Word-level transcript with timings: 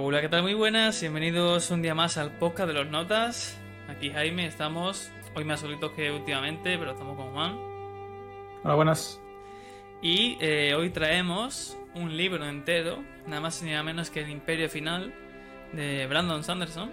Hola, 0.00 0.20
¿qué 0.20 0.28
tal? 0.28 0.42
Muy 0.42 0.54
buenas, 0.54 1.00
bienvenidos 1.00 1.72
un 1.72 1.82
día 1.82 1.92
más 1.92 2.18
al 2.18 2.30
podcast 2.30 2.68
de 2.68 2.74
los 2.74 2.86
notas. 2.86 3.58
Aquí 3.88 4.10
Jaime, 4.10 4.46
estamos 4.46 5.10
hoy 5.34 5.42
más 5.42 5.58
solitos 5.58 5.90
que 5.90 6.12
últimamente, 6.12 6.78
pero 6.78 6.92
estamos 6.92 7.16
con 7.16 7.32
Juan. 7.32 7.58
Hola, 8.62 8.74
buenas. 8.76 9.20
Y 10.00 10.38
eh, 10.40 10.76
hoy 10.76 10.90
traemos 10.90 11.76
un 11.96 12.16
libro 12.16 12.46
entero, 12.48 13.02
nada 13.26 13.40
más 13.40 13.60
ni 13.60 13.72
nada 13.72 13.82
menos 13.82 14.08
que 14.08 14.20
El 14.20 14.30
Imperio 14.30 14.70
Final 14.70 15.12
de 15.72 16.06
Brandon 16.06 16.44
Sanderson. 16.44 16.92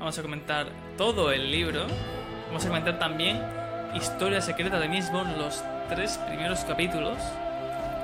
Vamos 0.00 0.18
a 0.18 0.22
comentar 0.22 0.66
todo 0.98 1.30
el 1.30 1.52
libro. 1.52 1.86
Vamos 2.48 2.64
a 2.64 2.68
comentar 2.68 2.98
también 2.98 3.40
Historia 3.94 4.40
Secreta 4.40 4.80
de 4.80 4.88
Miss 4.88 5.12
Bond, 5.12 5.38
los 5.38 5.62
tres 5.88 6.18
primeros 6.26 6.64
capítulos 6.64 7.18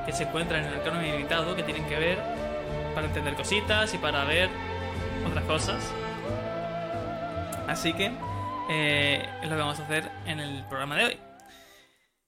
que 0.07 0.13
se 0.13 0.23
encuentran 0.23 0.65
en 0.65 0.75
el 0.75 0.83
canon 0.83 1.05
ilimitado 1.05 1.57
que 1.57 1.65
tienen 1.65 1.89
que 1.89 1.99
ver 1.99 2.42
para 2.95 3.07
entender 3.07 3.35
cositas 3.35 3.93
y 3.95 3.99
para 3.99 4.25
ver 4.25 4.51
otras 5.27 5.45
cosas. 5.45 5.93
Así 7.69 7.93
que 7.93 8.13
eh, 8.71 9.29
es 9.43 9.49
lo 9.49 9.57
que 9.57 9.61
vamos 9.61 9.81
a 9.81 9.85
hacer 9.85 10.11
en 10.27 10.41
el 10.41 10.65
programa 10.67 10.97
de 10.97 11.05
hoy. 11.05 11.19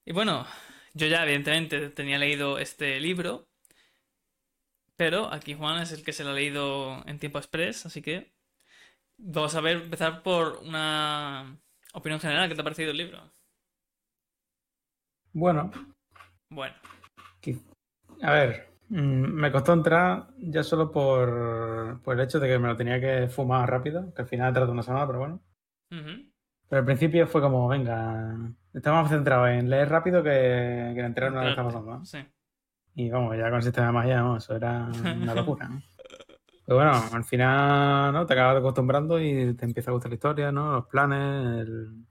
Y 0.04 0.12
bueno, 0.12 0.46
yo 0.94 1.06
ya 1.06 1.22
evidentemente 1.22 1.90
tenía 1.90 2.18
leído 2.18 2.58
este 2.58 3.00
libro, 3.00 3.48
pero 4.96 5.32
aquí 5.32 5.54
Juan 5.54 5.82
es 5.82 5.92
el 5.92 6.04
que 6.04 6.12
se 6.12 6.24
lo 6.24 6.30
ha 6.30 6.34
leído 6.34 7.02
en 7.06 7.18
tiempo 7.18 7.38
express, 7.38 7.86
así 7.86 8.02
que 8.02 8.32
vamos 9.16 9.54
a 9.54 9.60
ver, 9.60 9.78
empezar 9.78 10.22
por 10.22 10.58
una 10.58 11.58
opinión 11.92 12.20
general. 12.20 12.48
¿Qué 12.48 12.54
te 12.54 12.60
ha 12.60 12.64
parecido 12.64 12.90
el 12.90 12.96
libro? 12.96 13.32
Bueno, 15.32 15.70
Bueno, 16.48 16.74
a 18.22 18.32
ver, 18.32 18.73
me 18.88 19.50
costó 19.50 19.72
entrar 19.72 20.28
ya 20.38 20.62
solo 20.62 20.90
por, 20.90 22.00
por 22.02 22.14
el 22.14 22.24
hecho 22.24 22.38
de 22.38 22.48
que 22.48 22.58
me 22.58 22.68
lo 22.68 22.76
tenía 22.76 23.00
que 23.00 23.28
fumar 23.28 23.70
rápido, 23.70 24.12
que 24.14 24.22
al 24.22 24.28
final 24.28 24.52
trata 24.52 24.72
una 24.72 24.82
semana, 24.82 25.06
pero 25.06 25.18
bueno. 25.18 25.40
Pero 25.88 26.80
al 26.80 26.84
principio 26.84 27.26
fue 27.26 27.40
como, 27.40 27.68
venga, 27.68 28.36
estaba 28.72 29.02
más 29.02 29.10
centrado 29.10 29.46
en 29.46 29.70
leer 29.70 29.88
rápido 29.88 30.22
que, 30.22 30.30
que 30.30 31.00
en 31.00 31.06
enterarme 31.06 31.38
de 31.38 31.44
lo 31.44 31.46
que 31.46 31.50
está 31.50 31.62
enterarte, 31.62 31.64
pasando. 31.64 31.98
¿no? 31.98 32.04
sí. 32.04 32.18
Y 32.96 33.10
vamos, 33.10 33.36
ya 33.36 33.44
con 33.44 33.56
el 33.56 33.62
sistema 33.62 33.88
de 33.88 33.92
magia, 33.92 34.20
¿no? 34.20 34.36
eso 34.36 34.54
era 34.54 34.86
una 34.86 35.34
locura. 35.34 35.68
¿no? 35.68 35.82
Pero 36.66 36.78
bueno, 36.78 36.92
al 37.12 37.24
final, 37.24 38.12
¿no? 38.12 38.24
Te 38.24 38.32
acabas 38.32 38.56
acostumbrando 38.58 39.20
y 39.20 39.54
te 39.54 39.66
empieza 39.66 39.90
a 39.90 39.94
gustar 39.94 40.10
la 40.10 40.14
historia, 40.14 40.52
¿no? 40.52 40.72
Los 40.72 40.86
planes, 40.86 41.60
el... 41.60 42.06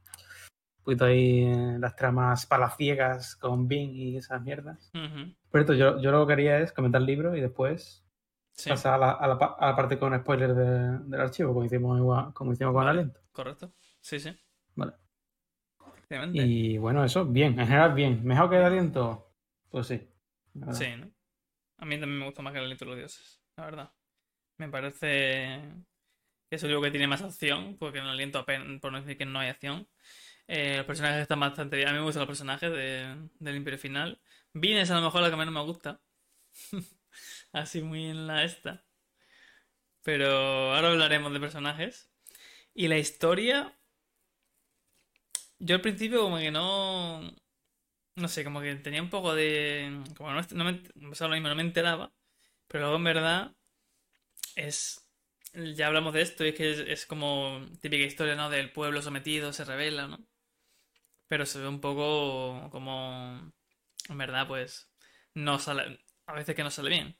poquito 0.83 1.05
ahí 1.05 1.43
eh, 1.45 1.77
las 1.79 1.95
tramas 1.95 2.45
palaciegas 2.45 3.35
con 3.35 3.67
Bing 3.67 3.91
y 3.95 4.17
esas 4.17 4.41
mierdas. 4.41 4.91
ujú, 4.93 5.33
Por 5.49 5.61
esto, 5.61 5.73
yo, 5.73 5.99
yo 6.01 6.11
lo 6.11 6.25
que 6.27 6.33
quería 6.35 6.59
es 6.59 6.71
comentar 6.71 7.01
el 7.01 7.07
libro 7.07 7.35
y 7.35 7.41
después 7.41 8.03
sí, 8.53 8.69
pasar 8.69 8.95
a 8.95 8.97
la, 8.97 9.11
a 9.11 9.27
la 9.27 9.37
pa- 9.37 9.55
a 9.59 9.67
la 9.67 9.75
parte 9.75 9.97
con 9.97 10.17
spoilers 10.17 10.55
de- 10.55 10.99
del 11.09 11.21
archivo, 11.21 11.53
como 11.53 11.65
hicimos, 11.65 11.97
igual- 11.99 12.33
como 12.33 12.53
hicimos 12.53 12.73
con 12.73 12.85
Vale. 12.85 12.99
Aliento. 12.99 13.19
correcto. 13.31 13.71
Sí, 14.01 14.19
sí. 14.19 14.35
Vale. 14.75 14.93
Y 16.33 16.77
bueno, 16.77 17.03
eso, 17.03 17.25
bien, 17.25 17.59
en 17.59 17.65
general 17.67 17.93
bien. 17.93 18.23
¿Mejor 18.23 18.49
que 18.49 18.57
el 18.57 18.63
aliento? 18.63 19.31
Pues 19.69 19.87
sí. 19.87 20.07
Sí, 20.71 20.85
¿no? 20.95 21.11
A 21.79 21.85
mí 21.85 21.99
también 21.99 22.19
me 22.19 22.25
gusta 22.25 22.41
más 22.43 22.53
que 22.53 22.59
el 22.59 22.65
aliento 22.65 22.85
de 22.85 22.91
los 22.91 22.97
dioses, 22.99 23.41
la 23.57 23.65
verdad. 23.65 23.91
Me 24.59 24.69
parece 24.69 25.61
que 26.49 26.55
es 26.55 26.61
el 26.63 26.69
libro 26.69 26.83
que 26.83 26.91
tiene 26.91 27.07
más 27.07 27.23
acción, 27.23 27.77
porque 27.79 27.97
en 27.97 28.03
el 28.05 28.11
aliento 28.11 28.37
apenas, 28.39 28.79
por 28.79 28.91
no 28.91 28.99
decir 29.01 29.17
que 29.17 29.25
no 29.25 29.39
hay 29.39 29.49
acción. 29.49 29.87
Eh, 30.47 30.77
los 30.77 30.85
personajes 30.85 31.21
están 31.21 31.39
bastante 31.39 31.75
bien. 31.77 31.89
A 31.89 31.91
mí 31.93 31.97
me 31.99 32.03
gustan 32.05 32.21
los 32.21 32.27
personajes 32.27 32.71
de- 32.71 33.29
del 33.39 33.55
Imperio 33.55 33.79
Final. 33.79 34.21
Vin 34.53 34.77
es 34.77 34.91
a 34.91 34.95
lo 34.95 35.01
mejor 35.01 35.21
la 35.21 35.29
que 35.29 35.35
menos 35.37 35.53
me 35.53 35.61
gusta. 35.63 36.01
Así 37.53 37.81
muy 37.81 38.05
en 38.07 38.27
la 38.27 38.43
esta. 38.45 38.85
Pero 40.03 40.27
ahora 40.73 40.89
hablaremos 40.91 41.33
de 41.33 41.39
personajes. 41.39 42.09
Y 42.73 42.87
la 42.89 42.97
historia. 42.99 43.77
Yo 45.59 45.75
al 45.75 45.81
principio 45.81 46.21
como 46.21 46.37
que 46.37 46.51
no. 46.51 47.21
No 48.15 48.27
sé, 48.29 48.43
como 48.43 48.61
que 48.61 48.75
tenía 48.77 49.01
un 49.03 49.09
poco 49.11 49.35
de. 49.35 50.03
Como 50.17 50.31
no, 50.33 50.41
no 50.53 50.65
me, 50.65 50.73
mismo, 50.73 51.49
no 51.49 51.55
me 51.55 51.63
enteraba. 51.63 52.13
Pero 52.67 52.83
luego 52.85 52.97
en 52.97 53.05
verdad 53.05 53.55
es. 54.55 54.99
Ya 55.53 55.87
hablamos 55.87 56.13
de 56.15 56.21
esto 56.23 56.43
y 56.45 56.49
es 56.49 56.55
que 56.55 56.91
es 56.93 57.05
como 57.05 57.61
típica 57.81 58.03
historia, 58.05 58.35
¿no? 58.35 58.49
Del 58.49 58.71
pueblo 58.71 59.01
sometido, 59.03 59.53
se 59.53 59.65
revela, 59.65 60.07
¿no? 60.07 60.25
Pero 61.33 61.47
se 61.47 61.57
ve 61.59 61.67
un 61.67 61.81
poco 61.81 62.69
como. 62.69 63.51
En 64.07 64.17
verdad, 64.19 64.47
pues. 64.47 64.87
No 65.33 65.57
sale. 65.57 65.99
A 66.27 66.33
veces 66.33 66.55
que 66.55 66.63
no 66.63 66.69
sale 66.69 66.91
bien. 66.91 67.17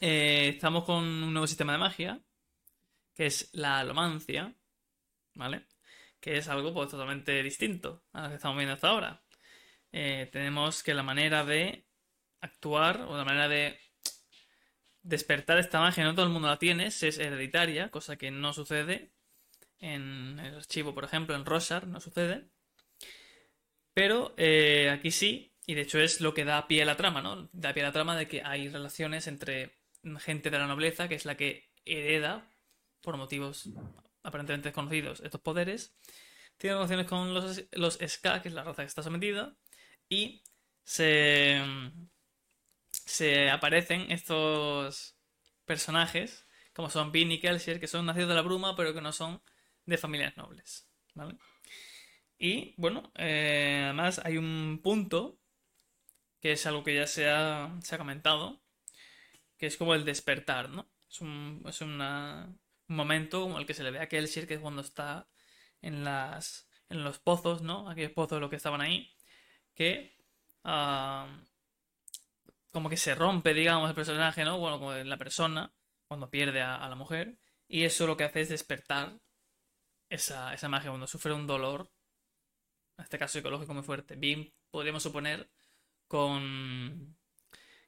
Eh, 0.00 0.50
estamos 0.54 0.84
con 0.84 1.02
un 1.02 1.32
nuevo 1.32 1.46
sistema 1.46 1.72
de 1.72 1.78
magia. 1.78 2.20
Que 3.14 3.24
es 3.24 3.48
la 3.54 3.78
alomancia. 3.78 4.54
¿Vale? 5.32 5.64
Que 6.20 6.36
es 6.36 6.48
algo 6.48 6.74
pues 6.74 6.90
totalmente 6.90 7.42
distinto 7.42 8.04
a 8.12 8.24
lo 8.24 8.28
que 8.28 8.34
estamos 8.34 8.58
viendo 8.58 8.74
hasta 8.74 8.88
ahora. 8.88 9.22
Eh, 9.90 10.28
tenemos 10.30 10.82
que 10.82 10.92
la 10.92 11.02
manera 11.02 11.46
de 11.46 11.86
actuar 12.42 13.00
o 13.00 13.16
la 13.16 13.24
manera 13.24 13.48
de 13.48 13.80
despertar 15.00 15.56
esta 15.56 15.80
magia, 15.80 16.04
no 16.04 16.14
todo 16.14 16.26
el 16.26 16.32
mundo 16.32 16.48
la 16.48 16.58
tiene, 16.58 16.88
es 16.88 17.02
hereditaria, 17.02 17.90
cosa 17.90 18.18
que 18.18 18.30
no 18.30 18.52
sucede 18.52 19.14
en 19.78 20.38
el 20.40 20.56
archivo, 20.56 20.94
por 20.94 21.04
ejemplo, 21.04 21.34
en 21.34 21.46
Rosar, 21.46 21.86
no 21.86 21.98
sucede. 21.98 22.50
Pero 23.98 24.32
eh, 24.36 24.90
aquí 24.90 25.10
sí, 25.10 25.56
y 25.66 25.74
de 25.74 25.80
hecho 25.80 25.98
es 25.98 26.20
lo 26.20 26.32
que 26.32 26.44
da 26.44 26.68
pie 26.68 26.82
a 26.82 26.84
la 26.84 26.96
trama, 26.96 27.20
¿no? 27.20 27.48
Da 27.52 27.74
pie 27.74 27.82
a 27.82 27.86
la 27.86 27.92
trama 27.92 28.16
de 28.16 28.28
que 28.28 28.44
hay 28.44 28.68
relaciones 28.68 29.26
entre 29.26 29.74
gente 30.20 30.50
de 30.50 30.58
la 30.60 30.68
nobleza, 30.68 31.08
que 31.08 31.16
es 31.16 31.24
la 31.24 31.36
que 31.36 31.72
hereda, 31.84 32.48
por 33.00 33.16
motivos 33.16 33.68
aparentemente 34.22 34.68
desconocidos, 34.68 35.18
estos 35.18 35.40
poderes. 35.40 35.96
Tiene 36.58 36.76
relaciones 36.76 37.08
con 37.08 37.34
los, 37.34 37.64
los 37.72 37.98
Ska, 38.06 38.40
que 38.40 38.50
es 38.50 38.54
la 38.54 38.62
raza 38.62 38.82
que 38.82 38.86
está 38.86 39.02
sometida, 39.02 39.56
y 40.08 40.44
se, 40.84 41.60
aparecen 43.50 44.12
estos 44.12 45.16
personajes, 45.64 46.46
como 46.72 46.88
son 46.88 47.10
Bean 47.10 47.32
y 47.32 47.40
Kelsier, 47.40 47.80
que 47.80 47.88
son 47.88 48.06
nacidos 48.06 48.28
de 48.28 48.36
la 48.36 48.42
bruma, 48.42 48.76
pero 48.76 48.94
que 48.94 49.00
no 49.00 49.10
son 49.12 49.42
de 49.86 49.98
familias 49.98 50.36
nobles. 50.36 50.88
¿Vale? 51.14 51.36
Y 52.38 52.74
bueno, 52.76 53.12
eh, 53.16 53.82
además 53.84 54.20
hay 54.24 54.38
un 54.38 54.80
punto 54.82 55.38
que 56.40 56.52
es 56.52 56.66
algo 56.66 56.84
que 56.84 56.94
ya 56.94 57.06
se 57.06 57.28
ha, 57.28 57.76
se 57.82 57.94
ha 57.94 57.98
comentado, 57.98 58.60
que 59.58 59.66
es 59.66 59.76
como 59.76 59.94
el 59.94 60.04
despertar, 60.04 60.70
¿no? 60.70 60.88
Es 61.10 61.20
un, 61.20 61.62
es 61.68 61.80
una- 61.80 62.48
un 62.88 62.96
momento 62.96 63.42
como 63.42 63.58
el 63.58 63.66
que 63.66 63.74
se 63.74 63.82
le 63.84 63.90
ve 63.90 64.00
a 64.00 64.08
Kelsier, 64.08 64.46
que 64.48 64.54
es 64.54 64.60
cuando 64.60 64.82
está 64.82 65.28
en 65.82 66.04
las 66.04 66.66
en 66.90 67.04
los 67.04 67.18
pozos, 67.18 67.62
¿no? 67.62 67.90
Aquellos 67.90 68.12
pozos 68.12 68.40
los 68.40 68.50
que 68.50 68.56
estaban 68.56 68.80
ahí, 68.80 69.12
que 69.74 70.16
ah, 70.64 71.28
como 72.70 72.88
que 72.90 72.96
se 72.96 73.14
rompe, 73.14 73.54
digamos, 73.54 73.88
el 73.88 73.94
personaje, 73.94 74.44
¿no? 74.44 74.58
Bueno, 74.58 74.78
como 74.78 74.92
la 74.94 75.16
persona 75.16 75.72
cuando 76.06 76.30
pierde 76.30 76.60
a, 76.62 76.76
a 76.76 76.88
la 76.88 76.94
mujer 76.94 77.38
y 77.66 77.84
eso 77.84 78.06
lo 78.06 78.16
que 78.16 78.24
hace 78.24 78.42
es 78.42 78.48
despertar 78.48 79.18
esa, 80.10 80.54
esa 80.54 80.68
magia 80.68 80.90
cuando 80.90 81.06
sufre 81.06 81.34
un 81.34 81.46
dolor, 81.46 81.90
en 82.98 83.04
este 83.04 83.18
caso 83.18 83.38
psicológico 83.38 83.72
muy 83.72 83.82
fuerte. 83.82 84.16
Bien, 84.16 84.52
podríamos 84.70 85.02
suponer 85.02 85.48
con 86.06 87.16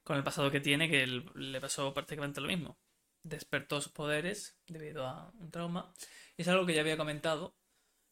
con 0.03 0.17
el 0.17 0.23
pasado 0.23 0.51
que 0.51 0.59
tiene 0.59 0.89
que 0.89 1.05
le 1.07 1.61
pasó 1.61 1.93
prácticamente 1.93 2.41
lo 2.41 2.47
mismo. 2.47 2.77
Despertó 3.23 3.81
sus 3.81 3.91
poderes 3.91 4.59
debido 4.67 5.05
a 5.05 5.31
un 5.39 5.51
trauma. 5.51 5.93
Es 6.37 6.47
algo 6.47 6.65
que 6.65 6.73
ya 6.73 6.81
había 6.81 6.97
comentado, 6.97 7.55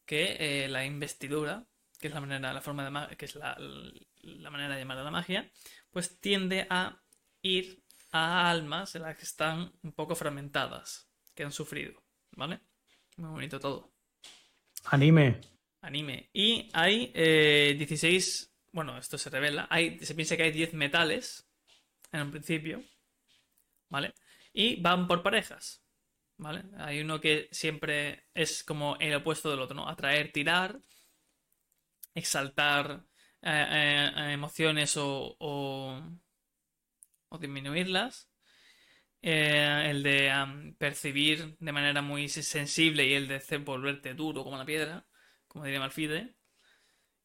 que 0.06 0.36
eh, 0.38 0.68
la 0.68 0.84
investidura, 0.84 1.66
que 1.98 2.08
es 2.08 2.14
la 2.14 2.20
manera, 2.20 2.52
la 2.52 2.60
forma 2.60 3.08
de 3.08 3.16
que 3.16 3.24
es 3.24 3.34
la, 3.34 3.56
la 3.58 4.50
manera 4.50 4.74
de 4.74 4.80
llamar 4.80 4.98
a 4.98 5.04
la 5.04 5.10
magia, 5.10 5.50
pues 5.90 6.20
tiende 6.20 6.66
a 6.70 7.02
ir 7.42 7.82
a 8.12 8.50
almas 8.50 8.94
en 8.94 9.02
las 9.02 9.16
que 9.16 9.24
están 9.24 9.72
un 9.82 9.92
poco 9.92 10.14
fragmentadas, 10.14 11.10
que 11.34 11.44
han 11.44 11.52
sufrido, 11.52 12.02
¿vale? 12.32 12.60
Muy 13.16 13.30
bonito 13.30 13.58
todo. 13.58 13.92
Anime. 14.84 15.40
Anime. 15.80 16.30
Y 16.32 16.68
hay 16.72 17.10
eh, 17.14 17.74
16, 17.78 18.52
bueno, 18.72 18.98
esto 18.98 19.18
se 19.18 19.30
revela, 19.30 19.66
hay, 19.70 19.98
se 20.00 20.14
piensa 20.14 20.36
que 20.36 20.44
hay 20.44 20.52
10 20.52 20.74
metales 20.74 21.48
en 22.12 22.22
un 22.22 22.30
principio, 22.30 22.82
¿vale? 23.88 24.14
Y 24.52 24.80
van 24.80 25.06
por 25.06 25.22
parejas, 25.22 25.82
¿vale? 26.36 26.64
Hay 26.78 27.00
uno 27.00 27.20
que 27.20 27.48
siempre 27.52 28.28
es 28.34 28.64
como 28.64 28.96
el 28.96 29.14
opuesto 29.14 29.50
del 29.50 29.60
otro, 29.60 29.76
¿no? 29.76 29.88
Atraer, 29.88 30.32
tirar, 30.32 30.80
exaltar 32.14 33.04
eh, 33.42 33.48
eh, 33.50 34.12
eh, 34.16 34.32
emociones 34.32 34.96
o, 34.96 35.36
o, 35.38 36.02
disminuirlas. 37.38 38.28
El 39.22 40.02
de 40.02 40.74
percibir 40.78 41.56
de 41.58 41.72
manera 41.72 42.00
muy 42.00 42.28
sensible 42.28 43.06
y 43.06 43.12
el 43.14 43.28
de 43.28 43.58
volverte 43.58 44.14
duro 44.14 44.42
como 44.44 44.56
la 44.56 44.64
piedra, 44.64 45.06
como 45.50 45.64
diría 45.64 45.80
Malfide. 45.80 46.36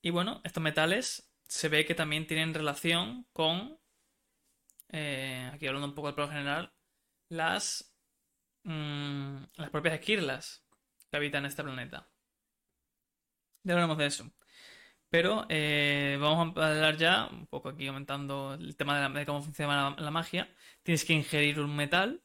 Y 0.01 0.09
bueno, 0.09 0.41
estos 0.43 0.63
metales 0.63 1.31
se 1.47 1.69
ve 1.69 1.85
que 1.85 1.95
también 1.95 2.27
tienen 2.27 2.53
relación 2.53 3.27
con, 3.33 3.79
eh, 4.89 5.49
aquí 5.53 5.67
hablando 5.67 5.87
un 5.87 5.95
poco 5.95 6.07
del 6.07 6.15
plano 6.15 6.31
general, 6.31 6.73
las, 7.29 7.95
mm, 8.63 9.37
las 9.57 9.69
propias 9.69 9.95
esquirlas 9.95 10.65
que 11.09 11.17
habitan 11.17 11.45
este 11.45 11.63
planeta. 11.63 12.09
Ya 13.63 13.73
hablaremos 13.73 13.97
de 13.97 14.05
eso. 14.07 14.31
Pero 15.09 15.45
eh, 15.49 16.17
vamos 16.19 16.57
a 16.57 16.69
hablar 16.69 16.97
ya, 16.97 17.27
un 17.27 17.47
poco 17.47 17.69
aquí 17.69 17.87
comentando 17.87 18.55
el 18.55 18.75
tema 18.75 19.07
de, 19.09 19.25
cómo 19.25 19.41
funciona 19.43 19.91
la, 19.91 20.03
la 20.03 20.11
magia. 20.11 20.49
Tienes 20.83 21.05
que 21.05 21.13
ingerir 21.13 21.59
un 21.59 21.75
metal. 21.75 22.23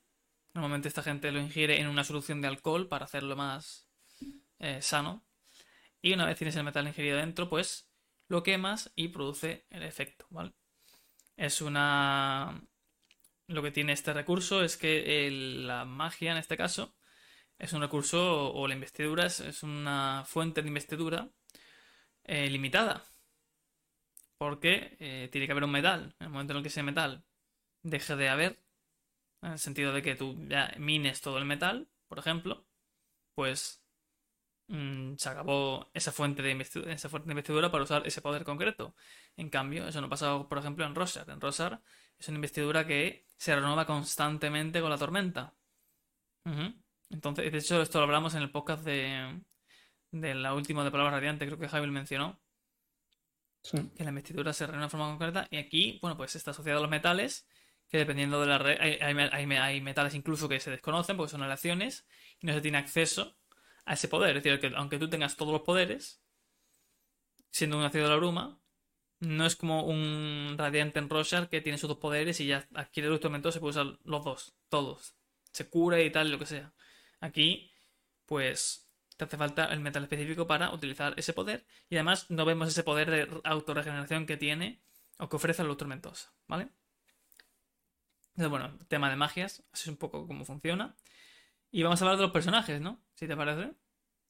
Normalmente 0.54 0.88
esta 0.88 1.02
gente 1.02 1.30
lo 1.30 1.40
ingiere 1.40 1.80
en 1.80 1.88
una 1.88 2.04
solución 2.04 2.40
de 2.40 2.48
alcohol 2.48 2.88
para 2.88 3.04
hacerlo 3.04 3.36
más 3.36 3.88
eh, 4.58 4.82
sano. 4.82 5.24
Y 6.02 6.12
una 6.12 6.26
vez 6.26 6.38
tienes 6.38 6.56
el 6.56 6.64
metal 6.64 6.86
ingerido 6.86 7.18
dentro, 7.18 7.48
pues 7.48 7.90
lo 8.28 8.42
quemas 8.42 8.92
y 8.96 9.08
produce 9.08 9.66
el 9.70 9.82
efecto, 9.82 10.26
¿vale? 10.30 10.52
Es 11.36 11.60
una... 11.60 12.62
Lo 13.48 13.62
que 13.62 13.72
tiene 13.72 13.92
este 13.92 14.12
recurso 14.12 14.62
es 14.62 14.76
que 14.76 15.28
la 15.30 15.84
magia, 15.84 16.32
en 16.32 16.38
este 16.38 16.56
caso, 16.56 16.94
es 17.58 17.72
un 17.72 17.80
recurso, 17.82 18.52
o 18.52 18.68
la 18.68 18.74
investidura 18.74 19.26
es, 19.26 19.40
es 19.40 19.62
una 19.62 20.24
fuente 20.26 20.62
de 20.62 20.68
investidura 20.68 21.28
eh, 22.24 22.48
limitada. 22.48 23.04
Porque 24.38 24.96
eh, 25.00 25.28
tiene 25.32 25.46
que 25.46 25.52
haber 25.52 25.64
un 25.64 25.72
metal. 25.72 26.14
En 26.20 26.26
el 26.26 26.32
momento 26.32 26.52
en 26.52 26.58
el 26.58 26.62
que 26.62 26.68
ese 26.68 26.82
metal 26.82 27.24
deje 27.82 28.16
de 28.16 28.28
haber, 28.28 28.62
en 29.42 29.52
el 29.52 29.58
sentido 29.58 29.92
de 29.92 30.02
que 30.02 30.14
tú 30.14 30.36
ya 30.48 30.72
mines 30.78 31.20
todo 31.20 31.38
el 31.38 31.44
metal, 31.44 31.88
por 32.08 32.18
ejemplo, 32.18 32.64
pues 33.34 33.79
mm, 34.70 35.16
se 35.16 35.28
acabó 35.28 35.90
esa 35.94 36.12
fuente 36.12 36.42
de 36.42 36.52
esa 36.92 37.08
fuente 37.08 37.26
de 37.28 37.32
investidura 37.32 37.70
para 37.70 37.84
usar 37.84 38.06
ese 38.06 38.20
poder 38.22 38.44
concreto. 38.44 38.94
En 39.36 39.48
cambio, 39.50 39.86
eso 39.88 40.00
no 40.00 40.08
pasa, 40.08 40.42
por 40.48 40.58
ejemplo, 40.58 40.84
en 40.86 40.94
Rosar. 40.94 41.28
En 41.30 41.40
Rosar 41.40 41.80
es 42.18 42.28
una 42.28 42.36
investidura 42.36 42.86
que 42.86 43.26
se 43.36 43.54
renueva 43.54 43.86
constantemente 43.86 44.80
con 44.80 44.90
la 44.90 44.98
tormenta. 44.98 45.54
Entonces, 47.10 47.50
de 47.52 47.58
hecho, 47.58 47.82
esto 47.82 47.98
lo 47.98 48.04
hablamos 48.04 48.34
en 48.34 48.42
el 48.42 48.50
podcast 48.50 48.84
de, 48.84 49.40
de 50.10 50.34
la 50.34 50.54
última 50.54 50.84
de 50.84 50.90
Palabra 50.90 51.12
Radiante, 51.12 51.46
creo 51.46 51.58
que 51.58 51.68
Javi 51.68 51.86
mencionó, 51.88 52.40
Sí. 53.62 53.76
que 53.94 54.04
la 54.04 54.08
investidura 54.10 54.52
se 54.54 54.64
renueva 54.66 54.86
de 54.86 54.90
forma 54.90 55.08
concreta. 55.10 55.46
Y 55.50 55.58
aquí, 55.58 55.98
bueno, 56.00 56.16
pues 56.16 56.34
está 56.34 56.52
asociado 56.52 56.78
a 56.78 56.82
los 56.82 56.90
metales, 56.90 57.46
que 57.90 57.98
dependiendo 57.98 58.40
de 58.40 58.46
la 58.46 58.56
red, 58.58 58.80
hay, 58.80 58.92
hay, 59.02 59.14
hay- 59.32 59.52
hay 59.56 59.80
metales 59.82 60.14
incluso 60.14 60.48
que 60.48 60.60
se 60.60 60.70
desconocen 60.70 61.16
porque 61.16 61.30
son 61.32 61.42
aleaciones 61.42 62.06
y 62.40 62.46
no 62.46 62.54
se 62.54 62.60
tiene 62.62 62.78
acceso 62.78 63.36
a 63.90 63.94
ese 63.94 64.06
poder. 64.06 64.36
Es 64.36 64.44
decir, 64.44 64.60
que 64.60 64.72
aunque 64.76 64.98
tú 64.98 65.10
tengas 65.10 65.36
todos 65.36 65.52
los 65.52 65.62
poderes, 65.62 66.22
siendo 67.50 67.76
un 67.76 67.82
nacido 67.82 68.04
de 68.04 68.10
la 68.10 68.16
bruma, 68.16 68.60
no 69.18 69.44
es 69.44 69.56
como 69.56 69.82
un 69.82 70.54
radiante 70.56 71.00
en 71.00 71.10
Rorschach 71.10 71.48
que 71.48 71.60
tiene 71.60 71.76
sus 71.76 71.88
dos 71.88 71.98
poderes 71.98 72.38
y 72.38 72.46
ya 72.46 72.68
adquiere 72.72 73.08
el 73.08 73.14
instrumento, 73.14 73.50
se 73.50 73.58
puede 73.58 73.70
usar 73.70 73.98
los 74.04 74.24
dos, 74.24 74.54
todos. 74.68 75.16
Se 75.50 75.68
cura 75.68 76.00
y 76.00 76.10
tal, 76.10 76.30
lo 76.30 76.38
que 76.38 76.46
sea. 76.46 76.72
Aquí, 77.18 77.72
pues, 78.26 78.88
te 79.16 79.24
hace 79.24 79.36
falta 79.36 79.64
el 79.64 79.80
metal 79.80 80.04
específico 80.04 80.46
para 80.46 80.72
utilizar 80.72 81.14
ese 81.16 81.32
poder. 81.32 81.66
Y 81.88 81.96
además 81.96 82.30
no 82.30 82.44
vemos 82.44 82.68
ese 82.68 82.84
poder 82.84 83.10
de 83.10 83.40
autorregeneración 83.42 84.24
que 84.24 84.36
tiene 84.36 84.80
o 85.18 85.28
que 85.28 85.34
ofrece 85.34 85.62
el 85.62 85.68
Luz 85.68 85.78
Tormentosa, 85.78 86.32
¿vale? 86.46 86.68
Entonces, 88.36 88.50
bueno, 88.50 88.78
tema 88.86 89.10
de 89.10 89.16
magias, 89.16 89.64
así 89.72 89.82
es 89.82 89.88
un 89.88 89.96
poco 89.96 90.28
cómo 90.28 90.44
funciona. 90.44 90.94
Y 91.70 91.82
vamos 91.82 92.00
a 92.00 92.04
hablar 92.04 92.16
de 92.18 92.22
los 92.24 92.32
personajes, 92.32 92.80
¿no? 92.80 93.00
Si 93.14 93.26
te 93.28 93.36
parece. 93.36 93.72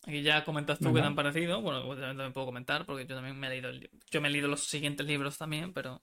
Aquí 0.07 0.23
ya 0.23 0.45
comentas 0.45 0.79
tú 0.79 0.93
qué 0.95 1.01
te 1.01 1.07
han 1.07 1.15
parecido. 1.15 1.61
Bueno, 1.61 1.87
también 1.97 2.33
puedo 2.33 2.47
comentar 2.47 2.87
porque 2.87 3.07
yo 3.07 3.15
también 3.15 3.39
me 3.39 3.47
he 3.49 3.51
leído 3.51 3.69
el 3.69 3.91
Yo 4.11 4.21
me 4.21 4.29
he 4.29 4.31
leído 4.31 4.49
los 4.49 4.65
siguientes 4.65 5.07
libros 5.07 5.37
también, 5.39 5.73
pero. 5.73 6.03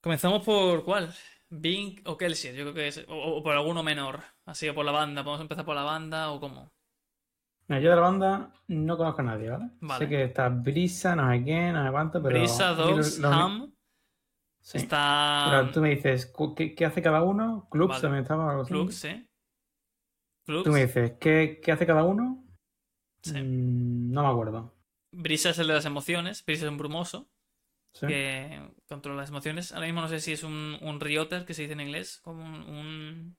Comenzamos 0.00 0.44
por 0.44 0.84
cuál? 0.84 1.12
Bing 1.48 2.00
o 2.04 2.16
Kelsier, 2.16 2.54
yo 2.54 2.64
creo 2.64 2.74
que 2.74 2.88
es. 2.88 3.04
O, 3.08 3.36
o 3.38 3.42
por 3.42 3.54
alguno 3.54 3.82
menor. 3.82 4.22
Así 4.44 4.68
o 4.68 4.74
por 4.74 4.84
la 4.84 4.92
banda. 4.92 5.24
Podemos 5.24 5.40
empezar 5.42 5.64
por 5.64 5.74
la 5.74 5.82
banda 5.82 6.30
o 6.30 6.40
cómo. 6.40 6.72
Mira, 7.68 7.80
yo 7.80 7.90
de 7.90 7.96
la 7.96 8.02
banda 8.02 8.52
no 8.68 8.96
conozco 8.96 9.22
a 9.22 9.24
nadie, 9.24 9.50
¿vale? 9.50 9.70
Vale. 9.80 10.04
Sé 10.04 10.08
que 10.08 10.24
está 10.24 10.48
Brisa, 10.48 11.16
no 11.16 11.30
sé 11.32 11.42
quién, 11.42 11.72
no 11.72 11.84
sé 11.84 11.90
cuánto, 11.90 12.22
pero. 12.22 12.38
Brisa, 12.38 12.74
Dogs, 12.74 13.22
Ham. 13.24 13.72
sí. 14.60 14.78
Está. 14.78 15.46
Pero 15.50 15.70
tú 15.72 15.80
me 15.80 15.90
dices, 15.90 16.32
¿qué, 16.56 16.76
qué 16.76 16.84
hace 16.84 17.02
cada 17.02 17.22
uno? 17.22 17.66
Clubs 17.70 17.88
Vale. 17.90 18.02
también 18.02 18.22
estaba. 18.22 18.50
algo 18.50 18.88
así. 18.88 19.28
Tú 20.46 20.70
me 20.70 20.86
dices, 20.86 21.12
¿qué, 21.20 21.60
qué 21.62 21.72
hace 21.72 21.86
cada 21.86 22.04
uno? 22.04 22.44
Sí. 23.22 23.32
Mm, 23.34 24.12
no 24.12 24.22
me 24.22 24.28
acuerdo. 24.28 24.72
Brisa 25.12 25.50
es 25.50 25.58
el 25.58 25.66
de 25.68 25.74
las 25.74 25.84
emociones. 25.84 26.44
Brisa 26.44 26.64
es 26.66 26.70
un 26.70 26.78
brumoso. 26.78 27.28
Sí. 27.92 28.06
que 28.06 28.60
controla 28.86 29.22
las 29.22 29.30
emociones. 29.30 29.72
Ahora 29.72 29.86
mismo 29.86 30.02
no 30.02 30.08
sé 30.08 30.20
si 30.20 30.32
es 30.32 30.42
un, 30.42 30.76
un 30.82 31.00
rioter, 31.00 31.46
que 31.46 31.54
se 31.54 31.62
dice 31.62 31.72
en 31.74 31.80
inglés, 31.80 32.20
como 32.22 32.44
un... 32.44 32.54
un- 32.62 33.36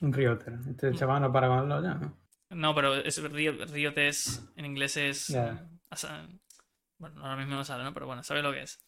Un 0.00 0.12
Rioter. 0.12 0.54
Este 0.70 0.92
chaval 0.94 1.22
no 1.22 1.32
para 1.32 1.48
con 1.48 1.58
hablarlo 1.58 1.88
ya, 1.88 1.94
¿no? 1.94 2.16
No, 2.50 2.74
pero 2.74 2.94
es 2.96 3.20
rio- 3.22 3.64
riote 3.66 4.08
es, 4.08 4.42
en 4.56 4.66
inglés 4.66 4.96
es... 4.96 5.30
Bueno, 6.98 7.20
ahora 7.22 7.36
mismo 7.36 7.54
no 7.56 7.64
sale, 7.64 7.84
¿no? 7.84 7.92
Pero 7.92 8.06
bueno, 8.06 8.22
sabe 8.22 8.42
lo 8.42 8.52
que 8.52 8.62
es. 8.62 8.78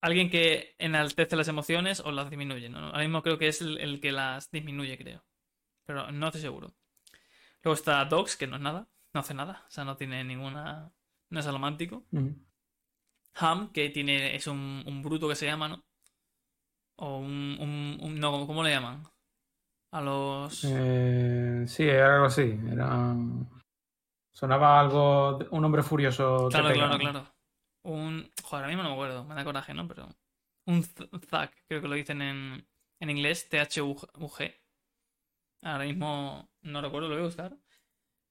Alguien 0.00 0.28
que 0.30 0.74
enaltece 0.78 1.36
las 1.36 1.46
emociones 1.48 2.00
o 2.00 2.10
las 2.10 2.30
disminuye, 2.30 2.68
¿no? 2.68 2.78
Ahora 2.86 3.00
mismo 3.00 3.22
creo 3.22 3.38
que 3.38 3.46
es 3.48 3.60
el, 3.60 3.78
el 3.78 4.00
que 4.00 4.10
las 4.12 4.50
disminuye, 4.50 4.98
creo. 4.98 5.24
Pero 5.88 6.12
no 6.12 6.26
estoy 6.26 6.42
seguro. 6.42 6.74
Luego 7.62 7.74
está 7.74 8.04
Dogs, 8.04 8.36
que 8.36 8.46
no 8.46 8.56
es 8.56 8.62
nada, 8.62 8.86
no 9.14 9.20
hace 9.20 9.32
nada, 9.32 9.64
o 9.66 9.70
sea, 9.70 9.84
no 9.84 9.96
tiene 9.96 10.22
ninguna... 10.22 10.92
No 11.30 11.40
es 11.40 11.46
alomántico. 11.46 12.04
Ujú. 12.12 12.36
Ham, 13.36 13.72
que 13.72 13.88
tiene, 13.88 14.36
es 14.36 14.46
un, 14.46 14.82
un 14.86 15.02
bruto 15.02 15.28
que 15.28 15.34
se 15.34 15.46
llama, 15.46 15.66
¿no? 15.68 15.82
O 16.96 17.16
un, 17.20 17.56
un- 17.58 17.98
un- 18.02 18.20
no, 18.20 18.46
¿cómo 18.46 18.62
le 18.62 18.70
llaman? 18.70 19.02
A 19.92 20.02
los... 20.02 20.62
Eh, 20.68 21.64
sí, 21.66 21.84
era 21.84 22.16
algo 22.16 22.26
así. 22.26 22.58
Era... 22.70 23.14
Sonaba 24.30 24.78
algo. 24.78 25.38
Un 25.50 25.64
hombre 25.64 25.82
furioso. 25.82 26.48
claro, 26.50 26.68
pega, 26.68 26.86
claro, 26.86 26.92
¿no? 26.92 26.98
claro. 26.98 27.34
Un... 27.84 28.30
Joder, 28.42 28.64
ahora 28.64 28.68
mismo 28.68 28.82
no 28.82 28.90
me 28.90 28.94
acuerdo, 28.94 29.24
me 29.24 29.34
da 29.34 29.44
coraje, 29.44 29.72
¿no? 29.72 29.88
Pero... 29.88 30.06
Un 30.66 30.82
Thug, 30.84 31.50
creo 31.66 31.80
que 31.80 31.88
lo 31.88 31.94
dicen 31.94 32.20
en, 32.20 32.68
en 33.00 33.10
inglés, 33.10 33.48
T-H-U-G. 33.48 34.54
Ahora 35.62 35.84
mismo 35.84 36.50
no 36.62 36.80
recuerdo, 36.82 37.08
lo 37.08 37.14
voy 37.14 37.22
a 37.24 37.26
buscar. 37.26 37.56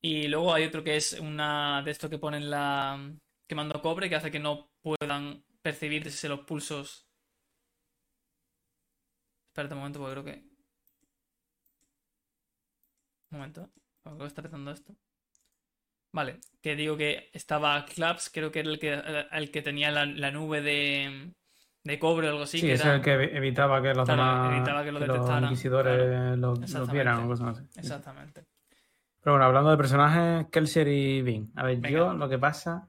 Y 0.01 0.27
luego 0.27 0.53
hay 0.53 0.65
otro 0.65 0.83
que 0.83 0.95
es 0.97 1.13
una 1.13 1.81
de 1.83 1.91
estos 1.91 2.09
que 2.09 2.19
ponen 2.19 2.49
la... 2.49 3.13
quemando 3.47 3.81
cobre, 3.81 4.09
que 4.09 4.15
hace 4.15 4.31
que 4.31 4.39
no 4.39 4.71
puedan 4.81 5.43
percibirse 5.61 6.29
los 6.29 6.41
pulsos. 6.41 7.07
Espérate 9.49 9.73
un 9.73 9.79
momento, 9.79 9.99
porque 9.99 10.13
creo 10.13 10.25
que... 10.25 10.57
Un 13.31 13.37
momento, 13.37 13.69
porque 14.03 14.25
está 14.25 14.41
petando 14.41 14.71
esto. 14.71 14.93
Vale, 16.11 16.39
que 16.61 16.75
digo 16.75 16.97
que 16.97 17.29
estaba 17.33 17.85
Claps, 17.85 18.29
creo 18.29 18.51
que 18.51 18.59
era 18.59 18.69
el 18.69 18.79
que, 18.79 18.91
el 19.31 19.51
que 19.51 19.61
tenía 19.61 19.91
la, 19.91 20.05
la 20.05 20.31
nube 20.31 20.61
de, 20.61 21.33
de 21.87 21.99
cobre 21.99 22.27
o 22.27 22.31
algo 22.31 22.43
así. 22.43 22.59
Sí, 22.59 22.67
que 22.67 22.73
es 22.73 22.81
era- 22.85 22.95
el 22.95 23.01
que 23.01 23.15
evi- 23.17 23.35
evitaba 23.35 23.81
que 23.81 23.93
los 23.93 24.05
Claro, 24.05 24.21
demás. 24.21 24.55
evitaba 24.57 24.83
que 24.83 24.91
lo 24.91 24.99
los 24.99 25.43
inquisidores 25.43 25.97
claro. 26.07 26.35
los, 26.35 26.91
vieran 26.91 27.23
o 27.23 27.27
cosas 27.27 27.57
así. 27.57 27.79
Exactamente. 27.79 28.43
Pero 29.21 29.33
bueno, 29.33 29.45
hablando 29.45 29.71
de 29.71 29.77
personajes, 29.77 30.47
Kelsier 30.51 30.87
y 30.87 31.21
Bing. 31.21 31.51
A 31.55 31.63
ver, 31.63 31.77
Venga. 31.77 31.89
yo 31.89 32.13
lo 32.13 32.29
que 32.29 32.37
pasa 32.39 32.87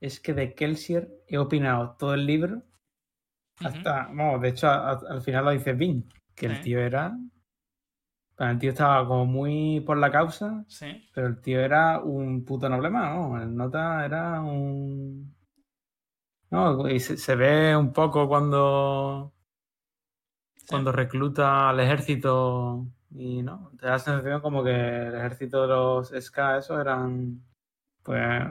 es 0.00 0.18
que 0.20 0.32
de 0.34 0.54
Kelsier 0.54 1.08
he 1.28 1.38
opinado 1.38 1.96
todo 1.98 2.14
el 2.14 2.24
libro 2.26 2.62
hasta. 3.58 4.06
Vamos, 4.06 4.40
de 4.40 4.48
hecho, 4.48 4.68
a- 4.68 4.90
a- 4.92 5.00
al 5.10 5.20
final 5.22 5.44
lo 5.44 5.50
dice 5.50 5.72
Bing, 5.74 6.04
que 6.34 6.46
el 6.46 6.60
tío 6.60 6.80
era. 6.80 7.12
El 8.38 8.58
tío 8.58 8.70
estaba 8.70 9.06
como 9.06 9.26
muy 9.26 9.80
por 9.80 9.98
la 9.98 10.10
causa, 10.10 10.64
Sí, 10.66 11.06
pero 11.12 11.26
el 11.26 11.40
tío 11.42 11.60
era 11.60 12.00
un 12.00 12.42
puto 12.42 12.70
noble 12.70 12.88
más, 12.88 13.14
¿no? 13.14 13.42
El 13.42 13.54
nota 13.54 14.02
era 14.06 14.40
un. 14.40 15.34
No, 16.50 16.88
y 16.88 17.00
se, 17.00 17.16
se 17.16 17.34
ve 17.36 17.76
un 17.76 17.92
poco 17.92 18.28
cuando. 18.28 19.32
sí. 20.56 20.66
Cuando 20.68 20.92
recluta 20.92 21.68
al 21.70 21.80
ejército 21.80 22.86
y 23.12 23.42
no, 23.42 23.72
te 23.78 23.86
da 23.86 23.92
la 23.92 23.98
sensación 23.98 24.40
como 24.40 24.62
que 24.62 24.70
el 24.70 25.14
ejército 25.14 25.62
de 25.62 25.68
los 25.68 26.12
SK 26.12 26.58
esos 26.58 26.80
eran 26.80 27.42
pues 28.02 28.42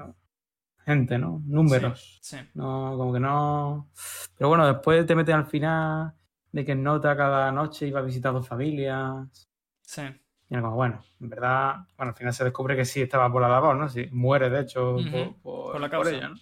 gente, 0.85 1.17
¿no? 1.17 1.41
Números. 1.45 2.19
Sí, 2.21 2.37
No, 2.55 2.95
como 2.97 3.13
que 3.13 3.19
no. 3.19 3.89
Pero 4.37 4.49
bueno, 4.49 4.67
después 4.67 5.05
te 5.05 5.15
meten 5.15 5.35
al 5.35 5.45
final 5.47 6.13
de 6.51 6.65
que 6.65 6.75
Nota 6.75 7.15
cada 7.15 7.51
noche 7.51 7.87
iba 7.87 7.99
a 7.99 8.03
visitar 8.03 8.33
dos 8.33 8.47
familias. 8.47 9.49
sí. 9.81 10.01
Y 10.49 10.53
era 10.55 10.63
como, 10.63 10.75
bueno, 10.75 11.03
en 11.21 11.29
verdad, 11.29 11.75
bueno, 11.97 12.11
al 12.11 12.15
final 12.17 12.33
se 12.33 12.43
descubre 12.43 12.75
que 12.75 12.85
sí 12.85 13.01
estaba 13.01 13.31
por 13.31 13.41
la 13.41 13.49
labor, 13.49 13.75
¿no? 13.75 13.87
Sí, 13.89 14.07
muere 14.11 14.49
de 14.49 14.61
hecho 14.61 14.95
por, 15.11 15.35
por- 15.41 15.71
por 15.73 15.81
la 15.81 15.87
por 15.89 15.91
causa. 15.91 16.11
ella, 16.15 16.29
¿no? 16.29 16.35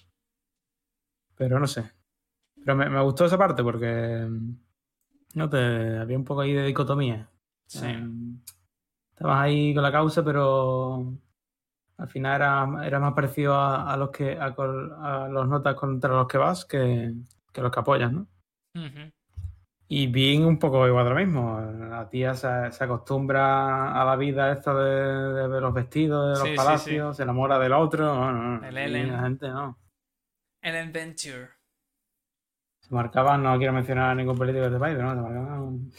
Pero 1.38 1.60
no 1.60 1.68
sé. 1.68 1.92
Pero 2.56 2.76
me, 2.76 2.90
me 2.90 3.02
gustó 3.02 3.26
esa 3.26 3.38
parte 3.38 3.64
porque 3.64 4.28
no 5.36 5.50
te 5.50 5.98
había 5.98 6.18
un 6.18 6.26
poco 6.26 6.42
ahí 6.42 6.54
de 6.54 6.66
dicotomía. 6.66 7.30
Sí. 7.68 7.86
Eh, 7.86 8.10
estabas 9.12 9.42
ahí 9.42 9.74
con 9.74 9.84
la 9.84 9.92
causa, 9.92 10.24
pero 10.24 11.14
al 11.98 12.08
final 12.08 12.36
era, 12.36 12.86
era 12.86 13.00
más 13.00 13.14
parecido 13.14 13.56
a, 13.56 13.92
a 13.92 13.98
los 13.98 14.10
que 14.10 14.38
a, 14.38 15.28
los 15.30 15.48
notas 15.48 15.76
contra 15.76 16.14
los 16.14 16.28
que 16.28 16.38
vas 16.38 16.66
que, 16.66 17.14
que 17.52 17.62
los 17.62 17.72
que 17.72 17.80
apoyas, 17.80 18.12
¿no? 18.12 18.28
Y 19.90 20.08
bien 20.08 20.46
un 20.46 20.60
poco 20.60 20.86
igual 20.88 21.06
de 21.06 21.10
lo 21.12 21.16
mismo. 21.16 21.60
La 21.90 22.10
tía 22.10 22.34
se, 22.34 22.72
se 22.72 22.84
acostumbra 22.84 24.00
a 24.00 24.06
la 24.06 24.16
vida 24.16 24.52
esta 24.52 24.74
de, 24.74 25.48
de 25.48 25.62
los 25.62 25.74
vestidos 25.74 26.30
de 26.30 26.36
Sí, 26.36 26.42
los 26.42 26.50
sí, 26.50 26.56
palacios, 26.56 27.18
se 27.18 27.24
enamora 27.24 27.58
del 27.58 27.74
otro. 27.74 28.06
No, 28.06 28.32
no. 28.32 28.68
El 28.68 28.78
Ellen. 28.78 29.12
La 29.14 29.22
gente 29.24 29.48
no. 29.50 29.80
El 30.68 30.76
Adventure. 30.76 31.48
Se 32.82 32.94
marcaban, 32.94 33.42
no 33.42 33.58
quiero 33.58 33.72
mencionar 33.72 34.10
a 34.10 34.16
ningún 34.16 34.38
político 34.38 34.64
de 34.64 34.68
este 34.68 34.80
país, 34.80 34.98
pero 34.98 35.16
no, 35.16 35.92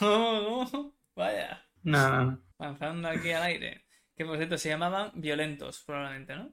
marcaban. 0.00 0.94
Vaya. 1.14 1.62
No, 1.82 2.24
no. 2.24 2.42
Lanzando 2.58 3.08
aquí 3.08 3.30
al 3.32 3.42
aire. 3.42 3.84
Que 4.16 4.24
por 4.24 4.38
cierto 4.38 4.56
se 4.56 4.70
llamaban 4.70 5.12
violentos, 5.16 5.82
probablemente, 5.84 6.34
¿no? 6.34 6.50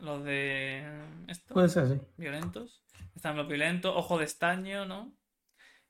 Los 0.00 0.24
de. 0.24 0.84
Esto. 1.28 1.54
Puede 1.54 1.68
ser, 1.68 1.86
sí. 1.86 2.00
Violentos. 2.16 2.82
Están 3.14 3.36
los 3.36 3.46
violentos. 3.46 3.94
Ojo 3.94 4.18
de 4.18 4.24
estaño, 4.24 4.84
¿no? 4.84 5.16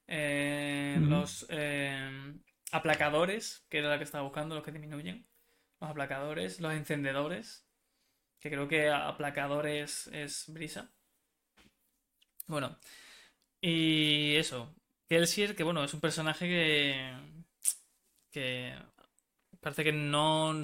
Eh. 0.07 0.99
Los 1.00 1.47
eh, 1.49 2.35
aplacadores, 2.73 3.64
que 3.71 3.78
era 3.78 3.88
la 3.88 3.97
que 3.97 4.05
estaba 4.05 4.25
buscando, 4.25 4.55
los 4.55 4.62
que 4.62 4.73
disminuyen. 4.73 5.26
Los 5.81 5.88
aplacadores. 5.88 6.61
Los 6.61 6.75
encendedores. 6.75 7.65
Que 8.46 8.52
creo 8.52 8.68
que 8.68 8.88
aplacadores 8.88 10.06
es 10.12 10.44
brisa. 10.46 10.88
Bueno. 12.46 12.78
Y 13.60 14.36
eso. 14.36 14.72
Kelsier, 15.08 15.56
que 15.56 15.64
bueno, 15.64 15.82
es 15.82 15.92
un 15.94 16.00
personaje 16.00 16.46
que. 16.46 17.12
que 18.30 18.72
parece 19.60 19.82
que 19.82 19.92
no, 19.92 20.54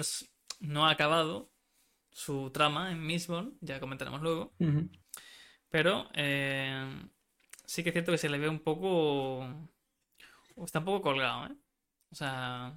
no 0.61 0.87
ha 0.87 0.91
acabado 0.91 1.51
su 2.09 2.51
trama 2.51 2.91
en 2.91 3.05
Mistborn, 3.05 3.57
ya 3.59 3.81
comentaremos 3.81 4.21
luego. 4.21 4.53
Pero 5.69 6.09
eh, 6.13 7.09
sí 7.65 7.83
que 7.83 7.89
es 7.89 7.93
cierto 7.93 8.13
que 8.13 8.17
se 8.17 8.29
le 8.29 8.37
ve 8.37 8.47
un 8.47 8.59
poco. 8.59 9.45
Está 10.55 10.79
un 10.79 10.85
poco 10.85 11.01
colgado, 11.01 11.47
¿eh? 11.47 11.57
O 12.11 12.15
sea, 12.15 12.73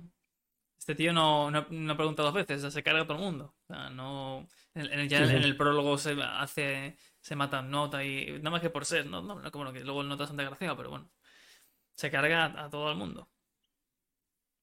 este 0.76 0.96
tío 0.96 1.12
no, 1.12 1.50
no, 1.50 1.66
no 1.70 1.96
pregunta 1.96 2.22
dos 2.22 2.34
veces, 2.34 2.58
o 2.58 2.60
sea, 2.62 2.70
se 2.70 2.82
carga 2.82 3.02
a 3.02 3.06
todo 3.06 3.18
el 3.18 3.24
mundo. 3.24 3.54
O 3.62 3.66
sea, 3.66 3.90
no. 3.90 4.48
En, 4.76 5.00
el, 5.00 5.08
ya 5.08 5.18
Sí, 5.24 5.30
sí. 5.30 5.36
en 5.36 5.42
el 5.42 5.56
prólogo 5.56 5.96
se 5.98 6.16
hace. 6.22 6.96
Se 7.20 7.34
mata 7.34 7.62
Nota 7.62 8.04
y. 8.04 8.38
Nada 8.38 8.50
más 8.50 8.60
que 8.60 8.70
por 8.70 8.84
ser, 8.84 9.06
¿no? 9.06 9.22
no, 9.22 9.40
no, 9.40 9.50
como 9.50 9.72
que 9.72 9.80
luego 9.82 10.02
el 10.02 10.08
Nota 10.08 10.24
es 10.24 10.30
un 10.30 10.36
desgraciado, 10.36 10.76
pero 10.76 10.90
bueno. 10.90 11.10
Se 11.94 12.10
carga 12.10 12.44
a, 12.44 12.64
a 12.66 12.70
todo 12.70 12.90
el 12.92 12.96
mundo. 12.98 13.28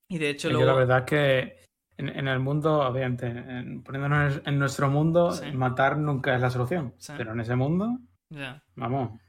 Y 0.08 0.18
de 0.20 0.30
hecho, 0.30 0.50
Yo 0.50 0.58
luego. 0.60 0.72
la 0.72 0.78
verdad 0.78 1.00
es 1.00 1.06
que 1.06 1.66
en, 1.98 2.10
en 2.10 2.28
el 2.28 2.40
mundo, 2.40 2.82
obviamente, 2.88 3.26
en- 3.28 3.84
poniéndonos 3.84 4.42
en 4.46 4.60
nuestro 4.60 4.90
mundo, 4.90 5.34
matar 5.54 5.98
nunca 5.98 6.36
es 6.36 6.42
la 6.42 6.50
solución. 6.50 6.94
Pero 7.18 7.32
en 7.34 7.40
ese 7.40 7.56
mundo, 7.56 7.98
Ya. 8.30 8.64
vamos, 8.76 9.20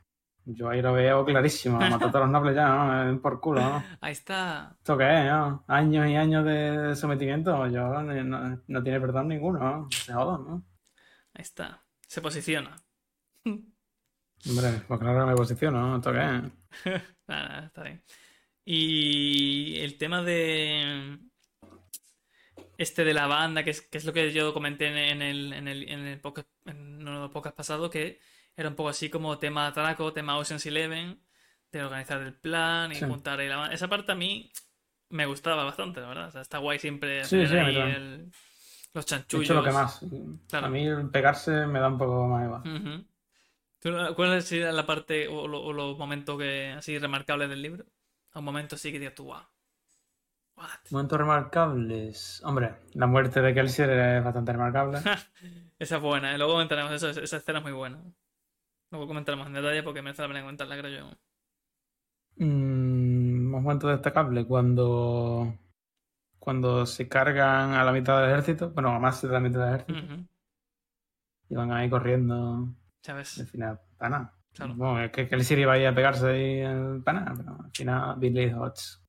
yo 0.44 0.68
ahí 0.68 0.82
lo 0.82 0.92
veo 0.92 1.24
clarísimo. 1.24 1.78
Matar 1.78 2.08
a 2.08 2.10
todos 2.10 2.24
los 2.26 2.30
nobles 2.30 2.54
ya, 2.54 2.68
¿no? 2.68 3.10
Eh, 3.12 3.16
Por 3.16 3.40
culo, 3.40 3.62
¿no? 3.62 3.82
Ahí 4.02 4.12
está. 4.12 4.76
¿Esto 4.78 4.98
qué 4.98 5.20
es, 5.20 5.24
no? 5.32 5.64
Años 5.68 6.06
y 6.06 6.16
años 6.16 6.44
de 6.44 6.94
sometimiento, 6.94 7.66
yo 7.68 8.02
no, 8.02 8.24
no- 8.24 8.62
no 8.66 8.82
tiene 8.82 9.00
perdón 9.00 9.28
ninguno, 9.28 9.58
¿no? 9.58 9.88
Se 9.90 10.12
jodan, 10.12 10.44
¿no? 10.44 10.62
Ahí 11.34 11.42
está. 11.42 11.84
Se 12.06 12.20
posiciona. 12.20 12.76
Hombre, 13.44 14.82
pues 14.88 15.00
claro 15.00 15.20
que 15.20 15.30
me 15.30 15.36
posiciono, 15.36 15.80
¿no? 15.80 15.96
¿Esto 15.96 16.12
qué 16.12 16.18
es? 16.18 17.02
Nada, 17.26 17.48
nada, 17.48 17.66
está 17.66 17.82
bien. 17.82 18.02
Y 18.66 19.78
el 19.80 19.96
tema 19.96 20.22
de 20.22 21.18
este 22.76 23.04
de 23.04 23.14
la 23.14 23.26
banda, 23.26 23.62
que 23.64 23.70
es, 23.70 23.82
que 23.82 23.98
es 23.98 24.04
lo 24.04 24.12
que 24.12 24.32
yo 24.32 24.52
comenté 24.52 24.86
en, 24.88 25.22
el, 25.22 25.52
en 25.52 25.68
el, 25.68 25.88
en 25.88 26.00
el 26.06 26.20
podcast, 26.20 26.48
en 26.66 26.96
uno 27.00 27.12
de 27.14 27.18
los 27.20 27.30
podcasts 27.30 27.56
pasados, 27.56 27.90
que 27.90 28.20
era 28.56 28.68
un 28.68 28.74
poco 28.74 28.90
así 28.90 29.08
como 29.08 29.38
tema 29.38 29.66
atraco, 29.66 30.12
tema 30.12 30.36
Ocean's 30.38 30.66
Eleven, 30.66 31.20
de 31.72 31.82
organizar 31.82 32.20
el 32.20 32.34
plan 32.34 32.92
y 32.92 32.96
Sí. 32.96 33.04
juntar 33.06 33.38
ahí 33.40 33.48
la 33.48 33.56
banda. 33.56 33.74
Esa 33.74 33.88
parte 33.88 34.12
a 34.12 34.16
mí 34.16 34.50
me 35.10 35.26
gustaba 35.26 35.64
bastante, 35.64 36.00
la 36.00 36.08
verdad. 36.08 36.28
O 36.28 36.30
sea, 36.32 36.42
está 36.42 36.58
guay 36.58 36.78
siempre 36.78 37.24
Sí, 37.24 37.30
tener 37.36 37.48
sí, 37.48 37.54
mí 37.54 37.60
ahí 37.60 37.76
el- 37.92 38.30
los 38.94 39.04
De 39.04 39.08
chanchullos. 39.10 39.44
hecho, 39.44 39.54
lo 39.54 39.64
que 39.64 39.72
más. 39.72 40.00
Claro. 40.48 40.66
A 40.66 40.70
mí 40.70 40.86
pegarse 41.12 41.66
me 41.66 41.80
da 41.80 41.88
un 41.88 41.98
poco 41.98 42.26
más 42.28 42.44
igual. 42.46 43.06
¿Tú- 43.80 44.14
¿Cuál 44.16 44.42
sería 44.42 44.72
la 44.72 44.86
parte 44.86 45.28
o, 45.28 45.46
lo- 45.46 45.62
o 45.62 45.72
los 45.72 45.98
momentos 45.98 46.38
que 46.38 46.72
así 46.72 46.98
remarcables 46.98 47.50
del 47.50 47.60
libro? 47.60 47.84
A 48.32 48.38
un 48.38 48.44
momento 48.46 48.76
sí 48.78 48.90
que 48.90 48.98
digas 48.98 49.14
tú, 49.14 49.24
wow. 49.24 49.42
What? 50.56 50.68
Momentos 50.90 51.18
remarcables. 51.18 52.40
Hombre, 52.44 52.76
la 52.94 53.06
muerte 53.06 53.40
de 53.42 53.52
Kelsier 53.52 53.90
es 53.90 54.24
bastante 54.24 54.52
remarcable. 54.52 54.98
Esa 55.78 55.96
es 55.96 56.02
buena, 56.02 56.32
¿eh? 56.32 56.38
Luego 56.38 56.52
comentaremos 56.54 56.92
eso, 56.92 57.08
esa 57.10 57.36
escena 57.36 57.58
es 57.58 57.64
muy 57.64 57.72
buena. 57.72 58.00
Luego 58.90 59.08
comentaremos 59.08 59.48
en 59.48 59.54
detalle 59.54 59.82
porque 59.82 60.00
merece 60.02 60.22
la 60.22 60.28
pena 60.28 60.40
comentarla, 60.42 60.78
creo 60.78 60.98
yo. 61.00 61.10
Mm, 62.36 62.44
un 62.46 63.50
momento 63.50 63.88
destacable 63.88 64.46
cuando. 64.46 65.54
Cuando 66.44 66.84
se 66.84 67.08
cargan 67.08 67.72
a 67.72 67.82
la 67.84 67.90
mitad 67.92 68.20
del 68.20 68.30
ejército. 68.32 68.68
Bueno, 68.70 68.90
a 68.90 68.98
más 68.98 69.22
de 69.22 69.28
la 69.28 69.40
mitad 69.40 69.60
del 69.64 69.74
ejército. 69.80 70.12
Ujú. 70.14 70.26
Y 71.48 71.54
van 71.54 71.72
ahí 71.72 71.88
corriendo. 71.88 72.68
¿Sabes? 73.00 73.40
Al 73.40 73.46
final. 73.46 73.80
Claro. 73.98 74.74
Bueno, 74.76 75.00
es 75.00 75.10
que 75.10 75.26
Kelsier 75.26 75.60
iba 75.60 75.72
ahí 75.72 75.86
a 75.86 75.94
pegarse 75.94 76.28
ahí 76.28 76.60
en- 76.60 77.02
para 77.02 77.20
nada. 77.20 77.34
Pero 77.36 77.50
al 77.64 77.70
final, 77.72 78.16
Billy 78.18 78.44
dijo: 78.46 78.68
"Ch, 78.72 79.00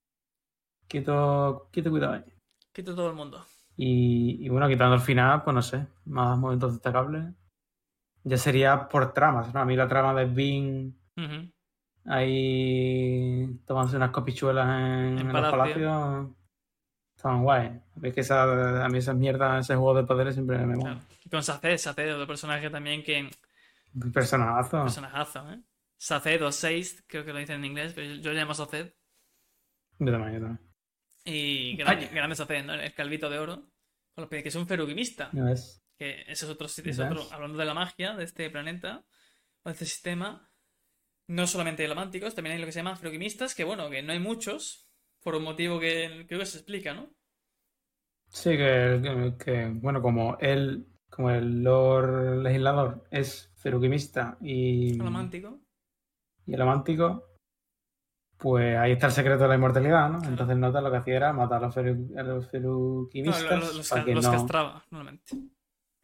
Quieto, 0.88 1.68
quieto, 1.74 1.90
cuidado 1.90 2.14
ahí. 2.14 2.24
Quito 2.72 2.96
todo 2.96 3.10
el 3.10 3.16
mundo. 3.16 3.44
Y, 3.76 4.38
y 4.46 4.50
bueno, 4.50 4.68
quitando 4.70 4.96
el 4.96 5.02
final, 5.02 5.44
pues 5.44 5.54
no 5.54 5.62
sé, 5.62 5.88
más 6.06 6.38
momentos 6.38 6.74
destacables. 6.74 7.26
Ya 8.24 8.38
sería 8.38 8.88
por 8.88 9.12
tramas, 9.14 9.54
¿no? 9.54 9.60
A 9.60 9.66
mí 9.66 9.76
la 9.76 9.88
trama 9.88 10.14
de 10.14 10.26
Bean 10.26 10.96
Ujú. 11.18 11.52
ahí 12.06 13.60
tomándose 13.66 13.98
unas 13.98 14.12
copichuelas 14.12 14.68
en, 14.68 15.20
en 15.20 15.32
palacio. 15.32 15.52
palacios 15.58 16.28
estaban 17.26 17.44
guay. 17.44 17.82
Es 18.04 18.14
que 18.14 18.22
esa, 18.22 18.86
a 18.86 18.90
mí 18.90 19.00
esas 19.00 19.16
mierdas, 19.16 19.66
ese 19.66 19.76
juego 19.76 19.96
de 19.96 20.04
poderes 20.04 20.36
siempre 20.36 20.58
me 20.60 20.76
mola. 20.76 20.94
Claro. 20.94 21.08
Y 21.24 21.30
con 21.30 21.44
Saced, 21.44 21.78
Saced, 21.78 22.14
otro 22.14 22.28
personaje 22.28 22.70
también 22.70 23.04
que. 23.04 23.30
Personajazo. 24.14 24.84
Personajazo, 24.84 25.52
¿eh? 25.52 25.60
Saced 25.98 26.46
o 26.46 26.52
Seist, 26.52 27.02
creo 27.08 27.26
que 27.26 27.34
lo 27.34 27.40
dicen 27.40 27.58
en 27.58 27.66
inglés, 27.66 27.94
pero 27.96 28.14
yo, 28.14 28.22
yo 28.22 28.32
le 28.32 28.40
llamo 28.40 28.54
Saced. 28.54 28.94
Yo 29.98 30.12
también, 30.12 30.34
yo 30.34 30.40
también. 30.40 30.60
Y 31.24 31.76
grande, 31.78 32.08
grande 32.10 32.36
Saced, 32.36 32.64
¿no? 32.64 32.74
El 32.76 32.94
calvito 32.94 33.30
de 33.30 33.40
oro. 33.40 33.56
Con 34.14 34.22
los 34.22 34.30
pies, 34.30 34.44
que 34.44 34.50
es 34.50 34.56
un 34.56 34.68
ferugimista. 34.68 35.30
¿Ya 35.34 35.44
ves? 35.44 35.84
Que 35.98 36.22
ese 36.22 36.46
es 36.46 36.52
otro 36.52 36.68
sitio, 36.68 36.92
es 36.92 37.00
hablando 37.00 37.58
de 37.58 37.66
la 37.66 37.74
magia 37.74 38.16
de 38.16 38.26
este 38.26 38.50
planeta, 38.50 39.04
o 39.64 39.70
de 39.70 39.74
este 39.74 39.86
sistema, 39.86 40.52
no 41.28 41.48
solamente 41.48 41.84
hay 41.84 41.90
lamánticos, 41.90 42.36
también 42.36 42.54
hay 42.54 42.60
lo 42.60 42.66
que 42.66 42.74
se 42.74 42.80
llaman 42.80 42.98
ferugimistas, 42.98 43.56
que 43.56 43.64
bueno, 43.64 43.90
que 43.90 44.04
no 44.04 44.12
hay 44.12 44.20
muchos, 44.20 44.85
por 45.26 45.36
un 45.36 45.44
motivo 45.44 45.80
que 45.80 46.26
creo 46.28 46.40
que 46.40 46.46
se 46.46 46.60
explica, 46.60 46.94
¿no? 46.94 47.10
Sí, 48.30 48.52
que, 48.52 49.72
bueno, 49.82 50.02
como 50.02 50.38
él, 50.40 50.86
como 51.10 51.32
el 51.32 51.64
Lord 51.64 52.44
Legislador 52.44 53.04
es 53.10 53.52
feruquimista 53.56 54.38
y, 54.42 54.98
Lamántico. 55.00 55.60
y 56.46 56.54
el 56.54 56.62
amántico, 56.62 57.24
pues 58.38 58.78
ahí 58.78 58.92
está 58.92 59.08
el 59.08 59.14
secreto 59.14 59.44
de 59.44 59.50
la 59.50 59.56
inmortalidad, 59.56 60.10
¿no? 60.10 60.20
Claro. 60.20 60.32
Entonces 60.32 60.58
Nota 60.58 60.82
lo 60.82 60.92
que 60.92 60.98
hacía 60.98 61.16
era 61.16 61.34
matar 61.34 61.64
a 61.64 61.68
los, 61.68 61.76
feru- 61.76 62.20
a 62.20 62.24
los 62.24 62.44
No, 62.46 62.50
feruquimistas 62.52 63.50
lo- 63.50 63.74
los, 63.74 63.90
para 63.90 64.02
ca- 64.02 64.06
que 64.06 64.16
los 64.16 64.26
no 64.26 64.32
castraba, 64.32 64.86
normalmente. 64.92 65.34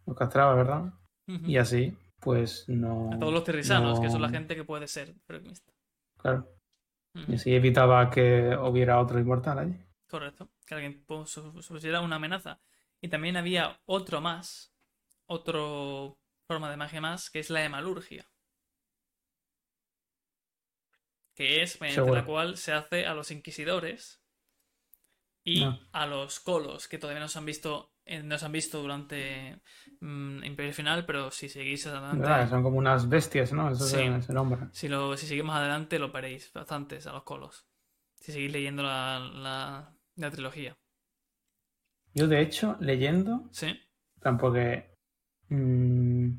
los 0.08 0.18
castraba, 0.18 0.56
¿verdad? 0.56 0.94
Y 1.28 1.58
así, 1.58 1.96
pues 2.20 2.66
no... 2.68 3.12
A 3.14 3.20
todos 3.20 3.34
los 3.34 3.44
terrisanos, 3.44 4.00
que 4.00 4.10
son 4.10 4.22
la 4.22 4.28
no- 4.30 4.34
gente 4.34 4.56
que 4.56 4.64
puede 4.64 4.88
ser 4.88 5.14
ferugimista. 5.28 5.72
Claro. 6.18 6.48
Y 7.14 7.36
así 7.36 7.54
evitaba 7.54 8.10
que 8.10 8.56
hubiera 8.58 9.00
otro 9.00 9.20
inmortal 9.20 9.60
allí. 9.60 9.76
Correcto. 10.08 10.50
Que 10.66 10.76
alguien 10.76 11.06
pu- 11.06 11.26
su- 11.26 11.62
supusiera 11.62 12.02
una 12.02 12.16
amenaza. 12.18 12.62
Y 13.02 13.10
también 13.10 13.36
había 13.38 13.82
otro 13.86 14.22
más, 14.22 14.74
otro 15.26 16.18
forma 16.48 16.70
de 16.70 16.78
magia 16.78 17.02
más, 17.02 17.30
que 17.30 17.40
es 17.40 17.50
la 17.50 17.64
hemalurgia. 17.66 18.30
Que 21.36 21.64
es 21.64 21.80
mediante 21.82 22.02
Seguro. 22.02 22.16
la 22.16 22.26
cual 22.26 22.58
se 22.58 22.74
hace 22.74 23.06
a 23.06 23.14
los 23.14 23.32
inquisidores 23.32 24.22
y 25.44 25.64
Ah. 25.64 25.80
a 25.92 26.06
los 26.06 26.40
colos, 26.40 26.88
que 26.88 26.98
todavía 26.98 27.22
no 27.22 27.28
se 27.30 27.40
han 27.40 27.46
visto, 27.46 27.91
eh, 28.06 28.24
no 28.24 28.38
se 28.38 28.46
han 28.46 28.52
visto 28.52 28.82
durante 28.82 29.60
mm, 30.00 30.44
Imperio 30.44 30.74
Final, 30.74 31.06
pero 31.06 31.32
si 31.32 31.50
seguís 31.50 31.86
adelante, 31.88 32.24
¿Verdad? 32.24 32.50
Son 32.50 32.64
como 32.64 32.78
unas 32.78 33.08
bestias, 33.08 33.54
¿no? 33.54 33.72
Eso 33.72 33.86
Sí. 33.86 33.98
se, 33.98 34.22
se 34.22 34.34
nombra. 34.34 34.70
si, 34.72 34.88
lo, 34.88 35.16
si 35.18 35.28
seguimos 35.28 35.56
adelante 35.56 36.00
lo 36.00 36.12
veréis 36.12 36.52
bastantes 36.54 37.08
a 37.08 37.14
los 37.14 37.24
colos. 37.24 37.66
Si 38.16 38.32
seguís 38.32 38.52
leyendo 38.52 38.84
la, 38.84 39.20
la, 39.20 39.94
la 40.16 40.32
trilogía. 40.32 40.78
Yo, 42.14 42.28
de 42.28 42.42
hecho, 42.42 42.76
leyendo, 42.80 43.50
¿Sí? 43.52 43.68
mm, 45.50 46.30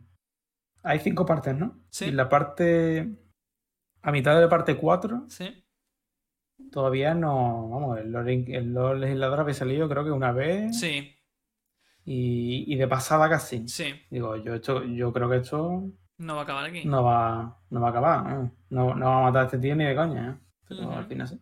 hay 0.85 0.99
cinco 1.01 1.27
partes, 1.27 1.57
¿no? 1.57 1.81
Sí. 1.91 2.07
Y 2.07 2.13
la 2.13 2.29
parte, 2.29 3.17
a 4.03 4.13
mitad 4.13 4.35
de 4.37 4.43
la 4.43 4.49
parte 4.49 4.77
4, 4.77 5.25
¿Sí? 5.29 5.65
todavía 6.71 7.15
no, 7.15 7.69
vamos, 7.69 7.99
el 7.99 8.11
Lord, 8.13 8.29
el 8.29 8.75
Lord 8.75 8.99
Legislador 8.99 9.41
había 9.41 9.55
salido 9.55 9.89
creo 9.89 10.05
que 10.05 10.11
una 10.11 10.33
vez 10.33 10.81
Sí, 10.81 11.15
y, 12.05 12.73
y 12.73 12.77
de 12.77 12.89
pasada 12.89 13.29
casi. 13.29 13.69
sí. 13.69 13.95
Digo, 14.11 14.37
yo, 14.37 14.55
esto, 14.55 14.85
yo 14.85 15.13
creo 15.13 15.29
que 15.31 15.37
esto 15.39 15.85
No 16.19 16.35
va 16.37 16.41
a 16.43 16.45
acabar 16.45 16.65
aquí. 16.67 16.85
no 16.85 17.03
va, 17.05 17.59
no 17.71 17.81
va 17.81 17.89
a 17.89 17.91
acabar, 17.91 18.25
¿no? 18.25 18.57
No, 18.71 18.95
no 18.95 19.07
va 19.07 19.19
a 19.19 19.23
matar 19.23 19.43
a 19.43 19.45
este 19.47 19.59
tío 19.59 19.75
ni 19.77 19.85
de 19.85 19.95
coña, 19.97 20.31
¿eh? 20.31 20.37
Pero 20.69 20.93
al 20.93 21.07
final 21.07 21.29
sí. 21.29 21.41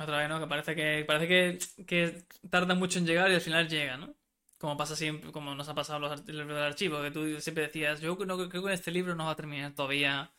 Otra 0.00 0.18
vez, 0.18 0.28
¿no? 0.28 0.38
Que 0.40 0.46
parece 0.46 0.74
que 0.76 1.04
parece 1.06 1.26
que, 1.28 1.84
que 1.84 2.24
tarda 2.50 2.74
mucho 2.74 2.98
en 2.98 3.06
llegar 3.06 3.30
y 3.30 3.34
al 3.34 3.40
final 3.40 3.68
llega, 3.68 3.96
¿no? 3.96 4.14
Como 4.58 4.76
pasa 4.76 4.94
siempre, 4.96 5.32
como 5.32 5.54
nos 5.54 5.68
ha 5.68 5.74
pasado 5.74 5.98
los 6.00 6.26
libros 6.28 6.48
del 6.48 6.64
archivo, 6.64 7.00
que 7.02 7.10
tú 7.10 7.40
siempre 7.40 7.64
decías, 7.64 8.00
yo 8.00 8.16
no, 8.26 8.36
creo 8.48 8.62
que 8.62 8.68
en 8.68 8.74
este 8.74 8.90
libro 8.92 9.14
no 9.14 9.26
va 9.26 9.32
a 9.32 9.36
terminar 9.36 9.72
todavía 9.74 10.30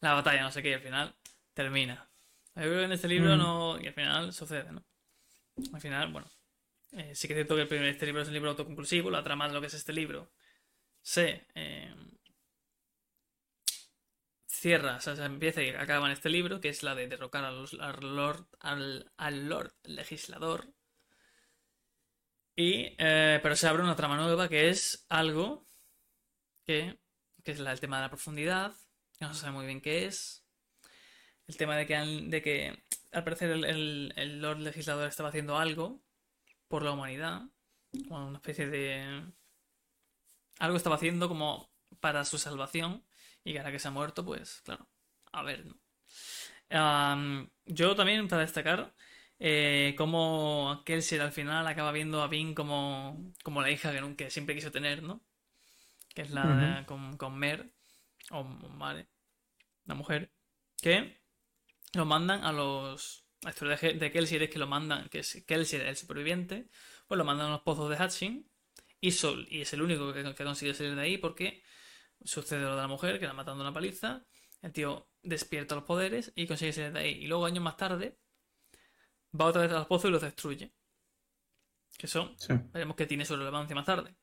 la 0.00 0.14
batalla, 0.14 0.42
no 0.42 0.50
sé 0.52 0.62
qué, 0.62 0.70
y 0.70 0.74
al 0.74 0.80
final 0.80 1.14
termina. 1.54 2.08
Yo 2.56 2.62
creo 2.62 2.78
que 2.78 2.84
en 2.84 2.92
este 2.92 3.08
libro 3.08 3.36
no. 3.36 3.80
Y 3.80 3.86
al 3.88 3.94
final 3.94 4.32
sucede, 4.32 4.70
¿no? 4.72 4.82
Al 5.72 5.80
final, 5.80 6.12
bueno. 6.12 6.26
Eh, 6.92 7.14
sí 7.14 7.28
que 7.28 7.34
es 7.34 7.38
cierto 7.38 7.54
que 7.54 7.62
el 7.62 7.68
primer, 7.68 7.86
este 7.86 8.06
libro 8.06 8.22
es 8.22 8.28
un 8.28 8.34
libro 8.34 8.50
autoconclusivo, 8.50 9.10
la 9.10 9.22
trama 9.22 9.46
de 9.48 9.54
lo 9.54 9.60
que 9.60 9.68
es 9.68 9.74
este 9.74 9.92
libro 9.92 10.30
se 11.02 11.46
eh, 11.54 11.94
cierra, 14.46 14.96
o 14.96 15.00
sea, 15.00 15.16
se 15.16 15.24
empieza 15.24 15.62
y 15.62 15.70
acaba 15.70 16.06
en 16.06 16.12
este 16.12 16.28
libro, 16.28 16.60
que 16.60 16.68
es 16.68 16.82
la 16.82 16.94
de 16.94 17.08
derrocar 17.08 17.44
al, 17.44 17.66
Lord, 18.16 18.46
al, 18.60 19.48
Lord 19.48 19.74
Legislador. 19.84 20.72
Y, 22.56 22.94
eh, 22.98 23.40
pero 23.42 23.56
se 23.56 23.68
abre 23.68 23.82
una 23.82 23.96
trama 23.96 24.16
nueva 24.16 24.48
que 24.48 24.68
es 24.68 25.06
algo 25.08 25.66
que, 26.66 26.98
que 27.42 27.52
es 27.52 27.60
el 27.60 27.80
tema 27.80 27.96
de 27.96 28.02
la 28.02 28.10
profundidad, 28.10 28.74
que 29.18 29.24
no 29.24 29.34
se 29.34 29.40
sabe 29.40 29.52
muy 29.52 29.66
bien 29.66 29.80
qué 29.80 30.06
es. 30.06 30.44
El 31.46 31.56
tema 31.56 31.76
de 31.76 31.86
que, 31.86 31.96
de 31.96 32.42
que 32.42 32.84
al 33.12 33.24
parecer 33.24 33.50
el, 33.50 34.12
el, 34.14 34.40
Lord 34.40 34.58
Legislador 34.58 35.08
estaba 35.08 35.30
haciendo 35.30 35.56
algo 35.58 36.02
por 36.70 36.84
la 36.84 36.92
humanidad, 36.92 37.42
una 38.08 38.36
especie 38.38 38.68
de... 38.70 39.24
Algo 40.60 40.76
estaba 40.76 40.94
haciendo 40.94 41.28
como 41.28 41.68
para 41.98 42.24
su 42.24 42.38
salvación 42.38 43.04
y 43.42 43.52
que 43.52 43.58
ahora 43.58 43.72
que 43.72 43.80
se 43.80 43.88
ha 43.88 43.90
muerto, 43.90 44.24
pues 44.24 44.62
claro, 44.64 44.88
a 45.32 45.42
ver, 45.42 45.66
¿no? 45.66 45.76
yo 47.66 47.96
también, 47.96 48.28
para 48.28 48.42
destacar, 48.42 48.94
eh, 49.40 49.96
cómo 49.98 50.82
Kelsier 50.86 51.22
al 51.22 51.32
final 51.32 51.66
acaba 51.66 51.90
viendo 51.90 52.22
a 52.22 52.28
Vin 52.28 52.54
como, 52.54 53.32
como 53.42 53.62
la 53.62 53.70
hija 53.72 53.90
que, 53.90 54.00
nunca, 54.00 54.30
siempre 54.30 54.54
quiso 54.54 54.70
tener, 54.70 55.02
¿no? 55.02 55.20
Que 56.14 56.22
es 56.22 56.30
la 56.30 56.84
con, 56.86 57.16
con, 57.16 57.36
Mer, 57.36 57.72
o 58.30 58.44
Mare, 58.44 59.08
la 59.86 59.96
mujer, 59.96 60.30
que 60.80 61.20
lo 61.94 62.04
mandan 62.04 62.44
a 62.44 62.52
los... 62.52 63.24
La 63.42 63.50
historia 63.50 63.76
de, 63.76 64.12
Kelsier 64.12 64.42
es 64.42 64.50
que 64.50 64.58
lo 64.58 64.66
mandan, 64.66 65.08
que 65.08 65.20
es 65.20 65.42
Kelsier 65.46 65.82
el 65.82 65.96
superviviente, 65.96 66.68
pues 67.08 67.16
lo 67.16 67.24
mandan 67.24 67.48
a 67.48 67.50
los 67.50 67.62
pozos 67.62 67.88
de 67.88 67.96
Hatching 67.96 68.46
y, 69.00 69.12
Sol, 69.12 69.46
y 69.50 69.62
es 69.62 69.72
el 69.72 69.80
único 69.82 70.12
que, 70.12 70.22
que 70.34 70.44
consigue 70.44 70.74
salir 70.74 70.94
de 70.94 71.00
ahí 71.00 71.16
porque 71.16 71.62
Sucede 72.24 72.60
lo 72.60 72.76
de 72.76 72.82
la 72.82 72.88
mujer, 72.88 73.18
que 73.18 73.26
la 73.26 73.32
matando 73.32 73.62
una 73.62 73.72
paliza. 73.72 74.24
El 74.60 74.72
tío 74.72 75.08
despierta 75.22 75.74
los 75.74 75.84
poderes 75.84 76.32
y 76.34 76.46
consigue 76.46 76.72
salir 76.72 76.92
de 76.92 77.00
ahí. 77.00 77.10
Y 77.12 77.26
luego, 77.26 77.46
años 77.46 77.64
más 77.64 77.76
tarde, 77.76 78.18
va 79.38 79.46
otra 79.46 79.62
vez 79.62 79.72
a 79.72 79.78
los 79.78 79.86
pozos 79.86 80.10
y 80.10 80.12
los 80.12 80.22
destruye. 80.22 80.72
Que 81.96 82.06
son, 82.06 82.36
veremos 82.72 82.96
que 82.96 83.06
tiene 83.06 83.24
su 83.24 83.36
relevancia 83.36 83.74
más 83.74 83.86
tarde. 83.86 84.14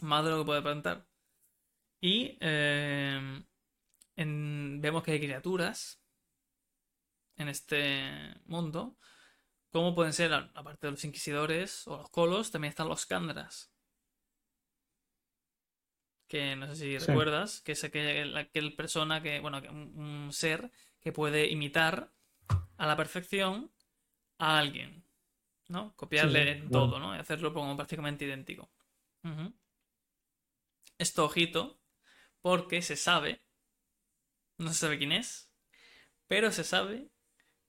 Más 0.00 0.24
de 0.24 0.30
lo 0.30 0.38
que 0.40 0.46
puede 0.46 0.62
plantar. 0.62 1.06
Y 2.00 2.36
eh, 2.40 3.44
vemos 4.16 5.02
que 5.04 5.12
hay 5.12 5.20
criaturas 5.20 6.03
en 7.36 7.48
este 7.48 8.34
mundo. 8.46 8.96
Como 9.70 9.94
pueden 9.94 10.12
ser, 10.12 10.32
aparte 10.32 10.86
de 10.86 10.92
los 10.92 11.04
inquisidores 11.04 11.86
o 11.88 11.96
los 11.96 12.10
colos, 12.10 12.50
también 12.50 12.70
están 12.70 12.88
los 12.88 13.06
candras 13.06 13.74
que 16.34 16.56
no 16.56 16.66
sé 16.66 16.74
si 16.74 16.98
recuerdas, 16.98 17.60
que 17.60 17.72
es 17.72 17.84
aquel, 17.84 18.36
aquel, 18.36 18.74
persona 18.74 19.22
que, 19.22 19.38
bueno, 19.38 19.62
un, 19.70 20.32
ser 20.32 20.72
que 21.00 21.12
puede 21.12 21.48
imitar 21.48 22.12
a 22.76 22.86
la 22.86 22.96
perfección 22.96 23.70
a 24.38 24.58
alguien, 24.58 25.04
¿no? 25.68 25.94
Copiarle 25.94 26.66
todo, 26.72 26.98
¿no? 26.98 27.14
Y 27.14 27.20
hacerlo 27.20 27.54
como 27.54 27.76
prácticamente 27.76 28.24
idéntico. 28.24 28.68
Esto, 30.98 31.24
ojito, 31.24 31.80
porque 32.40 32.82
se 32.82 32.96
sabe, 32.96 33.44
no 34.58 34.68
se 34.68 34.74
sabe 34.74 34.98
quién 34.98 35.12
es, 35.12 35.52
pero 36.26 36.50
se 36.50 36.64
sabe 36.64 37.10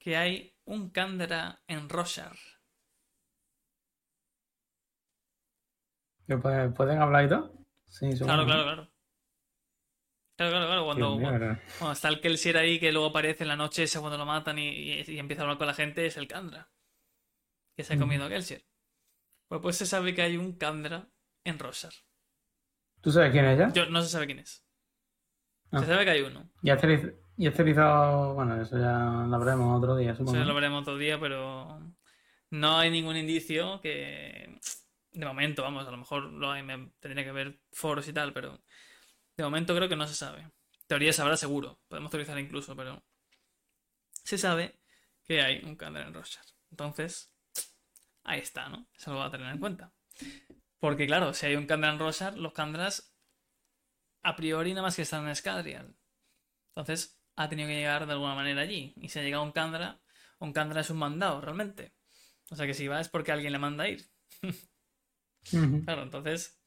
que 0.06 0.16
hay 0.16 0.56
un 0.66 0.92
Kandra 0.92 1.64
en 1.68 1.90
Roshar. 1.90 2.38
¿Pueden 6.28 7.02
hablar 7.02 7.26
y 7.26 7.30
todo? 7.30 7.66
claro, 8.20 8.46
claro, 8.46 8.64
claro. 8.64 8.92
Claro, 10.38 10.52
claro, 10.52 10.68
claro. 10.68 10.86
Cuando, 11.80 11.92
está 11.92 12.10
el 12.10 12.22
Kelsier 12.22 12.58
ahí 12.58 12.80
que 12.80 12.92
luego 12.92 13.08
aparece 13.08 13.46
en 13.46 13.48
la 13.48 13.56
noche, 13.56 13.84
ese 13.84 14.00
cuando 14.00 14.20
lo 14.20 14.28
matan 14.28 14.60
y, 14.60 14.92
empieza 15.18 15.42
a 15.42 15.46
hablar 15.46 15.58
con 15.58 15.66
la 15.66 15.74
gente, 15.74 16.06
es 16.06 16.18
el 16.18 16.28
Kandra. 16.28 16.70
Que 17.76 17.84
se 17.84 17.96
ha 17.96 17.98
comido 17.98 18.26
a 18.26 18.30
Kelsier. 18.30 18.64
Pues, 19.48 19.60
pues 19.62 19.76
se 19.76 19.88
sabe 19.88 20.14
que 20.14 20.22
hay 20.22 20.38
un 20.38 20.56
Kandra 20.56 21.10
en 21.44 21.58
Rosar. 21.58 21.94
¿Tú 23.02 23.12
sabes 23.12 23.32
quién 23.32 23.46
es 23.46 23.58
ya? 23.58 23.74
Yo 23.74 23.88
no 23.88 24.04
se 24.04 24.10
sabe 24.10 24.28
quién 24.28 24.38
es. 24.38 24.64
Se 25.72 25.78
ah. 25.78 25.84
sabe 25.84 26.06
que 26.06 26.12
hay 26.12 26.22
uno. 26.22 26.52
Y 27.38 27.48
esterilizado. 27.48 28.34
Bueno, 28.34 28.62
eso 28.62 28.78
ya 28.78 29.26
lo 29.28 29.40
veremos 29.40 29.78
otro 29.78 29.96
día, 29.96 30.16
supongo. 30.16 30.38
Eso 30.38 30.46
lo 30.46 30.56
veremos 30.56 30.82
otro 30.82 30.98
día, 30.98 31.20
pero. 31.20 31.82
No 32.52 32.78
hay 32.78 32.92
ningún 32.92 33.18
indicio 33.18 33.82
que 33.82 34.60
de 35.16 35.26
momento, 35.26 35.64
vamos, 35.64 35.88
a 35.88 35.92
lo 35.92 35.98
mejor 35.98 36.24
lo 36.24 36.52
hay, 36.52 36.62
me 36.62 36.92
tendría 37.00 37.26
que 37.26 37.32
ver 37.32 37.60
foros 37.72 38.08
y 38.08 38.14
tal, 38.14 38.34
pero 38.34 38.62
de 39.38 39.44
momento 39.44 39.76
creo 39.76 39.90
que 39.90 39.96
no 39.96 40.08
se 40.08 40.14
sabe. 40.14 40.52
Teoría 40.88 41.14
sabrá 41.14 41.38
seguro, 41.38 41.80
podemos 41.88 42.12
teorizar 42.12 42.38
incluso, 42.38 42.76
pero 42.76 43.04
se 44.24 44.38
sabe 44.38 44.80
que 45.24 45.42
hay 45.42 45.64
un 45.64 45.76
Candra 45.76 46.06
en 46.06 46.14
Roshar. 46.14 46.46
Entonces, 46.70 47.34
ahí 48.24 48.40
está, 48.40 48.70
¿no? 48.70 48.88
Eso 48.96 49.14
lo 49.14 49.20
va 49.20 49.26
a 49.28 49.32
tener 49.32 49.52
en 49.52 49.60
cuenta. 49.60 49.94
Porque 50.80 51.08
claro, 51.08 51.34
si 51.34 51.46
hay 51.46 51.56
un 51.56 51.66
Candra 51.66 51.92
en 51.92 52.00
Roshar, 52.00 52.38
los 52.38 52.54
Candras 52.54 53.16
a 54.22 54.36
priori 54.36 54.72
nada 54.72 54.84
más 54.84 54.96
que 54.96 55.04
están 55.04 55.24
en 55.24 55.30
Escadrial. 55.30 55.96
Entonces, 56.70 57.15
ha 57.36 57.50
tenido 57.50 57.68
que 57.68 57.76
llegar 57.76 58.06
de 58.06 58.14
alguna 58.14 58.36
manera 58.36 58.62
allí. 58.62 58.94
Y 58.98 59.10
si 59.10 59.20
ha 59.20 59.24
llegado 59.24 59.44
un 59.44 59.52
Candra, 59.52 60.00
un 60.40 60.54
Candra 60.54 60.82
es 60.82 60.90
un 60.90 60.98
mandado, 60.98 61.42
realmente. 61.42 61.94
O 62.50 62.56
sea 62.56 62.66
que 62.66 62.74
si 62.74 62.88
va 62.88 63.00
es 63.02 63.10
porque 63.10 63.32
alguien 63.32 63.54
le 63.54 63.60
manda 63.60 63.86
a 63.86 63.90
ir. 63.90 64.06
Claro, 65.86 66.02
entonces 66.02 66.60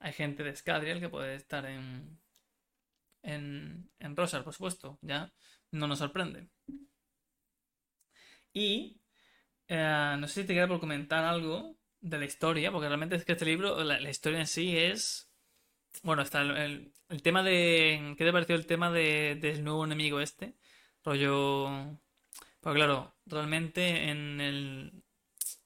hay 0.00 0.12
gente 0.12 0.42
de 0.42 0.56
Scadrial 0.56 0.98
que 0.98 1.08
puede 1.08 1.36
estar 1.36 1.64
en, 1.66 2.18
en, 3.22 3.88
en 4.00 4.16
Rosar, 4.16 4.42
por 4.42 4.52
supuesto, 4.52 4.98
ya 5.02 5.32
no 5.70 5.86
nos 5.86 6.00
sorprende. 6.00 6.48
Y 8.52 9.00
eh, 9.68 10.16
no 10.18 10.28
sé 10.28 10.42
si 10.42 10.46
te 10.46 10.54
queda 10.54 10.68
por 10.68 10.80
comentar 10.80 11.24
algo 11.24 11.76
de 12.00 12.18
la 12.18 12.24
historia, 12.24 12.70
porque 12.70 12.88
realmente 12.88 13.16
es 13.16 13.24
que 13.24 13.32
este 13.32 13.46
libro, 13.46 13.82
la, 13.82 14.10
historia 14.10 14.40
en 14.40 14.46
sí 14.46 14.76
es... 14.76 15.30
Bueno, 16.02 16.22
está 16.22 16.42
el, 16.42 16.92
el, 17.08 17.22
tema 17.22 17.42
de... 17.42 18.14
¿Qué 18.18 18.24
te 18.24 18.32
pareció 18.32 18.54
el 18.56 18.66
tema 18.66 18.90
de, 18.90 19.36
del 19.40 19.64
nuevo 19.64 19.84
enemigo 19.84 20.20
este? 20.20 20.54
Rollo... 21.04 21.98
Porque 22.60 22.78
claro, 22.78 23.14
realmente 23.26 24.10
en 24.10 24.40
el... 24.40 25.04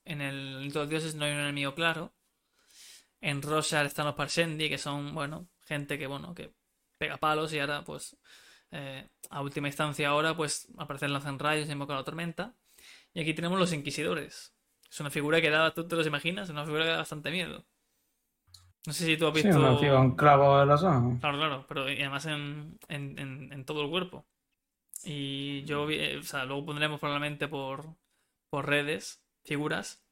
En 0.05 0.21
el 0.21 0.69
los 0.69 0.89
dioses 0.89 1.15
no 1.15 1.25
hay 1.25 1.33
un 1.33 1.41
enemigo 1.41 1.75
claro. 1.75 2.15
En 3.21 3.43
Roshar 3.43 3.87
están 3.87 4.07
los 4.07 4.15
Parsendi, 4.15 4.69
que 4.69 4.79
son, 4.79 5.13
bueno, 5.15 5.49
gente 5.61 5.99
que, 5.99 6.07
bueno, 6.07 6.35
que 6.35 6.53
pega 6.99 7.17
palos 7.17 7.53
y 7.53 7.59
ahora, 7.59 7.85
pues, 7.85 8.17
eh, 8.71 9.09
a 9.31 9.43
última 9.43 9.69
instancia 9.69 10.09
ahora, 10.09 10.37
pues, 10.37 10.69
aparecen 10.79 11.13
lanzan 11.13 11.39
rayos 11.39 11.69
y 11.69 11.73
invocan 11.73 11.97
la 11.97 12.05
tormenta. 12.05 12.55
Y 13.13 13.21
aquí 13.21 13.35
tenemos 13.35 13.59
los 13.59 13.73
Inquisidores. 13.73 14.55
Es 14.91 15.01
una 15.01 15.11
figura 15.11 15.41
que 15.41 15.51
da, 15.51 15.75
tú 15.75 15.87
te 15.87 15.97
los 15.97 16.07
imaginas, 16.07 16.45
es 16.45 16.51
una 16.51 16.65
figura 16.65 16.85
que 16.85 16.91
da 16.91 16.99
bastante 16.99 17.31
miedo. 17.31 17.67
No 18.87 18.93
sé 18.93 19.05
si 19.05 19.17
tú 19.17 19.27
has 19.27 19.35
visto... 19.35 19.79
Sí, 19.79 19.87
un 19.87 20.17
clavo 20.17 20.61
de 20.61 20.67
los 20.67 20.83
ojos. 20.83 21.21
Claro, 21.21 21.39
claro, 21.39 21.67
pero 21.69 21.83
además 21.83 22.27
en, 22.27 22.79
en, 22.89 23.53
en, 23.53 23.65
todo 23.65 23.83
el 23.83 23.91
cuerpo. 23.91 24.27
Y 25.05 25.65
yo, 25.65 25.87
vi, 25.87 25.97
eh, 25.97 26.17
o 26.19 26.23
sea, 26.23 26.45
luego 26.45 26.67
pondremos 26.67 26.99
probablemente 26.99 27.49
por, 27.49 27.85
por 28.49 28.67
redes 28.67 29.23
figuras, 29.45 30.03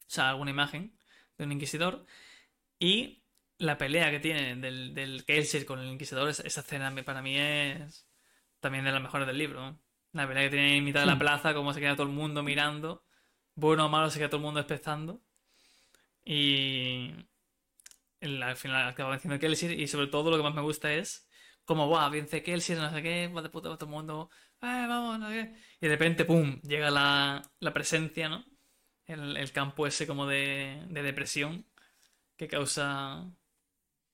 o 0.00 0.10
sea, 0.10 0.30
alguna 0.30 0.50
imagen 0.50 0.96
de 1.36 1.44
un 1.44 1.52
inquisidor. 1.52 2.06
Y 2.78 3.24
la 3.58 3.78
pelea 3.78 4.10
que 4.10 4.20
tiene 4.20 4.56
del, 4.56 4.94
del 4.94 5.24
Kelsier 5.24 5.64
con 5.64 5.80
el 5.80 5.88
Inquisidor, 5.88 6.28
esa 6.28 6.60
escena 6.60 6.94
para 7.04 7.22
mí 7.22 7.36
es 7.36 8.06
también 8.60 8.84
de 8.84 8.92
las 8.92 9.02
mejores 9.02 9.26
del 9.26 9.38
libro. 9.38 9.78
La 10.12 10.26
pelea 10.26 10.44
que 10.44 10.50
tiene 10.50 10.76
en 10.76 10.84
mitad 10.84 11.00
de 11.00 11.06
la 11.06 11.18
plaza, 11.18 11.54
como 11.54 11.72
se 11.72 11.80
queda 11.80 11.96
todo 11.96 12.06
el 12.06 12.12
mundo 12.12 12.42
mirando. 12.42 13.04
Bueno 13.56 13.86
o 13.86 13.88
malo, 13.88 14.10
se 14.10 14.18
queda 14.18 14.28
todo 14.28 14.38
el 14.38 14.44
mundo 14.44 14.60
expectando. 14.60 15.20
Y 16.24 17.12
al 18.24 18.56
final 18.56 18.88
acaba 18.88 19.10
venciendo 19.10 19.38
Kelsier. 19.38 19.72
Y 19.78 19.86
sobre 19.88 20.06
todo 20.08 20.30
lo 20.30 20.36
que 20.36 20.42
más 20.42 20.54
me 20.54 20.62
gusta 20.62 20.92
es 20.92 21.28
como, 21.64 21.88
guau, 21.88 22.10
vence 22.10 22.42
Kelsier, 22.42 22.78
no 22.78 22.90
sé 22.90 23.02
qué, 23.02 23.28
va 23.28 23.42
de 23.42 23.48
puta, 23.50 23.68
todo 23.76 23.86
el 23.86 23.90
mundo, 23.90 24.30
eh, 24.62 24.86
vamos, 24.88 25.18
no 25.18 25.28
sé 25.28 25.34
qué. 25.34 25.62
Y 25.80 25.88
de 25.88 25.88
repente, 25.88 26.24
pum, 26.24 26.60
llega 26.62 26.90
la, 26.90 27.42
la 27.60 27.72
presencia, 27.72 28.28
¿no? 28.28 28.44
El, 29.06 29.36
el 29.36 29.52
campo 29.52 29.86
ese 29.86 30.06
como 30.06 30.26
de, 30.26 30.84
de 30.88 31.02
depresión 31.02 31.66
que 32.36 32.48
causa 32.48 33.30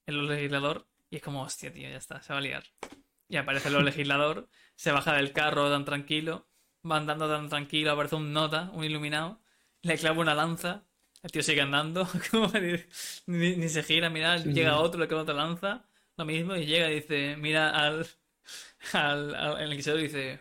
el 0.06 0.26
legislador. 0.26 0.86
Y 1.10 1.16
es 1.16 1.22
como, 1.22 1.42
hostia, 1.42 1.72
tío, 1.72 1.88
ya 1.88 1.96
está, 1.96 2.22
se 2.22 2.32
va 2.32 2.38
a 2.38 2.42
liar. 2.42 2.64
y 3.28 3.36
aparece 3.36 3.68
el 3.68 3.84
legislador, 3.84 4.48
se 4.76 4.92
baja 4.92 5.14
del 5.14 5.32
carro 5.32 5.70
tan 5.70 5.84
tranquilo, 5.84 6.48
va 6.88 6.96
andando 6.96 7.28
tan 7.28 7.48
tranquilo, 7.48 7.92
aparece 7.92 8.16
un 8.16 8.32
nota, 8.32 8.70
un 8.74 8.84
iluminado, 8.84 9.42
le 9.82 9.96
clava 9.98 10.20
una 10.20 10.34
lanza, 10.34 10.84
el 11.22 11.30
tío 11.30 11.42
sigue 11.42 11.60
andando, 11.60 12.08
ni, 13.26 13.68
se 13.68 13.82
gira, 13.82 14.10
mira, 14.10 14.38
llega 14.38 14.78
otro, 14.78 15.00
le 15.00 15.08
clava 15.08 15.22
otra 15.22 15.34
lanza, 15.34 15.84
lo 16.16 16.24
mismo, 16.24 16.56
y 16.56 16.66
llega 16.66 16.90
y 16.90 16.96
dice, 16.96 17.36
mira 17.36 17.70
al, 17.70 18.06
al, 18.92 19.34
al, 19.34 19.72
y 19.72 19.76
dice, 19.76 20.38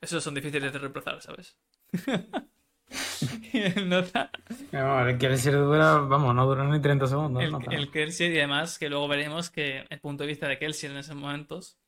esos 0.00 0.24
son 0.24 0.34
difíciles 0.34 0.72
de 0.72 0.78
reemplazar, 0.78 1.20
¿sabes? 1.20 1.56
y 3.52 3.58
el 3.58 3.88
nota... 3.88 4.30
el 4.72 5.18
Kelsier 5.18 5.54
dura, 5.54 5.98
vamos, 5.98 6.34
no 6.34 6.46
dura 6.46 6.64
ni 6.64 6.80
30 6.80 7.06
segundos. 7.06 7.42
El, 7.42 7.72
el 7.72 7.90
Kelsier 7.90 8.32
y 8.32 8.38
además 8.38 8.78
que 8.78 8.88
luego 8.88 9.06
veremos 9.06 9.50
que 9.50 9.84
el 9.88 10.00
punto 10.00 10.24
de 10.24 10.28
vista 10.28 10.48
de 10.48 10.58
Kelsier 10.58 10.92
en 10.92 10.98
esos 10.98 11.14
momentos, 11.14 11.78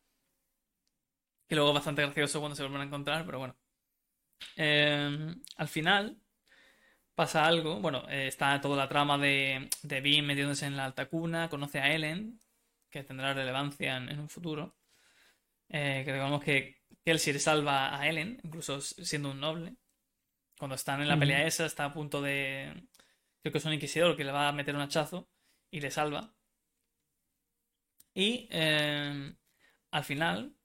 que 1.48 1.54
luego 1.54 1.70
es 1.70 1.76
bastante 1.76 2.02
gracioso 2.02 2.40
cuando 2.40 2.56
se 2.56 2.62
vuelven 2.62 2.82
a 2.82 2.84
encontrar, 2.84 3.24
pero 3.24 3.38
bueno. 3.38 3.56
Em, 4.56 5.40
al 5.56 5.68
final 5.68 6.18
pasa 7.22 7.46
algo, 7.46 7.78
bueno, 7.80 8.04
eh, 8.08 8.26
está 8.26 8.60
toda 8.60 8.76
la 8.76 8.88
trama 8.88 9.16
de, 9.16 9.70
de 9.84 10.00
Bean 10.00 10.26
metiéndose 10.26 10.66
en 10.66 10.76
la 10.76 10.86
alta 10.86 11.06
cuna, 11.06 11.48
conoce 11.48 11.78
a 11.78 11.94
Ellen, 11.94 12.40
que 12.90 13.04
tendrá 13.04 13.32
relevancia 13.32 13.96
en, 13.96 14.18
un 14.18 14.28
futuro. 14.28 14.74
Eh, 15.68 16.02
que 16.04 16.12
digamos 16.12 16.42
que 16.42 16.82
Kelsier 17.04 17.38
salva 17.38 17.96
a 17.96 18.08
Ellen, 18.08 18.40
incluso 18.42 18.80
siendo 18.80 19.30
un 19.30 19.38
noble. 19.38 19.76
Cuando 20.58 20.74
están 20.74 21.00
en 21.00 21.08
la 21.08 21.16
pelea 21.16 21.46
esa, 21.46 21.64
está 21.64 21.84
a 21.84 21.92
punto 21.92 22.20
de. 22.20 22.88
Creo 23.40 23.52
que 23.52 23.58
es 23.58 23.64
un 23.64 23.72
inquisidor 23.74 24.16
que 24.16 24.24
le 24.24 24.32
va 24.32 24.48
a 24.48 24.52
meter 24.52 24.74
un 24.74 24.82
hachazo 24.82 25.28
y 25.70 25.80
le 25.80 25.92
salva. 25.92 26.34
Y 28.14 28.48
eh, 28.50 29.32
al 29.92 30.04
final, 30.04 30.56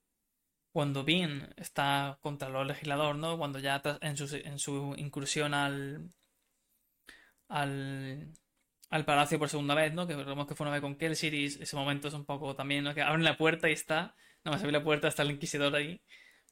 cuando 0.72 1.04
Bean 1.04 1.54
está 1.56 2.18
contra 2.22 2.50
los 2.50 2.66
legisladores, 2.66 3.22
¿no? 3.22 3.38
Cuando 3.38 3.60
ya 3.60 3.82
en 4.02 4.18
su, 4.18 4.36
en 4.36 4.58
su 4.58 4.96
incursión 4.98 5.54
al, 5.54 6.10
al, 7.48 8.34
al 8.90 9.06
palacio 9.06 9.40
por 9.40 9.50
segunda 9.50 9.76
vez, 9.76 9.94
¿no? 9.94 10.08
Que 10.08 10.16
vemos 10.16 10.48
que 10.48 10.56
fue 10.56 10.66
una 10.66 10.74
vez 10.74 10.82
con 10.82 10.96
Kelsier 10.96 11.34
y 11.34 11.46
ese 11.46 11.76
momento 11.76 12.08
es 12.08 12.14
un 12.14 12.26
poco 12.26 12.56
también, 12.56 12.84
¿no? 12.84 12.94
Que 12.94 13.02
abren 13.02 13.24
la 13.24 13.38
puerta 13.38 13.70
y 13.70 13.74
está, 13.74 14.16
nada 14.44 14.56
más 14.56 14.62
abre 14.62 14.72
la 14.72 14.84
puerta, 14.84 15.08
está 15.08 15.24
el 15.24 15.32
inquisidor 15.32 15.76
ahí 15.76 16.02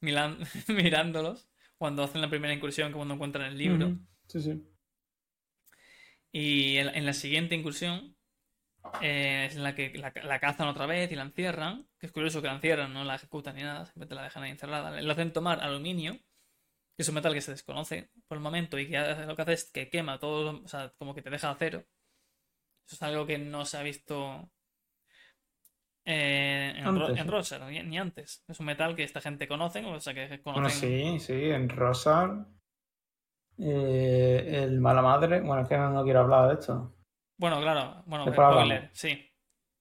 mirándolos 0.00 1.48
cuando 1.78 2.02
hacen 2.02 2.20
la 2.20 2.30
primera 2.30 2.54
incursión, 2.54 2.88
que 2.88 2.96
cuando 2.96 3.14
encuentran 3.14 3.46
el 3.46 3.58
libro. 3.58 3.98
Sí, 4.28 4.40
sí. 4.40 4.62
Y 6.32 6.76
en, 6.76 7.06
la 7.06 7.12
siguiente 7.12 7.54
incursión 7.54 8.16
eh, 9.00 9.46
es 9.48 9.56
en 9.56 9.62
la 9.62 9.74
que 9.74 9.92
la, 9.94 10.38
cazan 10.38 10.68
otra 10.68 10.86
vez 10.86 11.10
y 11.12 11.16
la 11.16 11.22
encierran. 11.22 11.86
Que 11.98 12.06
es 12.06 12.12
curioso 12.12 12.40
que 12.40 12.48
la 12.48 12.54
encierran, 12.54 12.92
no 12.92 13.04
la 13.04 13.14
ejecutan 13.14 13.56
ni 13.56 13.62
nada, 13.62 13.86
simplemente 13.86 14.14
la 14.14 14.22
dejan 14.22 14.42
ahí 14.42 14.50
encerrada. 14.50 14.90
Le 14.90 15.12
hacen 15.12 15.32
tomar 15.32 15.60
aluminio, 15.60 16.18
que 16.96 17.02
es 17.02 17.08
un 17.08 17.14
metal 17.14 17.34
que 17.34 17.42
se 17.42 17.50
desconoce 17.50 18.10
por 18.26 18.38
el 18.38 18.42
momento 18.42 18.78
y 18.78 18.88
que 18.88 18.98
lo 19.26 19.36
que 19.36 19.42
hace 19.42 19.52
es 19.52 19.70
que 19.70 19.90
quema 19.90 20.18
todo, 20.18 20.62
o 20.62 20.68
sea, 20.68 20.92
como 20.98 21.14
que 21.14 21.22
te 21.22 21.30
deja 21.30 21.50
a 21.50 21.56
cero. 21.56 21.84
Eso 22.86 22.96
es 22.96 23.02
algo 23.02 23.26
que 23.26 23.36
no 23.36 23.66
se 23.66 23.76
ha 23.76 23.82
visto 23.82 24.50
eh, 26.08 26.72
en, 26.76 27.28
Rosar, 27.28 27.62
ni, 27.66 27.98
antes. 27.98 28.44
Es 28.46 28.60
un 28.60 28.66
metal 28.66 28.94
que 28.94 29.02
esta 29.02 29.20
gente 29.20 29.48
conoce, 29.48 29.84
o 29.84 30.00
sea 30.00 30.14
que 30.14 30.40
Bueno, 30.44 30.70
sí, 30.70 31.18
sí, 31.18 31.50
en 31.50 31.68
Rosar. 31.68 32.46
Eh, 33.58 34.62
el 34.62 34.80
Mala 34.80 35.02
Madre, 35.02 35.40
bueno, 35.40 35.62
es 35.62 35.68
que 35.68 35.76
no, 35.76 36.04
quiero 36.04 36.20
hablar 36.20 36.48
de 36.48 36.60
esto. 36.60 36.94
Bueno, 37.36 37.60
claro, 37.60 38.02
bueno, 38.06 38.32
spoiler, 38.32 38.90
sí. 38.92 39.30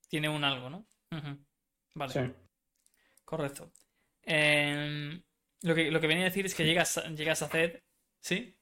Tiene 0.09 0.27
un 0.27 0.43
algo, 0.43 0.69
¿no? 0.69 0.87
Vale. 1.93 2.11
Sí. 2.11 2.33
Correcto. 3.23 3.71
Em, 4.23 5.21
lo, 5.65 5.75
que, 5.75 5.91
lo 5.91 5.99
que 5.99 6.07
venía 6.07 6.23
a 6.23 6.29
decir 6.29 6.45
es 6.45 6.55
que 6.55 6.65
llegas, 6.65 7.03
llegas 7.15 7.41
a 7.41 7.45
hacer. 7.45 7.83
¿Sí? 8.21 8.57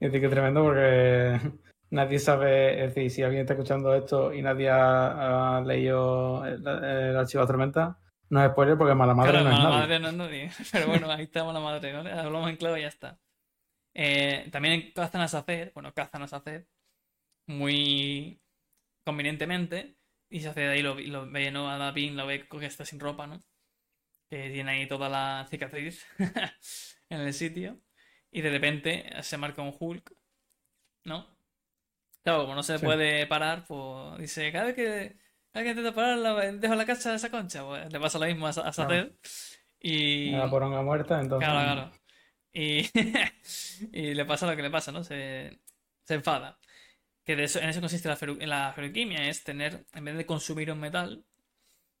Es 0.00 0.10
decir, 0.10 0.20
que 0.20 0.34
tremendo 0.34 0.62
porque 0.62 1.38
nadie 1.90 2.18
sabe, 2.18 2.84
es 2.84 2.94
decir, 2.94 3.10
si 3.10 3.22
alguien 3.22 3.42
está 3.42 3.52
escuchando 3.52 3.94
esto 3.94 4.32
y 4.32 4.42
nadie 4.42 4.70
ha, 4.70 5.62
leído 5.64 6.44
el, 6.46 6.66
archivo 7.16 7.42
de 7.42 7.46
Tormenta, 7.46 7.98
no 8.30 8.42
es 8.42 8.50
spoiler 8.52 8.78
porque 8.78 8.94
mala 8.94 9.14
madre 9.14 9.42
no 9.42 9.50
es 9.50 9.58
mala 9.58 9.68
madre 9.70 10.00
no 10.00 10.08
es 10.08 10.14
nadie. 10.14 10.50
Pero 10.72 10.86
bueno, 10.86 11.10
ahí 11.10 11.24
está 11.24 11.44
mala 11.44 11.60
madre, 11.60 11.92
¿no? 11.92 11.98
Hablamos 12.00 12.48
en 12.48 12.56
clave 12.56 12.78
y 12.78 12.82
ya 12.82 12.88
está. 12.88 13.18
Eh, 13.92 14.48
también 14.50 14.92
cazan 14.94 15.20
a 15.20 15.28
Sacer, 15.28 15.72
bueno, 15.74 15.92
cazan 15.92 16.22
a 16.22 16.28
Sacer 16.28 16.66
muy 17.46 18.40
convenientemente 19.04 19.96
y 20.30 20.40
se 20.40 20.48
hace 20.48 20.60
de 20.60 20.68
ahí 20.68 20.82
lo, 20.82 20.94
lo 20.94 21.30
ve, 21.30 21.50
¿no? 21.50 21.68
A 21.68 21.76
David 21.76 22.12
lo 22.12 22.26
ve 22.26 22.46
que 22.48 22.66
está 22.66 22.84
sin 22.84 23.00
ropa, 23.00 23.26
¿no? 23.26 23.42
Que 24.30 24.48
tiene 24.48 24.70
ahí 24.70 24.86
toda 24.86 25.08
la 25.08 25.46
cicatriz 25.50 26.06
en 27.10 27.20
el 27.20 27.34
sitio 27.34 27.80
y 28.30 28.40
de 28.42 28.50
repente 28.50 29.10
se 29.22 29.36
marca 29.36 29.60
un 29.60 29.74
Hulk, 29.78 30.12
¿no? 31.04 31.26
Claro, 32.22 32.42
como 32.42 32.54
no 32.54 32.62
se 32.62 32.78
puede 32.78 33.26
parar, 33.26 33.64
pues 33.66 34.18
dice, 34.18 34.52
cada 34.52 34.66
vez 34.66 34.74
que 34.76 35.16
alguien 35.52 35.76
intenta 35.76 35.94
parar, 35.94 36.52
dejo 36.60 36.74
la 36.74 36.86
casa 36.86 37.10
de 37.10 37.16
esa 37.16 37.30
concha. 37.30 37.64
Pues 37.64 37.92
le 37.92 37.98
pasa 37.98 38.18
lo 38.18 38.26
mismo 38.26 38.46
a, 38.46 38.50
a 38.50 38.72
Sacer. 38.72 39.16
Y... 39.80 40.32
Una 40.34 40.48
poronga 40.50 40.82
muerta, 40.82 41.20
entonces... 41.20 41.48
Claro, 41.48 41.72
claro. 41.72 41.92
Y... 42.52 42.86
y 43.92 44.14
le 44.14 44.24
pasa 44.26 44.46
lo 44.46 44.54
que 44.54 44.62
le 44.62 44.70
pasa, 44.70 44.92
¿no? 44.92 45.02
Se, 45.02 45.58
se 46.04 46.14
enfada. 46.14 46.58
Que 47.24 47.36
de 47.36 47.44
eso, 47.44 47.58
en 47.58 47.70
eso 47.70 47.80
consiste 47.80 48.08
la, 48.08 48.18
la 48.46 48.72
ferroquimia, 48.74 49.28
es 49.28 49.42
tener, 49.42 49.86
en 49.94 50.04
vez 50.04 50.16
de 50.16 50.26
consumir 50.26 50.70
un 50.70 50.78
metal, 50.78 51.24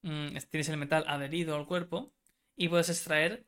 mm, 0.02 0.36
tienes 0.50 0.68
el 0.68 0.76
metal 0.76 1.04
adherido 1.08 1.56
al 1.56 1.66
cuerpo 1.66 2.12
y 2.60 2.68
puedes 2.68 2.90
extraer 2.90 3.46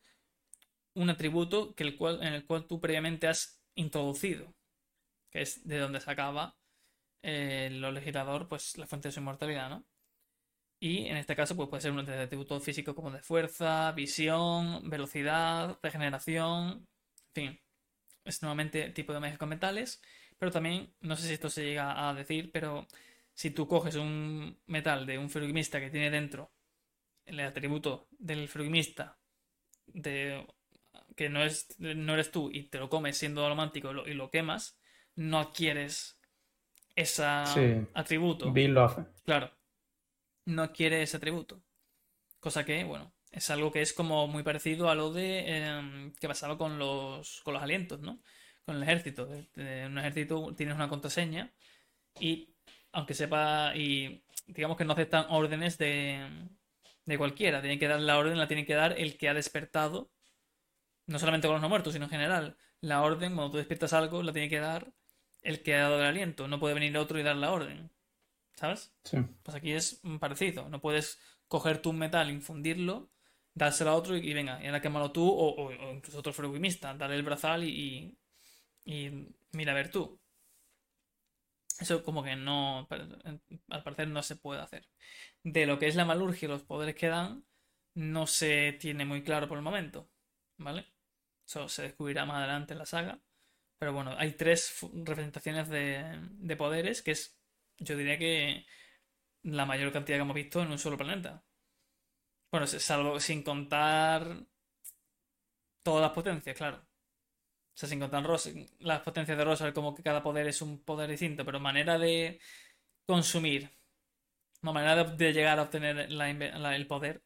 un 0.95 1.11
atributo 1.11 1.75
que 1.75 1.85
el 1.85 1.99
cual, 1.99 2.23
en 2.23 2.33
el 2.33 2.47
cual 2.47 2.67
tú 2.67 2.81
previamente 2.81 3.29
has 3.29 3.63
introducido, 3.75 4.55
que 5.31 5.43
es 5.43 5.69
de 5.69 5.79
donde 5.79 6.01
se 6.01 6.11
acaba 6.11 6.57
eh, 7.23 7.69
legislador, 7.71 8.49
pues 8.49 8.79
la 8.79 8.87
fuente 8.87 9.09
de 9.09 9.13
su 9.13 9.21
inmortalidad, 9.21 9.69
¿no? 9.69 9.87
Y 10.81 11.09
en 11.09 11.19
este 11.19 11.37
caso, 11.37 11.55
pues 11.57 11.69
puede 11.69 11.83
ser 11.83 11.93
un 11.93 12.01
atributo 12.01 12.59
físico 12.61 12.95
como 12.95 13.11
de 13.11 13.21
fuerza, 13.23 13.93
visión, 13.93 14.89
velocidad, 14.89 15.79
regeneración, 15.83 16.89
en 17.35 17.35
fin. 17.35 17.61
Es 18.25 18.41
nuevamente 18.41 18.91
tipo 18.93 19.13
de 19.13 19.21
magia 19.21 19.37
con 19.37 19.51
metales, 19.51 20.01
pero 20.39 20.51
también, 20.51 20.95
no 21.01 21.17
sé 21.17 21.29
si 21.29 21.35
esto 21.35 21.51
se 21.51 21.65
llega 21.65 22.09
a 22.09 22.15
decir, 22.15 22.51
pero 22.51 22.87
si 23.35 23.51
tú 23.51 23.69
coges 23.69 23.97
un 23.97 24.59
metal 24.67 25.05
de 25.05 25.19
un 25.19 25.29
ferugimista 25.29 25.81
que 25.81 25.91
tiene 25.91 26.11
dentro 26.11 26.51
el 27.27 27.41
atributo 27.41 28.09
del 28.11 28.49
ferugimista 28.49 29.19
de, 29.87 30.47
que 31.17 31.29
no, 31.29 31.43
es, 31.43 31.69
no 31.79 32.15
eres 32.15 32.31
tú 32.31 32.51
y 32.53 32.65
te 32.65 32.79
lo 32.79 32.89
comes 32.89 33.17
siendo 33.17 33.45
alomántico 33.45 33.93
y 34.07 34.15
lo 34.15 34.31
quemas, 34.31 34.79
no 35.15 35.39
adquieres 35.39 36.19
ese 36.95 37.25
atributo. 37.95 38.53
Bill 38.53 38.75
lo 38.75 38.85
hace. 38.85 39.05
Claro. 39.25 39.51
No 40.45 40.73
quiere 40.73 41.03
ese 41.03 41.17
atributo. 41.17 41.63
Cosa 42.41 42.65
que, 42.65 42.85
bueno, 42.85 43.15
es 43.31 43.49
algo 43.51 43.71
que 43.71 43.83
es 43.83 43.93
como 43.93 44.27
muy 44.27 44.43
parecido 44.43 44.91
a 44.91 44.95
lo 44.95 45.13
de 45.13 45.57
em, 45.57 46.13
que 46.15 46.29
pasaba 46.29 46.59
con 46.59 46.79
los, 46.79 47.41
con 47.43 47.55
los 47.55 47.63
alientos, 47.63 48.01
¿no? 48.01 48.21
Con 48.65 48.77
el 48.77 48.83
ejército. 48.83 49.29
En 49.55 49.93
un 49.93 49.99
ejército 49.99 50.55
tienes 50.55 50.75
una 50.75 50.89
contraseña 50.89 51.53
y 52.21 52.55
aunque 52.93 53.15
sepa 53.15 53.75
y 53.75 54.23
digamos 54.47 54.77
que 54.77 54.85
no 54.85 54.93
aceptan 54.93 55.27
órdenes 55.31 55.79
de, 55.79 56.49
de 57.05 57.19
cualquiera. 57.19 57.61
Tienen 57.61 57.79
que 57.79 57.89
dar 57.89 58.01
la 58.01 58.19
orden, 58.19 58.39
la 58.39 58.49
tiene 58.49 58.67
que 58.67 58.75
dar 58.75 58.99
el 58.99 59.17
que 59.17 59.29
ha 59.29 59.35
despertado. 59.35 60.11
No 61.07 61.19
solamente 61.19 61.49
con 61.49 61.55
los 61.55 61.63
no 61.63 61.69
muertos, 61.69 61.93
sino 61.93 62.07
en 62.07 62.11
general. 62.11 62.57
La 62.81 63.03
orden, 63.03 63.35
cuando 63.35 63.53
tú 63.53 63.57
despiertas 63.59 63.93
algo, 63.93 64.23
la 64.23 64.33
tiene 64.33 64.49
que 64.49 64.61
dar 64.61 64.93
el 65.43 65.63
que 65.63 65.75
ha 65.75 65.83
dado 65.83 66.01
el 66.01 66.07
aliento. 66.07 66.49
No 66.49 66.61
puede 66.61 66.75
venir 66.75 66.97
otro 66.97 67.19
y 67.19 67.23
dar 67.23 67.37
la 67.37 67.53
orden. 67.53 67.91
¿Sabes? 68.55 68.93
Sí. 69.05 69.19
Pues 69.43 69.57
aquí 69.57 69.73
es 69.73 70.01
parecido. 70.21 70.69
No 70.69 70.81
puedes 70.81 71.19
coger 71.53 71.83
tu 71.83 71.93
metal, 71.93 72.31
infundirlo, 72.31 73.11
dárselo 73.55 73.91
a 73.91 73.95
otro 73.95 74.17
y, 74.17 74.33
venga, 74.33 74.63
y 74.63 74.67
ahora 74.67 74.81
quémalo 74.81 75.13
tú 75.13 75.29
o, 75.29 75.71
incluso 75.93 76.19
otro 76.19 76.33
freguimista, 76.33 76.95
darle 76.95 77.17
el 77.17 77.23
brazal 77.23 77.65
y, 77.65 78.17
y, 78.87 79.29
mira 79.53 79.73
a 79.73 79.75
ver 79.75 79.91
tú. 79.91 80.19
Eso 81.79 82.03
como 82.03 82.23
que 82.23 82.37
no, 82.37 82.89
al 83.69 83.83
parecer 83.83 84.09
no 84.09 84.23
se 84.23 84.37
puede 84.37 84.63
hacer. 84.63 84.89
De 85.45 85.67
lo 85.67 85.79
que 85.79 85.89
es 85.89 85.97
la 85.97 86.05
malurgia 86.05 86.47
y 86.47 86.49
los 86.49 86.63
poderes 86.63 86.95
que 86.95 87.09
dan, 87.09 87.45
no 87.95 88.27
se 88.27 88.73
tiene 88.75 89.05
muy 89.05 89.23
claro 89.23 89.49
por 89.49 89.59
el 89.59 89.65
momento. 89.65 90.09
¿Vale? 90.59 90.87
Eso 91.47 91.69
se 91.69 91.83
descubrirá 91.83 92.25
más 92.27 92.39
adelante 92.39 92.73
en 92.73 92.79
la 92.79 92.87
saga. 92.87 93.21
Pero 93.79 93.93
bueno, 93.93 94.15
hay 94.17 94.33
tres 94.33 94.79
representaciones 94.93 95.69
de, 95.69 96.57
poderes 96.57 97.03
que 97.03 97.11
es, 97.13 97.37
yo 97.79 97.97
diría 97.97 98.17
que 98.19 98.65
la 99.43 99.67
mayor 99.67 99.93
cantidad 99.93 100.19
que 100.19 100.23
hemos 100.23 100.37
visto 100.37 100.63
en 100.63 100.71
un 100.71 100.79
solo 100.79 100.97
planeta. 100.97 101.45
Bueno, 102.53 102.67
salvo 102.67 103.19
sin 103.19 103.43
contar 103.43 104.47
todas 105.83 106.03
las 106.03 106.13
potencias, 106.13 106.57
claro. 106.57 106.79
O 107.75 107.77
sea, 107.77 107.89
sin 107.89 108.01
contar 108.01 108.23
las 108.81 109.01
potencias 109.01 109.37
de 109.37 109.45
Rosa, 109.45 109.73
como 109.73 109.95
que 109.95 110.03
cada 110.03 110.23
poder 110.23 110.47
es 110.47 110.63
un 110.63 110.85
poder 110.85 111.11
distinto, 111.11 111.45
pero 111.45 111.59
manera 111.59 111.99
de 111.99 112.41
consumir, 113.07 113.71
no, 114.63 114.73
manera 114.73 115.05
de, 115.05 115.33
llegar 115.33 115.59
a 115.59 115.63
obtener 115.63 115.99
el 115.99 116.87
poder, 116.87 117.23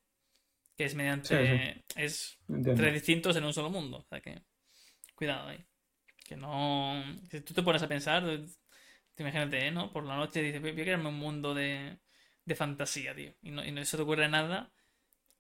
Que 0.77 0.85
es 0.85 0.95
mediante. 0.95 1.29
Sí, 1.29 1.85
Es 1.95 2.39
Entiendo. 2.49 2.83
tres 2.83 2.95
distintos 2.95 3.37
en 3.37 3.45
un 3.45 3.53
solo 3.55 3.71
mundo. 3.71 3.99
O 3.99 4.07
sea 4.09 4.21
que. 4.21 4.43
Cuidado 5.15 5.49
ahí. 5.49 5.65
Que 6.25 6.37
no. 6.37 7.03
Si 7.31 7.41
tú 7.43 7.55
te 7.55 7.63
pones 7.63 7.83
a 7.83 7.89
pensar, 7.89 8.25
te 9.15 9.23
imagínate, 9.23 9.67
¿eh? 9.67 9.71
¿no? 9.71 9.93
Por 9.93 10.05
la 10.05 10.17
noche 10.17 10.43
dices, 10.43 10.61
voy 10.61 10.71
a 10.71 10.75
crearme 10.75 11.09
un 11.09 11.19
mundo 11.19 11.55
de, 11.55 11.99
de 12.45 12.55
fantasía, 12.55 13.15
tío. 13.15 13.35
Y 13.43 13.51
no, 13.51 13.65
y 13.65 13.73
no 13.73 13.85
se 13.85 13.97
te 13.97 14.03
ocurre 14.03 14.29
nada 14.29 14.73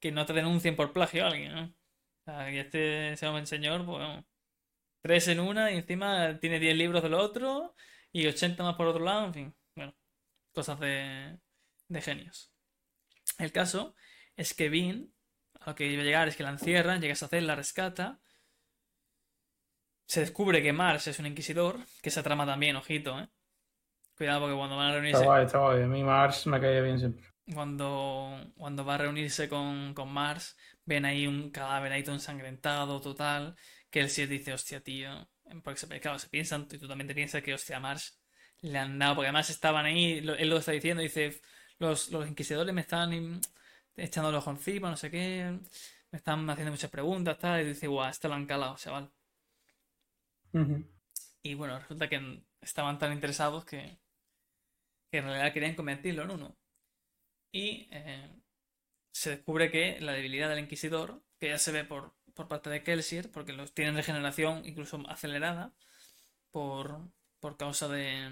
que 0.01 0.13
no 0.13 0.27
te 0.27 0.33
denuncien 0.33 0.77
por 0.77 0.93
plagio 0.93 1.25
a 1.25 1.29
alguien, 1.29 1.55
¿no? 1.55 1.65
O 1.65 2.25
sea, 2.25 2.47
que 2.51 2.61
este 2.61 3.17
sea 3.17 3.33
un 3.33 3.47
señor, 3.47 3.85
pues. 3.87 3.99
vamos, 3.99 4.25
Tres 5.01 5.29
en 5.29 5.41
una 5.41 5.71
y 5.71 5.77
encima 5.77 6.39
tiene 6.41 6.59
10 6.59 6.77
libros 6.77 7.03
del 7.03 7.15
otro 7.15 7.75
y 8.13 8.27
80 8.27 8.63
más 8.65 8.75
por 8.77 8.89
otro 8.89 9.05
lado, 9.05 9.27
en 9.27 9.35
fin. 9.35 9.55
Bueno, 9.77 9.95
cosas 10.53 10.81
de, 10.81 11.39
de 11.89 12.01
genios. 12.03 12.53
El 13.39 13.53
caso 13.53 13.95
es 14.37 14.55
que 14.55 14.69
Bean, 14.69 15.13
a 15.61 15.71
lo 15.71 15.75
que 15.77 15.87
iba 15.87 16.03
a 16.03 16.05
llegar 16.05 16.29
es 16.29 16.37
que 16.37 16.43
la 16.43 16.51
encierran, 16.51 17.01
llega 17.01 17.13
a 17.13 17.15
esa 17.15 17.29
celda, 17.29 17.49
la 17.49 17.57
rescata. 17.57 18.21
Se 20.07 20.21
descubre 20.21 20.63
que 20.63 20.73
Mars 20.73 21.07
es 21.07 21.19
un 21.21 21.27
inquisidor, 21.27 21.79
que 22.03 22.09
esa 22.09 22.23
trama 22.25 22.45
también, 22.47 22.75
ojito, 22.77 23.21
¿eh? 23.21 23.29
Cuidado 24.17 24.41
porque 24.41 24.57
cuando 24.57 24.77
van 24.77 24.89
a 24.89 24.95
Está 25.05 25.19
reunirse, 25.19 25.25
guay, 25.25 25.45
está 25.47 25.59
guay. 25.59 25.83
A 25.83 25.87
mí 25.87 26.03
Mars 26.05 26.47
me 26.47 26.61
caía 26.61 26.81
bien 26.83 26.99
siempre. 26.99 27.25
cuando, 27.55 28.53
cuando 28.57 28.85
va 28.85 28.95
a 28.97 28.99
reunirse 28.99 29.49
con, 29.49 29.95
con 29.95 30.09
Mars, 30.13 30.57
ven 30.85 31.05
ahí 31.05 31.27
un 31.27 31.51
cadáver 31.51 31.93
ahí 31.93 32.03
todo 32.03 32.15
ensangrentado, 32.15 33.01
total, 33.01 33.57
que 33.91 34.01
él 34.01 34.11
sí 34.11 34.27
dice, 34.27 34.53
hostia, 34.53 34.81
tío. 34.83 35.29
Porque 35.63 35.79
se, 35.81 36.01
claro, 36.01 36.19
se 36.19 36.29
piensan, 36.29 36.67
y 36.71 36.79
tú 36.79 36.89
también 36.89 37.09
te 37.09 37.15
piensas 37.15 37.43
que, 37.43 37.55
hostia, 37.55 37.79
Mars 37.81 38.19
le 38.61 38.79
han 38.79 38.99
dado, 38.99 39.17
porque 39.17 39.29
además 39.29 39.51
estaban 39.51 39.87
ahí, 39.87 40.19
él 40.19 40.49
lo 40.51 40.57
está 40.59 40.73
diciendo, 40.73 41.03
dice, 41.03 41.41
los, 41.79 42.11
los 42.11 42.29
inquisidores 42.29 42.75
me 42.75 42.81
están 42.83 43.41
echando 43.97 44.37
ojo 44.37 44.51
encima, 44.51 44.91
no 44.91 44.97
sé 44.97 45.11
qué, 45.11 45.59
me 46.11 46.19
están 46.19 46.49
haciendo 46.51 46.73
muchas 46.73 46.91
preguntas, 46.91 47.39
tal, 47.39 47.63
y 47.63 47.69
dice, 47.69 47.87
guau, 47.87 48.09
este 48.09 48.29
lo 48.29 48.35
han 48.35 48.47
calado, 48.47 48.77
chaval. 48.77 49.11
Y 51.43 51.55
bueno, 51.55 51.79
resulta 51.79 52.09
que 52.09 52.43
estaban 52.61 52.99
tan 52.99 53.13
interesados 53.13 53.65
que, 53.65 53.99
que 55.11 55.19
en 55.19 55.25
realidad 55.25 55.53
querían 55.53 55.75
convertirlo 55.75 56.23
en 56.25 56.31
uno. 56.31 56.57
Y 57.53 57.89
eh, 57.93 58.31
se 59.13 59.31
descubre 59.31 59.71
que 59.71 60.01
la 60.01 60.13
debilidad 60.13 60.49
del 60.49 60.59
Inquisidor, 60.61 61.23
que 61.39 61.49
ya 61.49 61.59
se 61.59 61.73
ve 61.73 61.85
por, 61.85 62.15
por 62.35 62.49
parte 62.49 62.71
de 62.71 62.83
Kelsier, 62.83 63.31
porque 63.31 63.53
los 63.53 63.73
tienen 63.75 63.97
regeneración 63.97 64.67
incluso 64.67 65.03
acelerada 65.09 65.73
por, 66.51 67.01
por 67.41 67.57
causa 67.57 67.89
de, 67.89 68.31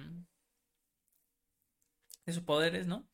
de 2.27 2.33
sus 2.33 2.43
poderes, 2.43 2.87
¿no? 2.87 3.07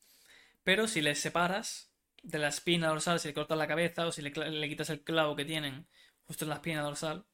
Pero 0.64 0.86
si 0.86 1.00
les 1.00 1.18
separas 1.20 1.92
de 2.22 2.38
la 2.38 2.48
espina 2.48 2.88
dorsal, 2.88 3.18
si 3.18 3.28
le 3.28 3.34
cortas 3.34 3.56
la 3.58 3.66
cabeza 3.66 4.06
o 4.06 4.12
si 4.12 4.22
le, 4.22 4.32
quitas 4.68 4.90
el 4.90 5.02
clavo 5.02 5.34
que 5.36 5.44
tienen 5.44 5.86
justo 6.26 6.44
en 6.44 6.50
la 6.50 6.56
espina 6.56 6.82
dorsal, 6.82 7.24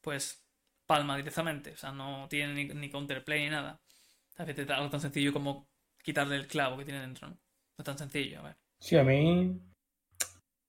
pues 0.00 0.46
palma 0.86 1.16
directamente. 1.16 1.72
O 1.72 1.76
sea, 1.76 1.92
no 1.92 2.26
tiene 2.28 2.54
ni, 2.54 2.64
ni 2.66 2.90
counterplay 2.90 3.44
ni 3.44 3.50
nada. 3.50 3.80
A 4.38 4.44
veces 4.44 4.68
algo 4.70 4.90
tan 4.90 5.00
sencillo 5.00 5.32
como 5.32 5.68
quitarle 6.02 6.36
el 6.36 6.46
clavo 6.46 6.76
que 6.76 6.84
tiene 6.84 7.00
dentro, 7.00 7.28
¿no? 7.28 7.34
No 7.34 7.82
es 7.82 7.84
tan 7.84 7.98
sencillo, 7.98 8.40
a 8.40 8.42
ver. 8.42 8.56
Sí, 8.80 8.96
a 8.96 9.02
mí. 9.02 9.60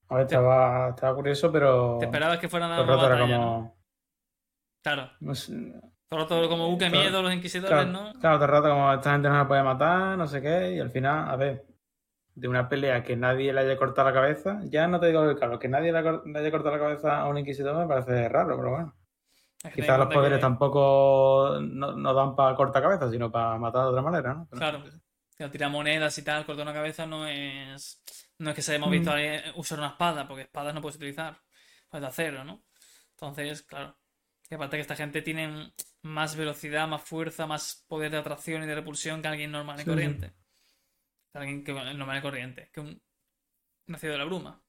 A 0.10 0.16
ver, 0.16 0.26
estaba, 0.26 0.90
estaba 0.90 1.16
curioso, 1.16 1.52
pero. 1.52 1.98
Te 2.00 2.06
esperabas 2.06 2.40
que 2.40 2.50
fueran 2.50 2.72
a 2.72 2.78
Todo 2.78 2.86
dar 2.86 2.96
el 2.96 2.98
una 2.98 3.04
rato 3.04 3.14
era 3.14 3.22
batalla, 3.22 3.38
¿no? 3.38 3.46
como. 3.46 3.78
Claro. 4.84 5.12
no 5.20 5.36
sé, 5.36 5.54
Todo 6.10 6.20
el 6.20 6.24
rato 6.24 6.50
como, 6.50 6.70
uh, 6.70 6.78
qué 6.78 6.90
miedo 6.90 7.22
los 7.22 7.34
inquisidores, 7.34 7.70
Claro, 7.70 7.92
¿no? 7.92 8.14
claro, 8.20 8.38
todo 8.38 8.46
el 8.46 8.52
rato 8.52 8.70
como 8.70 8.94
esta 8.94 9.12
gente 9.12 9.28
no 9.28 9.36
la 9.38 9.48
puede 9.48 9.64
matar, 9.64 10.18
no 10.18 10.28
sé 10.28 10.42
qué, 10.42 10.76
y 10.76 10.80
al 10.80 10.90
final, 10.92 11.30
a 11.30 11.36
ver, 11.36 11.66
de 12.40 12.48
una 12.48 12.70
pelea 12.70 13.04
que 13.04 13.16
nadie 13.16 13.52
le 13.52 13.62
haya 13.62 13.76
cortado 13.78 14.08
la 14.10 14.14
cabeza, 14.14 14.60
ya 14.66 14.88
no 14.88 15.00
te 15.00 15.08
digo 15.08 15.28
que 15.28 15.36
claro, 15.36 15.58
que 15.58 15.68
nadie 15.68 15.92
le, 15.92 15.98
haya 16.00 16.52
cortado 16.52 16.72
la 16.76 16.80
cabeza 16.84 17.20
a 17.22 17.28
un 17.28 17.38
inquisidor 17.40 17.76
me 17.76 17.88
parece 17.88 18.30
raro, 18.30 18.56
pero 18.56 18.70
bueno. 18.70 18.96
Quizás 19.74 19.98
los 19.98 20.08
poderes 20.14 20.38
que- 20.38 20.42
tampoco 20.42 21.58
no, 21.62 21.94
no 21.94 22.14
dan 22.14 22.36
para 22.36 22.56
cortar 22.56 22.84
cabeza, 22.84 23.10
sino 23.10 23.32
para 23.32 23.58
matar 23.58 23.84
de 23.84 23.88
otra 23.90 24.02
manera, 24.04 24.34
¿no? 24.36 24.48
Pero- 24.52 24.60
Claro. 24.60 24.84
Tirar 25.52 25.70
monedas 25.72 26.18
y 26.18 26.24
tal, 26.24 26.46
cortar 26.46 26.64
una 26.64 26.74
cabeza 26.74 27.06
no 27.06 27.28
es. 27.28 28.02
No 28.40 28.50
es 28.52 28.56
que 28.56 28.62
se 28.62 28.72
hayamos 28.72 28.90
Mm. 28.90 28.92
visto 28.92 29.10
a 29.12 29.14
alguien 29.16 29.42
usar 29.56 29.78
una 29.80 29.90
espada, 29.90 30.28
porque 30.28 30.44
espadas 30.44 30.74
no 30.74 30.82
puedes 30.82 30.96
utilizar. 30.98 31.38
Pues 31.90 32.02
de 32.02 32.08
acero, 32.08 32.44
¿no? 32.44 32.64
Entonces, 33.12 33.62
claro. 33.64 33.96
Y 34.50 34.56
aparte 34.56 34.78
que 34.78 34.82
esta 34.82 34.96
gente 34.96 35.22
tiene 35.22 35.74
más 36.04 36.36
velocidad, 36.36 36.88
más 36.88 37.02
fuerza, 37.02 37.46
más 37.48 37.84
poder 37.88 38.12
de 38.12 38.18
atracción 38.18 38.64
y 38.64 38.68
de 38.68 38.76
repulsión 38.76 39.22
que 39.22 39.28
alguien 39.28 39.52
normal 39.52 39.76
y 39.80 39.84
sí. 39.84 39.90
corriente. 39.90 40.32
Alguien 41.38 41.64
que 41.64 41.72
bueno, 41.72 41.94
normal 41.94 42.18
y 42.18 42.22
corriente. 42.22 42.70
Que 42.74 42.82
un 42.82 43.02
nacido 43.88 44.14
de 44.14 44.20
la 44.20 44.26
bruma. 44.26 44.62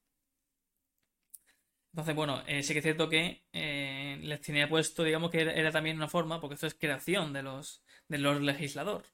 Entonces, 1.93 2.15
bueno, 2.15 2.43
eh, 2.47 2.63
sí 2.63 2.73
que 2.73 2.79
es 2.79 2.85
cierto 2.85 3.09
que 3.09 3.45
eh, 3.53 4.19
les 4.23 4.41
tenía 4.41 4.69
puesto, 4.69 5.03
digamos 5.03 5.31
que 5.31 5.41
era, 5.41 5.71
también 5.73 5.97
una 5.97 6.09
forma, 6.09 6.41
porque 6.41 6.55
esto 6.55 6.67
es 6.67 6.75
creación 6.75 7.33
de 7.33 7.43
los, 7.43 7.83
del 8.09 8.23
Lord 8.23 8.41
Legislador. 8.43 9.05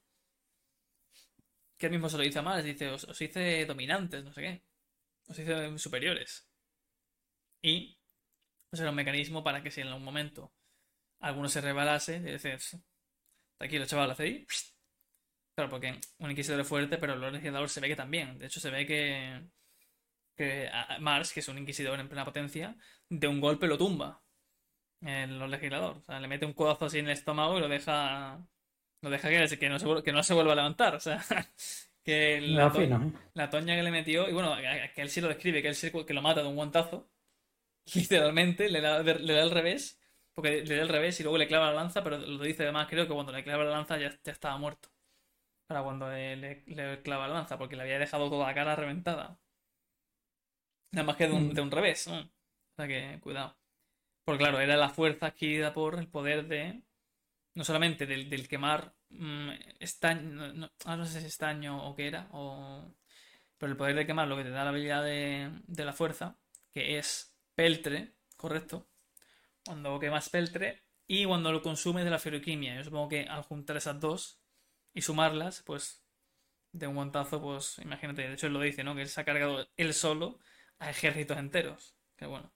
Que 1.78 1.86
él 1.86 1.92
mismo 1.92 2.08
se 2.08 2.16
lo 2.16 2.24
dice 2.24 2.38
a 2.40 2.42
Mars, 2.42 2.64
dice, 2.64 2.88
os, 2.90 3.04
os 3.04 3.20
hice 3.20 3.64
dominantes, 3.66 4.24
no 4.24 4.32
sé 4.32 4.40
qué. 4.42 4.62
Os 5.28 5.38
hice 5.38 5.78
superiores. 5.78 6.48
Y 7.62 7.98
pues 8.70 8.80
era 8.80 8.90
un 8.90 8.96
mecanismo 8.96 9.44
para 9.44 9.62
que 9.62 9.70
si 9.70 9.80
en 9.82 9.88
algún 9.88 10.04
momento 10.04 10.52
alguno 11.20 11.48
se 11.48 11.60
rebelase, 11.62 12.20
de 12.20 12.32
decir, 12.32 12.58
tranquilo 13.58 13.86
chaval, 13.86 14.14
ahí. 14.18 14.46
Claro, 15.54 15.70
porque 15.70 16.00
un 16.18 16.30
inquisidor 16.30 16.60
es 16.60 16.66
fuerte, 16.68 16.98
pero 16.98 17.14
el 17.14 17.20
Lord 17.20 17.34
Legislador 17.34 17.68
se 17.68 17.80
ve 17.80 17.88
que 17.88 17.96
también. 17.96 18.38
De 18.38 18.46
hecho, 18.46 18.58
se 18.60 18.70
ve 18.70 18.86
que, 18.86 19.40
que 20.36 20.70
Mars, 21.00 21.32
que 21.32 21.40
es 21.40 21.48
un 21.48 21.58
inquisidor 21.58 22.00
en 22.00 22.08
plena 22.08 22.24
potencia, 22.24 22.76
de 23.08 23.28
un 23.28 23.40
golpe 23.40 23.66
lo 23.68 23.78
tumba. 23.78 24.22
El 25.02 25.38
Lord 25.38 25.50
Legislador. 25.50 25.98
O 25.98 26.02
sea, 26.02 26.20
le 26.20 26.28
mete 26.28 26.46
un 26.46 26.54
codazo 26.54 26.86
así 26.86 26.98
en 27.00 27.06
el 27.06 27.12
estómago 27.12 27.58
y 27.58 27.60
lo 27.60 27.68
deja. 27.68 28.46
Lo 29.02 29.10
deja 29.10 29.28
que, 29.30 29.58
que 29.58 29.68
no 29.70 29.78
se, 29.78 30.02
que 30.04 30.12
no 30.12 30.22
se 30.24 30.34
vuelva 30.34 30.52
a 30.54 30.56
levantar. 30.56 30.96
O 30.96 31.00
sea, 31.00 31.22
que 32.04 32.40
la, 32.42 32.68
Nada 32.68 32.72
to- 32.72 32.78
fino, 32.80 33.02
¿eh? 33.06 33.12
la 33.34 33.50
toña 33.50 33.76
que 33.76 33.82
le 33.84 33.90
metió. 33.92 34.28
Y 34.28 34.32
bueno, 34.34 34.56
que 34.94 35.02
él 35.02 35.10
sí 35.10 35.20
lo 35.20 35.28
describe, 35.28 35.62
que 35.62 35.68
él 35.68 35.74
sí 35.76 35.90
que 36.06 36.14
lo 36.14 36.22
mata 36.22 36.42
de 36.42 36.48
un 36.48 36.56
guantazo. 36.56 37.10
Literalmente, 37.94 38.70
le 38.70 38.80
da, 38.80 39.02
le 39.02 39.34
da 39.34 39.42
el 39.44 39.50
revés. 39.52 40.00
Porque 40.34 40.64
le 40.64 40.76
da 40.76 40.82
el 40.82 40.88
revés 40.90 41.20
y 41.20 41.24
luego 41.24 41.38
le 41.38 41.48
clava 41.48 41.68
la 41.68 41.74
lanza, 41.74 42.02
pero 42.04 42.18
lo 42.18 42.44
dice 42.44 42.64
además, 42.64 42.88
creo 42.90 43.06
que 43.08 43.14
cuando 43.14 43.32
le 43.32 43.44
clava 43.44 43.64
la 43.64 43.70
lanza 43.72 43.98
ya, 43.98 44.10
ya 44.24 44.32
estaba 44.32 44.58
muerto. 44.58 44.90
Para 45.66 45.82
cuando 45.82 46.08
le, 46.10 46.36
le- 46.36 46.64
le 46.66 47.02
clava 47.02 47.28
la 47.28 47.34
lanza, 47.34 47.58
porque 47.58 47.76
le 47.76 47.82
había 47.82 47.98
dejado 47.98 48.30
toda 48.30 48.46
la 48.46 48.54
cara 48.54 48.76
reventada. 48.76 49.38
Nada 50.92 51.06
más 51.06 51.16
que 51.16 51.26
de 51.28 51.32
un, 51.34 51.48
Mm. 51.48 51.54
de 51.54 51.60
un 51.60 51.70
revés, 51.70 52.06
¿no? 52.08 52.20
O 52.20 52.28
sea 52.76 52.86
que, 52.88 53.18
cuidado. 53.20 53.56
Porque 54.24 54.40
claro, 54.40 54.60
era 54.60 54.76
la 54.76 54.90
fuerza 54.90 55.28
adquirida 55.28 55.72
por 55.74 55.98
el 55.98 56.08
poder 56.08 56.48
de. 56.48 56.82
No 57.54 57.64
solamente 57.64 58.06
del, 58.06 58.30
del 58.30 58.48
quemar 58.48 58.94
mm, 59.10 59.50
estaño. 59.80 60.22
No, 60.30 60.54
no- 60.54 60.72
ah, 60.86 60.96
no 60.96 61.06
sé 61.06 61.12
si 61.14 61.18
es 61.20 61.24
estaño 61.26 61.86
o 61.88 61.96
qué 61.96 62.08
era. 62.08 62.28
O... 62.32 62.94
Pero 63.58 63.72
el 63.72 63.78
poder 63.78 63.96
de 63.96 64.06
quemar 64.06 64.28
lo 64.28 64.36
que 64.36 64.44
te 64.44 64.50
da 64.50 64.64
la 64.64 64.70
habilidad 64.70 65.04
de, 65.04 65.50
de 65.66 65.84
la 65.86 65.92
fuerza, 65.94 66.38
que 66.74 66.98
es 66.98 67.36
peltre, 67.56 68.14
correcto. 68.36 68.88
Cuando 69.64 69.98
quemas 70.00 70.28
peltre 70.30 70.82
y 71.06 71.24
cuando 71.26 71.52
lo 71.52 71.62
consumes 71.62 72.04
de 72.04 72.10
la 72.10 72.18
feroquimia. 72.18 72.76
Yo 72.76 72.84
supongo 72.84 73.08
que 73.10 73.22
al 73.24 73.42
juntar 73.42 73.76
esas 73.76 74.00
dos 74.00 74.40
y 74.94 75.02
sumarlas, 75.02 75.62
pues 75.62 76.02
de 76.72 76.86
un 76.86 76.94
guantazo, 76.94 77.40
pues 77.40 77.78
imagínate, 77.78 78.22
de 78.22 78.34
hecho 78.34 78.46
él 78.46 78.52
lo 78.52 78.60
dice, 78.60 78.82
¿no? 78.82 78.94
Que 78.94 79.02
él 79.02 79.08
se 79.08 79.20
ha 79.20 79.24
cargado 79.24 79.68
él 79.76 79.94
solo 79.94 80.38
a 80.78 80.90
ejércitos 80.90 81.36
enteros. 81.36 81.94
Que 82.16 82.26
bueno. 82.26 82.52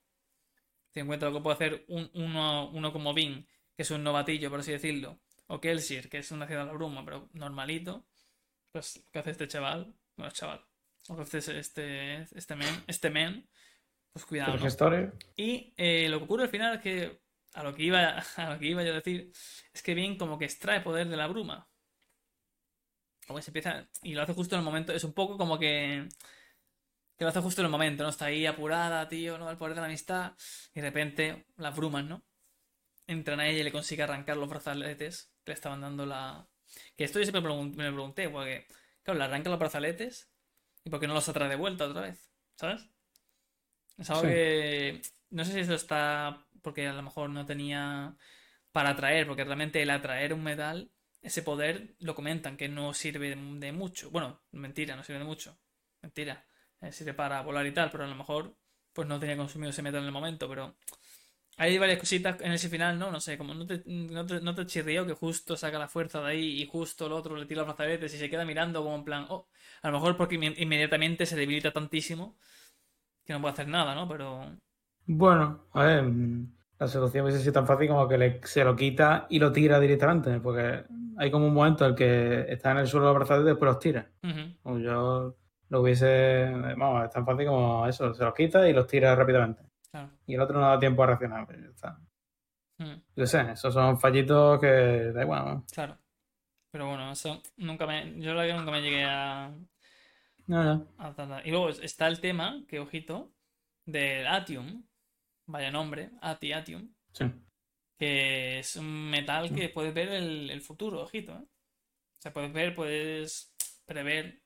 Ten 0.92 1.02
en 1.02 1.06
cuenta 1.08 1.26
lo 1.26 1.34
que 1.34 1.42
puede 1.42 1.54
hacer 1.54 1.84
un, 1.88 2.10
uno, 2.14 2.70
uno 2.70 2.92
como 2.92 3.12
Bing, 3.12 3.46
que 3.76 3.82
es 3.82 3.90
un 3.90 4.02
novatillo, 4.02 4.50
por 4.50 4.60
así 4.60 4.72
decirlo, 4.72 5.20
o 5.46 5.60
Kelsier, 5.60 6.08
que 6.08 6.18
es 6.18 6.30
una 6.30 6.46
ciudad 6.46 6.62
de 6.62 6.66
la 6.68 6.72
bruma, 6.72 7.04
pero 7.04 7.28
normalito, 7.34 8.06
pues 8.72 9.02
lo 9.04 9.10
que 9.10 9.18
hace 9.18 9.30
este 9.30 9.48
chaval, 9.48 9.94
bueno, 10.16 10.32
chaval, 10.32 10.64
lo 11.08 11.16
que 11.16 11.22
hace 11.22 11.58
este, 11.58 12.22
este 12.22 12.56
men, 12.56 12.84
este 12.86 13.10
men, 13.10 13.48
pues 14.12 14.24
cuidado, 14.24 14.58
gestores. 14.58 15.12
Y 15.36 15.74
eh, 15.76 16.08
lo 16.08 16.18
que 16.18 16.24
ocurre 16.24 16.44
al 16.44 16.48
final 16.48 16.76
es 16.76 16.82
que, 16.82 17.20
a 17.54 17.62
lo 17.62 17.74
que 17.74 17.82
iba, 17.82 18.18
a 18.36 18.54
lo 18.54 18.58
que 18.58 18.66
iba 18.66 18.82
yo 18.82 18.92
a 18.92 18.96
decir, 18.96 19.30
es 19.72 19.82
que 19.82 19.94
Bing 19.94 20.16
como 20.16 20.38
que 20.38 20.46
extrae 20.46 20.80
poder 20.80 21.08
de 21.08 21.16
la 21.16 21.26
bruma. 21.26 21.68
Como 23.28 23.36
que 23.36 23.42
se 23.42 23.50
empieza, 23.50 23.86
y 24.02 24.14
lo 24.14 24.22
hace 24.22 24.32
justo 24.32 24.56
en 24.56 24.60
el 24.60 24.64
momento, 24.64 24.92
es 24.92 25.04
un 25.04 25.12
poco 25.12 25.36
como 25.36 25.58
que, 25.58 26.08
que 27.16 27.24
lo 27.24 27.28
hace 27.28 27.40
justo 27.40 27.60
en 27.60 27.66
el 27.66 27.70
momento, 27.70 28.02
¿no? 28.02 28.08
Está 28.08 28.24
ahí 28.24 28.46
apurada, 28.46 29.06
tío, 29.08 29.38
¿no? 29.38 29.50
El 29.50 29.58
poder 29.58 29.74
de 29.74 29.82
la 29.82 29.86
amistad, 29.86 30.32
y 30.74 30.80
de 30.80 30.86
repente 30.86 31.46
las 31.56 31.76
brumas, 31.76 32.04
¿no? 32.04 32.24
Entran 33.06 33.40
a 33.40 33.46
ella 33.46 33.60
y 33.60 33.64
le 33.64 33.72
consigue 33.72 34.02
arrancar 34.02 34.38
los 34.38 34.48
brazaletes 34.48 35.30
que 35.44 35.50
le 35.52 35.54
estaban 35.54 35.80
dando 35.82 36.06
la... 36.06 36.48
Que 36.96 37.04
esto 37.04 37.18
yo 37.18 37.24
siempre 37.26 37.42
me 37.42 37.84
lo 37.84 37.92
pregunté, 37.94 38.28
porque, 38.30 38.66
claro, 39.02 39.18
le 39.18 39.24
arrancan 39.26 39.50
los 39.50 39.60
brazaletes, 39.60 40.30
¿y 40.84 40.90
por 40.90 40.98
qué 40.98 41.06
no 41.06 41.14
los 41.14 41.28
atrae 41.28 41.48
de 41.50 41.56
vuelta 41.56 41.86
otra 41.86 42.00
vez? 42.02 42.30
¿Sabes? 42.56 42.88
Es 43.98 44.08
algo 44.10 44.22
Sí. 44.22 44.28
que 44.28 45.02
no 45.30 45.44
sé 45.44 45.52
si 45.52 45.60
eso 45.60 45.74
está 45.74 46.46
porque 46.62 46.86
a 46.86 46.92
lo 46.92 47.02
mejor 47.02 47.30
no 47.30 47.44
tenía 47.44 48.16
para 48.72 48.90
atraer, 48.90 49.26
porque 49.26 49.44
realmente 49.44 49.82
el 49.82 49.90
atraer 49.90 50.32
un 50.32 50.42
metal, 50.42 50.90
ese 51.22 51.42
poder 51.42 51.94
lo 52.00 52.14
comentan 52.14 52.56
que 52.56 52.68
no 52.68 52.94
sirve 52.94 53.30
de, 53.36 53.72
mucho. 53.72 54.10
Bueno, 54.10 54.40
mentira, 54.52 54.96
no 54.96 55.04
sirve 55.04 55.20
de 55.20 55.24
mucho. 55.26 55.58
Mentira. 56.02 56.46
Eh, 56.80 56.92
sirve 56.92 57.14
para 57.14 57.42
volar 57.42 57.66
y 57.66 57.72
tal, 57.72 57.90
pero 57.90 58.04
a 58.04 58.06
lo 58.08 58.14
mejor 58.14 58.56
pues 58.92 59.06
no 59.08 59.18
tenía 59.20 59.36
consumido 59.36 59.70
ese 59.70 59.82
metal 59.82 60.00
en 60.00 60.06
el 60.06 60.12
momento, 60.12 60.48
pero 60.48 60.76
hay 61.56 61.76
varias 61.78 61.98
cositas 62.00 62.40
en 62.40 62.52
ese 62.52 62.68
final, 62.68 62.98
¿no? 62.98 63.10
No 63.10 63.20
sé, 63.20 63.36
como 63.38 63.54
no 63.54 63.66
te, 63.66 63.82
no 63.86 64.26
te, 64.26 64.40
no 64.40 64.64
chirrió 64.64 65.06
que 65.06 65.14
justo 65.14 65.56
saca 65.56 65.78
la 65.78 65.88
fuerza 65.88 66.20
de 66.22 66.28
ahí 66.30 66.62
y 66.62 66.66
justo 66.66 67.06
el 67.06 67.12
otro 67.12 67.36
le 67.36 67.46
tira 67.46 67.60
los 67.62 67.68
brazaletes 67.68 68.14
y 68.14 68.18
se 68.18 68.30
queda 68.30 68.44
mirando 68.44 68.82
como 68.82 68.96
en 68.96 69.04
plan, 69.04 69.26
oh, 69.28 69.48
a 69.82 69.88
lo 69.90 69.94
mejor 69.98 70.16
porque 70.16 70.36
inme- 70.38 70.54
inmediatamente 70.58 71.26
se 71.26 71.36
debilita 71.36 71.72
tantísimo 71.72 72.38
que 73.26 73.32
no 73.34 73.40
puede 73.42 73.54
hacer 73.54 73.68
nada, 73.68 73.94
¿no? 73.94 74.08
Pero... 74.08 74.56
Bueno, 75.06 75.64
a 75.72 75.84
ver, 75.84 76.04
la 76.78 76.86
solución 76.88 77.24
hubiese 77.24 77.40
sido 77.40 77.54
tan 77.54 77.66
fácil 77.66 77.88
como 77.88 78.06
que 78.06 78.40
se 78.44 78.62
lo 78.64 78.76
quita 78.76 79.26
y 79.30 79.38
lo 79.38 79.50
tira 79.52 79.80
directamente, 79.80 80.38
porque 80.40 80.84
hay 81.18 81.30
como 81.30 81.46
un 81.46 81.54
momento 81.54 81.84
en 81.84 81.90
el 81.90 81.96
que 81.96 82.52
está 82.52 82.70
en 82.72 82.78
el 82.78 82.86
suelo 82.86 83.08
abrazado 83.08 83.42
y 83.42 83.46
después 83.46 83.68
los 83.68 83.78
tira. 83.78 84.10
ujú, 84.22 84.54
O 84.62 84.78
yo 84.78 85.36
lo 85.68 85.80
hubiese, 85.82 86.50
vamos, 86.76 87.04
es 87.04 87.10
tan 87.10 87.26
fácil 87.26 87.46
como 87.46 87.86
eso, 87.86 88.14
se 88.14 88.24
los 88.24 88.34
quita 88.34 88.68
y 88.68 88.72
los 88.72 88.86
tira 88.86 89.14
rápidamente. 89.14 89.62
claro. 89.90 90.10
Y 90.26 90.34
el 90.34 90.40
otro 90.40 90.58
no 90.60 90.66
da 90.66 90.78
tiempo 90.78 91.02
a 91.02 91.06
reaccionar, 91.06 91.46
pues 91.46 91.60
ya 91.60 91.68
está. 91.68 91.98
mm, 92.78 93.02
Yo 93.16 93.26
sé, 93.26 93.52
esos 93.52 93.74
son 93.74 93.98
fallitos 93.98 94.58
que 94.60 95.12
da 95.12 95.22
igual, 95.22 95.44
¿no? 95.44 95.64
claro. 95.72 95.98
Pero 96.70 96.86
bueno, 96.88 97.10
eso 97.12 97.42
nunca 97.56 97.86
me... 97.86 98.20
Yo 98.20 98.34
la 98.34 98.46
que 98.46 98.52
nunca 98.52 98.70
me 98.70 98.82
llegué 98.82 99.04
a... 99.04 99.50
No, 100.46 100.62
no. 100.64 100.86
a. 100.98 101.42
Y 101.44 101.50
luego 101.50 101.70
está 101.70 102.06
el 102.08 102.20
tema, 102.20 102.62
que 102.68 102.78
ojito, 102.78 103.32
del 103.86 104.26
Atium. 104.26 104.84
Vaya 105.46 105.70
nombre, 105.70 106.10
Ati 106.20 106.52
Atium. 106.52 106.90
Sí. 107.12 107.24
Que 107.98 108.60
es 108.60 108.76
un 108.76 109.10
metal 109.10 109.52
que 109.54 109.68
puedes 109.70 109.94
ver 109.94 110.08
el, 110.10 110.50
el 110.50 110.62
futuro, 110.62 111.02
ojito, 111.02 111.32
¿eh? 111.32 111.42
O 111.44 112.22
sea, 112.22 112.32
puedes 112.32 112.52
ver, 112.52 112.74
puedes 112.74 113.54
prever 113.86 114.42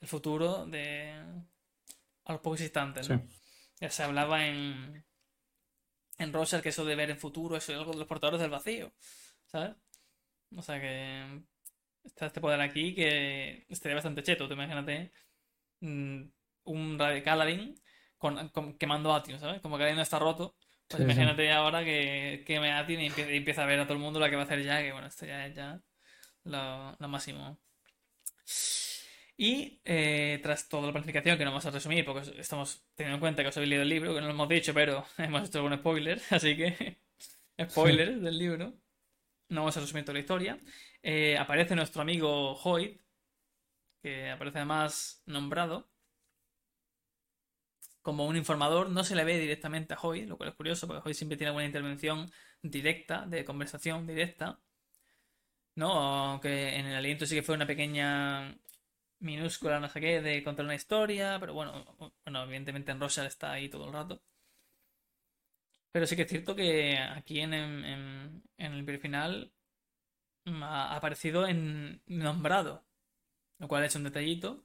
el 0.00 0.08
futuro 0.08 0.66
de 0.66 1.12
a 2.24 2.32
los 2.32 2.40
pocos 2.42 2.60
instantes, 2.60 3.08
¿no? 3.08 3.18
Sí. 3.18 3.24
Ya 3.80 3.90
se 3.90 4.02
hablaba 4.02 4.46
en 4.46 5.04
en 6.18 6.32
Rosal 6.32 6.62
que 6.62 6.68
eso 6.70 6.84
de 6.84 6.94
ver 6.96 7.10
el 7.10 7.16
futuro, 7.16 7.56
eso 7.56 7.72
es 7.72 7.78
algo 7.78 7.92
de 7.92 7.98
los 7.98 8.06
portadores 8.08 8.40
del 8.40 8.50
vacío, 8.50 8.92
¿sabes? 9.46 9.74
O 10.56 10.62
sea 10.62 10.80
que 10.80 11.42
está 12.04 12.26
este 12.26 12.40
poder 12.40 12.60
aquí 12.60 12.94
que 12.94 13.66
estaría 13.68 13.96
bastante 13.96 14.22
cheto, 14.22 14.46
tú 14.48 14.54
imagínate 14.54 15.12
mm, 15.80 16.22
un 16.64 16.98
Radicaladin 16.98 17.74
con, 18.18 18.48
con- 18.50 18.78
quemando 18.78 19.14
Atium, 19.14 19.40
¿sabes? 19.40 19.60
Como 19.62 19.76
que 19.76 19.84
Aladdin 19.84 19.96
no 19.98 20.02
está 20.02 20.18
roto, 20.18 20.56
pues 20.88 21.02
Sí, 21.02 21.10
sí. 21.12 21.24
imagínate 21.24 21.50
ahora 21.52 21.84
que, 21.84 22.44
que 22.46 22.60
me 22.60 22.72
Atium 22.72 23.00
y 23.02 23.06
empieza, 23.36 23.62
a 23.64 23.66
ver 23.66 23.80
a 23.80 23.84
todo 23.84 23.94
el 23.94 24.00
mundo 24.00 24.20
lo 24.20 24.28
que 24.30 24.36
va 24.36 24.42
a 24.42 24.44
hacer 24.44 24.62
ya, 24.62 24.82
que 24.82 24.92
bueno, 24.92 25.06
esto 25.08 25.26
ya 25.26 25.46
es 25.46 25.54
ya 25.54 25.80
lo, 26.44 26.96
lo 26.98 27.08
máximo. 27.08 27.60
Y 29.36 29.80
eh, 29.84 30.38
tras 30.42 30.68
toda 30.68 30.86
la 30.86 30.92
planificación, 30.92 31.36
que 31.36 31.44
no 31.44 31.50
vamos 31.50 31.66
a 31.66 31.70
resumir 31.70 32.04
porque 32.04 32.40
estamos 32.40 32.84
teniendo 32.94 33.16
en 33.16 33.20
cuenta 33.20 33.42
que 33.42 33.48
os 33.48 33.56
habéis 33.56 33.70
leído 33.70 33.82
el 33.82 33.88
libro, 33.88 34.14
que 34.14 34.20
no 34.20 34.26
lo 34.28 34.32
hemos 34.32 34.48
dicho, 34.48 34.72
pero 34.74 35.04
hemos 35.18 35.48
hecho 35.48 35.58
algún 35.58 35.76
spoiler, 35.78 36.20
así 36.30 36.56
que 36.56 36.98
spoiler 37.62 38.20
del 38.20 38.38
libro. 38.38 38.74
No 39.50 39.62
vamos 39.62 39.76
a 39.76 39.80
resumir 39.80 40.04
toda 40.04 40.14
la 40.14 40.20
historia. 40.20 40.58
Eh, 41.02 41.38
aparece 41.38 41.76
nuestro 41.76 42.02
amigo 42.02 42.54
Hoyt, 42.64 43.00
que 44.02 44.30
aparece 44.30 44.58
además 44.58 45.22
nombrado 45.26 45.90
como 48.04 48.26
un 48.28 48.36
informador. 48.36 48.90
No 48.90 49.04
se 49.04 49.16
le 49.16 49.24
ve 49.24 49.40
directamente 49.40 49.94
a 49.94 49.98
Hoyt, 50.02 50.28
lo 50.28 50.38
cual 50.38 50.50
es 50.50 50.56
curioso, 50.56 50.86
porque 50.88 51.02
Hoyt 51.08 51.16
siempre 51.18 51.38
tiene 51.38 51.48
alguna 51.50 51.66
intervención 51.66 52.30
directa, 52.62 53.26
de 53.26 53.44
conversación 53.46 54.06
directa. 54.06 54.60
¿No? 55.76 55.90
Aunque 55.92 56.76
en 56.76 56.86
el 56.86 56.94
aliento 56.96 57.26
sí 57.26 57.34
que 57.34 57.42
fue 57.42 57.54
una 57.56 57.66
pequeña 57.66 58.56
minúscula, 59.20 59.80
no 59.80 59.88
sé 59.88 60.00
qué, 60.00 60.20
de 60.22 60.42
contar 60.44 60.64
una 60.66 60.74
historia, 60.76 61.38
pero 61.40 61.54
bueno, 61.54 61.84
bueno, 62.24 62.44
evidentemente 62.44 62.92
en 62.92 63.00
Rosal 63.00 63.26
está 63.26 63.52
ahí 63.52 63.68
todo 63.68 63.86
el 63.86 63.92
rato. 63.92 64.22
Pero 65.92 66.06
sí 66.06 66.16
que 66.16 66.22
es 66.22 66.28
cierto 66.28 66.54
que 66.56 66.98
aquí 66.98 67.40
en, 67.40 67.54
en, 67.54 68.42
en- 68.58 68.74
el 68.88 68.98
final 69.00 69.52
ha 70.46 70.96
aparecido 70.96 71.46
en 71.46 72.02
nombrado, 72.06 72.84
lo 73.58 73.68
cual 73.68 73.84
es 73.84 73.96
un 73.96 74.04
detallito. 74.04 74.64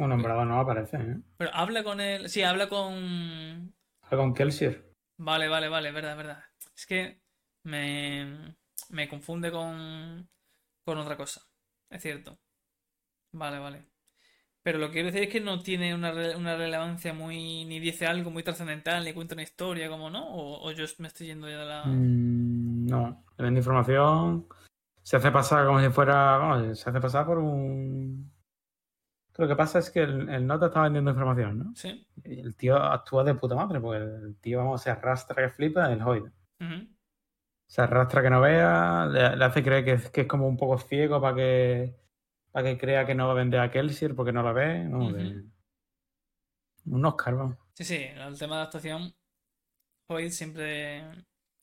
Un 0.00 0.08
nombrado 0.08 0.46
no 0.46 0.58
aparece, 0.58 0.96
¿eh? 0.96 1.20
Pero 1.36 1.50
habla 1.52 1.84
con 1.84 2.00
él, 2.00 2.30
sí, 2.30 2.42
habla 2.42 2.68
con... 2.68 3.74
Habla 4.02 4.16
con 4.16 4.32
Kelsier. 4.32 4.94
Vale, 5.18 5.46
vale, 5.48 5.68
vale, 5.68 5.92
verdad, 5.92 6.16
verdad. 6.16 6.42
Es 6.74 6.86
que 6.86 7.20
me, 7.64 8.56
me 8.88 9.08
confunde 9.08 9.52
con, 9.52 10.26
con 10.86 10.96
otra 10.96 11.18
cosa, 11.18 11.42
es 11.90 12.00
cierto. 12.00 12.38
Vale, 13.32 13.58
vale. 13.58 13.84
Pero 14.62 14.78
lo 14.78 14.86
que 14.86 14.94
quiero 14.94 15.06
decir 15.08 15.24
es 15.24 15.28
que 15.28 15.40
no 15.40 15.62
tiene 15.62 15.94
una, 15.94 16.12
una 16.36 16.56
relevancia 16.56 17.12
muy, 17.12 17.66
ni 17.66 17.78
dice 17.78 18.06
algo 18.06 18.30
muy 18.30 18.42
trascendental, 18.42 19.04
ni 19.04 19.12
cuenta 19.12 19.34
una 19.34 19.42
historia, 19.42 19.90
como 19.90 20.08
no, 20.08 20.26
o, 20.26 20.66
o 20.66 20.72
yo 20.72 20.86
me 20.98 21.08
estoy 21.08 21.26
yendo 21.26 21.48
ya 21.48 21.58
de 21.58 21.66
la... 21.66 21.84
Mm, 21.84 22.86
no, 22.86 23.24
le 23.36 23.44
vende 23.44 23.60
información. 23.60 24.46
Se 25.02 25.16
hace 25.16 25.30
pasar 25.30 25.66
como 25.66 25.80
si 25.80 25.90
fuera. 25.90 26.38
Vamos, 26.38 26.78
se 26.78 26.88
hace 26.88 27.00
pasar 27.00 27.26
por 27.26 27.38
un. 27.38 28.32
Lo 29.40 29.48
que 29.48 29.56
pasa 29.56 29.78
es 29.78 29.90
que 29.90 30.00
el, 30.02 30.28
el 30.28 30.46
nota 30.46 30.66
está 30.66 30.82
vendiendo 30.82 31.10
información, 31.10 31.58
¿no? 31.58 31.72
Sí. 31.74 32.06
El 32.24 32.54
tío 32.56 32.76
actúa 32.76 33.24
de 33.24 33.34
puta 33.34 33.54
madre, 33.54 33.80
porque 33.80 34.02
el 34.04 34.36
tío, 34.40 34.58
vamos, 34.58 34.82
se 34.82 34.90
arrastra 34.90 35.42
que 35.42 35.48
flipa 35.48 35.90
el. 35.90 36.02
Ujú. 36.02 36.88
Se 37.66 37.80
arrastra 37.80 38.22
que 38.22 38.30
no 38.30 38.40
vea, 38.40 39.06
le, 39.06 39.36
le 39.36 39.44
hace 39.44 39.62
creer 39.62 39.84
que 39.84 39.92
es, 39.92 40.10
que 40.10 40.20
es 40.22 40.26
como 40.26 40.46
un 40.46 40.56
poco 40.58 40.76
ciego 40.76 41.20
para 41.20 41.36
que, 41.36 41.96
para 42.52 42.68
que 42.68 42.78
crea 42.78 43.06
que 43.06 43.14
no 43.14 43.26
va 43.26 43.32
a 43.32 43.36
vender 43.36 43.60
a 43.60 43.70
Kelsier 43.70 44.14
porque 44.14 44.32
no 44.32 44.42
la 44.42 44.52
ve. 44.52 44.84
¿no? 44.84 45.10
De- 45.10 45.44
Un 46.86 47.04
Oscar, 47.06 47.34
vamos. 47.34 47.56
Sí, 47.74 47.84
sí, 47.84 47.96
el 47.96 48.38
tema 48.38 48.56
de 48.58 48.62
actuación, 48.64 49.14
Hoyt 50.08 50.32
siempre... 50.32 51.02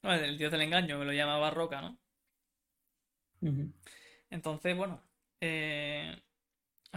bueno, 0.02 0.24
el 0.24 0.38
dios 0.38 0.52
del 0.52 0.62
engaño, 0.62 0.98
que 0.98 1.06
lo 1.06 1.14
llama 1.14 1.38
Barroca, 1.38 1.82
¿no? 1.82 1.98
Entonces, 4.30 4.76
bueno, 4.76 5.00
eh, 5.42 6.16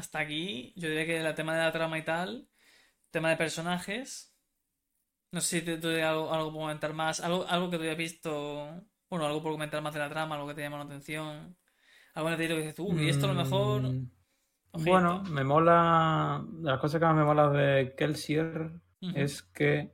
hasta 0.01 0.21
aquí 0.21 0.73
yo 0.77 0.89
diría 0.89 1.07
que 1.07 1.19
el 1.19 1.35
tema 1.37 1.55
de 1.57 1.63
la 1.65 1.73
trama 1.73 1.99
y 1.99 2.05
tal, 2.05 2.49
tema 3.13 3.31
de 3.31 3.37
personajes, 3.39 4.35
no 5.33 5.41
sé 5.41 5.61
si 5.61 5.65
te, 5.67 5.79
te 5.79 6.03
algo, 6.03 6.33
algo 6.33 6.53
por 6.53 6.61
comentar 6.63 6.93
más, 6.95 7.21
algo, 7.21 7.47
algo 7.49 7.71
que 7.71 7.77
tú 7.79 7.83
hayas 7.85 7.97
visto, 7.97 8.85
bueno, 9.11 9.27
algo 9.27 9.43
por 9.43 9.53
comentar 9.53 9.83
más 9.83 9.95
de 9.95 10.01
la 10.01 10.11
trama, 10.11 10.35
algo 10.37 10.49
que 10.49 10.55
te 10.55 10.63
llama 10.63 10.79
la 10.79 10.85
atención, 10.85 11.57
algo 12.15 12.31
detallito 12.31 12.55
que 12.57 12.61
dices 12.63 12.75
tú, 12.77 13.01
y 13.01 13.09
esto 13.09 13.27
a 13.27 13.31
lo 13.31 13.37
mejor, 13.37 13.83
Mm, 13.85 14.05
ojito. 14.73 14.85
Bueno, 14.85 15.23
me 15.25 15.45
mola. 15.45 16.45
De 16.49 16.71
las 16.71 16.81
cosas 16.81 17.01
que 17.01 17.07
más 17.07 17.17
me 17.17 17.25
mola 17.25 17.51
de 17.51 17.95
Kelsier 17.97 18.73
es 19.11 19.43
que 19.43 19.93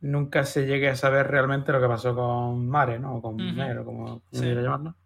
nunca 0.00 0.44
se 0.44 0.66
llegue 0.66 0.90
a 0.90 0.96
saber 0.96 1.28
realmente 1.28 1.72
lo 1.72 1.80
que 1.80 1.88
pasó 1.88 2.14
con 2.14 2.68
Mare, 2.68 2.98
¿no? 3.00 3.16
O 3.16 3.22
con 3.22 3.36
Ujú. 3.38 3.54
Mare, 3.56 3.80
o 3.80 3.84
como, 3.84 4.22
como 4.30 4.42
Sí. 4.42 4.46
llamarlo. 4.46 4.96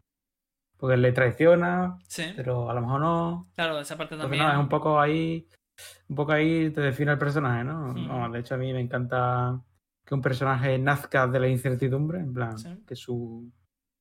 Porque 0.83 0.97
le 0.97 1.13
traiciona, 1.13 1.97
Sí, 2.09 2.25
pero 2.35 2.69
a 2.69 2.75
lo 2.75 2.81
mejor 2.81 3.01
no. 3.01 3.49
claro, 3.55 3.79
esa 3.79 3.97
parte 3.97 4.17
también. 4.17 4.43
no, 4.43 4.51
es 4.51 4.59
un 4.59 4.69
poco 4.69 5.01
ahí. 5.01 5.47
Un 6.09 6.17
poco 6.17 6.33
ahí 6.33 6.71
te 6.71 6.81
define 6.81 7.13
el 7.13 7.19
personaje, 7.19 7.63
¿no? 7.63 7.91
Ujú. 7.91 7.99
No, 8.01 8.29
de 8.31 8.41
hecho, 8.41 8.57
a 8.57 8.59
mí 8.59 8.73
me 8.73 8.81
encanta 8.81 9.63
que 10.05 10.13
un 10.15 10.21
personaje 10.21 10.77
nazca 10.79 11.29
de 11.29 11.39
la 11.39 11.47
incertidumbre, 11.47 12.19
en 12.19 12.35
plan, 12.35 12.59
Sí. 12.59 12.83
que 12.85 12.97
su 12.97 13.49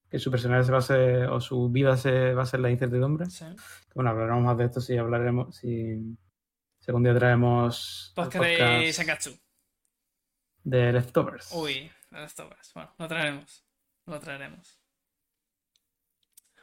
que 0.10 0.18
su 0.20 0.30
personaje 0.32 0.64
se 0.64 0.72
base 0.72 1.26
o 1.28 1.40
su 1.40 1.70
vida 1.70 1.96
se 1.98 2.34
base 2.34 2.58
en 2.58 2.64
la 2.64 2.72
incertidumbre. 2.72 3.28
Bueno, 3.96 4.10
hablaremos 4.10 4.44
más 4.44 4.58
de 4.58 4.66
esto 4.66 4.82
si 4.82 4.98
hablaremos, 4.98 5.56
si, 5.56 6.18
si 6.80 6.90
algún 6.90 7.04
día 7.04 7.14
traemos 7.16 8.12
Podcast 8.16 8.44
de 8.44 8.92
Sankatsu. 8.92 9.38
de 10.64 10.92
Leftovers. 10.94 11.52
Uy, 11.54 11.90
tobas. 12.36 12.72
Bueno, 12.74 12.92
lo 12.98 13.08
traeremos. 13.08 13.66
Lo 14.08 14.20
traeremos. 14.20 14.81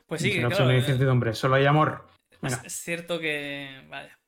Pues 0.09 0.23
Sí, 0.23 0.33
claro, 0.41 0.69
hay 0.69 0.77
eh, 0.77 0.79
incertidumbre, 0.79 1.35
solo 1.35 1.57
hay 1.57 1.67
amor. 1.67 2.09
es, 2.31 2.41
Venga. 2.41 2.63
es 2.65 2.73
cierto 2.73 3.21
que. 3.21 3.85
Vaya. 3.89 4.19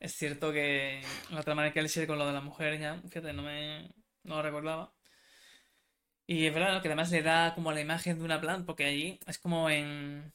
Es 0.00 0.14
cierto 0.14 0.52
que 0.52 1.02
la 1.30 1.42
trama 1.42 1.64
de 1.64 1.72
Kelsier 1.72 2.06
con 2.06 2.18
lo 2.18 2.26
de 2.26 2.32
la 2.32 2.40
mujer 2.40 2.78
ya, 2.80 3.00
fíjate, 3.02 3.32
no 3.34 3.42
me. 3.42 3.90
No 4.24 4.36
lo 4.36 4.42
recordaba. 4.42 4.92
Y 6.26 6.46
es 6.46 6.54
verdad 6.54 6.74
¿no? 6.74 6.82
que 6.82 6.88
además 6.88 7.10
le 7.10 7.22
da 7.22 7.54
como 7.54 7.70
la 7.72 7.80
imagen 7.80 8.18
de 8.18 8.24
una 8.24 8.40
planta, 8.40 8.66
porque 8.66 8.86
allí 8.86 9.20
es 9.26 9.38
como 9.38 9.70
en. 9.70 10.32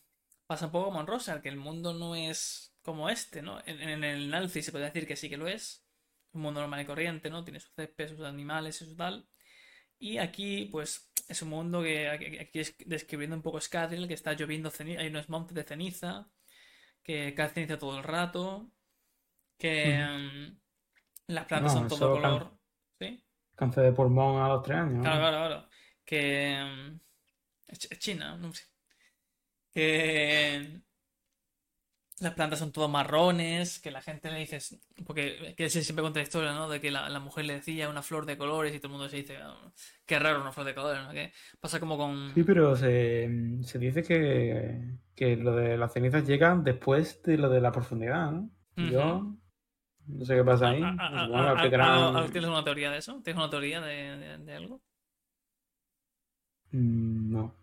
Pasa 0.48 0.68
un 0.68 0.72
poco 0.72 0.86
como 0.86 1.02
en 1.02 1.08
Rosal, 1.08 1.42
que 1.42 1.50
el 1.50 1.58
mundo 1.58 1.94
no 1.94 2.16
es 2.16 2.74
como 2.84 3.10
este, 3.10 3.42
¿no? 3.42 3.60
En, 3.66 3.82
en 3.82 4.04
el 4.04 4.30
Nalfi 4.30 4.62
se 4.62 4.72
puede 4.72 4.86
decir 4.86 5.08
que 5.08 5.16
sí 5.16 5.30
que 5.30 5.38
lo 5.38 5.48
es. 5.48 5.84
Un 6.34 6.42
mundo 6.42 6.62
normal 6.62 6.82
y 6.82 6.86
corriente, 6.86 7.30
¿no? 7.30 7.44
Tiene 7.44 7.60
sus 7.60 7.74
césped, 7.74 8.10
sus 8.10 8.22
animales 8.22 8.82
y 8.82 8.86
su 8.86 8.96
tal. 8.96 9.28
Y 10.04 10.18
aquí, 10.18 10.66
pues, 10.72 11.12
es 11.28 11.42
un 11.44 11.50
mundo 11.50 11.84
que 11.84 12.10
aquí 12.10 12.60
es 12.60 12.76
describiendo 12.86 13.36
un 13.36 13.44
poco 13.44 13.62
Scadrial, 13.62 14.08
que 14.08 14.16
está 14.16 14.34
lloviendo 14.34 14.72
ceniza, 14.72 15.02
hay 15.02 15.08
unos 15.10 15.30
montes 15.30 15.54
de 15.54 15.64
ceniza, 15.64 16.28
que 17.04 17.36
cae 17.36 17.50
ceniza 17.50 17.78
todo 17.78 18.00
el 18.00 18.04
rato, 18.04 18.72
que 19.60 19.96
mm, 20.04 20.60
las 21.28 21.46
plantas 21.46 21.76
No, 21.76 21.80
son 21.82 21.88
todo 21.88 22.14
can- 22.20 22.22
color. 22.32 22.58
¿Sí? 23.00 23.24
Cáncer 23.56 23.84
de 23.84 23.92
pulmón 23.92 24.42
a 24.42 24.48
los 24.48 24.64
tres 24.64 24.80
años. 24.80 25.02
Claro, 25.04 25.20
claro, 25.20 25.38
claro. 25.48 25.70
Que. 26.04 26.58
mm, 26.66 27.00
es 27.68 28.00
China, 28.00 28.38
no 28.38 28.52
sé. 28.54 28.64
Que. 29.72 30.82
Las 32.22 32.34
plantas 32.34 32.60
son 32.60 32.72
todos 32.72 32.90
marrones, 32.90 33.80
que 33.80 33.92
la 33.92 34.02
gente 34.02 34.30
le 34.32 34.40
dice, 34.40 34.60
porque 35.06 35.56
que 35.58 35.70
se 35.70 35.84
siempre 35.84 36.02
cuenta 36.04 36.20
la 36.20 36.24
historia, 36.24 36.54
¿no? 36.54 36.70
De 36.70 36.80
que 36.80 36.92
la, 36.92 37.10
la, 37.10 37.20
mujer 37.20 37.46
le 37.46 37.56
decía 37.56 37.90
una 37.90 38.04
flor 38.04 38.26
de 38.26 38.38
colores 38.38 38.74
y 38.74 38.80
todo 38.80 38.88
el 38.88 38.92
mundo 38.94 39.10
se 39.10 39.18
dice, 39.18 39.40
oh, 39.44 39.74
qué 40.06 40.20
raro 40.20 40.42
una 40.42 40.52
flor 40.52 40.68
de 40.68 40.76
colores, 40.76 41.04
¿no? 41.04 41.12
Que 41.12 41.34
pasa 41.60 41.80
como 41.80 41.98
con... 41.98 42.32
Sí, 42.36 42.44
pero 42.44 42.76
se, 42.76 43.30
se 43.64 43.80
dice 43.80 44.04
que, 44.04 44.98
que, 45.16 45.36
lo 45.36 45.56
de 45.56 45.78
las 45.78 45.94
cenizas 45.94 46.28
llegan 46.28 46.64
después 46.64 47.24
de 47.24 47.38
lo 47.38 47.50
de 47.50 47.62
la 47.62 47.72
profundidad, 47.72 48.32
¿no? 48.32 48.50
Uh 48.78 48.82
-huh. 48.82 48.92
Yo 48.92 49.36
no 50.08 50.26
sé 50.26 50.36
qué 50.36 50.44
pasa 50.44 50.70
ahí. 50.70 50.82
¿A, 50.84 50.90
a, 50.90 52.24
a, 52.24 52.32
¿Tienes 52.32 52.50
una 52.50 52.64
teoría 52.64 52.92
de 52.92 52.98
eso? 52.98 53.20
¿Tienes 53.24 53.42
una 53.42 53.50
teoría 53.50 53.82
de, 53.82 54.18
de, 54.18 54.38
de 54.38 54.54
algo? 54.54 54.82
Mm, 56.72 57.32
no. 57.32 57.56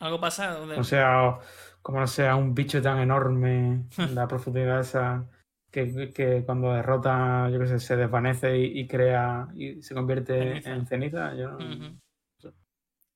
¿Algo 0.00 0.20
pasa? 0.20 0.58
De... 0.66 0.76
O 0.76 0.84
sea, 0.84 1.38
como 1.82 2.00
no 2.00 2.06
sea 2.06 2.36
un 2.36 2.54
bicho 2.54 2.80
tan 2.80 2.98
enorme 3.00 3.84
en 3.98 4.14
la 4.14 4.26
profundidad 4.28 4.80
esa 4.80 5.28
que, 5.70 6.12
que, 6.14 6.44
cuando 6.44 6.72
derrota, 6.72 7.48
yo 7.50 7.58
qué 7.58 7.66
sé, 7.66 7.80
se 7.80 7.96
desvanece 7.96 8.58
y, 8.58 8.80
y 8.80 8.86
crea 8.86 9.48
y 9.54 9.82
se 9.82 9.94
convierte 9.94 10.60
ceniza. 10.62 10.74
en 10.74 10.86
ceniza. 10.86 11.34
Yo 11.34 11.50
no, 11.52 11.56
uh 11.56 11.60
-huh. 11.60 11.98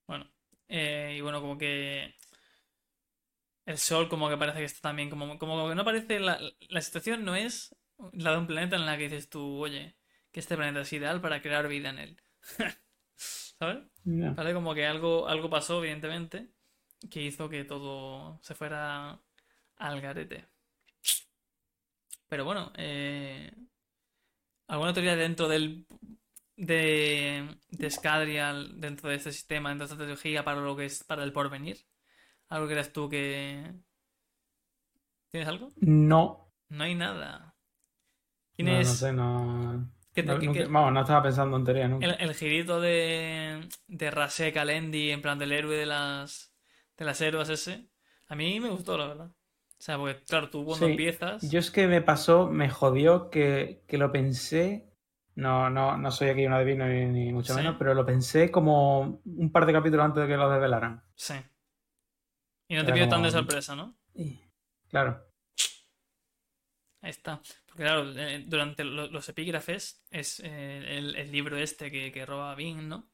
Bueno, 0.08 0.30
eh, 0.68 1.16
y 1.18 1.20
bueno, 1.20 1.40
como 1.40 1.58
que 1.58 2.14
el 3.66 3.78
sol 3.78 4.08
como 4.08 4.28
que 4.28 4.36
parece 4.36 4.58
que 4.58 4.64
está 4.64 4.88
también, 4.88 5.10
como, 5.10 5.38
como 5.38 5.68
que 5.68 5.74
no 5.74 5.84
parece, 5.84 6.20
la, 6.20 6.38
la 6.68 6.80
situación 6.80 7.24
no 7.24 7.34
es 7.34 7.76
la 8.12 8.32
de 8.32 8.38
un 8.38 8.46
planeta 8.46 8.76
en 8.76 8.86
la 8.86 8.96
que 8.96 9.04
dices 9.04 9.28
tú, 9.28 9.58
oye, 9.58 9.96
que 10.32 10.40
este 10.40 10.56
planeta 10.56 10.80
es 10.80 10.92
ideal 10.92 11.20
para 11.20 11.42
crear 11.42 11.68
vida 11.68 11.90
en 11.90 11.98
él. 11.98 12.22
¿Sabes? 13.16 13.78
Yeah. 14.04 14.32
Vale, 14.32 14.54
como 14.54 14.74
que 14.74 14.86
algo, 14.86 15.28
algo 15.28 15.50
pasó, 15.50 15.78
evidentemente, 15.78 16.50
que 17.10 17.22
hizo 17.22 17.48
que 17.48 17.64
todo 17.64 18.38
se 18.42 18.54
fuera 18.54 19.20
al 19.76 20.00
garete. 20.00 20.46
Pero 22.28 22.44
bueno, 22.44 22.72
eh, 22.76 23.52
¿alguna 24.68 24.92
teoría 24.92 25.16
dentro 25.16 25.48
del 25.48 25.86
de, 26.56 27.58
de 27.70 27.90
Scadrial, 27.90 28.80
dentro 28.80 29.08
de 29.08 29.16
este 29.16 29.32
sistema, 29.32 29.68
dentro 29.68 29.86
de 29.86 29.92
esta 29.92 29.98
tecnología 29.98 30.44
para 30.44 30.60
lo 30.60 30.76
que 30.76 30.86
es 30.86 31.04
para 31.04 31.22
el 31.24 31.32
porvenir? 31.32 31.78
¿Algo 32.48 32.68
creas 32.68 32.92
tú 32.92 33.08
que... 33.08 33.72
¿Tienes 35.30 35.48
algo? 35.48 35.68
No. 35.80 36.52
No 36.68 36.84
hay 36.84 36.94
nada. 36.94 37.54
¿Quién 38.54 38.68
no, 38.68 38.78
es? 38.80 38.88
No 38.88 38.94
sé, 38.94 39.12
no... 39.12 39.92
¿Qué 40.14 40.22
te- 40.22 40.28
no, 40.28 40.38
qué- 40.38 40.46
nunca- 40.46 40.60
qué- 40.60 40.66
Vamos, 40.66 40.92
no 40.92 41.00
estaba 41.00 41.22
pensando 41.22 41.56
en 41.56 41.64
teoría 41.64 41.88
nunca. 41.88 42.06
El, 42.06 42.16
el 42.18 42.34
girito 42.34 42.80
de, 42.80 43.68
de 43.86 44.10
Rasek 44.10 44.56
Alendi, 44.56 45.10
en 45.10 45.20
plan 45.22 45.38
del 45.38 45.52
héroe 45.52 45.76
de 45.76 45.86
las, 45.86 46.55
de 46.96 47.04
las 47.04 47.20
héroes 47.20 47.48
ese, 47.48 47.88
a 48.28 48.34
mí 48.34 48.58
me 48.60 48.68
gustó, 48.70 48.96
la 48.98 49.06
verdad. 49.06 49.26
O 49.28 49.82
sea, 49.82 49.98
porque 49.98 50.22
claro, 50.24 50.48
tú 50.50 50.64
cuando 50.64 50.86
Sí, 50.86 50.92
empiezas... 50.92 51.50
Yo 51.50 51.58
es 51.58 51.70
que 51.70 51.86
me 51.86 52.00
pasó, 52.00 52.46
me 52.48 52.70
jodió 52.70 53.28
que, 53.30 53.84
que 53.86 53.98
lo 53.98 54.10
pensé. 54.10 54.90
No, 55.34 55.68
no, 55.68 55.98
no 55.98 56.10
soy 56.10 56.30
aquí 56.30 56.46
un 56.46 56.54
adivino 56.54 56.86
ni, 56.88 57.04
ni 57.06 57.30
mucho 57.32 57.52
Sí. 57.52 57.58
menos, 57.60 57.76
pero 57.78 57.92
lo 57.92 58.06
pensé 58.06 58.50
como 58.50 59.20
un 59.24 59.52
par 59.52 59.66
de 59.66 59.74
capítulos 59.74 60.06
antes 60.06 60.22
de 60.22 60.28
que 60.28 60.36
lo 60.38 60.48
desvelaran. 60.50 61.02
Sí. 61.14 61.34
Y 62.68 62.74
no 62.74 62.80
te 62.82 62.86
Era 62.86 62.94
pido 62.94 63.08
tan 63.10 63.22
de 63.22 63.28
como- 63.28 63.38
sorpresa, 63.42 63.76
¿no? 63.76 63.98
Y- 64.14 64.40
Claro. 64.88 65.22
Ahí 67.02 67.10
está. 67.10 67.40
Porque 67.66 67.82
claro, 67.82 68.10
eh, 68.18 68.44
durante 68.46 68.82
lo- 68.82 69.08
los 69.08 69.28
epígrafes 69.28 70.02
es 70.10 70.40
eh, 70.40 70.96
el, 70.96 71.14
el 71.16 71.30
libro 71.30 71.56
este 71.58 71.90
que, 71.90 72.10
que 72.10 72.24
roba 72.26 72.54
Bing, 72.54 72.88
¿no? 72.88 73.10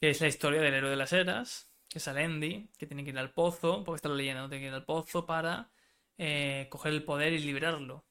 Que 0.00 0.10
es 0.10 0.20
la 0.20 0.28
historia 0.28 0.60
del 0.60 0.74
héroe 0.74 0.90
de 0.90 0.96
las 0.96 1.12
eras, 1.12 1.69
que 1.90 1.98
es 1.98 2.08
Alendi, 2.08 2.70
que 2.78 2.86
tiene 2.86 3.04
que 3.04 3.10
ir 3.10 3.18
al 3.18 3.32
pozo, 3.32 3.84
porque 3.84 3.96
está 3.96 4.08
la 4.08 4.14
leyenda, 4.14 4.42
¿no? 4.42 4.48
Tiene 4.48 4.62
que 4.62 4.68
ir 4.68 4.74
al 4.74 4.84
pozo 4.84 5.26
para 5.26 5.70
eh, 6.16 6.68
coger 6.70 6.92
el 6.92 7.04
poder 7.04 7.32
y 7.32 7.40
liberarlo. 7.40 8.06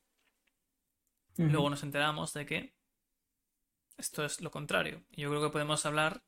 Luego 1.37 1.69
nos 1.69 1.83
enteramos 1.83 2.33
de 2.33 2.45
que 2.45 2.75
esto 3.97 4.25
es 4.25 4.41
lo 4.41 4.51
contrario. 4.51 5.05
Y 5.09 5.21
yo 5.21 5.29
creo 5.29 5.41
que 5.41 5.53
podemos 5.53 5.85
hablar 5.85 6.21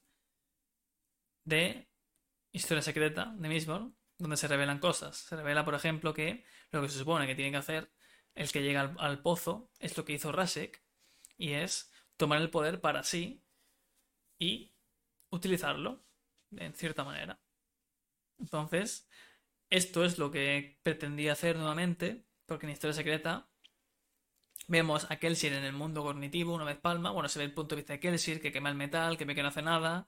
de 1.44 1.90
Historia 2.54 2.82
Secreta 2.82 3.34
de 3.36 3.50
Mistborn, 3.50 3.94
donde 4.18 4.38
se 4.38 4.48
revelan 4.48 4.80
cosas. 4.80 5.18
Se 5.18 5.36
revela, 5.36 5.66
por 5.66 5.76
ejemplo, 5.76 6.14
que 6.14 6.46
lo 6.72 6.82
que 6.82 6.88
se 6.88 6.98
supone 6.98 7.28
que 7.28 7.36
tiene 7.36 7.52
que 7.52 7.58
hacer 7.58 7.92
el 8.36 8.50
que 8.50 8.64
llega 8.64 8.80
al, 8.80 8.96
al 9.00 9.22
pozo 9.22 9.70
es 9.80 9.98
lo 9.98 10.06
que 10.06 10.14
hizo 10.14 10.32
Rasek, 10.32 10.82
y 11.38 11.54
es 11.54 11.92
tomar 12.16 12.40
el 12.40 12.50
poder 12.50 12.80
para 12.80 13.04
sí 13.04 13.44
y 14.40 14.72
utilizarlo 15.30 16.06
en 16.56 16.74
cierta 16.74 17.04
manera. 17.04 17.41
Entonces, 18.42 19.08
esto 19.70 20.06
es 20.06 20.20
lo 20.20 20.32
que 20.32 20.80
pretendía 20.84 21.34
hacer 21.34 21.58
nuevamente, 21.58 22.26
porque 22.48 22.68
en 22.68 22.74
Historia 22.74 22.96
Secreta 22.96 23.50
Vemos 24.68 25.02
a 25.12 25.18
Kelsier 25.18 25.54
en 25.54 25.64
el 25.66 25.74
mundo 25.74 26.04
cognitivo, 26.04 26.54
una 26.54 26.64
vez 26.66 26.78
palma. 26.78 27.12
Bueno, 27.12 27.28
se 27.30 27.40
ve 27.40 27.46
el 27.46 27.54
punto 27.54 27.76
de 27.76 27.82
vista 27.82 27.94
de 27.94 28.00
Kelsier, 28.00 28.40
que 28.42 28.52
quema 28.52 28.70
el 28.70 28.76
metal, 28.76 29.18
que 29.18 29.26
ve 29.26 29.36
que 29.36 29.42
no 29.44 29.50
hace 29.50 29.62
nada. 29.62 30.08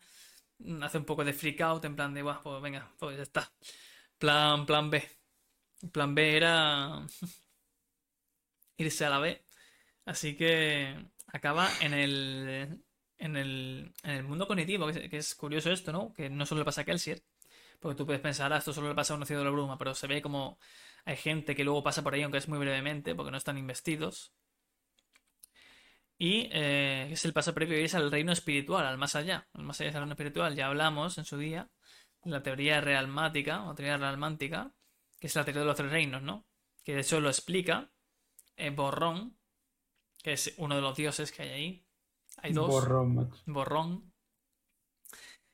mm, 0.59 0.83
Hace 0.83 0.97
un 0.99 1.05
poco 1.05 1.23
de 1.25 1.33
freak 1.33 1.61
out, 1.61 1.85
en 1.85 1.95
plan 1.95 2.13
de, 2.13 2.21
"Buah, 2.23 2.41
pues 2.43 2.61
venga, 2.61 2.91
pues 2.99 3.17
ya 3.17 3.23
está. 3.23 3.51
Plan, 4.19 4.65
plan 4.65 4.89
B. 4.91 5.03
Plan 5.93 6.15
B 6.15 6.37
era 6.37 7.05
irse 8.77 9.05
a 9.05 9.09
la 9.09 9.19
B. 9.19 9.43
Así 10.05 10.35
que 10.37 10.95
acaba 11.27 11.69
en 11.81 11.93
el, 11.93 12.83
en 13.17 13.37
el, 13.37 13.93
en 14.03 14.11
el 14.11 14.23
mundo 14.23 14.47
cognitivo, 14.47 14.87
que 14.87 14.93
es, 15.05 15.09
que 15.09 15.17
es 15.17 15.35
curioso 15.35 15.71
esto, 15.71 15.91
¿no? 15.91 16.13
Que 16.13 16.29
no 16.29 16.45
solo 16.45 16.61
le 16.61 16.65
pasa 16.65 16.81
a 16.81 16.85
Kelsier. 16.85 17.23
Porque 17.83 17.97
tú 17.97 18.05
puedes 18.05 18.21
pensar, 18.21 18.53
ah, 18.53 18.57
esto 18.57 18.71
solo 18.71 18.87
le 18.87 18.95
pasa 18.95 19.13
a 19.13 19.17
un 19.17 19.25
cielo 19.25 19.41
de 19.41 19.45
la 19.45 19.51
bruma, 19.51 19.77
pero 19.77 19.93
se 19.93 20.07
ve 20.07 20.21
como 20.21 20.57
hay 21.03 21.17
gente 21.17 21.53
que 21.53 21.65
luego 21.65 21.83
pasa 21.83 22.01
por 22.01 22.13
ahí, 22.13 22.21
aunque 22.21 22.37
es 22.37 22.47
muy 22.47 22.57
brevemente, 22.57 23.13
porque 23.13 23.29
no 23.29 23.35
están 23.35 23.57
investidos. 23.57 24.33
Y 26.17 26.47
eh, 26.53 27.09
es 27.11 27.25
el 27.25 27.33
paso 27.33 27.53
previo 27.53 27.77
y 27.77 27.83
es 27.83 27.93
al 27.93 28.09
reino 28.09 28.31
espiritual, 28.31 28.85
al 28.85 28.97
más 28.97 29.17
allá. 29.17 29.49
Al 29.51 29.63
más 29.63 29.81
allá 29.81 29.91
del 29.91 29.99
reino 29.99 30.13
espiritual. 30.13 30.55
Ya 30.55 30.67
hablamos 30.67 31.17
en 31.17 31.25
su 31.25 31.37
día 31.37 31.69
de 32.23 32.31
la 32.31 32.41
teoría 32.41 32.79
realmática, 32.79 33.65
o 33.65 33.75
teoría 33.75 33.97
realmántica, 33.97 34.73
que 35.19 35.27
es 35.27 35.35
la 35.35 35.43
teoría 35.43 35.63
de 35.63 35.67
los 35.67 35.75
tres 35.75 35.91
reinos, 35.91 36.21
¿no? 36.21 36.45
Que 36.85 36.93
de 36.93 37.01
hecho 37.01 37.19
lo 37.19 37.27
explica 37.27 37.91
eh, 38.55 38.69
Borrón, 38.69 39.37
que 40.23 40.31
es 40.33 40.53
uno 40.55 40.75
de 40.75 40.81
los 40.81 40.95
dioses 40.95 41.33
que 41.33 41.41
hay 41.41 41.49
ahí. 41.49 41.85
Hay 42.37 42.53
dos. 42.53 42.69
Borrón, 42.69 43.15
macho. 43.15 43.43
Borrón. 43.45 44.12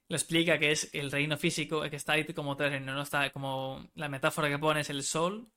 Lo 0.09 0.15
explica 0.17 0.57
que 0.57 0.71
es 0.71 0.89
el 0.93 1.11
reino 1.11 1.37
físico, 1.37 1.81
que 1.89 1.95
está 1.95 2.13
ahí 2.13 2.25
como 2.33 2.57
tres 2.57 2.71
reinos, 2.71 2.95
¿no? 2.95 3.03
Está 3.03 3.29
como 3.29 3.89
la 3.93 4.09
metáfora 4.09 4.49
que 4.49 4.57
pone 4.57 4.81
es 4.81 4.89
el 4.89 5.03
sol 5.03 5.51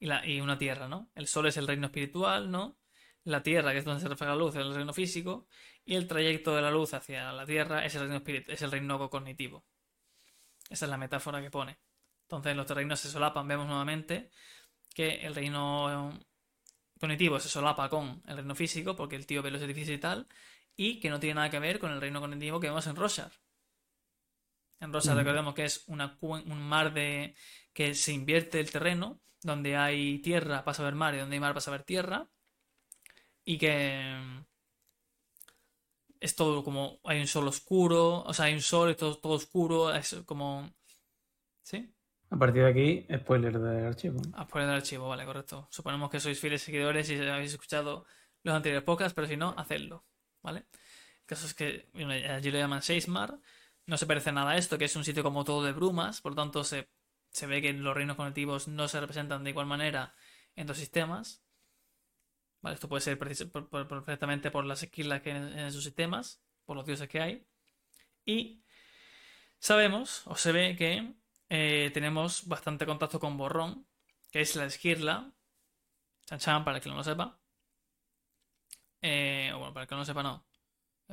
y, 0.00 0.40
una 0.40 0.58
tierra, 0.58 0.88
¿no? 0.88 1.10
El 1.14 1.26
sol 1.28 1.46
es 1.46 1.58
el 1.58 1.66
reino 1.66 1.86
espiritual, 1.86 2.50
¿no? 2.50 2.78
La 3.24 3.42
tierra, 3.42 3.72
que 3.72 3.78
es 3.78 3.84
donde 3.84 4.00
se 4.00 4.08
refleja 4.08 4.32
la 4.32 4.38
luz, 4.38 4.56
es 4.56 4.62
el 4.62 4.74
reino 4.74 4.94
físico. 4.94 5.46
Y 5.84 5.94
el 5.96 6.08
trayecto 6.08 6.56
de 6.56 6.62
la 6.62 6.70
luz 6.70 6.94
hacia 6.94 7.32
la 7.32 7.44
tierra 7.44 7.84
es 7.84 7.94
el 7.94 8.08
reino, 8.08 8.22
es 8.48 8.62
el 8.62 8.70
reino 8.70 9.10
cognitivo. 9.10 9.64
Esa 10.70 10.86
es 10.86 10.90
la 10.90 10.96
metáfora 10.96 11.42
que 11.42 11.50
pone. 11.50 11.78
Entonces 12.22 12.56
los 12.56 12.68
reinos 12.70 12.98
se 12.98 13.10
solapan. 13.10 13.46
Vemos 13.46 13.66
nuevamente 13.66 14.30
que 14.94 15.26
el 15.26 15.34
reino 15.34 16.18
cognitivo 16.98 17.38
se 17.40 17.50
solapa 17.50 17.90
con 17.90 18.22
el 18.26 18.36
reino 18.38 18.54
físico, 18.54 18.96
porque 18.96 19.16
el 19.16 19.26
tío 19.26 19.42
ve 19.42 19.50
los 19.50 19.60
edificios 19.60 19.96
y 19.96 20.00
tal, 20.00 20.26
y 20.76 20.98
que 20.98 21.10
no 21.10 21.20
tiene 21.20 21.34
nada 21.34 21.50
que 21.50 21.58
ver 21.58 21.78
con 21.78 21.92
el 21.92 22.00
reino 22.00 22.20
cognitivo 22.20 22.58
que 22.58 22.68
vemos 22.68 22.86
en 22.86 22.96
Roshar. 22.96 23.32
En 24.82 24.90
Ujú. 24.90 25.14
recordemos 25.14 25.54
que 25.54 25.64
es 25.64 25.84
una 25.86 26.18
un 26.20 26.60
mar 26.60 26.92
de 26.92 27.36
que 27.72 27.94
se 27.94 28.12
invierte 28.12 28.58
el 28.58 28.72
terreno, 28.72 29.20
donde 29.40 29.76
hay 29.76 30.18
tierra 30.18 30.64
pasa 30.64 30.82
a 30.82 30.86
haber 30.86 30.96
mar 30.96 31.14
y 31.14 31.18
donde 31.18 31.36
hay 31.36 31.40
mar 31.40 31.54
pasa 31.54 31.70
a 31.70 31.74
haber 31.74 31.84
tierra, 31.84 32.28
y 33.44 33.58
que 33.58 34.16
mm, 34.20 34.44
es 36.18 36.34
todo 36.34 36.64
como 36.64 36.98
hay 37.04 37.20
un 37.20 37.28
sol 37.28 37.46
oscuro, 37.46 38.24
o 38.24 38.34
sea, 38.34 38.46
hay 38.46 38.54
un 38.54 38.60
sol 38.60 38.90
y 38.90 38.96
todo, 38.96 39.16
todo 39.18 39.34
oscuro, 39.34 39.94
es 39.94 40.16
como... 40.26 40.68
¿Sí? 41.62 41.94
A 42.30 42.36
partir 42.36 42.64
de 42.64 42.70
aquí, 42.70 43.06
spoiler 43.18 43.60
del 43.60 43.86
archivo. 43.86 44.20
¿no? 44.20 44.36
A 44.36 44.48
poner 44.48 44.68
el 44.68 44.74
archivo, 44.74 45.08
vale, 45.08 45.24
correcto. 45.24 45.68
Suponemos 45.70 46.10
que 46.10 46.18
sois 46.18 46.40
fieles 46.40 46.62
seguidores 46.62 47.08
y 47.08 47.20
habéis 47.20 47.52
escuchado 47.52 48.04
los 48.42 48.54
anteriores 48.54 48.84
podcasts, 48.84 49.14
pero 49.14 49.28
si 49.28 49.36
no, 49.36 49.54
hacedlo, 49.56 50.04
¿vale? 50.42 50.66
El 51.20 51.26
caso 51.26 51.46
es 51.46 51.54
que 51.54 51.88
bueno, 51.92 52.10
allí 52.10 52.50
lo 52.50 52.58
llaman 52.58 52.82
Seismar, 52.82 53.38
no 53.86 53.96
se 53.96 54.06
parece 54.06 54.32
nada 54.32 54.52
a 54.52 54.56
esto, 54.56 54.78
que 54.78 54.84
es 54.86 54.96
un 54.96 55.04
sitio 55.04 55.22
como 55.22 55.44
todo 55.44 55.64
de 55.64 55.72
brumas, 55.72 56.20
por 56.20 56.32
lo 56.32 56.36
tanto 56.36 56.64
se, 56.64 56.88
se 57.30 57.46
ve 57.46 57.62
que 57.62 57.72
los 57.72 57.94
reinos 57.94 58.16
cognitivos 58.16 58.68
no 58.68 58.88
se 58.88 59.00
representan 59.00 59.44
de 59.44 59.50
igual 59.50 59.66
manera 59.66 60.14
en 60.56 60.66
dos 60.66 60.78
sistemas. 60.78 61.42
Vale, 62.60 62.74
esto 62.74 62.88
puede 62.88 63.00
ser 63.00 63.18
perfectamente 63.18 64.50
por 64.50 64.64
las 64.64 64.82
esquilas 64.82 65.20
que 65.22 65.32
hay 65.32 65.36
en, 65.36 65.58
esos 65.58 65.82
sistemas, 65.82 66.40
por 66.64 66.76
los 66.76 66.86
dioses 66.86 67.08
que 67.08 67.20
hay. 67.20 67.46
Y 68.24 68.62
sabemos, 69.58 70.26
o 70.26 70.36
se 70.36 70.52
ve 70.52 70.76
que 70.76 71.14
eh, 71.48 71.90
tenemos 71.92 72.46
bastante 72.46 72.86
contacto 72.86 73.18
con 73.18 73.36
Borrón, 73.36 73.86
que 74.30 74.40
es 74.40 74.54
la 74.56 74.66
esquirla. 74.66 75.32
Chan 76.26 76.38
chan, 76.38 76.64
para 76.64 76.76
el 76.78 76.82
que 76.82 76.88
no 76.88 76.96
lo 76.96 77.04
sepa. 77.04 77.38
Eh, 79.00 79.50
bueno, 79.52 79.72
para 79.72 79.82
el 79.82 79.88
que 79.88 79.94
no 79.96 80.00
lo 80.00 80.04
sepa, 80.04 80.22
no. 80.22 80.44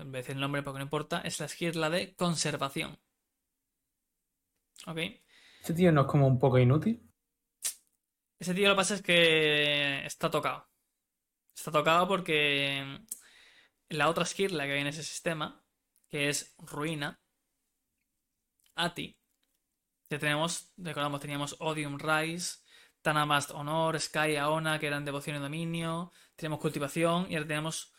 En 0.01 0.11
vez 0.11 0.11
de 0.11 0.17
decir 0.19 0.35
el 0.35 0.41
nombre, 0.41 0.63
porque 0.63 0.79
no 0.79 0.83
importa, 0.83 1.21
es 1.21 1.39
la 1.39 1.45
esquirla 1.45 1.89
de 1.89 2.15
conservación. 2.15 2.99
¿Ok? 4.87 4.97
Este 5.61 5.73
tío 5.73 5.91
no 5.91 6.01
es 6.01 6.07
como 6.07 6.27
un 6.27 6.39
poco 6.39 6.57
inútil. 6.57 7.09
Ese 8.39 8.53
tío 8.53 8.69
lo 8.69 8.75
que 8.75 8.77
pasa 8.77 8.95
es 8.95 9.01
que 9.01 10.05
está 10.05 10.31
tocado. 10.31 10.69
Está 11.53 11.71
tocado 11.71 12.07
porque 12.07 13.01
la 13.89 14.07
otra 14.07 14.23
Skirla 14.23 14.65
que 14.65 14.73
hay 14.73 14.81
en 14.81 14.87
ese 14.87 15.03
sistema, 15.03 15.61
que 16.07 16.29
es 16.29 16.55
Ruina, 16.57 17.19
Ati, 18.75 19.19
que 20.09 20.17
tenemos, 20.17 20.71
recordamos, 20.77 21.19
teníamos 21.19 21.57
Odium 21.59 21.99
Rise, 21.99 22.59
Tanamast 23.01 23.51
Honor, 23.51 23.99
Sky 23.99 24.37
Aona, 24.37 24.79
que 24.79 24.87
eran 24.87 25.03
devoción 25.03 25.35
y 25.35 25.39
dominio, 25.39 26.13
tenemos 26.35 26.59
cultivación 26.59 27.27
y 27.29 27.35
ahora 27.35 27.47
tenemos 27.47 27.93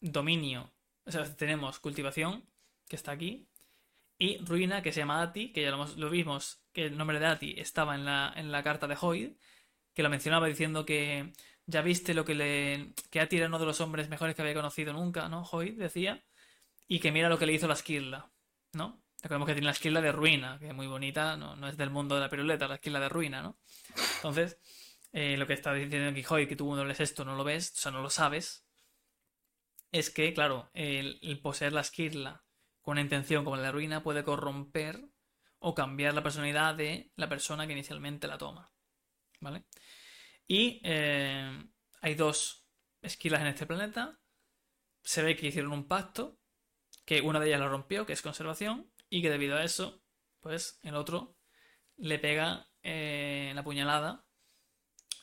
dominio. 0.00 0.75
O 1.06 1.12
sea, 1.12 1.24
tenemos 1.36 1.78
cultivación, 1.78 2.44
que 2.88 2.96
está 2.96 3.12
aquí, 3.12 3.48
y 4.18 4.38
Ruina, 4.38 4.82
que 4.82 4.92
se 4.92 5.00
llama 5.00 5.22
Ati, 5.22 5.52
que 5.52 5.62
ya 5.62 5.70
lo, 5.70 6.10
vimos, 6.10 6.62
que 6.72 6.86
el 6.86 6.96
nombre 6.96 7.20
de 7.20 7.26
Ati 7.26 7.54
estaba 7.58 7.94
en 7.94 8.04
la, 8.04 8.32
en 8.36 8.50
la 8.50 8.62
carta 8.62 8.86
de 8.86 8.96
Hoyd, 9.00 9.32
que 9.94 10.02
lo 10.02 10.10
mencionaba 10.10 10.46
diciendo 10.46 10.86
que 10.86 11.32
ya 11.66 11.82
viste 11.82 12.14
lo 12.14 12.24
que 12.24 12.34
le. 12.34 12.92
que 13.10 13.20
Ati 13.20 13.36
era 13.36 13.46
uno 13.48 13.58
de 13.58 13.66
los 13.66 13.80
hombres 13.80 14.08
mejores 14.08 14.34
que 14.34 14.42
había 14.42 14.54
conocido 14.54 14.92
nunca, 14.92 15.28
¿no? 15.28 15.42
Hoyd 15.42 15.78
decía. 15.78 16.24
Y 16.88 17.00
que 17.00 17.12
mira 17.12 17.28
lo 17.28 17.38
que 17.38 17.46
le 17.46 17.52
hizo 17.52 17.66
la 17.66 17.76
Skirla, 17.76 18.30
¿no? 18.72 19.02
Recordemos 19.22 19.48
que 19.48 19.54
tiene 19.54 19.66
la 19.66 19.72
esquila 19.72 20.00
de 20.00 20.12
ruina, 20.12 20.58
que 20.58 20.68
es 20.68 20.74
muy 20.74 20.86
bonita, 20.86 21.36
no, 21.36 21.56
no 21.56 21.68
es 21.68 21.76
del 21.76 21.90
mundo 21.90 22.14
de 22.14 22.20
la 22.20 22.30
piruleta, 22.30 22.68
la 22.68 22.76
esquila 22.76 23.00
de 23.00 23.08
ruina, 23.08 23.42
¿no? 23.42 23.58
Entonces, 24.16 24.58
eh, 25.12 25.36
lo 25.36 25.46
que 25.46 25.54
está 25.54 25.72
diciendo 25.74 26.10
aquí 26.10 26.24
Hoy, 26.28 26.46
que 26.46 26.56
tú 26.56 26.66
cuando 26.66 26.84
lees 26.84 27.00
esto 27.00 27.24
no 27.24 27.34
lo 27.34 27.42
ves, 27.42 27.72
o 27.72 27.76
sea, 27.76 27.90
no 27.90 28.02
lo 28.02 28.10
sabes, 28.10 28.65
es 29.92 30.10
que, 30.10 30.32
claro, 30.34 30.70
el, 30.74 31.40
poseer 31.42 31.72
la 31.72 31.80
esquila 31.80 32.44
con 32.82 32.92
una 32.92 33.00
intención 33.00 33.44
como 33.44 33.56
la 33.56 33.72
ruina 33.72 34.02
puede 34.02 34.24
corromper 34.24 35.08
o 35.58 35.74
cambiar 35.74 36.14
la 36.14 36.22
personalidad 36.22 36.74
de 36.74 37.10
la 37.16 37.28
persona 37.28 37.66
que 37.66 37.72
inicialmente 37.72 38.28
la 38.28 38.38
toma, 38.38 38.72
¿vale? 39.40 39.64
Y 40.46 40.80
eh, 40.84 41.64
hay 42.00 42.14
dos 42.14 42.66
esquilas 43.02 43.40
en 43.40 43.48
este 43.48 43.66
planeta. 43.66 44.20
Se 45.02 45.22
ve 45.22 45.36
que 45.36 45.48
hicieron 45.48 45.72
un 45.72 45.88
pacto, 45.88 46.38
que 47.04 47.20
una 47.20 47.40
de 47.40 47.48
ellas 47.48 47.60
lo 47.60 47.68
rompió, 47.68 48.06
que 48.06 48.12
es 48.12 48.22
conservación, 48.22 48.92
y 49.08 49.22
que 49.22 49.30
debido 49.30 49.56
a 49.56 49.64
eso, 49.64 50.02
pues 50.40 50.78
el 50.82 50.94
otro 50.94 51.36
le 51.96 52.18
pega 52.18 52.68
eh, 52.82 53.52
la 53.54 53.64
puñalada 53.64 54.26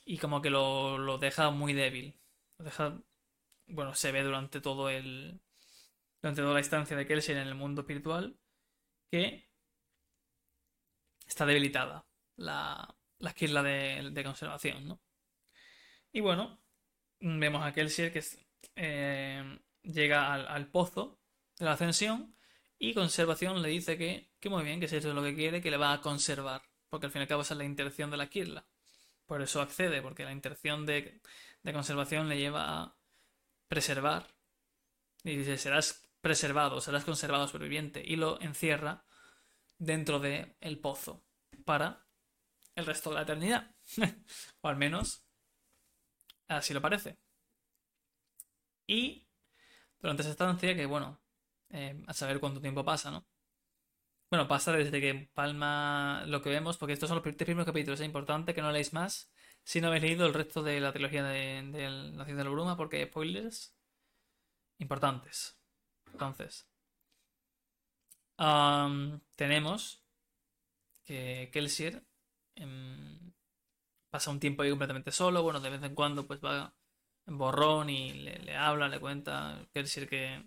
y 0.05 0.17
como 0.17 0.41
que 0.41 0.49
lo, 0.49 1.17
deja 1.17 1.51
muy 1.51 1.73
débil. 1.73 2.19
Lo 2.57 2.65
deja, 2.65 3.01
bueno, 3.67 3.93
se 3.95 4.11
ve 4.11 4.23
durante 4.23 4.61
todo 4.61 4.89
el, 4.89 5.41
durante 6.21 6.41
toda 6.41 6.53
la 6.53 6.59
instancia 6.59 6.95
de 6.97 7.05
Kelsier 7.05 7.37
en 7.37 7.47
el 7.47 7.55
mundo 7.55 7.81
espiritual 7.81 8.37
que 9.09 9.49
está 11.27 11.45
debilitada 11.45 12.05
la, 12.35 12.95
la 13.19 13.29
esquila 13.29 13.63
de, 13.63 14.23
conservación, 14.23 14.87
¿no? 14.87 15.01
Y 16.11 16.21
bueno, 16.21 16.61
vemos 17.19 17.63
a 17.63 17.73
Kelsier 17.73 18.11
que 18.11 18.23
eh, 18.75 19.59
llega 19.81 20.33
al, 20.33 20.67
pozo 20.69 21.19
de 21.57 21.65
la 21.65 21.73
ascensión 21.73 22.35
y 22.77 22.93
conservación 22.93 23.61
le 23.61 23.69
dice 23.69 23.97
que, 23.97 24.31
que 24.39 24.49
muy 24.49 24.63
bien, 24.63 24.79
que 24.79 24.87
si 24.87 24.97
eso 24.97 25.09
es 25.09 25.15
lo 25.15 25.23
que 25.23 25.35
quiere, 25.35 25.61
que 25.61 25.71
le 25.71 25.77
va 25.77 25.93
a 25.93 26.01
conservar. 26.01 26.61
Porque 26.89 27.07
al 27.07 27.11
fin 27.11 27.21
y 27.21 27.23
al 27.23 27.27
cabo 27.27 27.41
esa 27.41 27.53
es 27.53 27.57
la 27.57 27.65
intención 27.65 28.11
de 28.11 28.17
la 28.17 28.27
Kirla. 28.27 28.65
Por 29.25 29.41
eso 29.41 29.61
accede, 29.61 30.01
porque 30.01 30.25
la 30.25 30.31
intención 30.31 30.85
de, 30.85 31.21
conservación 31.63 32.29
le 32.29 32.37
lleva 32.37 32.83
a 32.83 32.95
preservar. 33.67 34.27
Y 35.23 35.37
dice, 35.37 35.57
serás 35.57 36.09
preservado, 36.21 36.81
serás 36.81 37.05
conservado 37.05 37.47
superviviente. 37.47 38.03
Y 38.05 38.15
lo 38.15 38.39
encierra 38.41 39.05
dentro 39.77 40.19
del 40.19 40.55
el 40.61 40.79
pozo 40.79 41.23
para 41.65 42.05
el 42.75 42.85
resto 42.85 43.09
de 43.09 43.15
la 43.15 43.23
eternidad. 43.23 43.75
o 44.61 44.67
al 44.67 44.77
menos 44.77 45.25
así 46.47 46.73
lo 46.73 46.81
parece. 46.81 47.17
Y 48.87 49.27
durante 49.99 50.21
esa 50.21 50.31
estancia, 50.31 50.75
que 50.75 50.85
bueno, 50.85 51.21
eh, 51.69 52.03
a 52.07 52.13
saber 52.13 52.39
cuánto 52.39 52.61
tiempo 52.61 52.83
pasa, 52.85 53.11
¿no? 53.11 53.25
Bueno, 54.29 54.47
pasa 54.47 54.71
desde 54.71 54.99
que 54.99 55.29
palma 55.33 56.23
lo 56.25 56.41
que 56.41 56.49
vemos, 56.49 56.77
porque 56.77 56.93
estos 56.93 57.07
son 57.07 57.17
los 57.17 57.35
primeros 57.35 57.65
capítulos. 57.65 57.99
Es 57.99 58.05
importante 58.05 58.53
que 58.53 58.61
no 58.61 58.71
leáis 58.71 58.93
más 58.93 59.31
si 59.63 59.81
no 59.81 59.87
habéis 59.87 60.03
leído 60.03 60.25
el 60.25 60.33
resto 60.33 60.61
de 60.61 60.79
la 60.79 60.91
trilogía 60.91 61.23
de, 61.23 61.61
La 62.15 62.25
Ciudad 62.25 62.39
de 62.39 62.43
la 62.43 62.49
Bruma, 62.49 62.77
porque 62.77 62.97
hay 62.97 63.05
spoilers 63.05 63.75
importantes. 64.79 65.57
Entonces, 66.11 66.67
tenemos 69.35 70.03
que 71.03 71.49
Kelsier 71.51 72.03
em, 72.55 73.33
pasa 74.09 74.31
un 74.31 74.39
tiempo 74.39 74.63
ahí 74.63 74.69
completamente 74.69 75.11
solo. 75.11 75.43
Bueno, 75.43 75.59
de 75.59 75.69
vez 75.69 75.83
en 75.83 75.95
cuando 75.95 76.27
pues 76.27 76.39
va 76.43 76.73
en 77.25 77.37
borrón 77.37 77.89
y 77.89 78.13
le, 78.13 78.55
habla, 78.55 78.87
le 78.89 78.99
cuenta 78.99 79.65
Kelsier 79.73 80.09
que 80.09 80.43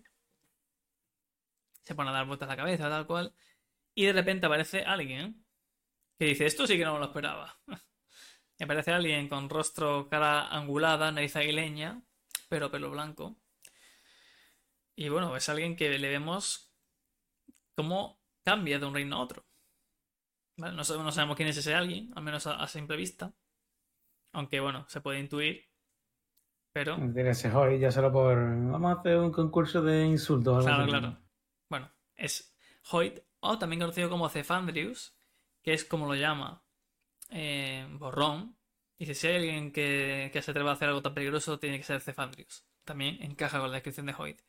se 1.83 1.95
pone 1.95 2.11
a 2.11 2.13
dar 2.13 2.27
vueltas 2.27 2.49
a 2.49 2.53
la 2.53 2.57
cabeza, 2.57 2.91
tal 2.91 3.07
cual. 3.07 3.35
Y 3.95 4.07
de 4.07 4.13
repente 4.13 4.47
aparece 4.47 4.83
alguien 4.83 5.45
que 6.19 6.27
dice, 6.27 6.47
esto 6.47 6.67
sí 6.67 6.77
que 6.77 6.85
no 6.85 6.95
me 6.95 7.01
lo 7.01 7.07
esperaba. 7.07 7.59
y 8.59 8.65
aparece 8.65 8.93
alguien 8.93 9.29
con 9.29 9.49
rostro, 9.49 10.09
cara 10.09 10.49
angulada, 10.49 11.13
nariz 11.13 11.37
aguileña, 11.37 12.03
pero 12.49 12.71
pelo 12.71 12.91
blanco. 12.91 13.37
Y 14.95 15.09
bueno, 15.09 15.37
es 15.37 15.49
alguien 15.49 15.77
que 15.77 15.99
le 15.99 16.09
vemos 16.09 16.73
cómo 17.75 18.21
cambia 18.45 18.79
de 18.79 18.87
un 18.87 18.95
reino 18.95 19.17
a 19.17 19.21
otro. 19.21 19.45
No, 20.57 20.85
sabemos, 20.85 21.37
quién 21.37 21.49
es 21.49 21.59
ese 21.59 21.75
alguien, 21.75 22.11
al 22.17 22.23
menos 22.23 22.47
a, 22.47 22.67
simple 22.67 22.97
vista. 22.97 23.35
Aunque 24.33 24.61
bueno, 24.61 24.87
se 24.89 25.03
puede 25.03 25.21
intuir. 25.21 25.67
Pero. 26.73 26.97
Tiene 26.97 27.31
ese 27.31 27.51
hoy 27.53 27.79
ya 27.79 27.91
solo 27.91 28.11
por. 28.11 28.37
Vamos 28.37 28.97
a 28.97 29.01
hacer 29.01 29.19
un 29.19 29.33
concurso 29.33 29.83
de 29.83 30.07
insultos. 30.07 30.65
Claro, 30.65 30.87
claro 30.87 31.27
es 32.17 32.57
Hoyt, 32.91 33.21
o 33.41 33.59
también 33.59 33.81
conocido 33.81 34.11
como 34.11 34.29
Cefandrius, 34.29 35.17
que 35.63 35.75
es 35.75 35.85
como 35.85 36.07
lo 36.07 36.15
llama 36.15 36.66
eh, 37.31 37.87
Borrón. 37.91 38.57
Dice, 38.99 39.15
si 39.15 39.27
hay 39.27 39.37
alguien 39.37 39.73
que, 39.73 40.31
se 40.33 40.51
atreva 40.51 40.71
a 40.71 40.75
hacer 40.75 40.89
algo 40.89 41.03
tan 41.03 41.15
peligroso, 41.15 41.59
tiene 41.59 41.79
que 41.79 41.85
ser 41.85 42.01
Cefandrius. 42.01 42.65
También 42.85 43.23
encaja 43.23 43.59
con 43.59 43.71
la 43.71 43.75
descripción 43.77 44.07
de 44.07 44.15
Hoyt. 44.17 44.41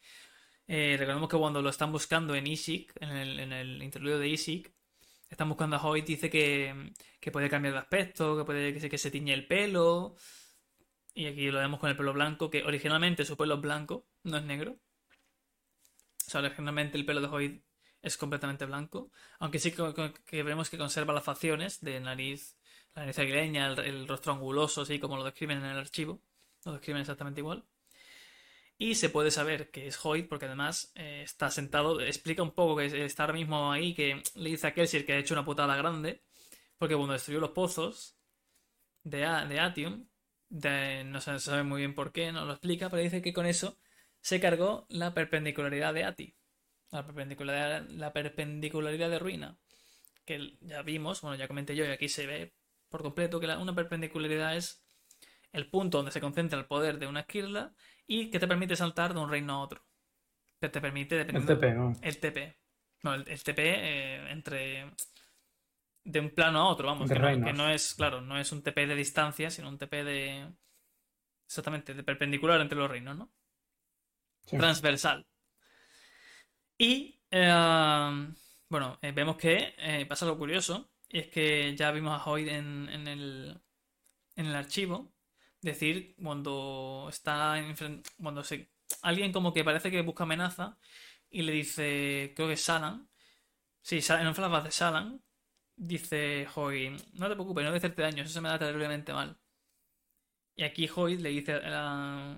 Eh, 0.67 0.95
recordemos 0.97 1.29
que 1.29 1.37
cuando 1.37 1.61
lo 1.61 1.69
están 1.69 1.91
buscando 1.91 2.35
en 2.35 2.47
Ishik, 2.47 2.93
en 3.01 3.09
el, 3.09 3.39
en 3.39 3.81
interludio 3.81 4.19
de 4.19 4.29
Ishik, 4.29 4.73
están 5.29 5.49
buscando 5.49 5.75
a 5.75 5.83
Hoyt, 5.83 6.05
dice 6.05 6.29
que, 6.29 6.93
puede 7.31 7.49
cambiar 7.49 7.73
de 7.73 7.79
aspecto, 7.79 8.37
que 8.37 8.45
puede 8.45 8.73
que 8.73 8.79
se, 8.79 8.89
que 8.89 8.97
se 8.97 9.11
tiñe 9.11 9.33
el 9.33 9.47
pelo. 9.47 10.15
Y 11.13 11.25
aquí 11.25 11.49
lo 11.51 11.59
vemos 11.59 11.79
con 11.79 11.89
el 11.89 11.97
pelo 11.97 12.13
blanco, 12.13 12.49
que 12.49 12.63
originalmente 12.63 13.25
su 13.25 13.35
pelo 13.35 13.55
es 13.55 13.61
blanco, 13.61 14.07
no 14.23 14.37
es 14.37 14.43
negro. 14.43 14.77
O 16.27 16.29
sea, 16.29 16.41
originalmente 16.41 16.97
el 16.97 17.05
pelo 17.05 17.21
de 17.21 17.27
Hoyt 17.27 17.63
es 18.01 18.17
completamente 18.17 18.65
blanco. 18.65 19.11
Aunque 19.39 19.59
sí 19.59 19.71
que, 19.71 20.43
vemos 20.43 20.69
que 20.69 20.77
conserva 20.77 21.13
las 21.13 21.23
facciones 21.23 21.81
de 21.81 21.99
nariz, 21.99 22.56
la 22.97 23.03
nariz 23.03 23.19
aguileña, 23.19 23.67
el, 23.67 24.07
rostro 24.07 24.33
anguloso, 24.33 24.81
así 24.81 24.97
como 24.97 25.17
lo 25.17 25.23
describen 25.23 25.59
en 25.59 25.65
el 25.65 25.77
archivo. 25.77 26.19
Lo 26.65 26.71
describen 26.73 27.01
exactamente 27.01 27.41
igual. 27.41 27.63
Y 28.79 28.95
se 28.95 29.09
puede 29.09 29.29
saber 29.29 29.69
que 29.69 29.85
es 29.85 30.03
Hoyt 30.03 30.27
porque 30.27 30.47
además 30.47 30.91
eh, 30.95 31.21
está 31.23 31.51
sentado. 31.51 32.01
Explica 32.01 32.41
un 32.41 32.55
poco 32.55 32.77
que 32.77 33.05
está 33.05 33.23
ahora 33.23 33.35
mismo 33.35 33.71
ahí, 33.71 33.93
que 33.93 34.23
le 34.33 34.49
dice 34.49 34.65
a 34.65 34.73
Kelsier 34.73 35.05
que 35.05 35.13
ha 35.13 35.19
hecho 35.19 35.35
una 35.35 35.45
putada 35.45 35.75
grande. 35.75 36.23
Porque 36.79 36.95
cuando 36.95 37.13
destruyó 37.13 37.39
los 37.39 37.51
pozos 37.51 38.17
de, 39.03 39.19
de 39.19 39.59
Atium, 39.59 40.07
no 40.49 41.21
se 41.21 41.39
sabe 41.39 41.61
muy 41.61 41.81
bien 41.81 41.93
por 41.93 42.11
qué, 42.11 42.31
no 42.31 42.45
lo 42.45 42.53
explica, 42.53 42.89
pero 42.89 43.03
dice 43.03 43.21
que 43.21 43.33
con 43.33 43.45
eso 43.45 43.77
se 44.21 44.39
cargó 44.39 44.87
la 44.89 45.13
perpendicularidad 45.13 45.93
de 45.93 46.03
Ati, 46.03 46.35
la 46.91 47.05
perpendicularidad, 47.05 47.87
la 47.89 48.11
perpendicularidad 48.11 49.09
de 49.09 49.19
ruina, 49.19 49.57
que 50.25 50.57
ya 50.61 50.81
vimos, 50.81 51.21
bueno, 51.21 51.35
ya 51.35 51.47
comenté 51.47 51.75
yo 51.75 51.85
y 51.85 51.89
aquí 51.89 52.09
se 52.09 52.25
ve 52.25 52.56
por 52.89 53.01
completo 53.01 53.39
que 53.39 53.47
una 53.47 53.75
perpendicularidad 53.75 54.55
es 54.55 54.87
el 55.51 55.69
punto 55.69 55.97
donde 55.97 56.11
se 56.11 56.21
concentra 56.21 56.59
el 56.59 56.65
poder 56.65 56.99
de 56.99 57.07
una 57.07 57.21
esquirla 57.21 57.73
y 58.05 58.29
que 58.29 58.39
te 58.39 58.47
permite 58.47 58.75
saltar 58.75 59.13
de 59.13 59.19
un 59.19 59.29
reino 59.29 59.53
a 59.53 59.59
otro. 59.59 59.85
Que 60.59 60.69
te 60.69 60.81
permite... 60.81 61.21
El 61.21 61.45
TP, 61.45 61.73
¿no? 61.73 61.93
El 62.01 62.19
TP. 62.19 62.57
No, 63.03 63.13
el, 63.13 63.43
TP 63.43 63.59
eh, 63.59 64.31
entre... 64.31 64.91
De 66.03 66.19
un 66.19 66.29
plano 66.31 66.59
a 66.59 66.67
otro, 66.69 66.87
vamos. 66.87 67.09
Que 67.09 67.19
no, 67.19 67.45
que 67.45 67.53
no, 67.53 67.69
es, 67.69 67.93
claro, 67.95 68.21
no 68.21 68.39
es 68.39 68.51
un 68.51 68.63
TP 68.63 68.87
de 68.87 68.95
distancia, 68.95 69.49
sino 69.49 69.67
un 69.69 69.77
TP 69.77 70.03
de... 70.03 70.53
Exactamente, 71.45 71.93
de 71.93 72.03
perpendicular 72.03 72.59
entre 72.61 72.77
los 72.77 72.89
reinos, 72.89 73.17
¿no? 73.17 73.31
transversal. 74.45 75.27
Y 76.77 77.19
eh, 77.29 78.31
bueno, 78.69 78.97
eh, 79.01 79.11
vemos 79.11 79.35
que 79.35 80.05
pasa 80.07 80.25
lo 80.25 80.37
curioso, 80.37 80.89
y 81.09 81.19
es 81.19 81.27
que 81.29 81.75
ya 81.75 81.91
vimos 81.91 82.19
a 82.19 82.23
Hoyd 82.29 82.47
en, 82.49 82.89
el, 83.07 83.59
en 84.35 84.45
el 84.47 84.55
archivo 84.55 85.13
decir 85.61 86.15
cuando 86.21 87.07
está 87.09 87.59
en, 87.59 87.75
cuando 88.21 88.43
se 88.43 88.69
alguien 89.01 89.31
como 89.33 89.53
que 89.53 89.63
parece 89.63 89.91
que 89.91 90.01
busca 90.01 90.23
amenaza 90.23 90.77
y 91.29 91.41
le 91.43 91.51
dice 91.53 92.33
creo 92.35 92.47
que 92.49 92.57
Salan 92.57 93.09
sí, 93.81 93.99
en 94.09 94.27
un 94.27 94.35
flashback 94.35 94.65
de 94.65 94.71
Salan 94.71 95.21
dice 95.77 96.47
Hoy, 96.55 96.89
no 97.13 97.29
te 97.29 97.35
preocupes, 97.35 97.63
no 97.63 97.71
voy 97.71 97.77
a 97.77 97.79
hacerte 97.79 98.01
daño, 98.03 98.23
eso 98.23 98.33
se 98.33 98.41
me 98.41 98.49
da 98.49 98.59
terriblemente 98.59 99.13
mal. 99.13 99.37
Y 100.55 100.63
aquí 100.63 100.89
Hoy 100.95 101.17
le 101.17 101.29
dice 101.29 101.53
a, 101.53 102.37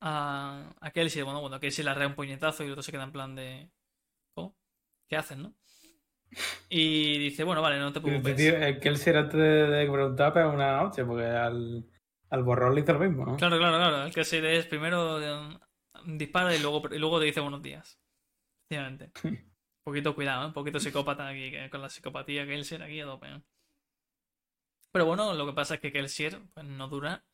a, 0.00 0.74
a 0.80 0.90
Kelsey, 0.90 1.22
bueno, 1.22 1.40
bueno, 1.40 1.60
Kelsey 1.60 1.84
le 1.84 1.90
arrea 1.90 2.08
un 2.08 2.14
puñetazo 2.14 2.62
y 2.62 2.66
el 2.66 2.72
otro 2.72 2.82
se 2.82 2.92
queda 2.92 3.04
en 3.04 3.12
plan 3.12 3.34
de... 3.34 3.70
¿Cómo? 4.34 4.56
¿Qué 5.08 5.16
hacen, 5.16 5.42
no? 5.42 5.54
Y 6.68 7.18
dice, 7.18 7.44
bueno, 7.44 7.60
vale, 7.62 7.78
no 7.78 7.92
te 7.92 8.00
preocupes. 8.00 8.36
Tío, 8.36 8.56
el 8.56 8.80
Kelsey 8.80 9.14
antes 9.14 9.38
de 9.38 9.84
que 9.86 9.92
preguntaba 9.92 10.32
pero 10.32 10.50
una 10.52 10.82
noche, 10.82 11.04
porque 11.04 11.26
al, 11.26 11.84
al 12.30 12.42
borrón 12.42 12.74
le 12.74 12.80
hizo 12.80 12.92
lo 12.94 12.98
mismo, 13.00 13.26
¿no? 13.26 13.36
Claro, 13.36 13.58
claro, 13.58 13.76
claro. 13.76 14.04
El 14.04 14.12
Kelsey 14.14 14.44
es 14.44 14.66
primero 14.66 15.18
de- 15.18 15.58
dispara 16.06 16.54
y 16.56 16.60
luego, 16.60 16.82
y 16.92 16.98
luego 16.98 17.18
te 17.20 17.26
dice 17.26 17.40
buenos 17.40 17.62
días. 17.62 17.98
Efectivamente. 18.70 19.12
Un 19.24 19.52
poquito 19.84 20.14
cuidado, 20.14 20.44
¿eh? 20.44 20.46
un 20.46 20.52
poquito 20.54 20.80
psicópata 20.80 21.28
aquí, 21.28 21.50
que 21.50 21.68
con 21.68 21.82
la 21.82 21.88
psicopatía 21.90 22.46
Kelsier 22.46 22.82
aquí 22.82 23.00
a 23.00 23.04
tope. 23.04 23.26
¿eh? 23.28 23.40
Pero 24.92 25.06
bueno, 25.06 25.32
lo 25.34 25.46
que 25.46 25.52
pasa 25.52 25.74
es 25.74 25.80
que 25.80 25.92
Kelsier 25.92 26.38
pues, 26.54 26.66
no 26.66 26.88
dura, 26.88 27.24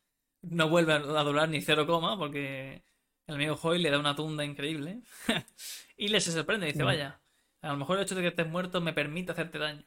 no 0.43 0.69
vuelve 0.69 0.93
a 0.93 0.99
durar 0.99 1.49
ni 1.49 1.61
cero 1.61 1.87
coma 1.87 2.17
porque 2.19 2.83
el 3.27 3.35
amigo 3.35 3.59
Hoy 3.63 3.79
le 3.81 3.91
da 3.91 3.99
una 3.99 4.15
tunda 4.17 4.45
increíble 4.45 5.03
y 5.97 6.09
le 6.09 6.21
se 6.21 6.33
sorprende 6.33 6.67
y 6.69 6.73
dice, 6.73 6.83
Mm. 6.85 6.87
vaya, 6.87 7.21
a 7.69 7.73
lo 7.73 7.79
mejor 7.79 7.99
el 7.99 8.05
hecho 8.05 8.15
de 8.15 8.23
que 8.23 8.29
estés 8.29 8.49
muerto 8.49 8.81
me 8.81 8.93
permite 8.93 9.33
hacerte 9.33 9.59
daño. 9.59 9.85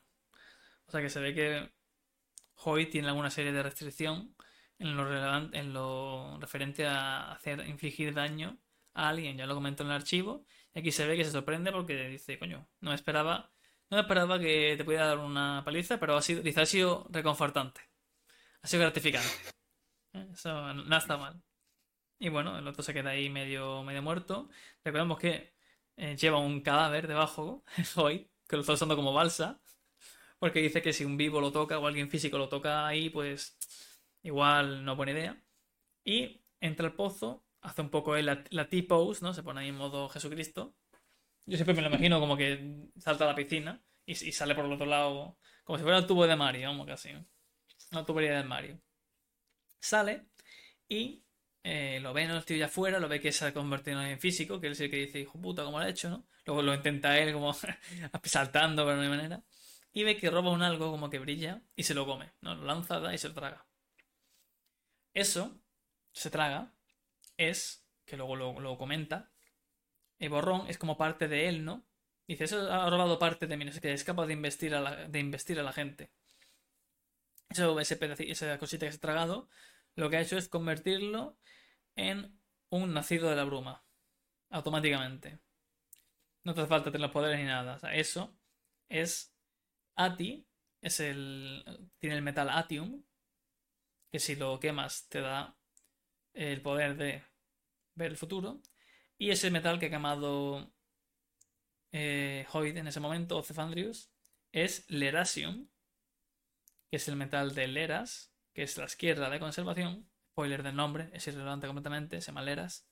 O 0.85 0.91
sea 0.91 1.01
que 1.01 1.09
se 1.09 1.19
ve 1.19 1.33
que 1.33 1.71
Hoy 2.63 2.85
tiene 2.85 3.07
alguna 3.07 3.31
serie 3.31 3.51
de 3.51 3.63
restricción 3.63 4.35
en 4.77 4.95
lo, 5.73 6.39
referente 6.39 6.85
a 6.85 7.31
hacer 7.31 7.67
infligir 7.67 8.13
daño 8.13 8.59
a 8.93 9.09
alguien. 9.09 9.35
Ya 9.35 9.47
lo 9.47 9.55
comento 9.55 9.81
en 9.81 9.89
el 9.89 9.95
archivo. 9.95 10.45
Y 10.75 10.79
aquí 10.79 10.91
se 10.91 11.07
ve 11.07 11.17
que 11.17 11.25
se 11.25 11.31
sorprende 11.31 11.71
porque 11.71 12.07
dice, 12.07 12.37
coño, 12.37 12.67
no 12.81 12.91
me 12.91 12.95
esperaba, 12.95 13.51
no 13.89 13.97
me 13.97 14.01
esperaba 14.01 14.39
que 14.39 14.75
te 14.77 14.85
pudiera 14.85 15.07
dar 15.07 15.17
una 15.17 15.63
paliza, 15.65 15.99
pero 15.99 16.15
ha 16.15 16.21
sido, 16.21 16.43
dice, 16.43 16.61
ha 16.61 16.65
sido 16.67 17.07
reconfortante. 17.09 17.81
Ha 18.61 18.67
sido 18.67 18.83
gratificante. 18.83 19.27
¿Eh? 20.13 20.27
Eso 20.31 20.73
no 20.73 20.97
está 20.97 21.17
mal. 21.17 21.41
Y 22.19 22.29
bueno, 22.29 22.59
el 22.59 22.67
otro 22.67 22.83
se 22.83 22.93
queda 22.93 23.09
ahí 23.09 23.29
medio, 23.29 23.81
medio 23.81 24.03
muerto. 24.03 24.49
Recordemos 24.83 25.17
que 25.17 25.55
eh, 25.97 26.15
lleva 26.17 26.39
un 26.39 26.61
cadáver 26.61 27.07
debajo, 27.07 27.63
hoy, 27.95 28.29
que 28.47 28.55
lo 28.55 28.61
está 28.61 28.73
usando 28.73 28.95
como 28.95 29.13
balsa. 29.13 29.61
Porque 30.39 30.61
dice 30.61 30.81
que 30.81 30.93
si 30.93 31.05
un 31.05 31.17
vivo 31.17 31.39
lo 31.41 31.51
toca 31.51 31.77
o 31.79 31.87
alguien 31.87 32.09
físico 32.09 32.37
lo 32.37 32.49
toca 32.49 32.87
ahí, 32.87 33.09
pues 33.09 33.57
igual 34.23 34.83
no 34.85 34.95
buena 34.95 35.11
idea. 35.11 35.43
Y 36.03 36.41
entra 36.59 36.87
al 36.87 36.95
pozo, 36.95 37.45
hace 37.61 37.81
un 37.81 37.89
poco 37.89 38.15
la, 38.17 38.43
la 38.49 38.69
T-pose, 38.69 39.23
¿no? 39.23 39.33
Se 39.33 39.43
pone 39.43 39.61
ahí 39.61 39.69
en 39.69 39.75
modo 39.75 40.09
Jesucristo. 40.09 40.75
Yo 41.45 41.57
siempre 41.57 41.75
me 41.75 41.81
lo 41.81 41.89
imagino 41.89 42.19
como 42.19 42.37
que 42.37 42.89
salta 42.97 43.25
a 43.25 43.27
la 43.27 43.35
piscina 43.35 43.81
y, 44.05 44.15
sale 44.15 44.55
por 44.55 44.65
el 44.65 44.73
otro 44.73 44.85
lado, 44.85 45.37
como 45.63 45.77
si 45.77 45.83
fuera 45.83 45.97
el 45.97 46.07
tubo 46.07 46.25
de 46.27 46.35
Mario, 46.35 46.69
vamos, 46.69 46.87
casi. 46.87 47.11
Una 47.91 48.05
tubería 48.05 48.37
de 48.37 48.43
Mario. 48.43 48.79
Sale 49.79 50.27
y 50.87 51.23
eh, 51.63 51.99
lo 52.01 52.13
ven 52.13 52.29
el 52.31 52.45
tío 52.45 52.57
ya 52.57 52.65
afuera, 52.67 52.99
lo 52.99 53.07
ve 53.09 53.19
que 53.21 53.31
se 53.31 53.45
ha 53.45 53.53
convertido 53.53 54.01
en 54.03 54.19
físico, 54.19 54.59
que 54.59 54.69
es 54.69 54.79
el 54.81 54.89
que 54.89 54.97
dice, 54.97 55.19
hijo 55.19 55.39
puta, 55.41 55.63
¿cómo 55.63 55.79
lo 55.79 55.85
ha 55.85 55.89
hecho, 55.89 56.09
no? 56.09 56.25
Luego 56.45 56.61
lo 56.63 56.73
intenta 56.73 57.17
él 57.19 57.33
como 57.33 57.53
saltando, 58.23 58.85
no 58.95 59.01
hay 59.01 59.09
manera. 59.09 59.43
Y 59.93 60.03
ve 60.03 60.17
que 60.17 60.29
roba 60.29 60.51
un 60.51 60.61
algo 60.63 60.91
como 60.91 61.09
que 61.09 61.19
brilla 61.19 61.61
y 61.75 61.83
se 61.83 61.93
lo 61.93 62.05
come, 62.05 62.31
¿no? 62.41 62.55
Lo 62.55 62.65
lanza 62.65 62.99
da, 62.99 63.13
y 63.13 63.17
se 63.17 63.27
lo 63.29 63.33
traga. 63.35 63.65
Eso, 65.13 65.57
se 66.11 66.29
traga, 66.29 66.73
es, 67.37 67.85
que 68.05 68.17
luego 68.17 68.35
lo, 68.37 68.59
lo 68.59 68.77
comenta, 68.77 69.31
el 70.19 70.29
borrón 70.29 70.67
es 70.69 70.77
como 70.79 70.97
parte 70.97 71.27
de 71.29 71.49
él, 71.49 71.65
¿no? 71.65 71.85
Dice, 72.27 72.45
eso 72.45 72.71
ha 72.71 72.89
robado 72.89 73.19
parte 73.19 73.47
de 73.47 73.57
mí, 73.57 73.65
no 73.65 73.71
sé 73.73 73.81
qué, 73.81 73.93
es 73.93 74.03
capaz 74.05 74.27
de 74.27 74.33
investir 74.33 74.75
a 74.75 74.81
la, 74.81 74.95
de 75.07 75.19
investir 75.19 75.59
a 75.59 75.63
la 75.63 75.73
gente. 75.73 76.11
Eso, 77.53 77.79
ese 77.79 77.95
pedaci- 78.01 78.29
esa 78.31 78.57
cosita 78.57 78.85
que 78.85 78.91
se 78.93 78.97
ha 78.97 79.01
tragado, 79.07 79.49
lo 79.95 80.09
que 80.09 80.17
ha 80.17 80.21
hecho 80.21 80.37
es 80.37 80.47
convertirlo 80.47 81.37
en 81.95 82.39
un 82.69 82.93
nacido 82.93 83.29
de 83.29 83.35
la 83.35 83.43
bruma. 83.43 83.83
Automáticamente. 84.49 85.39
No 86.43 86.53
te 86.53 86.61
hace 86.61 86.69
falta 86.69 86.91
tener 86.91 87.01
los 87.01 87.11
poderes 87.11 87.39
ni 87.39 87.45
nada. 87.45 87.75
O 87.75 87.79
sea, 87.79 87.93
eso 87.95 88.35
es 88.89 89.33
Ati, 89.95 90.45
es 90.81 90.99
el. 90.99 91.89
tiene 91.99 92.15
el 92.15 92.21
metal 92.21 92.49
Atium, 92.49 93.03
que 94.11 94.19
si 94.19 94.35
lo 94.35 94.59
quemas 94.59 95.07
te 95.09 95.21
da 95.21 95.57
el 96.33 96.61
poder 96.61 96.97
de 96.97 97.23
ver 97.95 98.11
el 98.11 98.17
futuro. 98.17 98.61
Y 99.17 99.29
ese 99.29 99.51
metal 99.51 99.79
que 99.79 99.87
ha 99.87 99.91
quemado 99.91 100.73
eh, 101.91 102.45
Hoyd 102.51 102.77
en 102.77 102.87
ese 102.87 102.99
momento, 102.99 103.37
o 103.37 103.43
Cefandrius, 103.43 104.11
es 104.51 104.89
Lerasium, 104.89 105.69
que 106.89 106.97
es 106.97 107.07
el 107.07 107.15
metal 107.15 107.53
de 107.53 107.67
Leras, 107.67 108.30
que 108.53 108.63
es 108.63 108.77
la 108.77 108.85
izquierda 108.85 109.29
de 109.29 109.39
conservación. 109.39 110.07
Spoiler 110.31 110.63
del 110.63 110.75
nombre, 110.75 111.09
es 111.13 111.27
irrelevante 111.27 111.67
completamente, 111.67 112.21
se 112.21 112.27
llama 112.27 112.41
Leras. 112.41 112.85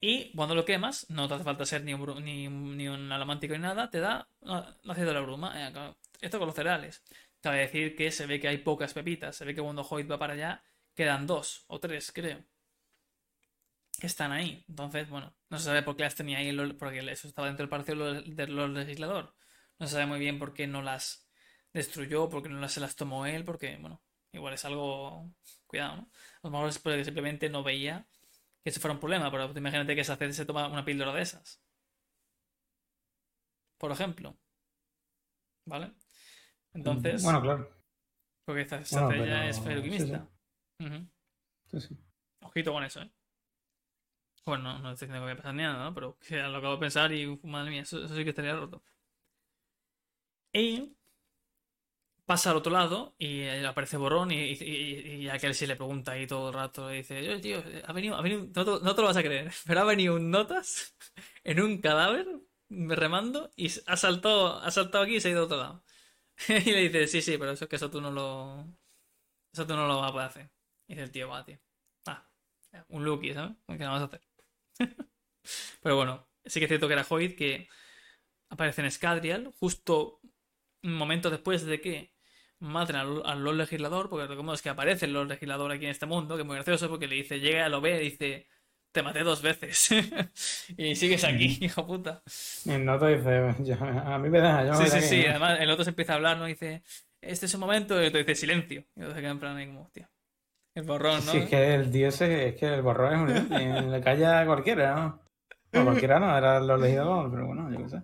Y 0.00 0.32
cuando 0.34 0.54
lo 0.54 0.64
quemas, 0.64 1.08
no 1.10 1.28
te 1.28 1.34
hace 1.34 1.44
falta 1.44 1.66
ser 1.66 1.84
ni 1.84 1.92
un, 1.92 2.24
ni, 2.24 2.48
ni 2.48 2.86
alamántico 2.86 3.54
ni 3.54 3.60
nada, 3.60 3.90
te 3.90 4.00
da 4.00 4.28
ácido 4.88 5.08
de 5.08 5.14
la 5.14 5.20
bruma. 5.20 5.52
Eh, 5.68 5.94
Esto 6.20 6.38
con 6.38 6.46
los 6.46 6.56
cereales. 6.56 7.02
Cabe 7.40 7.58
decir 7.60 7.94
que 7.96 8.10
se 8.10 8.26
ve 8.26 8.40
que 8.40 8.48
hay 8.48 8.58
pocas 8.58 8.94
pepitas. 8.94 9.36
Se 9.36 9.44
ve 9.44 9.54
que 9.54 9.62
cuando 9.62 9.82
Hoyt 9.82 10.10
va 10.10 10.18
para 10.18 10.34
allá, 10.34 10.62
quedan 10.94 11.26
dos 11.26 11.64
o 11.68 11.78
tres, 11.80 12.12
creo. 12.12 12.42
Que 13.98 14.06
están 14.06 14.32
ahí. 14.32 14.64
Entonces, 14.68 15.08
bueno, 15.10 15.34
no 15.50 15.58
se 15.58 15.66
sabe 15.66 15.82
por 15.82 15.96
qué 15.96 16.04
las 16.04 16.14
tenía 16.14 16.38
ahí, 16.38 16.56
porque 16.78 17.00
eso 17.10 17.28
estaba 17.28 17.48
dentro 17.48 17.64
del 17.64 17.70
palacio 17.70 17.94
del 17.96 18.74
Legislador. 18.74 19.34
No 19.78 19.86
se 19.86 19.92
sabe 19.92 20.06
muy 20.06 20.18
bien 20.18 20.38
por 20.38 20.54
qué 20.54 20.66
no 20.66 20.80
las 20.80 21.28
destruyó, 21.74 22.28
por 22.30 22.42
qué 22.42 22.48
no 22.48 22.68
se 22.68 22.80
las 22.80 22.96
tomó 22.96 23.26
él, 23.26 23.44
porque, 23.44 23.76
bueno, 23.76 24.00
igual 24.32 24.54
es 24.54 24.64
algo. 24.64 25.30
Cuidado, 25.66 25.96
¿no? 25.96 26.02
A 26.02 26.40
lo 26.44 26.50
mejor 26.50 26.68
es 26.68 26.78
porque 26.78 27.04
simplemente 27.04 27.48
no 27.48 27.62
veía 27.62 28.06
que 28.62 28.70
eso 28.70 28.80
fuera 28.80 28.94
un 28.94 29.00
problema, 29.00 29.30
pero 29.30 29.52
tú 29.52 29.58
imagínate 29.58 29.94
que 29.94 30.04
Saced 30.04 30.32
se 30.32 30.44
toma 30.44 30.66
una 30.68 30.84
píldora 30.84 31.12
de 31.14 31.22
esas. 31.22 31.60
Por 33.78 33.92
ejemplo. 33.92 34.36
¿Vale? 35.66 35.92
Entonces, 36.74 37.22
Bueno, 37.22 37.40
claro. 37.40 37.70
porque 38.44 38.62
esta 38.62 38.76
Bueno, 38.76 38.86
Saced 38.86 39.18
ya 39.26 39.62
pero- 39.64 39.80
es 39.80 40.02
sí. 40.02 40.84
Ujú. 40.84 41.08
Sí, 41.70 41.80
sí. 41.80 41.96
Ojito 42.42 42.72
con 42.72 42.84
eso, 42.84 43.00
¿eh? 43.02 43.10
Bueno, 44.44 44.64
no, 44.64 44.78
no 44.80 44.92
estoy 44.92 45.06
diciendo 45.06 45.26
que 45.26 45.32
voy 45.32 45.32
a 45.32 45.36
pasar 45.36 45.54
ni 45.54 45.62
nada, 45.62 45.84
¿no? 45.84 45.94
Pero 45.94 46.18
que 46.18 46.36
lo 46.42 46.56
acabo 46.58 46.74
de 46.74 46.80
pensar 46.80 47.12
y, 47.12 47.26
madre 47.44 47.70
mía, 47.70 47.82
eso, 47.82 48.04
eso 48.04 48.14
sí 48.16 48.24
que 48.24 48.30
estaría 48.30 48.56
roto. 48.56 48.82
Y 50.52 50.96
pasa 52.30 52.50
al 52.52 52.58
otro 52.58 52.70
lado 52.72 53.16
y 53.18 53.40
eh, 53.40 53.66
aparece 53.66 53.96
Borrón 53.96 54.30
y, 54.30 54.36
y, 54.52 55.24
y, 55.24 55.28
a 55.28 55.36
Kelsey 55.40 55.66
le 55.66 55.74
pregunta 55.74 56.12
ahí 56.12 56.28
todo 56.28 56.50
el 56.50 56.54
rato. 56.54 56.92
Y 56.92 56.98
dice, 56.98 57.18
oye, 57.18 57.40
tío, 57.40 57.60
ha 57.84 57.92
venido, 57.92 58.14
ha 58.14 58.22
venido, 58.22 58.46
no, 58.54 58.64
te- 58.64 58.84
no 58.84 58.94
lo 58.94 59.02
vas 59.02 59.16
a 59.16 59.22
creer, 59.24 59.52
pero 59.66 59.80
ha 59.80 59.84
venido 59.84 60.14
un 60.14 60.30
notas 60.30 60.96
en 61.44 61.60
un 61.60 61.78
cadáver 61.80 62.28
remando 62.68 63.50
y 63.56 63.68
ha 63.86 63.96
saltado, 63.96 64.60
ha 64.62 64.70
saltado 64.70 65.02
aquí 65.02 65.16
y 65.16 65.20
se 65.20 65.26
ha 65.26 65.30
ido 65.32 65.40
a 65.40 65.44
otro 65.46 65.56
lado. 65.56 65.84
Y 66.48 66.70
le 66.72 66.82
dice, 66.88 67.08
sí, 67.08 67.20
sí, 67.20 67.36
pero 67.36 67.50
eso 67.52 67.64
es 67.64 67.70
que 67.70 67.76
eso 67.76 67.90
tú 67.90 68.00
no 68.00 68.12
lo... 68.12 68.64
Eso 69.52 69.66
tú 69.66 69.74
no 69.74 69.88
lo 69.88 69.98
vas 70.00 70.10
a 70.10 70.12
poder 70.12 70.28
hacer. 70.28 70.50
Y 70.86 70.94
dice 70.94 71.02
el 71.04 71.10
tío, 71.10 71.28
va, 71.28 71.44
tío. 71.44 71.58
Ah, 72.06 72.28
un 72.90 73.04
Lucky, 73.04 73.34
¿sabes? 73.34 73.56
¿Qué 73.66 73.74
le 73.78 73.86
vamos 73.86 74.02
a 74.02 74.04
hacer? 74.04 74.20
Pero 75.82 75.96
bueno, 75.96 76.28
sí 76.44 76.60
que 76.60 76.66
es 76.66 76.68
cierto 76.68 76.86
que 76.86 76.94
era 76.94 77.06
Hoyt 77.08 77.36
que 77.36 77.68
aparece 78.50 78.82
en 78.82 78.90
Scadrial 78.92 79.52
justo 79.58 80.20
un 80.82 80.94
momento 80.94 81.30
después 81.30 81.64
de 81.64 81.80
que 81.80 82.14
maten 82.60 82.96
al, 82.96 83.22
al 83.24 83.42
Lord 83.44 83.56
Legislador, 83.56 84.08
porque 84.08 84.22
recordemos 84.26 84.62
que 84.62 84.68
aparece 84.68 85.06
el 85.06 85.12
Lord 85.12 85.28
Legislador 85.28 85.72
aquí 85.72 85.84
en 85.86 85.90
este 85.90 86.06
mundo, 86.06 86.36
que 86.36 86.42
es 86.42 86.46
muy 86.46 86.56
gracioso 86.56 86.88
porque 86.88 87.08
le 87.08 87.16
dice, 87.16 87.40
llega, 87.40 87.68
lo 87.68 87.80
ve 87.80 87.98
dice, 87.98 88.46
te 88.92 89.02
maté 89.02 89.20
dos 89.20 89.42
veces 89.42 89.88
y 90.76 90.94
sigues 90.96 91.24
aquí, 91.24 91.58
hijo 91.60 91.86
puta. 91.86 92.22
Y 92.64 92.70
el 92.72 92.84
noto 92.84 93.06
dice, 93.06 93.54
"Yo- 93.60 93.76
a 93.82 94.18
mí 94.18 94.28
me 94.28 94.40
da, 94.40 94.64
yo 94.66 94.74
Sí, 94.74 94.86
sí, 94.86 94.96
aquí", 94.96 95.06
sí, 95.06 95.22
¿no? 95.24 95.30
además 95.30 95.60
el 95.60 95.70
otro 95.70 95.84
se 95.84 95.90
empieza 95.90 96.12
a 96.12 96.16
hablar, 96.16 96.36
¿no? 96.38 96.46
Y 96.48 96.52
dice, 96.52 96.82
este 97.20 97.46
es 97.46 97.54
un 97.54 97.60
momento, 97.60 97.94
y 97.96 98.02
el 98.04 98.08
otro 98.08 98.18
dice, 98.18 98.34
silencio. 98.34 98.84
Y 98.96 99.00
otro 99.02 99.14
se 99.14 99.20
queda 99.20 99.30
en 99.30 99.38
plan 99.40 99.56
ahí 99.56 99.66
como, 99.66 99.82
hostia. 99.82 100.10
El 100.74 100.84
borrón, 100.84 101.24
¿no? 101.26 101.32
Sí, 101.32 101.38
es 101.38 101.48
que 101.50 101.74
el 101.74 101.90
tío 101.90 102.08
ese, 102.08 102.48
es 102.48 102.54
que 102.56 102.66
el 102.74 102.82
borrón 102.82 103.30
es 103.30 103.40
un 103.42 103.90
le 103.90 104.00
calla 104.00 104.40
a 104.40 104.46
cualquiera, 104.46 104.94
¿no? 104.94 105.20
No, 105.72 105.84
cualquiera 105.84 106.18
no, 106.20 106.36
era 106.36 106.60
los 106.60 106.80
legisladores, 106.80 107.30
pero 107.32 107.46
bueno, 107.46 107.70
yo 107.72 107.78
qué 107.78 107.88
sé. 107.88 108.02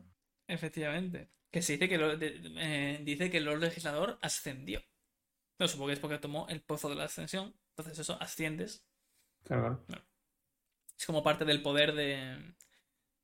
Efectivamente. 0.48 1.28
Que 1.56 1.62
se 1.62 1.72
dice 1.72 1.88
que, 1.88 1.96
lo- 1.96 2.12
eh, 2.20 3.00
dice 3.02 3.30
que 3.30 3.38
el 3.38 3.46
Lord 3.46 3.60
Legislador 3.60 4.18
ascendió. 4.20 4.82
No, 5.58 5.66
supongo 5.66 5.86
que 5.86 5.94
es 5.94 5.98
porque 6.00 6.18
tomó 6.18 6.46
el 6.50 6.60
pozo 6.60 6.90
de 6.90 6.96
la 6.96 7.04
ascensión. 7.04 7.58
Entonces 7.70 7.98
eso, 7.98 8.18
asciendes. 8.20 8.84
Claro, 9.42 9.82
claro. 9.86 10.04
Es 10.98 11.06
como 11.06 11.22
parte 11.22 11.46
del 11.46 11.62
poder 11.62 11.94
de, 11.94 12.52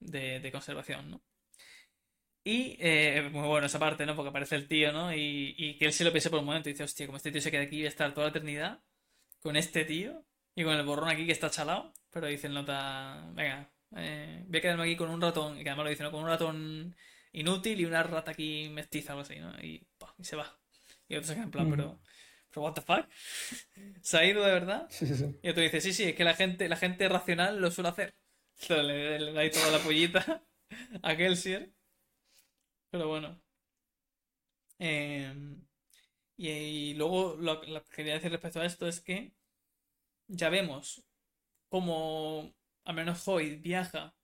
de, 0.01 0.41
de 0.41 0.51
conservación, 0.51 1.11
¿no? 1.11 1.23
Y 2.43 2.79
eh, 2.81 3.29
muy 3.31 3.47
bueno 3.47 3.67
esa 3.67 3.79
parte, 3.79 4.07
¿no? 4.07 4.17
Porque 4.17 4.31
aparece 4.31 4.57
el 4.57 4.67
tío, 4.67 4.93
¿no? 4.93 5.13
Y, 5.13 5.55
y 5.59 5.77
que 5.77 5.85
él 5.85 5.93
se 5.93 6.03
lo 6.03 6.11
piensa 6.11 6.31
por 6.31 6.39
un 6.39 6.47
momento 6.47 6.71
y 6.71 6.73
dice, 6.73 6.85
hostia, 6.85 7.05
como 7.05 7.19
este 7.19 7.33
tío 7.33 7.43
se 7.43 7.51
queda 7.51 7.65
aquí 7.65 7.77
voy 7.77 7.85
a 7.85 7.89
estar 7.91 8.15
toda 8.15 8.29
la 8.29 8.31
eternidad 8.31 8.83
con 9.43 9.57
este 9.57 9.85
tío 9.85 10.25
y 10.55 10.65
con 10.65 10.73
el 10.73 10.87
borrón 10.87 11.11
aquí 11.11 11.27
que 11.27 11.33
está 11.33 11.51
chalado. 11.51 11.93
Pero 12.11 12.29
dice 12.29 12.47
el 12.47 12.55
nota, 12.55 13.31
venga, 13.35 13.71
eh, 13.95 14.43
voy 14.49 14.57
a 14.59 14.63
quedarme 14.63 14.85
aquí 14.85 14.97
con 14.97 15.11
un 15.11 15.21
ratón, 15.21 15.59
y 15.61 15.63
que 15.65 15.69
además 15.69 15.85
lo 15.85 15.91
dice, 15.91 16.03
¿no? 16.03 16.11
Con 16.11 16.23
un 16.23 16.29
ratón 16.31 16.97
inútil 17.33 17.81
y 17.81 17.85
una 17.85 18.03
rata 18.03 18.33
aquí 18.33 18.69
mestiza 18.71 19.15
o 19.15 19.19
algo 19.19 19.23
así, 19.23 19.41
¿no? 19.41 19.53
Y, 19.61 19.87
y 20.19 20.25
se 20.25 20.37
va. 20.37 20.59
Y 21.09 21.17
otro 21.17 21.29
se 21.29 21.35
queda 21.35 21.45
en 21.45 21.51
plan, 21.51 21.71
pero, 21.71 22.01
pero 22.51 22.63
what 22.63 22.75
the 22.75 22.81
fuck? 22.83 23.07
¿Se 24.03 24.19
ha 24.19 24.25
ido 24.25 24.45
de 24.45 24.53
verdad? 24.53 24.87
Sí, 24.91 25.07
sí, 25.07 25.15
sí. 25.15 25.37
Y 25.43 25.49
otro 25.49 25.63
dice, 25.63 25.81
sí, 25.81 25.93
sí, 25.93 26.05
es 26.05 26.15
que 26.15 26.25
la 26.25 26.35
gente, 26.35 26.69
la 26.69 26.77
gente 26.77 27.09
racional 27.09 27.61
lo 27.61 27.71
suele 27.71 27.91
hacer. 27.91 28.15
Entonces, 28.63 28.87
le, 28.87 29.21
le 29.21 29.33
da 29.33 29.41
ahí 29.41 29.51
toda 29.51 29.71
la 29.71 29.79
pollita 29.79 30.45
a 31.03 31.17
Kelsier. 31.17 31.73
Pero 32.91 33.09
bueno. 33.09 33.41
Eh, 34.79 35.33
y, 36.37 36.49
y 36.49 36.95
luego 36.95 37.37
lo, 37.39 37.63
lo 37.65 37.85
que 37.85 37.91
quería 37.97 38.15
decir 38.15 38.31
respecto 38.33 38.61
a 38.61 38.67
esto 38.67 38.89
es 38.89 39.01
que 39.01 39.33
ya 40.29 40.51
vemos 40.51 41.05
cómo 41.69 42.55
al 42.85 42.95
menos 42.97 43.27
Hoy 43.29 43.57
viaja 43.57 44.15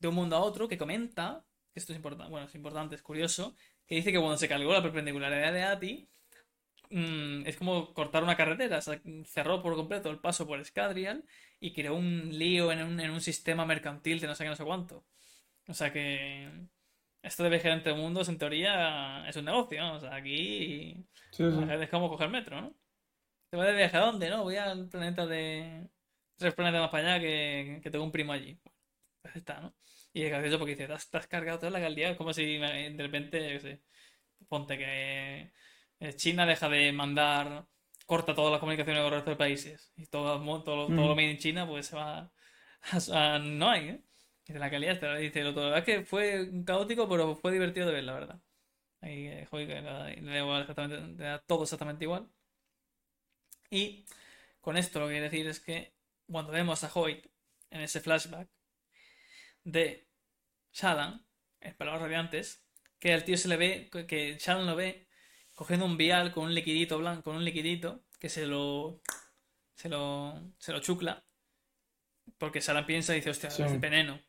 de 0.00 0.08
un 0.08 0.16
mundo 0.16 0.36
a 0.36 0.40
otro, 0.40 0.68
que 0.68 0.78
comenta, 0.78 1.46
esto 1.74 1.92
es 1.92 1.96
importante, 1.96 2.30
bueno, 2.30 2.46
es 2.46 2.54
importante, 2.54 2.94
es 2.94 3.02
curioso, 3.02 3.56
que 3.86 3.96
dice 3.96 4.12
que 4.12 4.18
cuando 4.18 4.36
se 4.38 4.48
cargó 4.48 4.72
la 4.72 4.82
perpendicularidad 4.82 5.52
de 5.52 5.62
Ati, 5.62 6.08
mm, 6.90 7.46
es 7.46 7.56
como 7.56 7.92
cortar 7.94 8.22
una 8.22 8.36
carretera, 8.36 8.78
o 8.78 8.82
sea, 8.82 9.00
cerró 9.26 9.62
por 9.62 9.74
completo 9.76 10.10
el 10.10 10.20
paso 10.20 10.46
por 10.46 10.60
Escadrial 10.60 11.24
y 11.60 11.72
creó 11.72 11.94
un 11.96 12.30
lío 12.38 12.72
en 12.72 12.82
un, 12.82 13.00
en 13.00 13.10
un 13.10 13.20
sistema 13.20 13.66
mercantil 13.66 14.20
de 14.20 14.26
no 14.26 14.34
sé 14.34 14.44
qué, 14.44 14.50
no 14.50 14.56
sé 14.56 14.64
cuánto. 14.64 15.04
O 15.68 15.74
sea 15.74 15.92
que 15.92 16.50
esto 17.22 17.42
de 17.44 17.50
viajar 17.50 17.72
entre 17.72 17.94
mundos, 17.94 18.28
en 18.28 18.38
teoría, 18.38 19.28
es 19.28 19.36
un 19.36 19.46
negocio, 19.46 19.80
¿no? 19.82 19.96
O 19.96 20.00
sea, 20.00 20.14
aquí 20.16 21.06
Sí, 21.30 21.44
sí. 21.50 21.74
es 21.80 21.90
como 21.90 22.08
coger 22.08 22.28
metro, 22.30 22.60
¿no? 22.60 22.74
¿Te 23.50 23.56
vas 23.56 23.66
de 23.68 23.74
viaje 23.74 23.96
a 23.96 24.00
dónde? 24.00 24.30
No, 24.30 24.44
voy 24.44 24.56
al 24.56 24.88
planeta 24.88 25.26
de... 25.26 25.88
Tres 26.36 26.54
planetas 26.54 26.80
más 26.82 26.90
para 26.90 27.14
allá 27.14 27.20
que, 27.20 27.80
que 27.82 27.90
tengo 27.90 28.04
un 28.04 28.12
primo 28.12 28.32
allí. 28.32 28.58
Pues 29.24 29.36
está, 29.36 29.60
¿no? 29.60 29.74
Y 30.12 30.22
es 30.24 30.30
gracioso 30.30 30.58
porque 30.58 30.72
dice, 30.76 30.86
te 30.86 30.92
has, 30.92 31.06
cargado 31.28 31.58
toda 31.58 31.70
la 31.72 31.80
calidad, 31.80 32.16
como 32.16 32.34
si 32.34 32.58
de 32.58 32.94
repente, 32.98 33.54
yo 33.54 33.60
sé, 33.60 33.82
ponte 34.48 34.78
que 34.78 35.52
eh, 36.00 36.14
China 36.16 36.46
deja 36.46 36.68
de 36.68 36.92
mandar, 36.92 37.66
corta 38.06 38.34
todas 38.34 38.52
las 38.52 38.60
comunicaciones 38.60 39.02
con 39.02 39.08
el 39.12 39.18
resto 39.18 39.30
de 39.32 39.36
países. 39.36 39.92
Y 39.96 40.06
todo, 40.08 40.40
todo, 40.64 40.76
lo- 40.90 40.94
todo 40.94 41.08
lo 41.08 41.14
Mm. 41.14 41.16
made 41.16 41.30
in 41.32 41.38
China, 41.38 41.66
pues 41.68 41.88
se 41.88 41.96
va 41.96 42.20
a, 42.20 43.34
a- 43.36 43.40
no 43.40 43.70
hay, 43.70 43.88
¿eh? 43.90 44.02
Dice, 44.46 44.60
la 44.60 44.70
calidad 44.70 44.94
está, 44.94 45.16
dice 45.16 45.40
el 45.42 45.48
otro, 45.48 45.76
es 45.76 45.84
que 45.84 46.04
fue 46.04 46.50
caótico, 46.66 47.08
pero 47.08 47.36
fue 47.36 47.52
divertido 47.52 47.88
de 47.88 47.94
ver, 47.94 48.04
la 48.04 48.14
verdad. 48.14 48.40
Ahí, 49.02 49.26
eh, 49.28 49.46
joder, 49.50 49.68
le 49.68 49.82
da- 49.82 50.10
exactamente, 50.60 51.00
le 51.22 51.24
da 51.24 51.40
todo 51.40 51.64
exactamente 51.64 52.04
igual. 52.06 52.28
Y 53.70 54.06
con 54.60 54.76
esto 54.78 55.00
lo 55.00 55.06
que 55.06 55.12
quiero 55.14 55.24
decir 55.24 55.46
es 55.48 55.60
que 55.60 55.94
cuando 56.30 56.52
vemos 56.52 56.84
a 56.84 56.90
Hoyt 56.94 57.26
en 57.70 57.80
ese 57.82 58.00
flashback 58.00 58.48
de 59.64 60.06
Shallan, 60.72 61.26
en 61.60 61.74
palabras 61.76 62.02
radiantes, 62.02 62.64
que 62.98 63.12
al 63.12 63.24
tío 63.24 63.36
se 63.36 63.48
le 63.48 63.56
ve, 63.56 63.90
que- 64.06 64.36
Shallan 64.38 64.66
lo 64.66 64.76
ve 64.76 65.08
cogiendo 65.54 65.86
un 65.86 65.96
vial 65.96 66.32
con 66.32 66.44
un 66.44 66.54
liquidito 66.54 66.98
blanco, 66.98 67.22
con 67.24 67.36
un 67.36 67.44
liquidito, 67.44 68.04
que 68.18 68.28
se 68.28 68.46
lo, 68.46 69.00
se 69.74 69.88
lo, 69.88 70.40
se 70.58 70.72
lo 70.72 70.80
chucla, 70.80 71.24
porque 72.38 72.60
Shallan 72.60 72.86
piensa 72.86 73.12
y 73.12 73.16
dice, 73.16 73.30
hostia, 73.30 73.50
Sí. 73.50 73.62
es 73.62 73.80
veneno. 73.80 74.20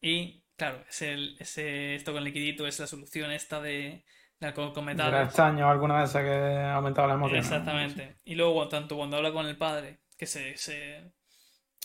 Y 0.00 0.42
claro, 0.56 0.84
ese, 0.88 1.14
ese, 1.38 1.94
esto 1.94 2.12
con 2.12 2.24
liquidito 2.24 2.66
es 2.66 2.78
la 2.80 2.86
solución 2.86 3.30
esta 3.30 3.60
de, 3.60 4.04
de 4.40 4.46
alcohol 4.46 4.72
con 4.72 4.84
metales. 4.84 5.38
alguna 5.38 5.98
de 6.00 6.04
esas 6.04 6.22
que 6.22 6.30
ha 6.30 6.74
aumentado 6.74 7.08
la 7.08 7.14
emoción. 7.14 7.38
¿no? 7.38 7.42
Exactamente. 7.42 8.16
Y 8.24 8.34
luego, 8.34 8.68
tanto 8.68 8.96
cuando 8.96 9.16
habla 9.16 9.32
con 9.32 9.46
el 9.46 9.56
padre, 9.56 10.00
que 10.18 10.26
se, 10.26 10.56
se- 10.56 11.12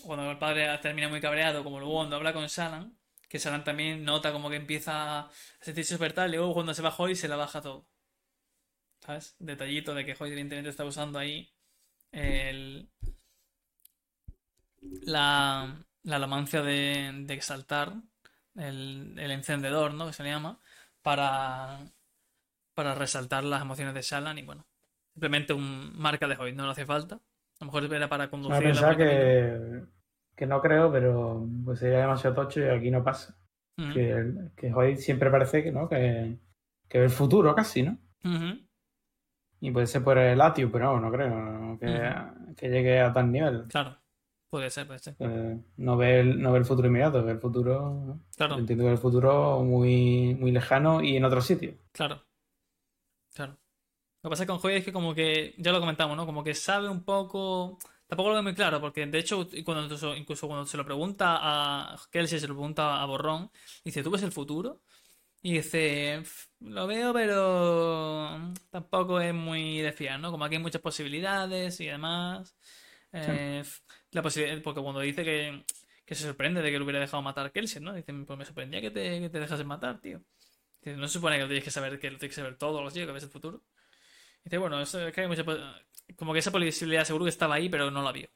Cuando 0.05 0.31
el 0.31 0.37
padre 0.37 0.77
termina 0.79 1.09
muy 1.09 1.21
cabreado, 1.21 1.63
como 1.63 1.79
luego 1.79 1.95
cuando 1.95 2.15
habla 2.15 2.33
con 2.33 2.47
Shannon, 2.47 2.97
que 3.27 3.37
Shannon 3.39 3.63
también 3.63 4.03
nota 4.03 4.31
como 4.31 4.49
que 4.49 4.55
empieza 4.57 5.19
a 5.19 5.31
sentirse 5.61 5.95
y 5.95 6.29
luego 6.31 6.53
cuando 6.53 6.73
se 6.73 6.81
va 6.81 6.95
Hoy 6.97 7.15
se 7.15 7.27
la 7.27 7.35
baja 7.35 7.61
todo. 7.61 7.87
¿Sabes? 9.01 9.35
Detallito 9.39 9.93
de 9.93 10.05
que 10.05 10.15
Hoy 10.19 10.29
evidentemente 10.31 10.69
está 10.69 10.85
usando 10.85 11.19
ahí 11.19 11.51
el... 12.11 12.89
La, 14.81 15.85
la 16.03 16.19
lamancia 16.19 16.61
de, 16.61 17.11
de 17.25 17.33
exaltar, 17.33 17.93
el, 18.55 19.15
el 19.17 19.31
encendedor, 19.31 19.93
¿no? 19.93 20.07
Que 20.07 20.13
se 20.13 20.23
le 20.23 20.29
llama, 20.29 20.59
para, 21.01 21.79
para 22.73 22.95
resaltar 22.95 23.43
las 23.43 23.61
emociones 23.61 23.93
de 23.93 24.01
Shallan 24.01 24.37
y 24.37 24.43
bueno, 24.43 24.65
simplemente 25.13 25.53
un 25.53 25.97
marca 25.97 26.27
de 26.27 26.37
Hoy, 26.37 26.53
no 26.53 26.65
le 26.65 26.71
hace 26.71 26.85
falta. 26.85 27.19
A 27.59 27.65
lo 27.65 27.71
mejor 27.71 27.93
era 27.93 28.07
para 28.07 28.29
conducir 28.29 28.63
pensaba 28.63 28.91
a 28.91 28.95
buen 28.95 29.07
que, 29.07 29.81
que 30.35 30.45
no 30.45 30.61
creo, 30.61 30.91
pero 30.91 31.45
pues 31.65 31.79
sería 31.79 31.99
demasiado 31.99 32.35
tocho 32.35 32.61
y 32.61 32.69
aquí 32.69 32.89
no 32.89 33.03
pasa. 33.03 33.35
Que, 33.93 34.33
que 34.57 34.73
hoy 34.73 34.97
siempre 34.97 35.31
parece 35.31 35.63
que 35.63 35.71
no, 35.71 35.87
que, 35.87 36.37
que 36.89 36.97
el 37.01 37.09
futuro 37.09 37.55
casi, 37.55 37.83
¿no? 37.83 37.97
Ujú. 38.25 38.59
Y 39.61 39.71
puede 39.71 39.87
ser 39.87 40.03
por 40.03 40.17
el 40.17 40.37
Latius, 40.37 40.69
pero 40.71 40.93
no, 40.93 40.99
no 40.99 41.11
creo 41.11 41.29
no, 41.29 41.79
que, 41.79 42.13
que 42.57 42.69
llegue 42.69 42.99
a 42.99 43.13
tal 43.13 43.31
nivel. 43.31 43.63
Claro, 43.69 43.97
puede 44.49 44.69
ser, 44.69 44.85
puede 44.85 44.99
ser. 44.99 45.15
Eh, 45.19 45.57
no, 45.77 45.95
ve 45.95 46.19
el, 46.19 46.41
no 46.41 46.51
ve 46.51 46.59
el 46.59 46.65
futuro 46.65 46.89
inmediato, 46.89 47.23
ve 47.23 47.31
el 47.31 47.39
futuro. 47.39 48.19
Claro. 48.35 48.57
Entiendo 48.57 48.83
que 48.83 48.91
el 48.91 48.97
futuro 48.97 49.63
muy, 49.63 50.35
muy 50.35 50.51
lejano 50.51 51.01
y 51.01 51.15
en 51.15 51.23
otro 51.23 51.39
sitio. 51.39 51.73
Claro. 51.93 52.21
Claro. 53.33 53.57
Lo 54.21 54.29
que 54.29 54.31
pasa 54.31 54.45
con 54.45 54.59
Hoy 54.61 54.73
es 54.75 54.83
que 54.85 54.91
como 54.91 55.15
que, 55.15 55.55
ya 55.57 55.71
lo 55.71 55.79
comentamos, 55.79 56.17
¿no? 56.17 56.25
Como 56.25 56.43
que 56.43 56.53
sabe 56.53 56.89
un 56.89 57.03
poco... 57.03 57.77
Tampoco 58.07 58.29
lo 58.29 58.35
ve 58.35 58.41
muy 58.41 58.55
claro, 58.55 58.81
porque 58.81 59.05
de 59.05 59.19
hecho, 59.19 59.47
cuando 59.63 59.83
incluso, 59.83 60.15
incluso 60.15 60.47
cuando 60.47 60.65
se 60.65 60.77
lo 60.77 60.83
pregunta 60.85 61.37
a 61.41 61.95
Kelsey, 62.11 62.39
se 62.39 62.47
lo 62.47 62.55
pregunta 62.55 63.01
a 63.01 63.05
Borrón, 63.05 63.51
dice, 63.85 64.01
¿tú 64.01 64.09
ves 64.09 64.23
el 64.23 64.31
futuro? 64.31 64.81
Y 65.41 65.53
dice, 65.53 66.17
"Pf, 66.21 66.47
lo 66.61 66.87
veo, 66.87 67.13
pero 67.13 68.53
tampoco 68.71 69.21
es 69.21 69.33
muy 69.33 69.79
de 69.81 69.91
fiar, 69.93 70.19
¿no? 70.19 70.31
Como 70.31 70.43
aquí 70.45 70.55
hay 70.55 70.61
muchas 70.61 70.81
posibilidades 70.81 71.79
y 71.79 71.85
demás. 71.85 72.55
Eh, 73.13 73.63
la 74.11 74.21
posibilidad, 74.21 74.61
porque 74.63 74.81
cuando 74.81 75.01
dice 75.01 75.23
que, 75.23 75.65
que 76.05 76.15
se 76.15 76.23
sorprende 76.23 76.61
de 76.61 76.71
que 76.71 76.77
lo 76.79 76.85
hubiera 76.85 76.99
dejado 76.99 77.21
matar 77.23 77.45
a 77.47 77.51
Kelsey, 77.51 77.81
¿no? 77.81 77.93
Dice, 77.93 78.13
pues 78.25 78.39
me 78.39 78.45
sorprendía 78.45 78.81
que 78.81 78.91
te, 78.91 79.19
que 79.21 79.29
te 79.29 79.39
dejases 79.39 79.65
matar, 79.65 79.99
tío. 80.01 80.21
Dice, 80.81 80.97
no 80.97 81.07
se 81.07 81.13
supone 81.13 81.35
que 81.37 81.43
lo 81.43 81.47
tienes 81.47 81.63
que 81.63 81.71
saber, 81.71 81.99
que 81.99 82.11
lo 82.11 82.17
tienes 82.17 82.35
que 82.35 82.41
saber 82.41 82.57
todo, 82.57 82.83
los 82.83 82.93
días 82.93 83.07
que 83.07 83.13
ves 83.13 83.23
el 83.23 83.29
futuro. 83.29 83.63
Dice, 84.49 84.57
bueno, 84.57 84.81
es 84.81 84.97
que 85.13 85.21
hay 85.21 85.27
mucha 85.27 85.45
como 86.15 86.33
que 86.33 86.39
esa 86.39 86.49
posibilidad 86.51 87.03
seguro 87.03 87.25
que 87.25 87.29
estaba 87.29 87.53
ahí, 87.53 87.69
pero 87.69 87.91
no 87.91 88.01
la 88.01 88.11
vio. 88.11 88.29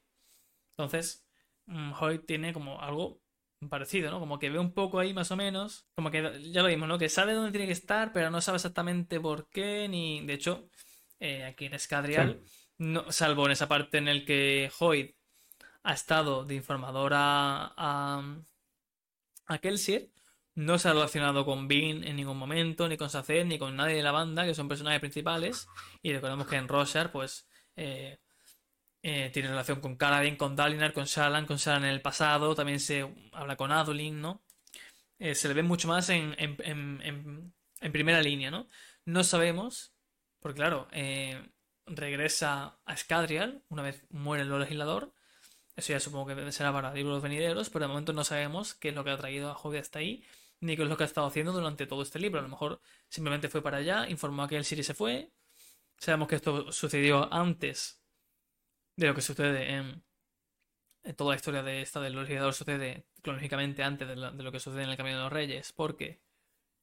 Entonces, 0.70 1.26
mm, 1.66 1.94
Hoy 2.00 2.20
tiene 2.20 2.54
como 2.54 2.80
algo 2.80 3.20
parecido, 3.68 4.12
¿no? 4.12 4.20
Como 4.20 4.38
que 4.38 4.52
ve 4.52 4.60
un 4.60 4.74
poco 4.74 5.00
ahí 5.00 5.12
más 5.12 5.32
o 5.32 5.36
menos, 5.36 5.88
como 5.96 6.12
que 6.12 6.52
ya 6.52 6.62
lo 6.62 6.68
vimos, 6.68 6.88
¿no? 6.88 7.00
Que 7.00 7.10
sabe 7.10 7.34
dónde 7.34 7.50
tiene 7.52 7.66
que 7.66 7.74
estar, 7.74 8.14
pero 8.14 8.30
no 8.30 8.42
sabe 8.42 8.58
exactamente 8.58 9.20
por 9.20 9.50
qué, 9.50 9.88
ni... 9.88 10.24
De 10.24 10.34
hecho, 10.34 10.70
eh, 11.20 11.46
aquí 11.46 11.66
en 11.66 11.74
Escadrial, 11.74 12.44
no, 12.78 13.12
salvo 13.12 13.48
en 13.48 13.54
esa 13.54 13.68
parte 13.68 13.98
en 13.98 14.08
el 14.08 14.24
que 14.24 14.72
Hoyt 14.80 15.16
ha 15.82 15.94
estado 15.94 16.46
de 16.46 16.56
informador 16.56 17.14
a, 17.16 17.74
a, 17.76 18.38
a 19.48 19.58
Kelsier, 19.58 20.13
no 20.56 20.78
se 20.78 20.90
ha 20.90 20.94
relacionado 20.94 21.46
con 21.46 21.68
Bean 21.68 22.04
en 22.04 22.16
ningún 22.16 22.38
momento, 22.38 22.88
ni 22.88 22.98
con 22.98 23.10
Saced, 23.10 23.46
ni 23.46 23.58
con 23.58 23.76
nadie 23.76 23.96
de 23.96 24.04
la 24.04 24.12
banda, 24.12 24.46
que 24.46 24.54
son 24.56 24.68
personajes 24.68 25.00
principales. 25.00 25.68
Y 26.02 26.14
recordemos 26.14 26.48
que 26.48 26.56
en 26.58 26.68
Roshar, 26.68 27.12
pues, 27.12 27.48
eh, 27.76 28.20
eh, 29.02 29.30
tiene 29.34 29.50
relación 29.50 29.82
con 29.82 29.96
Kaladin, 29.98 30.36
con 30.38 30.56
Dalinar, 30.56 30.94
con 30.94 31.06
Shallan, 31.06 31.46
con 31.46 31.58
Shallan 31.58 31.86
en 31.86 31.90
el 31.92 32.02
pasado, 32.02 32.56
también 32.56 32.80
se 32.80 33.14
habla 33.34 33.56
con 33.58 33.72
Adolin, 33.72 34.22
¿no? 34.22 34.42
Eh, 35.20 35.36
se 35.36 35.48
le 35.48 35.54
ve 35.54 35.64
mucho 35.64 35.88
más 35.88 36.10
en, 36.10 36.36
en- 36.38 36.58
en- 36.64 37.54
en- 37.82 37.92
primera 37.92 38.22
línea, 38.22 38.50
¿no? 38.52 38.68
No 39.06 39.24
sabemos, 39.24 39.94
porque 40.40 40.58
claro, 40.58 40.88
eh, 40.92 41.50
regresa 41.86 42.80
a 42.86 42.94
Escadrial 42.94 43.64
una 43.70 43.82
vez 43.84 44.06
muere 44.10 44.44
el 44.44 44.60
legislador. 44.60 45.14
Eso 45.76 45.92
ya 45.94 46.00
supongo 46.00 46.28
que 46.28 46.52
será 46.52 46.72
para 46.72 46.94
libros 46.94 47.22
venideros, 47.22 47.70
pero 47.70 47.84
de 47.86 47.90
momento 47.90 48.14
no 48.14 48.24
sabemos 48.24 48.74
qué 48.76 48.90
es 48.90 48.96
lo 48.96 49.04
que 49.04 49.12
ha 49.12 49.18
traído 49.18 49.50
a 49.52 49.56
Jode 49.56 49.80
hasta 49.80 50.00
ahí, 50.00 50.24
ni 50.64 50.74
es 50.74 50.80
lo 50.80 50.98
que 50.98 51.04
ha 51.04 51.06
estado 51.06 51.28
haciendo 51.28 51.52
durante 51.52 51.86
todo 51.88 52.02
este 52.02 52.20
libro. 52.20 52.40
A 52.40 52.44
lo 52.44 52.50
mejor 52.50 52.82
simplemente 53.10 53.50
fue 53.50 53.62
para 53.62 53.78
allá, 53.78 54.10
informó 54.10 54.44
a 54.44 54.48
que 54.48 54.58
el 54.58 54.66
Siri 54.66 54.84
se 54.84 54.94
fue. 54.94 55.32
Sabemos 55.98 56.28
que 56.28 56.36
esto 56.36 56.72
sucedió 56.72 57.32
antes 57.34 58.02
de 58.96 59.08
lo 59.08 59.16
que 59.16 59.22
sucede 59.22 59.74
en, 59.74 60.04
toda 61.16 61.32
la 61.32 61.36
historia 61.36 61.64
de 61.64 61.82
esta 61.82 62.00
del 62.00 62.16
legislador 62.16 62.54
sucede 62.54 63.06
cronológicamente 63.22 63.84
antes 63.84 64.08
de, 64.08 64.16
lo 64.16 64.52
que 64.52 64.60
sucede 64.60 64.84
en 64.84 64.90
el 64.90 64.98
Camino 64.98 65.18
de 65.18 65.24
los 65.24 65.34
Reyes, 65.34 65.74
porque 65.74 66.22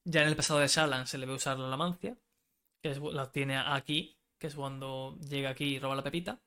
ya 0.05 0.23
en 0.23 0.29
el 0.29 0.37
pasado 0.37 0.61
de 0.61 0.69
Shallan 0.69 1.07
se 1.07 1.19
le 1.19 1.27
ve 1.27 1.35
usar 1.35 1.59
la 1.59 1.69
lamancia, 1.69 2.17
que 2.83 2.91
es- 2.91 2.99
la 3.01 3.31
tiene 3.33 3.59
aquí, 3.59 4.19
que 4.39 4.49
es 4.49 4.55
cuando 4.55 5.19
llega 5.21 5.51
aquí 5.51 5.65
y 5.77 5.79
roba 5.79 5.97
la 5.97 6.03
pepita. 6.05 6.41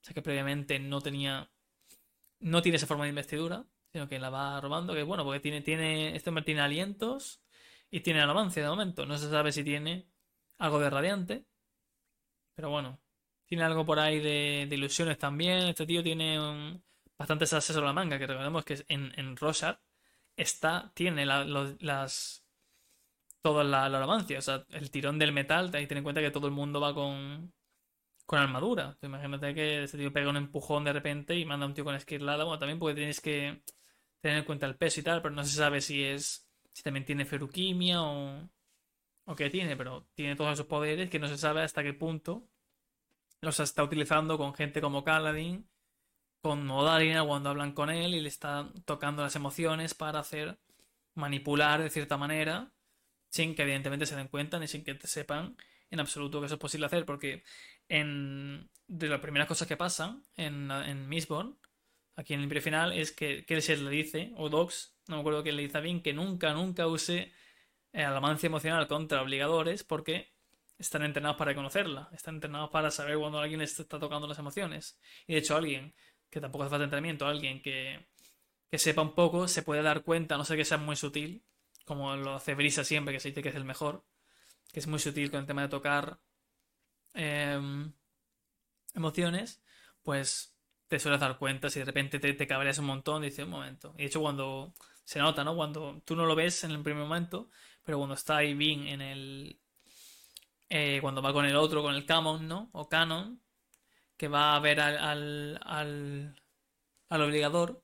O 0.00 0.04
sea 0.04 0.14
que 0.14 0.22
previamente 0.22 0.78
no 0.78 1.00
tenía. 1.00 1.50
No 2.40 2.62
tiene 2.62 2.76
esa 2.76 2.86
forma 2.86 3.04
de 3.04 3.10
investidura, 3.10 3.66
sino 3.92 4.08
que 4.08 4.18
la 4.18 4.30
va 4.30 4.60
robando. 4.60 4.94
Que 4.94 5.02
bueno, 5.02 5.24
porque 5.24 5.40
tiene, 5.40 5.60
tiene. 5.62 6.16
Este 6.16 6.30
hombre 6.30 6.44
tiene 6.44 6.60
alientos 6.62 7.42
y 7.90 8.00
tiene 8.00 8.20
alamancia 8.20 8.62
de 8.62 8.68
momento. 8.68 9.06
No 9.06 9.18
se 9.18 9.30
sabe 9.30 9.52
si 9.52 9.64
tiene 9.64 10.08
algo 10.58 10.78
de 10.80 10.90
radiante. 10.90 11.46
Pero 12.54 12.70
bueno, 12.70 13.00
tiene 13.46 13.64
algo 13.64 13.84
por 13.86 13.98
ahí 13.98 14.18
de, 14.20 14.68
ilusiones 14.70 15.18
también. 15.18 15.68
Este 15.68 15.86
tío 15.86 16.02
tiene 16.02 16.80
bastantes 17.18 17.52
ases 17.52 17.76
a 17.76 17.80
la 17.80 17.92
manga. 17.92 18.18
Que 18.18 18.26
recordemos 18.26 18.64
que 18.64 18.84
en, 18.88 19.12
en 19.18 19.36
Rosar 19.36 19.80
está, 20.36 20.92
tiene 20.94 21.26
la- 21.26 21.44
los- 21.44 21.80
las, 21.82 22.44
toda 23.42 23.64
la, 23.64 23.88
la. 23.88 24.06
O 24.06 24.42
sea, 24.42 24.66
el 24.70 24.90
tirón 24.90 25.18
del 25.18 25.32
metal, 25.32 25.70
tener 25.70 25.98
en 25.98 26.04
cuenta 26.04 26.20
que 26.20 26.30
todo 26.30 26.46
el 26.46 26.52
mundo 26.54 26.80
va 26.80 26.94
con, 26.94 27.52
con 28.26 28.38
armadura. 28.40 28.98
Imagínate 29.02 29.54
que 29.54 29.84
ese 29.84 29.98
tío 29.98 30.12
pega 30.12 30.30
un 30.30 30.36
empujón 30.38 30.84
de 30.84 30.92
repente 30.94 31.36
y 31.36 31.44
manda 31.44 31.66
a 31.66 31.68
un 31.68 31.74
tío 31.74 31.84
con 31.84 31.94
esquirlada. 31.96 32.44
Bueno, 32.44 32.58
también 32.58 32.78
porque 32.78 32.96
tienes 32.96 33.20
que 33.20 33.62
tener 34.20 34.38
en 34.38 34.44
cuenta 34.44 34.66
el 34.66 34.76
peso 34.76 35.00
y 35.00 35.02
tal, 35.02 35.22
pero 35.22 35.34
no 35.34 35.44
se 35.44 35.56
sabe 35.56 35.80
si 35.80 36.04
es. 36.04 36.46
si 36.72 36.82
también 36.82 37.04
tiene 37.04 37.24
feruquimia 37.24 38.02
o. 38.02 38.48
o 39.24 39.36
qué 39.36 39.50
tiene, 39.50 39.76
pero 39.76 40.06
tiene 40.14 40.36
todos 40.36 40.54
esos 40.54 40.66
poderes 40.66 41.10
que 41.10 41.18
no 41.18 41.28
se 41.28 41.38
sabe 41.38 41.62
hasta 41.62 41.82
qué 41.82 41.94
punto 41.94 42.46
los 43.40 43.60
está 43.60 43.82
utilizando 43.82 44.38
con 44.38 44.54
gente 44.54 44.80
como 44.80 45.04
Kaladin, 45.04 45.66
con 46.42 46.70
Odalina 46.70 47.24
cuando 47.24 47.50
hablan 47.50 47.72
con 47.72 47.90
él 47.90 48.14
y 48.14 48.20
le 48.20 48.28
está 48.28 48.70
tocando 48.84 49.22
las 49.22 49.36
emociones 49.36 49.94
para 49.94 50.20
hacer 50.20 50.58
manipular 51.14 51.82
de 51.82 51.90
cierta 51.90 52.16
manera, 52.16 52.72
sin 53.30 53.54
que 53.54 53.62
evidentemente 53.62 54.06
se 54.06 54.16
den 54.16 54.28
cuenta 54.28 54.58
ni 54.58 54.68
sin 54.68 54.84
que 54.84 54.98
sepan 55.04 55.56
en 55.90 56.00
absoluto 56.00 56.40
que 56.40 56.46
eso 56.46 56.54
es 56.54 56.60
posible 56.60 56.86
hacer, 56.86 57.04
porque 57.04 57.42
en, 57.88 58.70
de 58.86 59.08
las 59.08 59.20
primeras 59.20 59.48
cosas 59.48 59.66
que 59.66 59.76
pasan 59.76 60.22
en, 60.36 60.70
en 60.70 61.08
Mistborn, 61.08 61.56
aquí 62.20 62.34
en 62.34 62.40
el 62.40 62.44
imperio 62.44 62.62
final, 62.62 62.92
es 62.92 63.12
que 63.12 63.46
Kelsier 63.46 63.78
le 63.78 63.90
dice, 63.90 64.32
o 64.36 64.50
Dox, 64.50 64.94
no 65.08 65.16
me 65.16 65.20
acuerdo 65.20 65.42
quién 65.42 65.56
le 65.56 65.62
dice 65.62 65.78
a 65.78 65.80
Vin, 65.80 66.02
que 66.02 66.12
nunca, 66.12 66.52
nunca 66.52 66.86
use 66.86 67.32
eh, 67.92 68.04
alamancia 68.04 68.46
emocional 68.46 68.86
contra 68.86 69.22
obligadores, 69.22 69.84
porque 69.84 70.34
están 70.78 71.02
entrenados 71.02 71.38
para 71.38 71.50
reconocerla, 71.50 72.10
están 72.12 72.36
entrenados 72.36 72.70
para 72.70 72.90
saber 72.90 73.16
cuando 73.16 73.38
alguien 73.38 73.62
está 73.62 73.98
tocando 73.98 74.26
las 74.26 74.38
emociones. 74.38 75.00
Y 75.26 75.32
de 75.32 75.38
hecho, 75.38 75.56
alguien 75.56 75.94
que 76.28 76.40
tampoco 76.40 76.64
hace 76.64 76.70
falta 76.70 76.84
entrenamiento, 76.84 77.26
alguien 77.26 77.62
que, 77.62 78.06
que 78.70 78.78
sepa 78.78 79.02
un 79.02 79.14
poco, 79.14 79.48
se 79.48 79.62
puede 79.62 79.82
dar 79.82 80.02
cuenta, 80.02 80.36
no 80.36 80.44
sé 80.44 80.56
que 80.56 80.64
sea 80.64 80.78
muy 80.78 80.96
sutil, 80.96 81.42
como 81.86 82.14
lo 82.16 82.34
hace 82.34 82.54
Brisa 82.54 82.84
siempre, 82.84 83.14
que 83.14 83.20
se 83.20 83.28
dice 83.28 83.42
que 83.42 83.48
es 83.48 83.56
el 83.56 83.64
mejor, 83.64 84.04
que 84.72 84.80
es 84.80 84.86
muy 84.86 84.98
sutil 84.98 85.30
con 85.30 85.40
el 85.40 85.46
tema 85.46 85.62
de 85.62 85.68
tocar 85.68 86.20
em, 87.14 87.92
emociones, 88.94 89.62
pues 90.02 90.54
te 90.90 91.00
sueles 91.00 91.20
dar 91.20 91.38
cuenta 91.38 91.70
si 91.70 91.80
de 91.80 91.86
repente 91.86 92.20
te, 92.20 92.34
te 92.34 92.48
cabreas 92.48 92.78
un 92.80 92.86
montón 92.86 93.22
dices 93.22 93.46
un 93.46 93.52
momento. 93.52 93.94
Y 93.98 94.02
de 94.02 94.06
hecho, 94.08 94.20
cuando 94.22 94.74
se 95.04 95.20
nota, 95.20 95.44
¿no? 95.44 95.56
Cuando 95.56 96.02
tú 96.06 96.16
no 96.16 96.26
lo 96.26 96.36
ves 96.36 96.64
en 96.64 96.72
el 96.72 96.82
primer 96.84 97.04
momento, 97.04 97.50
pero 97.84 97.98
cuando 97.98 98.16
está 98.16 98.38
ahí 98.38 98.54
bien 98.54 98.88
en 98.88 99.02
el. 99.02 99.60
eh, 100.68 100.98
cuando 101.00 101.22
va 101.22 101.32
con 101.32 101.44
el 101.44 101.56
otro, 101.56 101.82
con 101.82 101.94
el 101.94 102.06
Canon, 102.06 102.46
¿no? 102.48 102.70
O 102.72 102.88
Canon, 102.88 103.40
que 104.18 104.28
va 104.28 104.56
a 104.56 104.60
ver 104.60 104.80
al, 104.80 104.98
al, 104.98 105.60
al, 105.64 106.42
al 107.10 107.22
obligador 107.22 107.82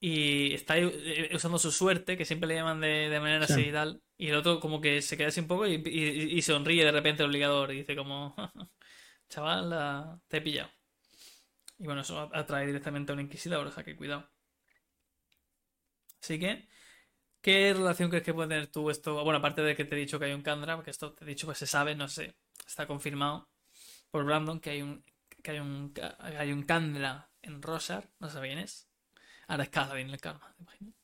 y 0.00 0.52
está 0.54 0.74
ahí, 0.74 0.82
eh, 0.92 1.30
usando 1.34 1.58
su 1.58 1.72
suerte, 1.72 2.16
que 2.16 2.24
siempre 2.24 2.48
le 2.48 2.56
llaman 2.56 2.80
de, 2.80 3.08
de 3.08 3.20
manera 3.20 3.44
Sí. 3.46 3.54
así 3.54 3.62
y 3.68 3.72
tal. 3.72 4.02
Y 4.18 4.28
el 4.28 4.36
otro 4.36 4.60
como 4.60 4.80
que 4.80 5.02
se 5.02 5.16
queda 5.16 5.28
así 5.28 5.40
un 5.40 5.48
poco 5.48 5.66
y, 5.66 5.82
y- 5.86 6.38
y 6.38 6.42
sonríe 6.42 6.84
de 6.84 6.92
repente 6.92 7.22
el 7.22 7.28
obligador 7.30 7.72
y 7.72 7.78
dice 7.78 7.96
como, 7.96 8.34
chaval, 9.28 10.20
te 10.28 10.38
he 10.38 10.42
pillado. 10.42 10.70
Y 11.78 11.84
bueno, 11.86 12.00
eso 12.02 12.30
atrae 12.34 12.66
directamente 12.66 13.12
a 13.12 13.14
un 13.14 13.20
inquisidor, 13.20 13.66
o 13.66 13.70
sea 13.70 13.84
que 13.84 13.96
cuidado. 13.96 14.28
Así 16.22 16.38
que, 16.38 16.68
¿qué 17.42 17.74
relación 17.74 18.10
crees 18.10 18.24
que 18.24 18.34
puede 18.34 18.48
tener 18.50 18.68
tú 18.68 18.90
esto? 18.90 19.22
Bueno, 19.24 19.38
aparte 19.38 19.62
de 19.62 19.76
que 19.76 19.84
te 19.84 19.96
he 19.96 19.98
dicho 20.00 20.18
que 20.18 20.26
hay 20.26 20.32
un 20.34 20.42
Kandra, 20.42 20.76
porque 20.76 20.90
esto 20.92 21.14
te 21.14 21.24
he 21.24 21.28
dicho 21.28 21.48
que 21.48 21.54
se 21.54 21.66
sabe, 21.66 21.94
no 21.96 22.08
sé, 22.08 22.36
está 22.66 22.86
confirmado 22.86 23.50
por 24.10 24.24
Brandon 24.24 24.60
que 24.60 24.70
hay 24.72 24.82
un, 24.82 25.04
que 25.44 25.52
hay 25.52 25.60
un, 25.60 25.94
que 25.94 26.02
hay 26.02 26.52
un 26.52 26.64
Kandra 26.64 27.30
en 27.42 27.62
Rosar, 27.62 28.10
no 28.20 28.30
sé 28.30 28.40
bien 28.40 28.58
es. 28.58 28.88
Ahora 29.48 29.64
es 29.64 29.70
Kaladin 29.70 30.10
el 30.10 30.20
karma, 30.20 30.54
¿te 30.56 30.62
imaginas? 30.62 30.94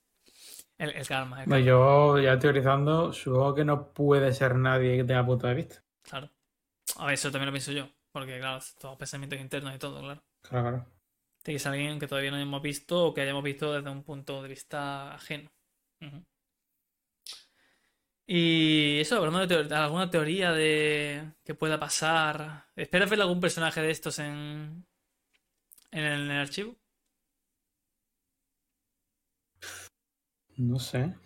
El, 0.79 0.91
el 0.91 1.07
karma, 1.09 1.43
el 1.43 1.49
Bueno, 1.49 1.64
karma, 1.66 1.66
yo 1.66 2.18
ya 2.18 2.39
teorizando, 2.39 3.12
supongo 3.12 3.55
que 3.55 3.64
no 3.64 3.93
puede 3.93 4.33
ser 4.33 4.55
nadie 4.57 4.97
que 4.97 5.05
tenga 5.05 5.27
punto 5.27 5.47
de 5.47 5.55
vista. 5.55 5.85
claro. 6.03 6.31
A 6.99 7.07
ver, 7.07 7.14
eso 7.14 7.31
también 7.33 7.49
lo 7.49 7.53
pienso 7.53 7.73
yo, 7.73 7.89
porque 8.12 8.39
claro, 8.41 8.61
todos 8.81 8.99
pensamientos 8.99 9.41
internos 9.41 9.75
y 9.75 9.79
todo, 9.79 10.01
claro. 10.03 10.25
Claro, 10.43 10.68
claro. 10.68 10.86
Tiene 11.43 11.57
que 11.57 11.62
ser 11.62 11.72
alguien 11.72 11.99
que 11.99 12.07
todavía 12.07 12.30
no 12.30 12.36
hayamos 12.36 12.62
visto 12.62 13.07
o 13.07 13.14
que 13.14 13.22
hayamos 13.22 13.43
visto 13.43 13.72
desde 13.72 13.91
un 13.91 14.03
punto 14.03 14.43
de 14.43 14.49
vista 14.49 15.14
ajeno. 15.14 15.51
Y 18.26 19.01
eso, 19.01 19.16
hablando 19.16 19.47
de, 19.47 19.74
alguna 19.74 20.09
teoría 20.09 20.53
de 20.53 21.32
que 21.45 21.55
pueda 21.55 21.80
pasar. 21.80 22.66
¿Esperas 22.76 23.11
ver 23.11 23.20
algún 23.20 23.41
personaje 23.41 23.80
de 23.82 23.91
estos 23.91 24.18
en, 24.20 24.86
en 25.91 26.05
el, 26.05 26.20
en 26.22 26.30
el 26.30 26.41
archivo? 26.41 26.76
No 30.57 30.78
sé. 30.78 31.16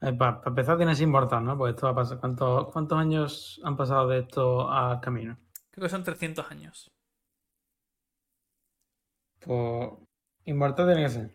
para 0.00 0.42
empezar 0.46 0.78
tienes 0.78 1.00
inmortal, 1.00 1.44
¿no? 1.44 1.56
Pues 1.56 1.74
esto 1.74 1.86
va 1.86 1.92
a 1.92 1.94
pasar. 1.94 2.18
¿Cuántos, 2.18 2.72
cuántos 2.72 2.98
años 2.98 3.60
han 3.62 3.76
pasado 3.76 4.08
de 4.08 4.20
esto 4.20 4.68
al 4.68 5.00
camino? 5.00 5.38
Creo 5.70 5.84
que 5.84 5.90
son 5.90 6.02
300 6.02 6.50
años. 6.50 6.90
Pues 9.48 9.90
inmortal 10.44 10.88
tiene 10.88 11.04
que 11.04 11.08
ser. 11.08 11.30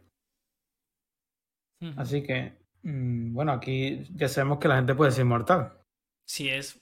Así 1.98 2.22
que, 2.22 2.54
mm, 2.84 3.34
bueno, 3.34 3.54
aquí 3.54 4.06
ya 4.14 4.30
sabemos 4.30 4.60
que 4.60 4.68
la 4.68 4.76
gente 4.76 4.94
puede 4.94 5.12
ser 5.12 5.22
inmortal. 5.22 5.82
Si 6.24 6.48
es. 6.48 6.80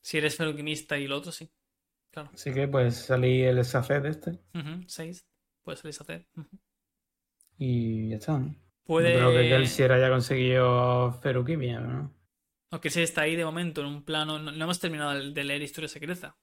Si 0.00 0.16
eres 0.16 0.34
feruquimista 0.34 0.98
y 0.98 1.04
el 1.04 1.12
otro, 1.12 1.30
sí. 1.30 1.50
Claro. 2.10 2.30
Así 2.32 2.54
que 2.54 2.66
pues 2.68 2.96
salir 2.96 3.48
el 3.48 3.62
Safed 3.66 4.06
este 4.06 4.30
Ujú, 4.54 4.82
Seis. 4.86 5.26
Puede 5.62 5.92
salir. 5.92 6.26
Ujú. 6.34 6.48
y 7.58 8.08
ya 8.08 8.16
está. 8.16 8.38
¿no? 8.38 8.56
Puede. 8.84 9.12
Creo 9.12 9.32
que 9.32 9.48
Kelsier 9.50 9.92
haya 9.92 10.08
conseguido 10.08 11.12
Feruquimia, 11.20 11.80
¿no? 11.80 12.14
Aunque 12.70 12.88
sí 12.88 13.02
está 13.02 13.22
ahí 13.22 13.36
de 13.36 13.44
momento 13.44 13.82
en 13.82 13.88
un 13.88 14.04
plano. 14.04 14.38
No, 14.38 14.52
no 14.52 14.64
hemos 14.64 14.80
terminado 14.80 15.12
de, 15.12 15.44
leer 15.44 15.60
Historia 15.60 15.88
Secreta. 15.88 16.38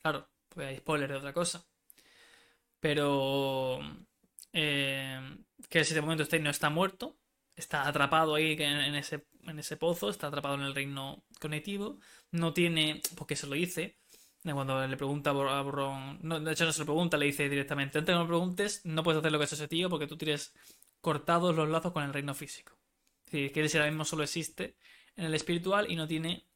Claro, 0.00 0.28
porque 0.48 0.66
hay 0.68 0.76
spoiler 0.76 1.10
de 1.10 1.16
otra 1.16 1.32
cosa. 1.32 1.66
Pero. 2.80 3.80
Eh, 4.52 5.20
que 5.68 5.84
de 5.84 6.00
momento 6.00 6.24
ahí 6.30 6.40
no 6.40 6.50
está 6.50 6.70
muerto. 6.70 7.16
Está 7.56 7.88
atrapado 7.88 8.34
ahí 8.36 8.52
en, 8.58 8.94
ese, 8.94 9.26
en 9.42 9.58
ese 9.58 9.76
pozo. 9.76 10.10
Está 10.10 10.28
atrapado 10.28 10.54
en 10.54 10.62
el 10.62 10.74
reino 10.74 11.24
cognitivo. 11.40 11.98
No 12.30 12.52
tiene. 12.52 13.00
Porque 13.16 13.36
se 13.36 13.46
lo 13.46 13.54
dice. 13.54 13.98
Cuando 14.42 14.86
le 14.86 14.96
pregunta 14.96 15.30
a 15.30 15.32
Bor- 15.34 15.48
a 15.50 15.60
Borrón. 15.62 16.20
No, 16.22 16.40
de 16.40 16.52
hecho, 16.52 16.64
no 16.64 16.72
se 16.72 16.80
lo 16.80 16.86
pregunta, 16.86 17.16
le 17.18 17.26
dice 17.26 17.48
directamente: 17.48 17.98
Antes 17.98 18.14
no 18.14 18.22
me 18.22 18.28
preguntes, 18.28 18.80
no 18.84 19.02
puedes 19.02 19.18
hacer 19.18 19.32
lo 19.32 19.38
que 19.38 19.44
hace 19.44 19.56
ese 19.56 19.68
tío 19.68 19.90
porque 19.90 20.06
tú 20.06 20.16
tienes 20.16 20.54
cortados 21.00 21.54
los 21.54 21.68
lazos 21.68 21.92
con 21.92 22.04
el 22.04 22.12
reino 22.14 22.34
físico. 22.34 22.78
Es 23.26 23.32
decir, 23.32 23.52
que 23.52 23.60
él 23.60 23.70
ahora 23.74 23.90
mismo 23.90 24.04
solo 24.04 24.22
existe 24.22 24.76
en 25.16 25.26
el 25.26 25.34
espiritual 25.34 25.90
y 25.90 25.96
no 25.96 26.06
tiene 26.08 26.46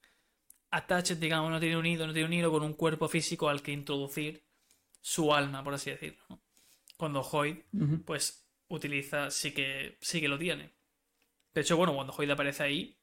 attached, 0.71 1.19
digamos, 1.19 1.51
no 1.51 1.61
tiene 1.61 1.77
unido, 1.77 2.07
no 2.07 2.13
tiene 2.15 2.27
unido 2.29 2.51
con 2.51 2.63
un 2.63 2.73
cuerpo 2.73 3.09
físico 3.09 3.49
al 3.49 3.63
que 3.63 3.73
introducir 3.73 4.43
su 5.03 5.35
alma, 5.35 5.63
por 5.63 5.75
así 5.75 5.91
decirlo. 5.91 6.23
¿no? 6.31 6.41
Cuando 6.97 7.21
Hoyd, 7.21 7.59
pues, 8.07 8.49
utiliza, 8.69 9.31
sí 9.31 9.53
que, 9.53 9.99
sí 10.01 10.21
que 10.23 10.29
lo 10.29 10.39
tiene. 10.39 10.73
De 11.53 11.61
hecho, 11.61 11.77
bueno, 11.77 11.95
cuando 11.95 12.15
Hoyd 12.15 12.31
aparece 12.31 12.63
ahí, 12.63 12.97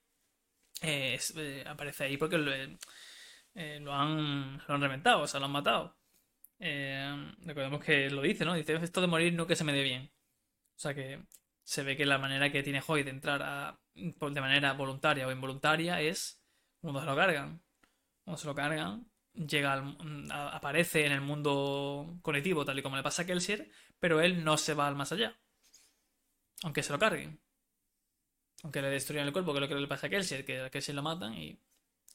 eh, 0.82 1.14
es- 1.14 1.34
eh, 1.38 1.64
aparece 1.68 2.06
ahí 2.06 2.18
porque 2.18 2.38
lo, 2.40 2.52
eh, 2.54 3.80
lo 3.82 3.94
han, 3.94 4.58
lo 4.68 4.74
han 4.74 4.82
reventado, 4.82 5.22
o 5.22 5.28
sea, 5.28 5.40
lo 5.40 5.46
han 5.48 5.52
matado. 5.52 5.96
Recordemos 6.60 7.84
que 7.84 8.10
lo 8.10 8.22
dice, 8.22 8.46
¿no? 8.46 8.54
Dice, 8.54 8.76
esto 8.76 9.02
de 9.02 9.08
morir 9.08 9.34
no 9.34 9.48
que 9.48 9.56
se 9.56 9.64
me 9.64 9.74
dé 9.74 9.84
bien. 9.84 10.12
O 10.76 10.80
sea 10.80 10.94
que 10.94 11.22
se 11.64 11.84
ve 11.84 11.96
que 11.98 12.06
la 12.06 12.18
manera 12.18 12.52
que 12.52 12.64
tiene 12.64 12.82
Hoy 12.88 13.04
de 13.04 13.12
entrar 13.12 13.42
a, 13.44 13.80
de 13.94 14.42
manera 14.42 14.74
voluntaria 14.74 15.28
o 15.28 15.32
involuntaria 15.32 16.02
es 16.02 16.42
cuando 16.82 17.00
se 17.02 17.06
lo 17.06 17.16
cargan. 17.16 17.62
Cuando 18.24 18.38
se 18.38 18.48
lo 18.48 18.56
cargan, 18.56 19.06
llega 19.48 19.74
al- 19.74 19.98
a- 20.32 20.50
aparece 20.56 21.06
en 21.06 21.12
el 21.14 21.22
mundo 21.22 22.20
cognitivo, 22.22 22.66
tal 22.66 22.80
y 22.80 22.84
como 22.84 22.98
le 22.98 23.04
pasa 23.04 23.24
a 23.24 23.26
Kelsier, 23.26 23.70
pero 24.00 24.22
él 24.22 24.44
no 24.44 24.58
se 24.58 24.74
va 24.74 24.88
al 24.88 24.96
más 24.96 25.12
allá. 25.12 25.38
Aunque 26.64 26.84
se 26.84 26.94
lo 26.94 27.00
carguen. 27.00 27.42
Aunque 28.64 28.82
le 28.82 28.90
destruyan 28.90 29.26
el 29.28 29.34
cuerpo, 29.34 29.52
que 29.54 29.58
es 29.60 29.62
lo 29.62 29.68
que 29.68 29.76
le 29.82 29.88
pasa 29.88 30.08
a 30.08 30.10
Kelsier, 30.10 30.46
que 30.46 30.60
a 30.62 30.70
Kelsier 30.70 30.96
lo 30.96 31.04
matan 31.04 31.34
y 31.34 31.58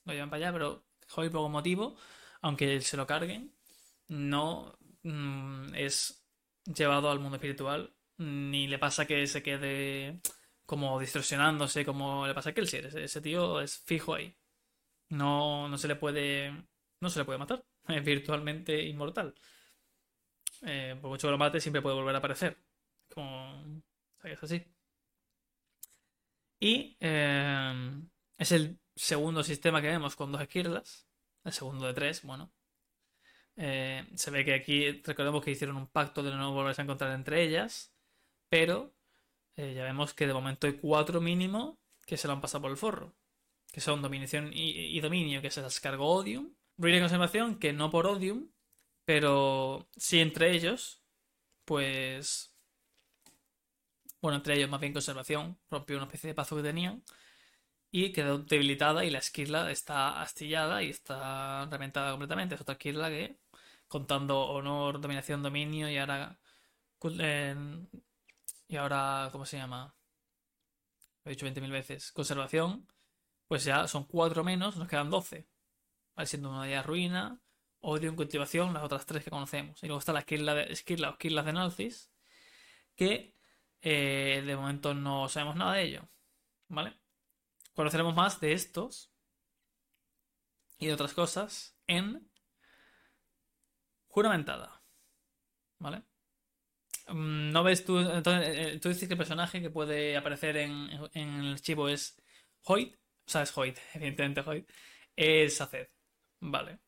lo 0.05 0.13
llevan 0.13 0.31
para 0.31 0.47
allá, 0.49 0.53
pero 0.53 0.85
Hoy 1.17 1.27
algún 1.29 1.53
motivo, 1.53 1.97
aunque 2.43 2.81
se 2.81 2.97
lo 2.97 3.07
carguen, 3.07 3.55
no 4.09 4.79
mm, 5.05 5.75
es 5.75 6.25
llevado 6.67 7.11
al 7.11 7.21
mundo 7.21 7.37
espiritual, 7.37 7.95
ni 8.19 8.69
le 8.69 8.79
pasa 8.79 9.07
que 9.07 9.27
se 9.27 9.43
quede 9.43 10.21
como 10.67 10.99
distorsionándose 11.01 11.85
como 11.87 12.27
le 12.27 12.35
pasa 12.35 12.51
a 12.51 12.55
Kelsier. 12.55 12.87
Ese, 12.87 13.05
ese 13.05 13.21
tío 13.23 13.61
es 13.61 13.79
fijo 13.79 14.15
ahí. 14.15 14.37
No, 15.11 15.69
no 15.69 15.79
se 15.79 15.89
le 15.89 15.97
puede. 15.97 16.53
No 17.05 17.11
se 17.11 17.19
le 17.19 17.27
puede 17.27 17.39
matar. 17.39 17.63
Es 17.89 18.03
virtualmente 18.03 18.83
inmortal. 18.83 19.35
Eh, 20.63 20.97
por 21.03 21.11
mucho 21.11 21.27
que 21.29 21.33
lo 21.33 21.37
mate, 21.39 21.61
siempre 21.61 21.83
puede 21.83 21.97
volver 21.97 22.15
a 22.15 22.19
aparecer. 22.19 22.57
Como. 23.15 23.83
es 24.23 24.43
así. 24.43 24.65
Y 26.59 26.97
eh, 26.99 28.03
es 28.39 28.53
el 28.53 28.81
segundo 28.97 29.43
sistema 29.45 29.83
que 29.83 29.89
vemos 29.89 30.17
con 30.17 30.33
dos 30.33 30.41
esquirlas. 30.41 31.07
El 31.45 31.53
segundo 31.53 31.87
de 31.87 31.93
tres, 31.93 32.23
bueno. 32.23 32.51
Eh, 33.57 34.07
se 34.15 34.31
ve 34.31 34.47
que 34.47 34.55
aquí 34.55 35.03
recordemos 35.03 35.45
que 35.45 35.51
hicieron 35.51 35.77
un 35.77 35.89
pacto 35.89 36.23
de 36.23 36.31
no 36.31 36.53
volverse 36.55 36.81
a 36.81 36.85
encontrar 36.85 37.13
entre 37.13 37.43
ellas. 37.43 37.93
Pero 38.49 38.95
eh, 39.57 39.75
ya 39.75 39.85
vemos 39.85 40.15
que 40.15 40.27
de 40.27 40.33
momento 40.33 40.67
hay 40.67 40.79
cuatro 40.79 41.21
mínimo 41.21 41.79
que 42.07 42.17
se 42.17 42.29
lo 42.29 42.33
han 42.33 42.41
pasado 42.41 42.63
por 42.63 42.71
el 42.71 42.79
forro. 42.79 43.15
Que 43.71 43.83
son 43.83 44.01
dominación 44.01 44.51
y, 44.55 44.97
y 44.97 45.01
dominio, 45.01 45.43
que 45.43 45.51
se 45.51 45.61
las 45.61 45.81
cargó 45.81 46.15
Odium. 46.15 46.55
Ruina 46.77 46.99
y 46.99 47.01
conservación, 47.01 47.59
que 47.59 47.73
no 47.73 47.91
por 47.91 48.07
Odium, 48.07 48.51
pero 49.05 49.89
sí 49.97 50.21
entre 50.21 50.53
ellos, 50.53 51.03
pues... 51.65 52.53
Bueno, 54.21 54.37
entre 54.39 54.57
ellos 54.57 54.71
más 54.71 54.81
bien 54.81 54.93
conservación, 54.93 55.59
rompió 55.71 55.97
una 55.97 56.07
especie 56.07 56.29
de 56.29 56.35
paso 56.35 56.57
que 56.57 56.63
tenían 56.63 57.05
y 57.91 58.13
quedó 58.13 58.39
debilitada 58.39 59.05
y 59.05 59.11
la 59.11 59.19
esquirla 59.19 59.71
está 59.71 60.21
astillada 60.23 60.83
y 60.83 60.91
está 60.91 61.67
reventada 61.67 62.11
completamente. 62.11 62.55
Es 62.55 62.61
otra 62.61 62.73
esquirla 62.73 63.09
que, 63.11 63.39
contando 63.87 64.41
honor, 64.41 65.01
dominación, 65.01 65.43
dominio 65.43 65.89
y 65.91 65.99
ahora... 65.99 66.39
y 68.69 68.77
ahora, 68.77 69.29
¿cómo 69.31 69.47
se 69.47 69.59
llama? 69.59 69.95
Lo 71.25 71.31
he 71.31 71.35
dicho 71.35 71.47
20.000 71.47 71.71
veces. 71.71 72.11
Conservación, 72.13 72.87
pues 73.47 73.65
ya 73.65 73.87
son 73.89 74.05
4 74.05 74.43
menos, 74.43 74.77
nos 74.77 74.89
quedan 74.89 75.11
12. 75.11 75.47
Siendo 76.25 76.51
una 76.51 76.63
de 76.63 76.69
ellas 76.71 76.87
ruina, 76.87 77.41
odio 77.81 78.09
en 78.09 78.17
cultivación, 78.17 78.73
las 78.75 78.83
otras 78.85 79.07
tres 79.07 79.25
que 79.25 79.31
conocemos. 79.31 79.83
Y 79.83 79.87
luego 79.87 79.99
está 79.99 80.13
la 80.13 80.21
esquirla, 80.21 80.55
de, 80.55 80.73
esquirla 80.73 81.11
o 81.11 81.13
esquirlas 81.13 81.45
de 81.47 81.53
Nalcis, 81.53 82.13
que 82.97 83.35
eh, 83.83 84.43
de 84.47 84.57
momento 84.57 84.95
no 84.95 85.29
sabemos 85.29 85.57
nada 85.57 85.75
de 85.75 85.83
ello. 85.85 86.09
¿Vale? 86.69 86.95
Conoceremos 87.75 88.15
más 88.15 88.41
de 88.41 88.53
estos 88.53 89.13
y 90.79 90.87
de 90.87 90.95
otras 90.95 91.15
cosas 91.15 91.77
en 91.87 92.31
Juramentada. 94.09 94.83
¿Vale? 95.79 96.05
Mm, 97.09 97.51
No 97.53 97.63
ves 97.65 97.85
tú. 97.85 97.99
Entonces, 97.99 98.75
eh, 98.75 98.79
tú 98.81 98.89
dices 98.89 99.09
que 99.09 99.15
el 99.15 99.19
personaje 99.19 99.61
que 99.61 99.71
puede 99.71 100.17
aparecer 100.17 100.57
en, 100.57 100.89
en 101.15 101.29
el 101.41 101.53
archivo 101.55 101.89
es 101.89 102.17
Hoyt. 102.65 102.95
O 103.27 103.31
sea, 103.31 103.43
es 103.43 103.57
Hoyt, 103.57 103.79
evidentemente 103.95 104.41
Hoyt. 104.43 104.69
Es 105.17 105.57
Saced. 105.57 105.89
Vale. 106.47 106.79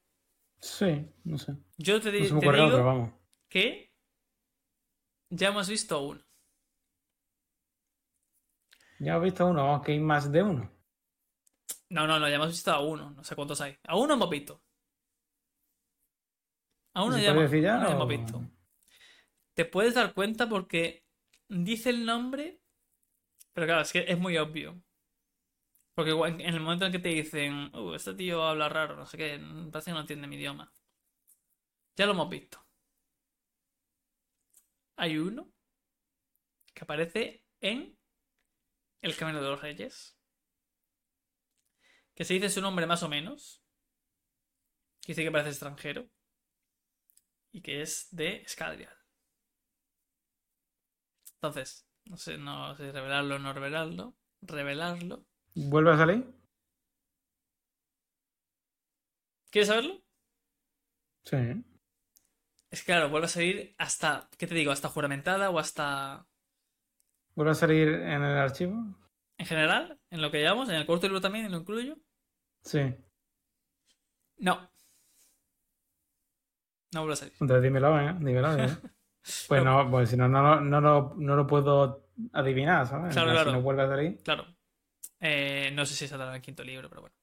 Sí, 0.61 1.11
no 1.25 1.39
sé. 1.39 1.57
Yo 1.79 2.01
te, 2.01 2.13
No 2.13 2.25
se 2.27 2.35
me 2.35 2.41
te 2.41 2.47
ocurre 2.47 2.57
digo 2.59 2.69
otro, 2.69 2.85
vamos. 2.85 3.11
que 3.49 3.93
ya 5.31 5.49
hemos 5.49 5.69
visto 5.69 6.01
uno. 6.03 6.23
Ya 8.99 9.17
he 9.17 9.21
visto 9.21 9.47
uno, 9.47 9.65
vamos, 9.65 9.83
que 9.85 9.93
hay 9.93 10.01
más 10.01 10.31
de 10.33 10.43
uno. 10.43 10.71
No, 11.91 12.07
no, 12.07 12.19
no, 12.19 12.29
ya 12.29 12.37
hemos 12.37 12.49
visto 12.49 12.71
a 12.73 12.81
uno. 12.81 13.11
No 13.11 13.25
sé 13.25 13.35
cuántos 13.37 13.61
hay. 13.61 13.79
A 13.85 13.97
uno 13.97 14.15
hemos 14.15 14.29
visto. 14.31 14.63
A 16.95 17.03
uno 17.05 17.17
¿Se 17.17 17.23
ya, 17.23 17.31
hemos, 17.31 17.51
uno 17.53 17.89
o- 17.89 17.93
hemos 17.93 18.09
visto. 18.09 18.43
Te 19.55 19.65
puedes 19.65 19.95
dar 19.95 20.13
cuenta 20.15 20.49
porque 20.49 21.07
dice 21.49 21.91
el 21.91 22.05
nombre, 22.05 22.61
pero 23.53 23.67
claro, 23.67 23.83
es 23.83 23.93
que 23.93 24.05
es 24.09 24.19
muy 24.19 24.37
obvio. 24.39 24.83
Porque 25.97 26.11
en 26.11 26.43
el 26.43 26.61
momento 26.61 26.85
en 26.85 26.93
que 26.93 26.99
te 26.99 27.09
dicen, 27.09 27.75
uh, 27.75 27.95
este 27.95 28.13
tío 28.15 28.45
habla 28.45 28.69
raro, 28.69 28.97
no 28.97 29.07
sé 29.07 29.17
qué, 29.17 29.41
parece 29.73 29.91
que 29.91 29.95
no 29.95 30.01
entiende 30.01 30.27
mi 30.29 30.37
idioma. 30.37 30.71
Ya 31.97 32.05
lo 32.05 32.13
hemos 32.13 32.29
visto. 32.29 32.63
Hay 34.97 35.17
uno 35.17 35.51
que 36.75 36.85
aparece 36.85 37.47
en 37.63 37.99
El 39.01 39.17
Camino 39.17 39.41
de 39.41 39.49
los 39.49 39.63
Reyes. 39.63 40.19
Que 42.15 42.27
se 42.27 42.35
dice 42.35 42.51
su 42.51 42.61
nombre 42.61 42.87
más 42.87 43.03
o 43.03 43.09
menos. 43.09 43.63
Que 45.01 45.13
dice 45.13 45.25
que 45.25 45.33
parece 45.33 45.49
extranjero. 45.49 46.11
Y 47.53 47.63
que 47.63 47.81
es 47.81 48.09
de 48.11 48.45
Scadrial. 48.47 48.95
Entonces, 51.37 51.89
no 52.05 52.19
sé, 52.19 52.37
no 52.37 52.77
sé 52.77 52.93
revelarlo 52.93 53.37
o 53.37 53.39
no 53.39 53.55
revelarlo. 53.55 54.15
Revelarlo. 54.43 55.25
¿Vuelve 55.57 55.91
a 55.93 55.97
salir? 55.97 56.25
¿Quieres 59.51 59.69
saberlo? 59.69 60.03
Sí. 61.25 61.37
Es 62.71 62.81
que 62.83 62.87
claro, 62.87 63.09
vuelve 63.11 63.27
a 63.27 63.29
salir 63.31 63.75
hasta, 63.79 64.29
¿qué 64.39 64.47
te 64.47 64.55
digo? 64.55 64.71
Hasta 64.73 64.89
juramentada 64.89 65.51
o 65.51 65.59
hasta... 65.59 66.27
¿Vuelve 67.35 67.53
a 67.53 67.55
salir 67.55 67.89
en 67.89 68.23
el 68.23 68.39
archivo? 68.39 68.75
En 69.39 69.47
general, 69.47 69.99
en 70.11 70.23
lo 70.23 70.31
que 70.31 70.39
llevamos, 70.39 70.69
en 70.69 70.77
el 70.77 70.87
corto 70.87 71.07
libro 71.07 71.21
también 71.21 71.51
lo 71.51 71.59
incluyo. 71.59 71.97
Sí. 72.63 72.95
No. 74.39 74.69
No 76.93 77.01
vuelve 77.01 77.13
a 77.15 77.17
salir. 77.17 77.35
Entonces 77.41 77.63
dímelo, 77.63 78.01
¿eh? 78.01 78.15
Dímelo, 78.19 78.57
¿eh? 78.59 78.69
Pues 79.49 79.65
no, 79.65 79.91
pues 79.91 80.11
si 80.11 80.17
no, 80.17 80.29
no, 80.29 80.41
lo- 80.41 80.61
no, 80.61 80.81
lo, 80.81 81.15
no 81.17 81.35
lo 81.35 81.47
puedo 81.49 82.07
adivinar, 82.33 82.87
¿sabes? 82.87 83.13
Claro, 83.13 83.33
claro. 83.33 83.51
Si 83.51 83.57
no 83.57 83.63
vuelve 83.63 83.83
a 83.83 83.89
salir. 83.89 84.23
Claro. 84.23 84.56
Eh, 85.21 85.71
no 85.75 85.87
sé 85.87 85.95
si 85.95 86.09
saldrá 86.09 86.29
en 86.29 86.35
el 86.37 86.43
quinto 86.43 86.63
libro, 86.65 86.89
pero 86.89 87.03
bueno. 87.03 87.17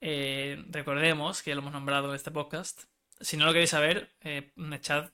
Eh, 0.00 0.64
recordemos 0.68 1.42
que 1.42 1.50
ya 1.50 1.54
lo 1.56 1.60
hemos 1.62 1.72
nombrado 1.72 2.08
en 2.10 2.14
este 2.14 2.30
podcast. 2.30 2.84
Si 3.20 3.36
no 3.36 3.44
lo 3.46 3.52
queréis 3.52 3.70
saber, 3.70 4.14
eh, 4.20 4.52
echad 4.72 5.10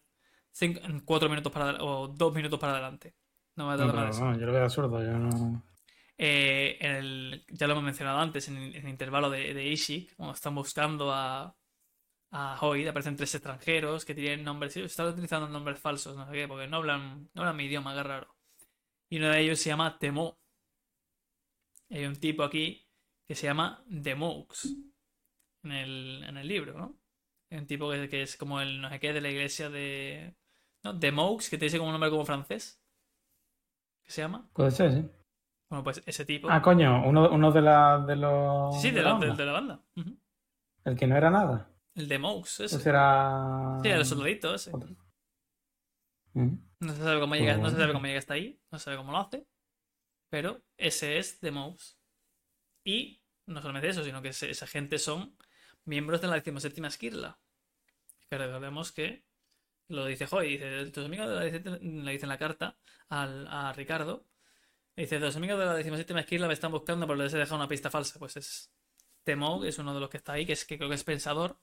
cinco- 0.53 0.81
cuatro 1.05 1.29
minutos 1.29 1.51
para 1.53 1.83
o 1.83 2.09
dos 2.09 2.35
minutos 2.35 2.59
para 2.61 2.75
adelante. 2.75 3.15
No 3.57 3.69
me 3.71 3.77
No, 3.77 3.87
pero 3.91 3.93
más. 4.07 4.21
vamos, 4.21 4.39
yo 4.39 4.47
lo 4.47 4.53
veo 4.53 4.65
absurdo, 4.65 5.03
yo 5.03 5.13
no. 5.19 5.63
Eh, 6.19 6.77
en 6.81 6.91
el- 6.97 7.45
ya 7.49 7.67
lo 7.67 7.73
hemos 7.73 7.85
mencionado 7.85 8.19
antes, 8.19 8.47
en, 8.49 8.57
el- 8.59 8.77
en 8.77 8.85
el 8.85 8.91
intervalo 8.91 9.31
de, 9.31 9.55
de 9.55 9.67
Ishik, 9.67 10.15
cuando 10.17 10.35
están 10.35 10.55
buscando 10.55 11.13
a, 11.13 11.57
a 12.31 12.59
Hoyd, 12.61 12.87
aparecen 12.89 13.17
tres 13.17 13.35
extranjeros 13.35 14.05
que 14.05 14.15
tienen 14.15 14.45
nombres, 14.45 14.77
están 14.77 15.07
utilizando 15.09 15.49
nombres 15.49 15.79
falsos, 15.81 16.17
no 16.17 16.27
sé 16.27 16.33
qué, 16.33 16.49
porque 16.49 16.67
no 16.69 16.77
hablan, 16.79 17.31
no 17.33 17.43
hablan 17.43 17.57
mi 17.57 17.65
idioma, 17.65 17.95
qué 17.95 18.03
raro. 18.03 18.35
Y 19.09 19.19
uno 19.19 19.29
de 19.31 19.41
ellos 19.41 19.59
se 19.61 19.71
llama 19.71 19.99
Temo. 19.99 20.39
Hay 21.95 22.07
un 22.07 22.17
tipo 22.17 22.43
aquí 22.43 22.89
que 23.25 23.37
se 23.37 23.47
llama 23.47 23.85
Demaux 23.87 24.67
en 25.63 25.71
el, 25.71 26.25
en 26.25 26.37
el 26.37 26.49
libro, 26.49 26.77
¿no? 26.77 26.99
Hay 27.51 27.59
un 27.59 27.67
tipo 27.69 27.89
que, 27.89 28.09
que 28.09 28.23
es 28.23 28.37
como 28.37 28.61
el 28.61 28.81
no 28.81 28.91
sé 28.91 28.99
qué 28.99 29.13
de 29.13 29.21
la 29.21 29.31
iglesia 29.31 29.71
de. 29.71 30.35
¿No? 30.83 30.93
Demaux, 30.93 31.49
que 31.49 31.57
te 31.57 31.67
dice 31.67 31.79
como 31.79 31.91
un 31.91 31.95
nombre 31.95 32.11
como 32.11 32.25
francés. 32.27 32.83
¿Qué 34.03 34.11
se 34.11 34.23
llama? 34.23 34.51
Puede 34.53 34.73
ser, 34.73 34.93
sí. 34.93 35.09
Bueno, 35.71 35.85
pues 35.85 36.03
ese 36.05 36.25
tipo. 36.25 36.51
Ah, 36.51 36.61
coño, 36.61 37.07
uno, 37.09 37.31
uno 37.31 37.53
de, 37.53 37.63
la, 37.63 38.01
de 38.01 38.17
los. 38.17 38.75
Sí, 38.75 38.89
sí, 38.89 38.91
de, 38.91 38.97
de 38.97 39.03
la, 39.03 39.11
de- 39.15 39.27
banda. 39.29 39.35
de 39.37 39.47
la 39.47 39.53
banda. 39.53 39.81
Ujú. 39.97 40.19
El 40.85 40.97
que 40.97 41.07
no 41.07 41.17
era 41.17 41.31
nada. 41.31 41.71
El 41.95 42.09
de 42.09 42.19
Maux, 42.19 42.59
ese. 42.61 42.75
Pues 42.75 42.87
era. 42.87 43.79
Sí, 43.83 43.89
el 43.89 44.05
soldadito 44.05 44.53
ese. 44.53 44.73
Mm. 46.33 46.57
No 46.81 46.93
se 46.93 47.03
sabe 47.03 47.21
cómo 47.21 47.37
llega, 47.37 47.57
no 47.57 47.71
se 47.71 47.77
sabe 47.77 47.93
cómo 47.93 48.05
llega 48.05 48.19
hasta 48.19 48.35
ahí, 48.35 48.61
no 48.73 48.79
se 48.81 48.85
sabe 48.87 48.97
cómo 48.97 49.13
lo 49.13 49.19
hace. 49.19 49.47
Pero 50.35 50.65
ese 50.79 51.19
es 51.19 51.41
de 51.43 51.53
Maux. 51.53 51.97
Y 52.83 53.23
no 53.47 53.63
solamente 53.63 53.91
eso, 53.91 54.03
sino 54.03 54.21
que 54.21 54.31
esa 54.31 54.67
gente 54.67 54.99
son 54.99 55.39
miembros 55.85 56.21
de 56.21 56.27
la 56.27 56.41
17 56.41 56.85
Esquirla. 56.89 57.39
Que 58.29 58.39
recordemos 58.39 58.91
que 58.91 59.23
lo 59.87 60.05
dice 60.07 60.27
Joy, 60.27 60.57
dice, 60.57 60.91
tus 60.91 61.05
amigos 61.05 61.29
la 61.29 61.43
17 61.43 61.79
le 61.85 62.11
dice 62.11 62.25
en 62.25 62.29
la 62.31 62.39
carta 62.39 62.77
a 63.11 63.73
Ricardo. 63.77 64.27
Dice, 64.97 65.21
los 65.21 65.37
amigos 65.37 65.57
de 65.61 65.67
la 65.67 65.77
17 65.77 66.19
Esquirla 66.19 66.49
me 66.49 66.55
están 66.55 66.73
buscando, 66.73 67.07
pero 67.07 67.17
les 67.17 67.33
he 67.33 67.39
dejado 67.39 67.55
una 67.55 67.69
pista 67.69 67.89
falsa. 67.89 68.19
Pues 68.19 68.37
es 68.37 68.73
Temog, 69.23 69.65
es 69.65 69.79
uno 69.79 69.95
de 69.95 70.01
los 70.01 70.11
que 70.11 70.17
está 70.17 70.33
ahí, 70.33 70.45
que 70.45 70.57
que 70.57 70.79
creo 70.79 70.89
que 70.89 70.97
es 70.97 71.05
pensador. 71.05 71.61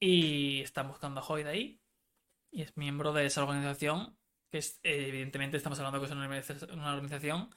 Y 0.00 0.62
están 0.62 0.88
buscando 0.88 1.20
a 1.20 1.26
Hoy 1.28 1.42
de 1.42 1.50
ahí. 1.50 1.80
Y 2.50 2.62
es 2.62 2.74
miembro 2.78 3.12
de 3.12 3.26
esa 3.26 3.42
organización. 3.42 4.17
Que 4.50 4.58
es, 4.58 4.80
eh, 4.82 5.08
evidentemente 5.08 5.56
estamos 5.56 5.78
hablando 5.78 6.00
que 6.00 6.06
es 6.06 6.12
una 6.12 6.26
organiza- 6.26 6.72
una 6.72 6.92
organización 6.94 7.50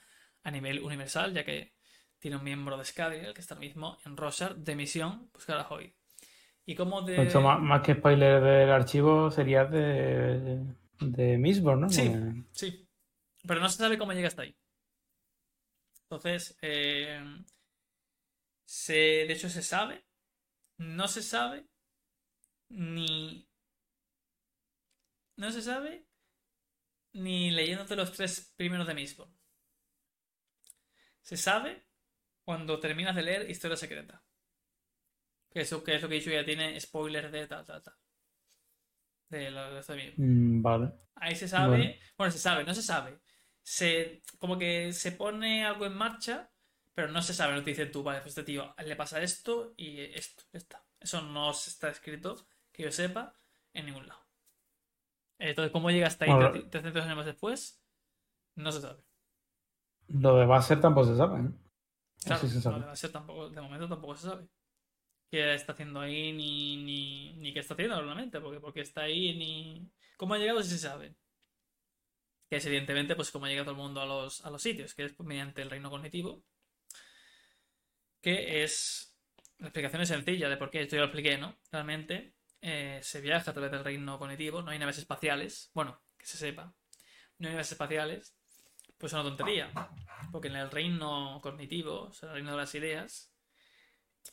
a 0.44 0.52
nivel 0.52 0.80
universal, 0.82 1.34
ya 1.34 1.44
que 1.46 1.74
tiene 2.20 2.38
un 2.38 2.44
miembro 2.44 2.78
de 2.78 2.86
Scadrial, 2.86 3.34
que 3.34 3.42
está 3.42 3.56
ahora 3.56 3.66
mismo 3.68 3.98
en 4.06 4.18
Rosar, 4.18 4.56
de 4.58 4.76
misión, 4.76 5.30
buscar 5.34 5.58
a 5.60 5.68
Hoy. 5.70 5.96
Y 6.66 6.76
como 6.76 7.02
de. 7.02 7.24
Esto 7.24 7.42
más, 7.42 7.60
más 7.60 7.82
que 7.82 7.96
spoiler 7.96 8.42
del 8.42 8.70
archivo 8.72 9.32
sería 9.32 9.66
de. 9.66 10.64
de 11.00 11.38
Mistborn, 11.38 11.82
¿no? 11.82 11.90
Sí. 11.90 12.10
Porque- 12.10 12.44
Sí. 12.52 12.88
Pero 13.48 13.60
no 13.60 13.70
se 13.70 13.78
sabe 13.78 13.98
cómo 13.98 14.14
llega 14.14 14.28
hasta 14.28 14.44
ahí. 14.44 14.56
Entonces, 16.04 16.56
eh, 16.62 17.24
se, 18.66 18.94
de 18.94 19.34
hecho 19.34 19.50
se 19.50 19.64
sabe, 19.64 20.06
no 20.78 21.08
se 21.08 21.24
sabe, 21.24 21.66
ni... 22.70 23.48
No 25.38 25.52
se 25.52 25.62
sabe 25.62 26.06
ni 27.14 27.52
leyéndote 27.52 27.96
los 27.96 28.12
tres 28.12 28.54
primeros 28.56 28.88
de 28.88 28.94
Mistborn. 28.94 29.32
Se 31.22 31.38
sabe 31.38 31.86
cuando 32.44 32.80
terminas 32.80 33.16
de 33.16 33.22
leer 33.24 33.50
Historia 33.50 33.78
Secreta. 33.78 34.24
Que 35.50 35.62
eso 35.62 35.84
que 35.84 35.96
es 35.96 36.02
lo 36.02 36.08
que 36.10 36.16
he 36.16 36.20
dicho 36.20 36.32
ya 36.32 36.46
tiene 36.46 36.80
spoilers 36.80 37.32
de 37.32 37.48
tal, 37.48 37.66
tal, 37.66 37.82
tal. 37.84 37.96
De 39.30 39.52
lo 39.52 39.74
de 39.74 39.80
esto 39.80 39.96
mismo. 39.96 40.14
Mm, 40.18 40.62
vale. 40.62 40.92
Ahí 41.16 41.36
se 41.36 41.48
sabe, 41.48 41.78
Bueno. 41.78 41.94
bueno, 42.18 42.32
se 42.32 42.40
sabe, 42.40 42.64
no 42.64 42.74
se 42.74 42.82
sabe. 42.82 43.22
Se, 43.62 44.24
como 44.40 44.58
que 44.58 44.92
se 44.94 45.12
pone 45.12 45.66
algo 45.66 45.86
en 45.86 45.94
marcha, 45.94 46.52
pero 46.94 47.10
no 47.12 47.22
se 47.22 47.34
sabe, 47.34 47.54
no 47.54 47.64
te 47.64 47.70
dicen 47.72 47.92
tú, 47.92 48.04
vale, 48.04 48.20
pues 48.22 48.32
este 48.32 48.44
tío 48.44 48.74
le 48.84 48.96
pasa 48.96 49.22
esto 49.22 49.74
y 49.78 50.00
esto, 50.02 50.44
ya 50.52 50.58
está. 50.58 50.86
Eso 51.00 51.22
no 51.22 51.52
está 51.52 51.90
escrito, 51.90 52.48
que 52.72 52.84
yo 52.84 52.92
sepa, 52.92 53.34
en 53.74 53.86
ningún 53.86 54.08
lado. 54.08 54.21
Entonces, 55.42 55.72
¿cómo 55.72 55.90
llega 55.92 56.08
hasta 56.08 56.26
ahí 56.26 56.32
Bueno. 56.32 56.54
tre- 56.54 56.70
300 56.70 57.06
años 57.06 57.26
después? 57.26 57.82
No 58.56 58.72
se 58.72 58.82
sabe. 58.82 59.02
Lo 60.08 60.36
de 60.38 60.46
Basser 60.46 60.80
tampoco 60.80 61.08
se 61.08 61.18
sabe, 61.18 61.42
¿no? 61.42 61.54
Claro, 62.24 62.36
Así 62.44 62.48
se 62.50 62.56
lo 62.56 62.62
sabe. 62.62 62.80
de 62.82 62.86
Basser 62.86 63.12
tampoco, 63.12 63.50
de 63.50 63.62
momento 63.62 63.88
tampoco 63.90 64.16
se 64.16 64.28
sabe. 64.28 64.48
¿Qué 65.32 65.54
está 65.56 65.72
haciendo 65.74 66.00
ahí? 66.02 66.34
Ni, 66.34 66.78
ni, 66.84 67.34
ni 67.38 67.54
qué 67.54 67.60
está 67.62 67.74
haciendo 67.74 68.02
realmente. 68.02 68.40
Porque, 68.42 68.60
porque 68.60 68.82
está 68.82 69.02
ahí 69.04 69.36
ni. 69.38 69.90
¿Cómo 70.18 70.34
ha 70.34 70.38
llegado? 70.38 70.62
Sí 70.62 70.72
se 70.72 70.78
sabe. 70.80 71.16
Que 72.50 72.58
es 72.58 72.66
evidentemente, 72.66 73.16
pues 73.16 73.32
como 73.32 73.48
llega 73.48 73.64
todo 73.64 73.72
el 73.72 73.78
mundo 73.78 74.02
a 74.02 74.06
los, 74.06 74.46
a 74.46 74.50
los 74.50 74.62
sitios, 74.62 74.94
que 74.94 75.06
es 75.06 75.20
mediante 75.22 75.62
el 75.62 75.70
reino 75.70 75.90
cognitivo. 75.90 76.44
Que 78.22 78.64
es. 78.64 79.16
La 79.60 79.68
explicación 79.68 80.02
es 80.02 80.10
sencilla 80.10 80.50
de 80.50 80.58
por 80.58 80.70
qué. 80.70 80.82
Esto 80.82 80.96
ya 80.98 81.02
lo 81.02 81.06
expliqué, 81.08 81.38
¿no? 81.38 81.56
Realmente 81.72 82.36
eh, 82.62 83.00
se 83.04 83.22
viaja 83.22 83.52
a 83.52 83.54
través 83.54 83.72
del 83.72 83.84
reino 83.84 84.20
cognitivo. 84.20 84.62
No 84.62 84.72
hay 84.72 84.80
naves 84.80 84.98
espaciales. 85.00 85.72
Bueno, 85.74 86.02
que 86.18 86.26
se 86.26 86.38
sepa. 86.38 86.74
No 87.40 87.48
hay 87.48 87.54
naves 87.56 87.72
espaciales. 87.72 88.36
Pues 88.98 89.12
es 89.14 89.16
una 89.16 89.24
tontería. 89.30 89.72
Porque 90.32 90.50
en 90.50 90.56
el 90.58 90.72
reino 90.72 91.40
cognitivo, 91.44 92.04
o 92.04 92.14
sea, 92.14 92.30
el 92.30 92.36
reino 92.36 92.52
de 92.52 92.58
las 92.58 92.76
ideas, 92.76 93.34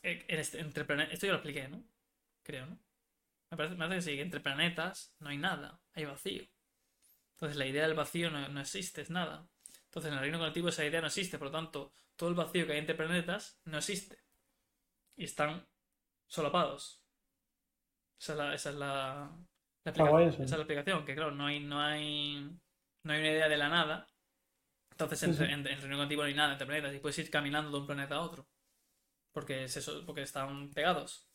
eh, 0.03 0.25
este- 0.29 0.61
entre 0.61 0.85
plane- 0.85 1.09
esto 1.13 1.27
ya 1.27 1.33
lo 1.33 1.39
expliqué, 1.39 1.69
¿no? 1.69 1.85
Creo, 2.43 2.67
¿no? 2.67 2.79
Me 3.51 3.57
parece, 3.57 3.77
me 3.77 3.87
parece 3.89 3.97
que 4.07 4.13
sí, 4.13 4.17
que 4.17 4.23
entre 4.23 4.41
planetas 4.41 5.15
no 5.21 5.31
hay 5.31 5.39
nada, 5.39 5.81
hay 5.95 6.05
vacío. 6.07 6.45
Entonces 7.33 7.57
la 7.57 7.67
idea 7.67 7.87
del 7.87 7.97
vacío 7.97 8.31
no, 8.31 8.49
no 8.49 8.61
existe, 8.61 9.03
es 9.03 9.11
nada. 9.11 9.49
Entonces 9.87 10.11
en 10.11 10.15
el 10.19 10.23
reino 10.23 10.39
cognitivo 10.39 10.69
esa 10.71 10.85
idea 10.87 11.01
no 11.01 11.07
existe, 11.09 11.39
por 11.39 11.49
lo 11.49 11.53
tanto, 11.53 11.93
todo 12.17 12.29
el 12.31 12.35
vacío 12.35 12.67
que 12.67 12.73
hay 12.75 12.79
entre 12.81 12.95
planetas 12.97 13.61
no 13.65 13.79
existe. 13.79 14.19
Y 15.17 15.25
están 15.25 15.67
solapados. 16.29 17.03
Esa 18.21 18.33
es 18.33 18.39
la, 18.39 18.55
esa 18.55 18.71
es 18.71 18.77
la, 18.77 19.31
la 19.85 19.93
la 20.57 20.57
explicación, 20.63 21.05
que 21.05 21.15
claro, 21.15 21.31
no 21.33 21.47
hay, 21.47 21.61
no 21.61 21.81
hay, 21.81 22.41
no 23.05 23.13
hay 23.13 23.21
una 23.21 23.29
idea 23.31 23.49
de 23.49 23.57
la 23.57 23.69
nada. 23.69 24.07
Entonces 24.93 25.23
en, 25.25 25.31
Sí, 25.31 25.35
sí. 25.35 25.45
en- 25.45 25.51
en 25.53 25.67
el 25.69 25.81
reino 25.83 25.97
cognitivo 25.97 26.23
no 26.23 26.29
hay 26.29 26.35
nada 26.35 26.53
entre 26.53 26.67
planetas 26.67 26.95
y 26.95 27.01
puedes 27.01 27.19
ir 27.19 27.31
caminando 27.31 27.71
de 27.73 27.79
un 27.79 27.87
planeta 27.87 28.17
a 28.17 28.23
otro. 28.23 28.49
Porque, 29.33 29.65
es 29.65 29.77
eso, 29.77 30.05
porque 30.07 30.23
están 30.23 30.71
pegados. 30.73 31.29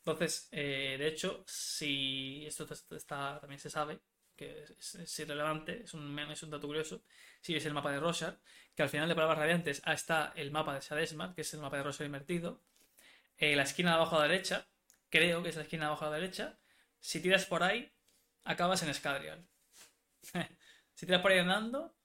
Entonces, 0.00 0.48
eh, 0.52 0.96
de 0.98 1.08
hecho, 1.08 1.44
si 1.46 2.44
esto 2.46 2.64
está, 2.72 2.96
está- 2.96 3.40
también 3.40 3.60
se 3.60 3.70
sabe, 3.70 4.00
que 4.36 4.64
es, 4.78 4.94
es 4.96 5.20
irrelevante, 5.20 5.82
es 5.84 5.94
un, 5.94 6.18
es 6.18 6.42
un 6.42 6.50
dato 6.50 6.66
curioso, 6.68 7.02
si 7.42 7.54
ves 7.54 7.66
el 7.66 7.74
mapa 7.74 7.92
de 7.92 8.00
Rorschach, 8.00 8.36
que 8.74 8.82
al 8.82 8.88
final 8.90 9.08
de 9.08 9.14
Palabras 9.16 9.38
Radiantes 9.40 9.82
ah, 9.84 9.94
está 9.94 10.32
el 10.36 10.50
mapa 10.52 10.74
de 10.74 10.80
Shadesmar, 10.80 11.34
que 11.34 11.42
es 11.42 11.54
el 11.54 11.60
mapa 11.60 11.76
de 11.78 11.82
Rorschach 11.84 12.06
invertido, 12.06 12.62
eh, 13.38 13.56
la 13.56 13.62
esquina 13.64 13.90
de 13.90 13.96
abajo 13.96 14.16
a 14.16 14.20
la 14.20 14.28
derecha, 14.28 14.68
creo 15.10 15.42
que 15.42 15.50
es 15.50 15.56
la 15.56 15.62
esquina 15.62 15.86
abajo 15.86 16.06
a 16.06 16.10
la 16.10 16.16
derecha, 16.16 16.58
si 17.00 17.20
tiras 17.20 17.46
por 17.46 17.62
ahí, 17.62 17.92
acabas 18.44 18.82
en 18.82 18.90
Escadrial. 18.90 19.46
si 20.94 21.06
tiras 21.06 21.22
por 21.22 21.32
ahí 21.32 21.38
andando, 21.38 21.96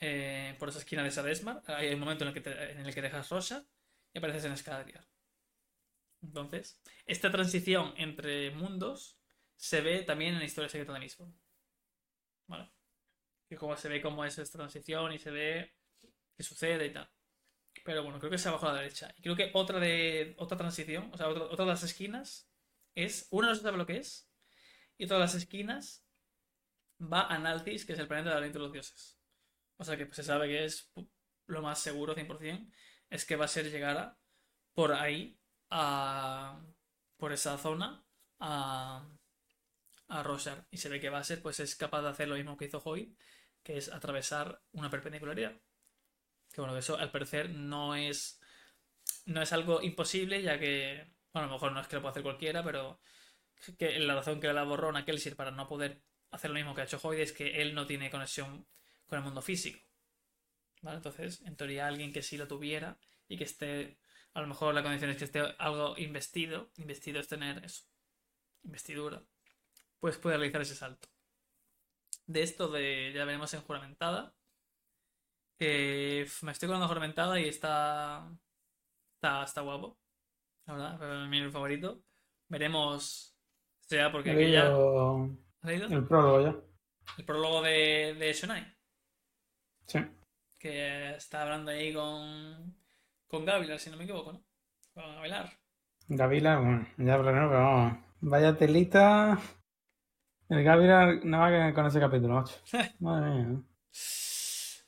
eh, 0.00 0.56
por 0.58 0.68
esa 0.68 0.78
esquina 0.78 1.02
de 1.02 1.10
Shadesmar, 1.10 1.62
hay 1.66 1.92
un 1.94 2.00
momento 2.00 2.24
en 2.24 2.28
el 2.28 2.34
que, 2.34 2.40
te- 2.40 3.02
dejas 3.02 3.28
Rorschach 3.28 3.64
y 4.12 4.18
apareces 4.18 4.44
en 4.44 4.52
Escadrial. 4.52 5.06
Entonces, 6.22 6.80
esta 7.06 7.30
transición 7.30 7.94
entre 7.96 8.50
mundos 8.50 9.18
se 9.56 9.80
ve 9.80 10.02
también 10.02 10.34
en 10.34 10.40
la 10.40 10.44
historia 10.44 10.68
secreta 10.68 10.92
de 10.92 11.00
Mistborn. 11.00 11.34
¿Vale? 12.46 12.70
Que 13.48 13.56
como 13.56 13.76
se 13.76 13.88
ve 13.88 14.02
cómo 14.02 14.24
es 14.24 14.38
esta 14.38 14.58
transición 14.58 15.12
y 15.12 15.18
se 15.18 15.30
ve 15.30 15.74
qué 16.36 16.42
sucede 16.42 16.86
y 16.86 16.92
tal. 16.92 17.10
Pero 17.84 18.02
bueno, 18.02 18.18
creo 18.18 18.30
que 18.30 18.36
es 18.36 18.46
abajo 18.46 18.68
a 18.68 18.72
la 18.72 18.80
derecha. 18.80 19.12
Y 19.16 19.22
creo 19.22 19.36
que 19.36 19.50
otra 19.54 19.78
de 19.80 20.34
otra 20.38 20.56
transición, 20.56 21.10
o 21.12 21.16
sea, 21.16 21.28
otra, 21.28 21.64
de 21.64 21.70
las 21.70 21.82
esquinas 21.82 22.50
es. 22.94 23.26
Una 23.30 23.48
no 23.48 23.54
se 23.54 23.62
sabe 23.62 23.78
lo 23.78 23.86
que 23.86 23.98
es. 23.98 24.30
Y 24.98 25.04
otra 25.04 25.16
de 25.16 25.22
las 25.22 25.34
esquinas 25.34 26.04
va 27.00 27.26
a 27.26 27.38
Naltis, 27.38 27.86
que 27.86 27.94
es 27.94 27.98
el 27.98 28.08
planeta 28.08 28.30
del 28.30 28.38
aliento 28.38 28.58
de 28.58 28.64
los 28.64 28.72
dioses. 28.72 29.18
O 29.78 29.84
sea 29.84 29.96
que 29.96 30.06
pues, 30.06 30.16
se 30.16 30.22
sabe 30.22 30.48
que 30.48 30.64
es 30.64 30.92
lo 31.46 31.62
más 31.62 31.80
seguro, 31.80 32.14
100%, 32.14 32.70
es 33.08 33.24
que 33.24 33.36
va 33.36 33.46
a 33.46 33.48
ser 33.48 33.70
llegar 33.70 33.96
a, 33.96 34.18
por 34.74 34.92
ahí, 34.92 35.38
a, 35.70 36.60
por 37.16 37.32
esa 37.32 37.58
zona, 37.58 38.04
a, 38.38 39.06
a 40.08 40.22
Rorschach. 40.22 40.64
Y 40.70 40.76
se 40.76 40.88
ve 40.88 41.00
que 41.00 41.10
va 41.10 41.18
a 41.18 41.24
ser, 41.24 41.42
pues 41.42 41.60
es 41.60 41.74
capaz 41.76 42.02
de 42.02 42.10
hacer 42.10 42.28
lo 42.28 42.36
mismo 42.36 42.56
que 42.56 42.66
hizo 42.66 42.82
Hoy, 42.84 43.16
que 43.62 43.78
es 43.78 43.88
atravesar 43.88 44.62
una 44.72 44.90
perpendicularidad. 44.90 45.60
Que 46.60 46.66
bueno, 46.66 46.76
eso 46.76 46.98
al 46.98 47.10
parecer 47.10 47.48
no 47.48 47.94
es, 47.94 48.38
no 49.24 49.40
es 49.40 49.50
algo 49.54 49.80
imposible, 49.80 50.42
ya 50.42 50.58
que, 50.58 51.06
bueno, 51.32 51.46
a 51.46 51.48
lo 51.48 51.54
mejor 51.54 51.72
no 51.72 51.80
es 51.80 51.88
que 51.88 51.96
lo 51.96 52.02
pueda 52.02 52.10
hacer 52.10 52.22
cualquiera, 52.22 52.62
pero 52.62 53.00
que 53.78 53.98
la 53.98 54.14
razón 54.14 54.40
que 54.40 54.52
le 54.52 54.64
borró 54.64 54.94
a 54.94 55.04
Kelsier 55.06 55.36
para 55.36 55.52
no 55.52 55.66
poder 55.66 56.02
hacer 56.30 56.50
lo 56.50 56.56
mismo 56.56 56.74
que 56.74 56.82
ha 56.82 56.84
hecho 56.84 57.00
Hoyd 57.02 57.20
es 57.20 57.32
que 57.32 57.62
él 57.62 57.74
no 57.74 57.86
tiene 57.86 58.10
conexión 58.10 58.66
con 59.06 59.18
el 59.18 59.24
mundo 59.24 59.40
físico. 59.40 59.80
Entonces, 60.82 61.40
en 61.46 61.56
teoría, 61.56 61.86
alguien 61.86 62.12
que 62.12 62.22
sí 62.22 62.36
lo 62.36 62.46
tuviera 62.46 62.98
y 63.26 63.38
que 63.38 63.44
esté, 63.44 63.98
a 64.34 64.42
lo 64.42 64.46
mejor 64.46 64.74
la 64.74 64.82
condición 64.82 65.10
es 65.10 65.16
que 65.16 65.24
esté 65.24 65.40
algo 65.56 65.96
investido, 65.96 66.70
investido 66.76 67.20
es 67.20 67.28
tener 67.28 67.64
eso, 67.64 67.84
investidura, 68.64 69.22
pues 69.98 70.18
puede 70.18 70.36
realizar 70.36 70.60
ese 70.60 70.74
salto. 70.74 71.08
De 72.26 72.42
esto 72.42 72.68
de, 72.68 73.12
ya 73.14 73.24
veremos 73.24 73.54
en 73.54 73.62
juramentada, 73.62 74.34
que 75.60 76.26
me 76.40 76.52
estoy 76.52 76.70
con 76.70 76.80
la 76.80 77.38
y 77.38 77.44
está, 77.44 78.26
está, 79.16 79.44
está 79.44 79.60
guapo, 79.60 79.98
la 80.64 80.72
verdad, 80.72 81.22
es 81.24 81.28
mi 81.28 81.50
favorito. 81.50 82.02
Veremos, 82.48 83.36
sea 83.82 84.10
porque 84.10 84.30
el 84.30 86.06
prólogo 86.06 86.40
ya. 86.40 86.56
El 87.18 87.24
prólogo 87.26 87.60
de, 87.60 88.16
de 88.18 88.32
Shonai, 88.32 88.74
Sí. 89.86 89.98
que 90.58 91.10
está 91.16 91.42
hablando 91.42 91.72
ahí 91.72 91.92
con, 91.92 92.74
con 93.28 93.44
Gavilar, 93.44 93.78
si 93.78 93.90
no 93.90 93.98
me 93.98 94.04
equivoco, 94.04 94.32
¿no? 94.32 94.42
Con 94.94 95.14
Gavilar. 95.16 95.52
Gavila, 96.08 96.58
bueno, 96.58 96.88
ya 96.96 97.14
hablaremos, 97.14 97.50
pero 97.50 97.62
vamos. 97.64 97.98
Vaya 98.20 98.56
telita. 98.56 99.38
El 100.48 100.64
Gavila 100.64 101.20
no 101.22 101.38
va 101.38 101.74
con 101.74 101.84
ese 101.86 102.00
capítulo, 102.00 102.34
macho. 102.36 102.54
Madre 103.00 103.30
mía. 103.44 103.62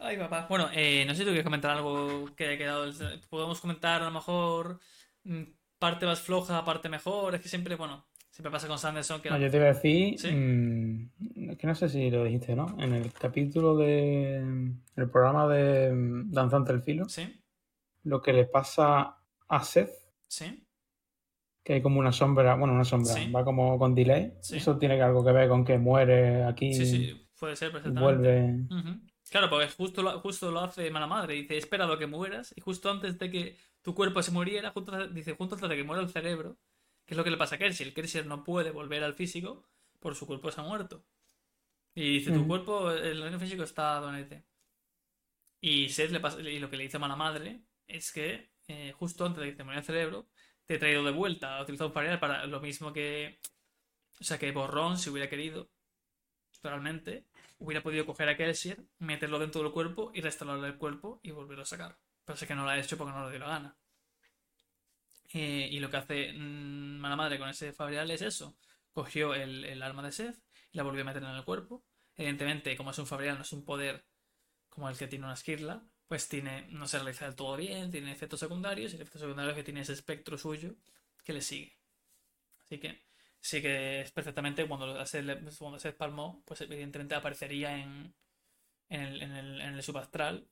Ay, 0.04 0.16
papá. 0.18 0.46
Bueno, 0.48 0.68
eh, 0.74 1.04
no 1.06 1.12
sé 1.12 1.18
si 1.18 1.22
tú 1.24 1.28
quieres 1.28 1.44
comentar 1.44 1.70
algo 1.70 2.30
que 2.36 2.46
haya 2.46 2.58
quedado. 2.58 2.90
Podemos 3.30 3.60
comentar 3.60 4.02
a 4.02 4.06
lo 4.06 4.10
mejor 4.10 4.80
mm, 5.24 5.42
parte 5.78 6.06
más 6.06 6.20
floja, 6.20 6.64
parte 6.64 6.88
mejor. 6.88 7.34
Es 7.34 7.40
que 7.40 7.48
siempre, 7.48 7.76
bueno, 7.76 8.04
siempre 8.30 8.50
pasa 8.50 8.66
con 8.66 8.78
Sanderson 8.78 9.20
que 9.22 9.30
No, 9.30 9.38
yo 9.38 9.50
te 9.50 9.56
iba 9.58 9.66
a 9.66 9.72
decir, 9.74 10.18
¿Sí? 10.18 10.30
mm, 10.32 11.50
es 11.50 11.58
que 11.58 11.66
no 11.66 11.74
sé 11.74 11.88
si 11.88 12.10
lo 12.10 12.24
dijiste, 12.24 12.56
¿no? 12.56 12.66
En 12.78 12.94
el 12.94 13.12
capítulo 13.12 13.76
de 13.76 14.38
el 14.96 15.10
programa 15.10 15.46
de 15.48 15.92
mm, 15.92 16.32
Danzante 16.32 16.72
del 16.72 16.82
Filo, 16.82 17.08
Sí, 17.08 17.40
lo 18.04 18.20
que 18.20 18.32
le 18.32 18.46
pasa 18.46 19.16
a 19.48 19.64
Seth, 19.64 19.90
sí, 20.26 20.66
que 21.62 21.74
hay 21.74 21.82
como 21.82 22.00
una 22.00 22.10
sombra, 22.10 22.56
bueno, 22.56 22.74
una 22.74 22.84
sombra, 22.84 23.12
Sí. 23.14 23.30
va 23.30 23.44
como 23.44 23.78
con 23.78 23.94
delay. 23.94 24.32
Sí. 24.40 24.56
Eso 24.56 24.76
tiene 24.78 25.00
algo 25.00 25.24
que 25.24 25.30
ver 25.30 25.48
con 25.48 25.64
que 25.64 25.78
muere 25.78 26.42
aquí 26.42 26.74
sí, 26.74 26.86
sí, 26.86 27.28
puede 27.38 27.54
ser 27.54 27.70
perfectamente. 27.70 28.02
vuelve. 28.02 28.66
Claro, 29.32 29.48
porque 29.48 29.68
justo 29.70 30.02
lo, 30.02 30.20
justo 30.20 30.50
lo 30.50 30.60
hace 30.60 30.90
mala 30.90 31.06
madre. 31.06 31.34
Dice, 31.34 31.54
he 31.54 31.58
esperado 31.58 31.94
a 31.94 31.98
que 31.98 32.06
mueras. 32.06 32.52
Y 32.54 32.60
justo 32.60 32.90
antes 32.90 33.18
de 33.18 33.30
que 33.30 33.56
tu 33.80 33.94
cuerpo 33.94 34.22
se 34.22 34.30
muriera, 34.30 34.70
justo, 34.72 35.08
dice, 35.08 35.36
antes 35.40 35.60
de 35.60 35.76
que 35.76 35.84
muera 35.84 36.02
el 36.02 36.10
cerebro, 36.10 36.58
que 37.06 37.14
es 37.14 37.18
lo 37.18 37.24
que 37.24 37.30
le 37.30 37.38
pasa 37.38 37.54
a 37.56 37.58
Kelsier. 37.58 37.94
Kelsier 37.94 38.26
no 38.26 38.44
puede 38.44 38.70
volver 38.70 39.02
al 39.02 39.14
físico 39.14 39.64
por 40.00 40.14
su 40.16 40.26
cuerpo 40.26 40.50
se 40.52 40.60
ha 40.60 40.64
muerto. 40.64 41.02
Y 41.94 42.18
dice, 42.18 42.32
tu 42.32 42.40
Ujú. 42.40 42.48
cuerpo, 42.48 42.90
el 42.92 43.22
reino 43.22 43.40
físico 43.40 43.62
está 43.62 44.00
donete. 44.00 44.44
Y 45.62 45.88
Seth 45.88 46.10
le 46.10 46.20
pasa, 46.20 46.40
y 46.40 46.58
lo 46.58 46.68
que 46.68 46.76
le 46.76 46.84
dice 46.84 46.98
mala 46.98 47.16
madre 47.16 47.62
es 47.86 48.12
que 48.12 48.50
eh, 48.68 48.92
justo 48.98 49.24
antes 49.24 49.42
de 49.42 49.50
que 49.50 49.56
te 49.56 49.64
muriera 49.64 49.80
el 49.80 49.86
cerebro, 49.86 50.26
te 50.66 50.74
he 50.74 50.78
traído 50.78 51.04
de 51.04 51.12
vuelta 51.12 51.56
a 51.56 51.62
utilizar 51.62 51.86
un 51.86 51.92
para 52.20 52.46
lo 52.46 52.60
mismo 52.60 52.92
que. 52.92 53.38
O 54.20 54.24
sea, 54.24 54.38
que 54.38 54.52
Borrón, 54.52 54.98
si 54.98 55.10
hubiera 55.10 55.28
querido, 55.30 55.70
realmente, 56.62 57.26
hubiera 57.62 57.82
podido 57.82 58.04
coger 58.04 58.28
a 58.28 58.36
Kelsier, 58.36 58.84
meterlo 58.98 59.38
dentro 59.38 59.62
del 59.62 59.72
cuerpo 59.72 60.10
y 60.14 60.20
restaurarle 60.20 60.66
el 60.66 60.76
cuerpo 60.76 61.20
y 61.22 61.30
volverlo 61.30 61.62
a 61.62 61.66
sacar. 61.66 61.96
Pero 62.24 62.36
sé 62.36 62.46
que 62.46 62.54
no 62.54 62.64
lo 62.64 62.70
ha 62.70 62.78
hecho 62.78 62.98
porque 62.98 63.12
no 63.12 63.24
le 63.24 63.30
dio 63.30 63.38
la 63.38 63.48
gana. 63.48 63.76
Eh, 65.32 65.68
y 65.70 65.80
lo 65.80 65.88
que 65.90 65.96
hace 65.96 66.32
mm, 66.32 66.98
Mala 66.98 67.16
Madre 67.16 67.38
con 67.38 67.48
ese 67.48 67.72
Fabrial 67.72 68.10
es 68.10 68.22
eso. 68.22 68.56
Cogió 68.92 69.34
el, 69.34 69.82
arma 69.82 70.02
de 70.02 70.12
Seth 70.12 70.36
y 70.72 70.76
la 70.76 70.82
volvió 70.82 71.02
a 71.02 71.04
meter 71.06 71.22
en 71.22 71.30
el 71.30 71.44
cuerpo. 71.44 71.84
Evidentemente, 72.16 72.76
como 72.76 72.90
es 72.90 72.98
un 72.98 73.06
Fabrial, 73.06 73.36
no 73.36 73.42
es 73.42 73.52
un 73.52 73.64
poder 73.64 74.04
como 74.68 74.88
el 74.88 74.96
que 74.96 75.06
tiene 75.06 75.24
una 75.24 75.36
Skirla, 75.36 75.84
pues 76.08 76.28
tiene, 76.28 76.66
no 76.70 76.86
se 76.86 76.98
realiza 76.98 77.26
del 77.26 77.36
todo 77.36 77.56
bien, 77.56 77.90
tiene 77.90 78.12
efectos 78.12 78.40
secundarios 78.40 78.92
y 78.92 78.96
el 78.96 79.02
efecto 79.02 79.20
secundario 79.20 79.50
es 79.50 79.56
que 79.56 79.64
tiene 79.64 79.80
ese 79.82 79.92
espectro 79.92 80.36
suyo 80.36 80.74
que 81.24 81.32
le 81.32 81.42
sigue. 81.42 81.78
Así 82.64 82.78
que 82.78 83.02
sí 83.42 83.62
que 83.62 84.02
es 84.02 84.12
perfectamente 84.12 84.68
cuando 84.68 85.06
se, 85.06 85.24
cuando 85.58 85.80
se 85.80 85.90
espalmó, 85.90 86.42
pues 86.46 86.62
evidentemente 86.62 87.16
aparecería 87.16 87.78
en, 87.78 88.14
en, 88.90 89.02
el, 89.02 89.22
en, 89.22 89.32
el, 89.32 89.60
en 89.62 89.74
el 89.74 89.82
subastral. 89.84 90.48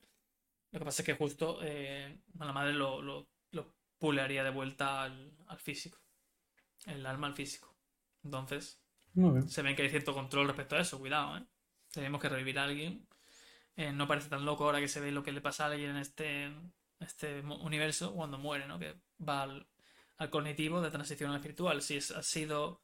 Lo 0.71 0.79
que 0.79 0.85
pasa 0.85 1.03
es 1.03 1.05
que 1.07 1.15
justo 1.15 1.59
eh, 1.63 2.19
la 2.39 2.53
madre 2.53 2.73
lo, 2.73 3.01
lo, 3.01 3.27
lo 3.51 3.73
pulearía 3.99 4.43
de 4.43 4.51
vuelta 4.51 5.03
al, 5.03 5.33
al 5.47 5.59
físico. 5.59 5.99
El 6.85 7.05
alma 7.07 7.27
al 7.27 7.35
físico. 7.35 7.75
Entonces, 8.23 8.81
se 9.47 9.61
ven 9.63 9.75
que 9.75 9.83
hay 9.83 9.89
cierto 9.89 10.13
control 10.13 10.47
respecto 10.47 10.75
a 10.75 10.81
eso, 10.81 10.99
cuidado, 10.99 11.37
¿eh? 11.37 11.45
Tenemos 11.91 12.21
que 12.21 12.29
revivir 12.29 12.59
a 12.59 12.65
alguien. 12.65 13.07
eh, 13.77 13.91
no 13.93 14.07
parece 14.07 14.29
tan 14.29 14.45
loco 14.45 14.65
ahora 14.65 14.79
que 14.79 14.87
se 14.87 14.99
ve 15.01 15.11
lo 15.11 15.23
que 15.23 15.31
le 15.31 15.41
pasa 15.41 15.65
a 15.65 15.67
alguien 15.71 15.91
en 15.91 15.97
este, 15.97 16.51
este 16.99 17.41
universo 17.41 18.13
cuando 18.15 18.37
muere, 18.37 18.67
¿no? 18.67 18.79
Que 18.79 18.95
va 19.27 19.43
al, 19.43 19.67
cognitivo 20.29 20.81
de 20.81 20.91
transición 20.91 21.31
al 21.31 21.37
espiritual. 21.37 21.81
Si 21.81 21.97
es, 21.97 22.11
has 22.11 22.27
sido. 22.27 22.81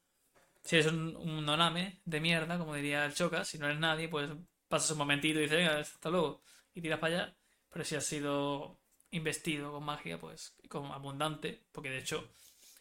Si 0.64 0.76
eres 0.76 0.92
un, 0.92 1.16
un 1.16 1.46
noname 1.46 2.00
de 2.04 2.20
mierda, 2.20 2.58
como 2.58 2.74
diría 2.74 3.04
el 3.06 3.14
Choca, 3.14 3.44
si 3.44 3.58
no 3.58 3.66
eres 3.66 3.78
nadie, 3.78 4.08
pues 4.08 4.30
pasas 4.68 4.90
un 4.92 4.98
momentito 4.98 5.38
y 5.38 5.42
dices, 5.42 5.58
venga, 5.58 5.78
hasta 5.78 6.10
luego, 6.10 6.42
y 6.74 6.82
tiras 6.82 6.98
para 6.98 7.14
allá. 7.14 7.36
Pero 7.70 7.84
si 7.84 7.96
has 7.96 8.04
sido 8.04 8.80
investido 9.10 9.72
con 9.72 9.84
magia, 9.84 10.18
pues 10.18 10.56
como 10.68 10.92
abundante, 10.92 11.64
porque 11.72 11.90
de 11.90 11.98
hecho 11.98 12.28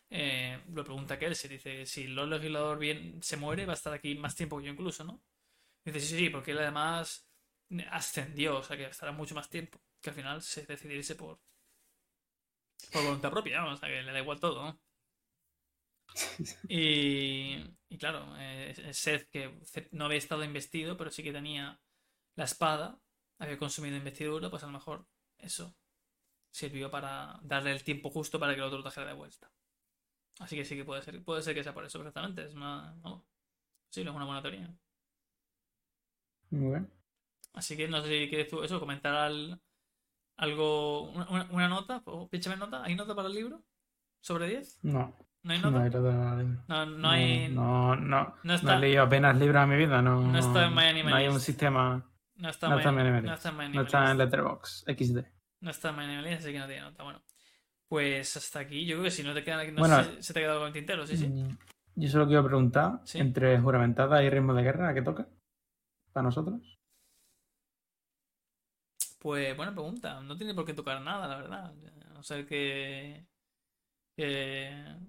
eh, 0.10 0.62
lo 0.74 0.84
pregunta 0.84 1.18
se 1.36 1.48
dice, 1.48 1.86
si 1.86 2.04
el 2.04 2.30
legislador 2.30 2.80
bien 2.80 3.22
se 3.22 3.38
muere, 3.38 3.66
va 3.66 3.74
a 3.74 3.76
estar 3.76 3.94
aquí 3.94 4.16
más 4.16 4.36
tiempo 4.36 4.58
que 4.58 4.66
yo 4.66 4.72
incluso, 4.72 5.04
¿no? 5.04 5.22
dice, 5.84 6.02
sí, 6.02 6.18
sí, 6.18 6.30
porque 6.30 6.52
él 6.52 6.60
además 6.60 7.30
ascendió, 7.92 8.58
o 8.58 8.64
sea 8.64 8.76
que 8.76 8.86
estará 8.86 9.12
mucho 9.12 9.36
más 9.36 9.50
tiempo, 9.50 9.80
que 10.02 10.10
al 10.10 10.16
final 10.16 10.42
se 10.42 10.66
decidirse 10.66 11.16
por, 11.16 11.40
por 12.92 13.04
voluntad 13.04 13.32
propia, 13.32 13.66
o 13.66 13.78
sea 13.78 13.90
que 13.90 14.02
le 14.04 14.12
da 14.12 14.20
igual 14.20 14.40
todo, 14.40 14.64
¿no? 14.64 14.80
Y, 16.68 17.56
y 17.90 17.98
claro, 17.98 18.34
eh, 18.38 18.74
Seth 18.94 19.30
que 19.30 19.60
no 19.92 20.06
había 20.06 20.18
estado 20.18 20.44
investido, 20.44 20.98
pero 20.98 21.12
sí 21.12 21.24
que 21.24 21.32
tenía 21.32 21.80
la 22.36 22.46
espada, 22.46 23.00
había 23.40 23.58
consumido 23.58 23.96
investidura, 23.98 24.50
pues 24.50 24.64
a 24.64 24.68
lo 24.68 24.74
mejor 24.74 25.08
eso 25.38 25.76
sirvió 26.52 26.92
para 26.92 27.40
darle 27.44 27.72
el 27.72 27.84
tiempo 27.84 28.10
justo 28.10 28.40
para 28.40 28.54
que 28.54 28.62
el 28.62 28.68
otro 28.68 28.82
trajera 28.82 29.08
de 29.08 29.14
vuelta. 29.14 29.52
Así 30.40 30.56
que 30.56 30.66
sí 30.66 30.76
que 30.76 30.86
puede 30.86 31.02
ser, 31.02 31.24
puede 31.24 31.42
ser 31.44 31.56
que 31.56 31.64
sea 31.64 31.74
por 31.74 31.86
eso 31.86 32.00
perfectamente. 32.00 32.44
Es 32.46 32.54
una, 32.56 32.96
sí, 33.90 34.02
es 34.02 34.08
una 34.08 34.26
buena 34.26 34.42
teoría. 34.42 34.70
Muy 36.50 36.70
bien. 36.72 36.92
Así 37.54 37.76
que 37.76 37.88
no 37.90 38.02
sé 38.02 38.08
si 38.08 38.30
quieres 38.30 38.48
tú 38.48 38.64
eso, 38.64 38.80
comentar 38.80 39.16
algo, 40.38 41.12
una, 41.52 41.68
nota, 41.68 42.02
o 42.06 42.30
píchame 42.30 42.58
nota. 42.58 42.84
¿Hay 42.84 42.96
nota 42.96 43.16
para 43.16 43.28
el 43.28 43.36
libro? 43.36 43.64
¿Sobre 44.22 44.48
10? 44.48 44.80
No. 44.84 45.16
¿No 45.44 45.54
hay 45.54 45.60
nota? 45.60 45.80
No, 46.68 46.86
no, 46.86 47.10
hay. 47.10 47.50
No, 47.50 47.96
no, 47.96 48.36
no, 48.44 48.54
está... 48.54 48.78
he 48.78 48.80
leído 48.80 49.04
apenas 49.04 49.38
libros 49.38 49.64
en 49.64 49.70
mi 49.70 49.78
vida. 49.78 50.02
No, 50.02 50.22
no 50.22 50.38
está 50.38 50.68
en 50.68 50.76
My 50.76 51.04
No 51.04 51.16
hay 51.16 51.28
un 51.28 51.40
sistema. 51.40 52.10
No 52.36 52.50
está, 52.50 52.68
en 52.68 52.96
My 52.96 53.22
No 53.22 53.34
está 53.34 53.50
en 53.50 53.72
No 53.72 53.82
está 53.82 54.12
en 54.12 54.18
Letterboxd, 54.18 54.90
XD. 54.92 55.26
No 55.62 55.72
está 55.72 55.90
en 55.90 55.96
My 55.96 56.34
así 56.34 56.52
que 56.52 56.60
no 56.60 56.68
tiene 56.68 56.82
nota. 56.82 57.04
Bueno. 57.04 57.22
Pues 57.88 58.36
hasta 58.36 58.60
aquí, 58.60 58.86
yo 58.86 58.98
creo 58.98 59.06
que 59.06 59.12
si 59.12 59.24
no 59.24 59.34
te 59.34 59.44
queda, 59.44 59.64
no 59.64 59.80
bueno, 59.80 60.04
se 60.20 60.34
te 60.34 60.40
ha 60.40 60.44
quedado 60.44 60.60
con 60.60 60.68
el 60.68 60.74
tintero, 60.74 61.08
sí, 61.08 61.16
sí. 61.16 61.28
Mm, 61.28 61.58
yo 61.96 62.10
solo 62.10 62.28
quiero 62.28 62.44
preguntar, 62.44 63.00
entre 63.14 63.58
juramentada 63.60 64.22
y 64.24 64.30
ritmo 64.30 64.54
de 64.54 64.64
guerra, 64.64 64.90
¿a 64.90 64.94
qué 64.94 65.02
toca? 65.02 65.30
¿Para 66.12 66.26
nosotros? 66.26 66.78
Pues 69.20 69.56
buena 69.58 69.74
pregunta, 69.74 70.22
no 70.22 70.38
tiene 70.38 70.54
por 70.54 70.66
qué 70.66 70.74
tocar 70.74 71.02
nada, 71.02 71.28
la 71.28 71.38
verdad. 71.38 71.74
A 72.10 72.14
no 72.14 72.24
ser 72.24 72.46
que, 72.48 73.26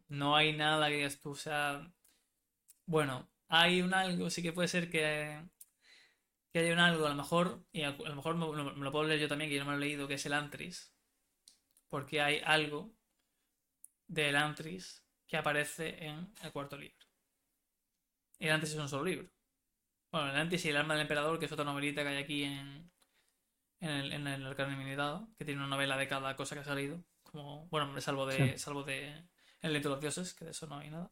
no 0.09 0.37
hay 0.37 0.53
nada 0.57 0.89
que 0.89 0.97
digas 0.97 1.21
tú, 1.21 1.31
o 1.31 1.35
sea, 1.35 1.93
bueno, 2.87 3.29
hay 3.49 3.83
un 3.83 3.95
algo, 3.95 4.31
sí 4.31 4.43
que 4.43 4.53
puede 4.53 4.69
ser 4.69 4.91
que, 4.91 5.43
que 6.53 6.59
haya 6.61 6.73
un 6.73 6.81
algo, 6.81 7.07
a 7.07 7.11
lo 7.11 7.17
mejor, 7.17 7.65
y 7.73 7.83
a, 7.83 7.93
lo 7.93 8.17
mejor 8.17 8.37
me, 8.37 8.47
me, 8.75 8.85
lo 8.85 8.93
puedo 8.93 9.05
leer 9.05 9.21
yo 9.21 9.29
también, 9.29 9.51
que 9.51 9.57
yo 9.57 9.65
no 9.65 9.71
me 9.71 9.77
lo 9.77 9.83
he 9.83 9.87
leído, 9.89 10.09
que 10.09 10.15
es 10.15 10.27
el 10.27 10.33
Antris, 10.35 10.95
porque 11.89 12.21
hay 12.21 12.41
algo 12.45 12.93
del 14.09 14.37
Antris 14.37 15.05
que 15.27 15.37
aparece 15.37 16.05
en 16.05 16.33
el 16.43 16.53
cuarto 16.53 16.77
libro. 16.79 17.07
El 18.39 18.53
Antris 18.53 18.73
es 18.73 18.79
un 18.79 18.89
solo 18.89 19.05
libro. 19.05 19.29
Bueno, 20.11 20.31
el 20.31 20.37
Antris 20.37 20.65
y 20.65 20.71
el 20.71 20.77
arma 20.77 20.95
del 20.95 21.03
emperador, 21.03 21.39
que 21.39 21.47
es 21.47 21.53
otra 21.53 21.65
novelita 21.65 22.03
que 22.03 22.09
hay 22.09 22.17
aquí 22.17 22.45
en, 22.45 22.91
en 23.81 23.91
el, 23.91 24.13
en 24.13 24.27
el 24.27 24.57
que 24.57 25.45
tiene 25.45 25.61
una 25.61 25.69
novela 25.69 25.97
de 25.97 26.09
cada 26.09 26.37
cosa 26.37 26.55
que 26.55 26.61
ha 26.61 26.65
salido. 26.65 27.03
Como, 27.23 27.67
bueno, 27.69 28.01
salvo 28.01 28.27
de, 28.27 28.59
salvo 28.59 28.83
de 28.83 29.25
El 29.61 29.73
Lento 29.73 29.89
de 29.89 29.95
los 29.95 30.01
Dioses, 30.01 30.35
que 30.35 30.45
de 30.45 30.51
eso 30.53 30.67
no 30.67 30.79
hay 30.79 30.91
nada. 30.91 31.11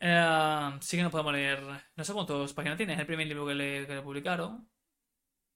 Eh, 0.00 0.78
sí 0.80 0.96
que 0.96 1.02
no 1.02 1.10
podemos 1.10 1.32
leer. 1.32 1.62
No 1.96 2.04
sé 2.04 2.12
cuántas 2.12 2.52
páginas 2.52 2.76
tiene. 2.76 2.94
Es 2.94 2.98
el 2.98 3.06
primer 3.06 3.26
libro 3.26 3.46
que 3.46 3.54
le, 3.54 3.86
que 3.86 3.94
le 3.94 4.02
publicaron. 4.02 4.68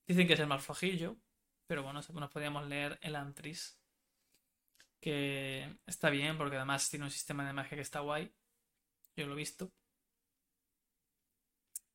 Dicen 0.06 0.26
que 0.26 0.34
es 0.34 0.40
el 0.40 0.46
más 0.46 0.64
flojillo. 0.64 1.16
Pero 1.66 1.82
bueno, 1.82 2.00
nos 2.00 2.30
podríamos 2.30 2.66
leer 2.68 2.98
el 3.02 3.16
Antris. 3.16 3.80
Que 5.00 5.78
está 5.86 6.10
bien, 6.10 6.38
porque 6.38 6.56
además 6.56 6.88
tiene 6.88 7.04
un 7.06 7.10
sistema 7.10 7.46
de 7.46 7.52
magia 7.52 7.76
que 7.76 7.82
está 7.82 8.00
guay. 8.00 8.32
Yo 9.16 9.26
lo 9.26 9.32
he 9.32 9.36
visto. 9.36 9.72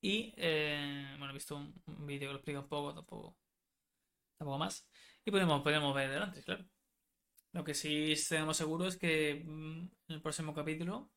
Y 0.02 0.34
eh, 0.36 1.16
bueno, 1.18 1.32
he 1.32 1.36
visto 1.36 1.56
un, 1.56 1.74
vídeo 2.08 2.30
que 2.30 2.34
lo 2.34 2.36
explica 2.36 2.60
un 2.60 2.68
poco, 2.68 2.94
tampoco, 2.94 3.38
tampoco 4.38 4.58
más. 4.58 4.88
Y 5.24 5.32
podemos, 5.32 5.62
podemos 5.62 5.94
ver 5.94 6.12
el 6.12 6.24
Antris, 6.24 6.44
claro. 6.44 6.66
Lo 7.54 7.64
que 7.64 7.74
sí 7.74 8.16
tenemos 8.28 8.58
seguro 8.58 8.88
es 8.88 8.98
que 8.98 9.44
mm, 9.46 9.80
en 9.80 10.16
el 10.16 10.22
próximo 10.22 10.54
capítulo 10.54 11.12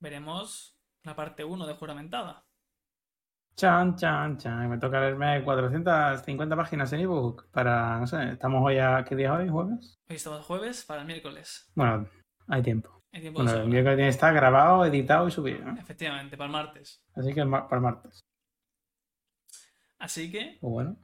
veremos 0.00 0.78
la 1.02 1.14
parte 1.14 1.44
1 1.44 1.66
de 1.66 1.74
Juramentada. 1.74 2.46
Chan, 3.54 3.96
chan, 3.96 4.38
chan. 4.38 4.70
Me 4.70 4.78
toca 4.78 5.00
leerme 5.00 5.44
450 5.44 6.56
páginas 6.56 6.92
en 6.94 7.00
ebook 7.00 7.50
para, 7.50 7.98
no 7.98 8.06
sé, 8.06 8.32
estamos 8.32 8.62
hoy 8.64 8.78
a, 8.78 9.04
¿qué 9.04 9.14
día 9.14 9.34
hoy? 9.34 9.48
¿Jueves? 9.48 10.00
Hoy 10.08 10.16
estamos 10.16 10.44
jueves 10.46 10.84
para 10.84 11.02
el 11.02 11.06
miércoles. 11.06 11.70
Bueno, 11.74 12.08
hay 12.48 12.62
tiempo. 12.62 13.01
Hay 13.12 13.20
tiempo 13.20 13.42
bueno, 13.42 13.62
el 13.62 13.70
tiene 13.70 13.96
que 13.96 14.08
estar 14.08 14.32
grabado, 14.32 14.84
editado 14.84 15.28
y 15.28 15.30
subido, 15.30 15.64
¿no? 15.64 15.78
Efectivamente, 15.78 16.36
para 16.36 16.46
el 16.46 16.52
martes. 16.52 17.02
Así 17.14 17.34
que 17.34 17.44
para 17.44 17.76
el 17.76 17.80
martes. 17.80 18.24
Así 19.98 20.30
que... 20.30 20.58
Pues 20.60 20.72
bueno. 20.72 20.96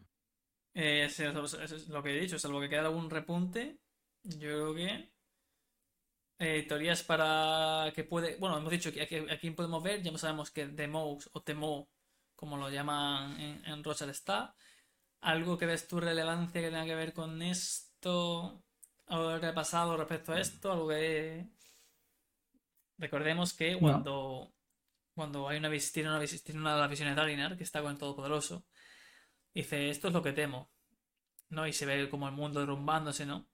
Eh, 0.74 1.05
eso 1.05 1.44
es 1.44 1.89
lo 1.89 2.02
que 2.02 2.16
he 2.16 2.20
dicho, 2.20 2.39
salvo 2.39 2.60
que 2.60 2.68
queda 2.68 2.82
algún 2.82 3.10
repunte, 3.10 3.80
yo 4.22 4.39
creo 4.39 4.74
que 4.74 5.12
eh, 6.39 6.64
teorías 6.68 7.02
para 7.02 7.90
que 7.94 8.05
puede. 8.05 8.36
Bueno, 8.36 8.59
hemos 8.59 8.70
dicho 8.70 8.93
que 8.93 9.02
aquí, 9.02 9.51
podemos 9.51 9.82
ver, 9.82 10.02
ya 10.02 10.16
sabemos 10.16 10.51
que 10.51 10.68
Demos 10.68 11.28
o 11.32 11.43
Temo 11.43 11.89
como 12.36 12.56
lo 12.56 12.70
llaman 12.70 13.40
en, 13.40 13.64
en 13.64 14.10
está. 14.10 14.55
¿Algo 15.20 15.59
que 15.59 15.66
ves 15.66 15.89
tu 15.89 15.98
relevancia 15.98 16.60
que 16.60 16.68
tenga 16.68 16.85
que 16.85 16.94
ver 16.94 17.12
con 17.12 17.43
esto? 17.43 18.62
¿Algo 19.09 19.40
que 19.40 19.47
ha 19.47 19.55
pasado 19.55 19.97
respecto 19.97 20.32
a 20.32 20.40
esto? 20.40 20.70
¿Algo 20.70 20.89
que... 20.89 21.48
Recordemos 22.98 23.54
que 23.54 23.78
cuando, 23.78 24.52
cuando 25.14 25.48
hay 25.48 25.58
una, 25.58 25.70
tiene 25.70 26.10
una, 26.10 26.24
tiene 26.24 26.60
una 26.60 26.74
de 26.74 26.80
las 26.80 26.90
visiones 26.90 27.14
de 27.14 27.22
Alinar, 27.22 27.56
que 27.56 27.62
está 27.62 27.80
con 27.80 27.92
el 27.92 27.98
Todopoderoso, 27.98 28.66
dice, 29.54 29.88
esto 29.88 30.08
es 30.08 30.14
lo 30.14 30.22
que 30.22 30.32
temo. 30.32 30.70
¿No? 31.50 31.66
Y 31.66 31.72
se 31.72 31.86
ve 31.86 32.10
como 32.10 32.28
el 32.28 32.34
mundo 32.34 32.60
derrumbándose, 32.60 33.24
¿no? 33.24 33.48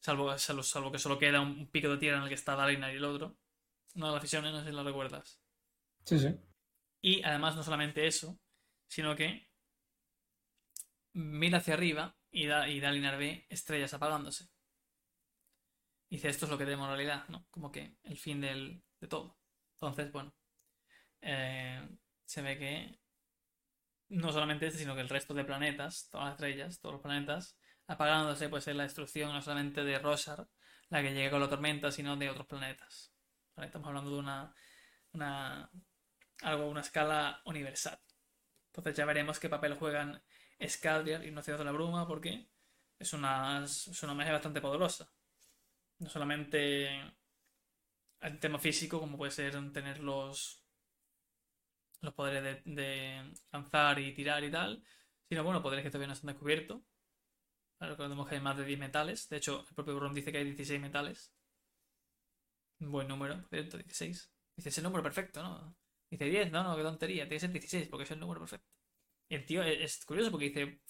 Salvo, 0.00 0.36
salvo, 0.36 0.90
que 0.90 0.98
solo 0.98 1.18
queda 1.18 1.40
un, 1.40 1.70
pico 1.70 1.88
de 1.88 1.98
tierra 1.98 2.16
en 2.16 2.24
el 2.24 2.28
que 2.28 2.34
está 2.34 2.56
Dalinar 2.56 2.92
y 2.92 2.96
el 2.96 3.04
otro. 3.04 3.36
Una 3.94 4.08
de 4.08 4.12
las 4.14 4.22
visiones, 4.22 4.52
no 4.52 4.60
sé 4.60 4.70
si 4.70 4.72
lo 4.72 4.82
recuerdas. 4.82 5.40
Sí, 6.04 6.18
sí. 6.18 6.34
Y 7.00 7.22
además 7.22 7.54
no 7.54 7.62
solamente 7.62 8.06
eso, 8.06 8.40
sino 8.88 9.14
que 9.14 9.48
mira 11.12 11.58
hacia 11.58 11.74
arriba 11.74 12.16
y 12.30 12.46
da, 12.46 12.68
y 12.68 12.80
Dalinar 12.80 13.16
ve 13.16 13.46
estrellas 13.48 13.94
apagándose. 13.94 14.48
Dice, 16.14 16.28
esto 16.28 16.46
es 16.46 16.50
lo 16.50 16.58
que 16.58 16.64
tenemos 16.64 16.84
en 16.86 16.96
realidad, 16.96 17.28
¿no? 17.28 17.46
Como 17.50 17.70
que 17.70 17.96
el 18.04 18.18
fin 18.18 18.40
del, 18.40 18.82
de 19.00 19.08
todo. 19.08 19.36
Entonces, 19.74 20.12
bueno, 20.12 20.34
eh, 21.20 21.88
se 22.24 22.42
ve 22.42 22.58
que 22.58 22.98
no 24.08 24.32
solamente 24.32 24.66
este, 24.66 24.80
sino 24.80 24.94
que 24.94 25.00
el 25.00 25.08
resto 25.08 25.34
de 25.34 25.44
planetas, 25.44 26.08
todas 26.10 26.26
las 26.26 26.34
estrellas, 26.34 26.80
todos 26.80 26.94
los 26.94 27.02
planetas, 27.02 27.58
apagándose, 27.86 28.48
pues 28.48 28.66
es 28.68 28.76
la 28.76 28.84
destrucción 28.84 29.32
no 29.32 29.42
solamente 29.42 29.84
de 29.84 29.98
Rosar, 29.98 30.48
la 30.88 31.02
que 31.02 31.12
llega 31.12 31.30
con 31.30 31.40
la 31.40 31.48
tormenta, 31.48 31.90
sino 31.90 32.16
de 32.16 32.30
otros 32.30 32.46
planetas. 32.46 33.12
Estamos 33.56 33.88
hablando 33.88 34.10
de 34.10 34.18
una, 34.18 34.54
una 35.12 35.70
algo 36.42 36.68
una 36.68 36.80
escala 36.80 37.40
universal. 37.44 37.98
Entonces 38.66 38.96
ya 38.96 39.04
veremos 39.04 39.38
qué 39.38 39.48
papel 39.48 39.74
juegan 39.74 40.22
Scadrial 40.66 41.24
y 41.24 41.30
No 41.30 41.42
de 41.42 41.64
la 41.64 41.72
Bruma, 41.72 42.06
porque 42.06 42.48
es 42.98 43.12
una, 43.12 43.64
es 43.64 44.02
una 44.02 44.14
magia 44.14 44.32
bastante 44.32 44.60
poderosa. 44.60 45.10
No 46.04 46.10
solamente 46.10 47.00
en 48.20 48.38
tema 48.38 48.58
físico, 48.58 49.00
como 49.00 49.16
puede 49.16 49.32
ser 49.32 49.54
tener 49.72 50.00
los, 50.00 50.62
los 52.02 52.12
poderes 52.12 52.62
de, 52.66 53.32
lanzar 53.50 53.98
y 53.98 54.12
tirar 54.12 54.44
y 54.44 54.50
tal, 54.50 54.84
sino 55.30 55.42
bueno, 55.42 55.62
poderes 55.62 55.82
que 55.82 55.88
todavía 55.88 56.08
no 56.08 56.12
están 56.12 56.28
descubiertos. 56.28 56.82
Recordemos 57.80 58.28
que 58.28 58.34
hay 58.34 58.42
más 58.42 58.58
de 58.58 58.66
10 58.66 58.78
metales. 58.78 59.30
De 59.30 59.38
hecho, 59.38 59.64
el 59.66 59.74
propio 59.74 59.96
Bron 59.96 60.12
dice 60.12 60.30
que 60.30 60.36
hay 60.36 60.44
16 60.44 60.78
metales. 60.78 61.32
Un 62.80 62.92
buen 62.92 63.08
número, 63.08 63.42
cierto, 63.48 63.78
16. 63.78 64.30
Dice 64.56 64.68
ese 64.68 64.82
número 64.82 65.02
perfecto, 65.02 65.42
¿no? 65.42 65.74
Dice 66.10 66.26
10, 66.26 66.52
no, 66.52 66.62
no, 66.64 66.76
qué 66.76 66.82
tontería, 66.82 67.24
tiene 67.24 67.36
que 67.36 67.40
ser 67.40 67.50
16 67.50 67.88
porque 67.88 68.04
es 68.04 68.10
el 68.10 68.20
número 68.20 68.40
perfecto. 68.40 68.68
Y 69.30 69.36
el 69.36 69.46
tío 69.46 69.62
es, 69.62 70.04
curioso 70.04 70.30
porque 70.30 70.50
dice, 70.50 70.82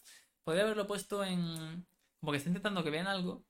podría 0.42 0.64
haberlo 0.64 0.88
puesto 0.88 1.24
en... 1.24 1.86
Como 2.18 2.32
que 2.32 2.38
está 2.38 2.50
intentando 2.50 2.82
que 2.82 2.90
vean 2.90 3.06
algo. 3.06 3.44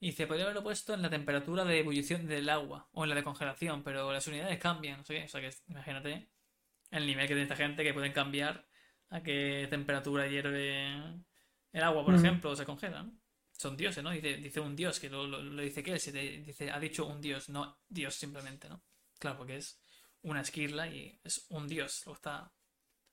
Y 0.00 0.08
dice, 0.08 0.26
podría 0.26 0.44
haberlo 0.44 0.62
puesto 0.62 0.94
en 0.94 1.02
la 1.02 1.10
temperatura 1.10 1.64
de 1.64 1.80
ebullición 1.80 2.26
del 2.26 2.48
agua 2.50 2.88
o 2.92 3.04
en 3.04 3.10
la 3.10 3.16
de 3.16 3.24
congelación, 3.24 3.82
pero 3.82 4.12
las 4.12 4.26
unidades 4.26 4.58
cambian, 4.58 4.98
no 4.98 5.04
sé 5.04 5.14
qué. 5.14 5.24
O 5.24 5.28
sea 5.28 5.40
que 5.40 5.50
imagínate 5.68 6.28
el 6.90 7.06
nivel 7.06 7.24
que 7.26 7.34
tiene 7.34 7.42
esta 7.44 7.56
gente 7.56 7.84
que 7.84 7.94
pueden 7.94 8.12
cambiar 8.12 8.66
a 9.10 9.22
qué 9.22 9.66
temperatura 9.70 10.26
hierve 10.28 10.86
el 11.72 11.82
agua, 11.82 12.04
por 12.04 12.14
Mm. 12.14 12.18
ejemplo, 12.18 12.50
o 12.50 12.56
se 12.56 12.64
congela, 12.64 13.02
¿no? 13.02 13.12
Son 13.52 13.76
dioses, 13.76 14.02
¿no? 14.04 14.10
Dice, 14.10 14.36
dice 14.36 14.60
un 14.60 14.76
dios, 14.76 15.00
que 15.00 15.08
lo, 15.10 15.26
lo- 15.26 15.42
lo 15.42 15.62
dice 15.62 15.82
que 15.82 15.98
si 15.98 16.12
te- 16.12 16.40
dice, 16.42 16.70
ha 16.70 16.78
dicho 16.80 17.06
un 17.06 17.20
dios, 17.20 17.48
no 17.48 17.78
dios 17.88 18.14
simplemente, 18.14 18.68
¿no? 18.68 18.82
Claro, 19.18 19.38
porque 19.38 19.56
es 19.56 19.80
una 20.22 20.40
esquirla 20.42 20.88
y 20.88 21.18
es 21.24 21.46
un 21.50 21.66
dios, 21.68 22.02
luego 22.04 22.16
está, 22.16 22.52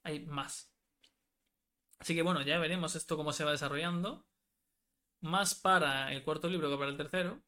hay 0.04 0.22
más. 0.26 0.72
Así 1.98 2.14
que 2.14 2.22
bueno, 2.22 2.44
ya 2.44 2.60
veremos 2.60 2.96
esto 2.96 3.18
cómo 3.18 3.34
se 3.34 3.44
va 3.44 3.52
desarrollando. 3.52 4.28
Más 5.24 5.56
para 5.56 6.12
el 6.12 6.24
cuarto 6.24 6.50
libro 6.50 6.70
que 6.70 6.78
para 6.78 6.90
el 6.90 6.98
tercero. 6.98 7.42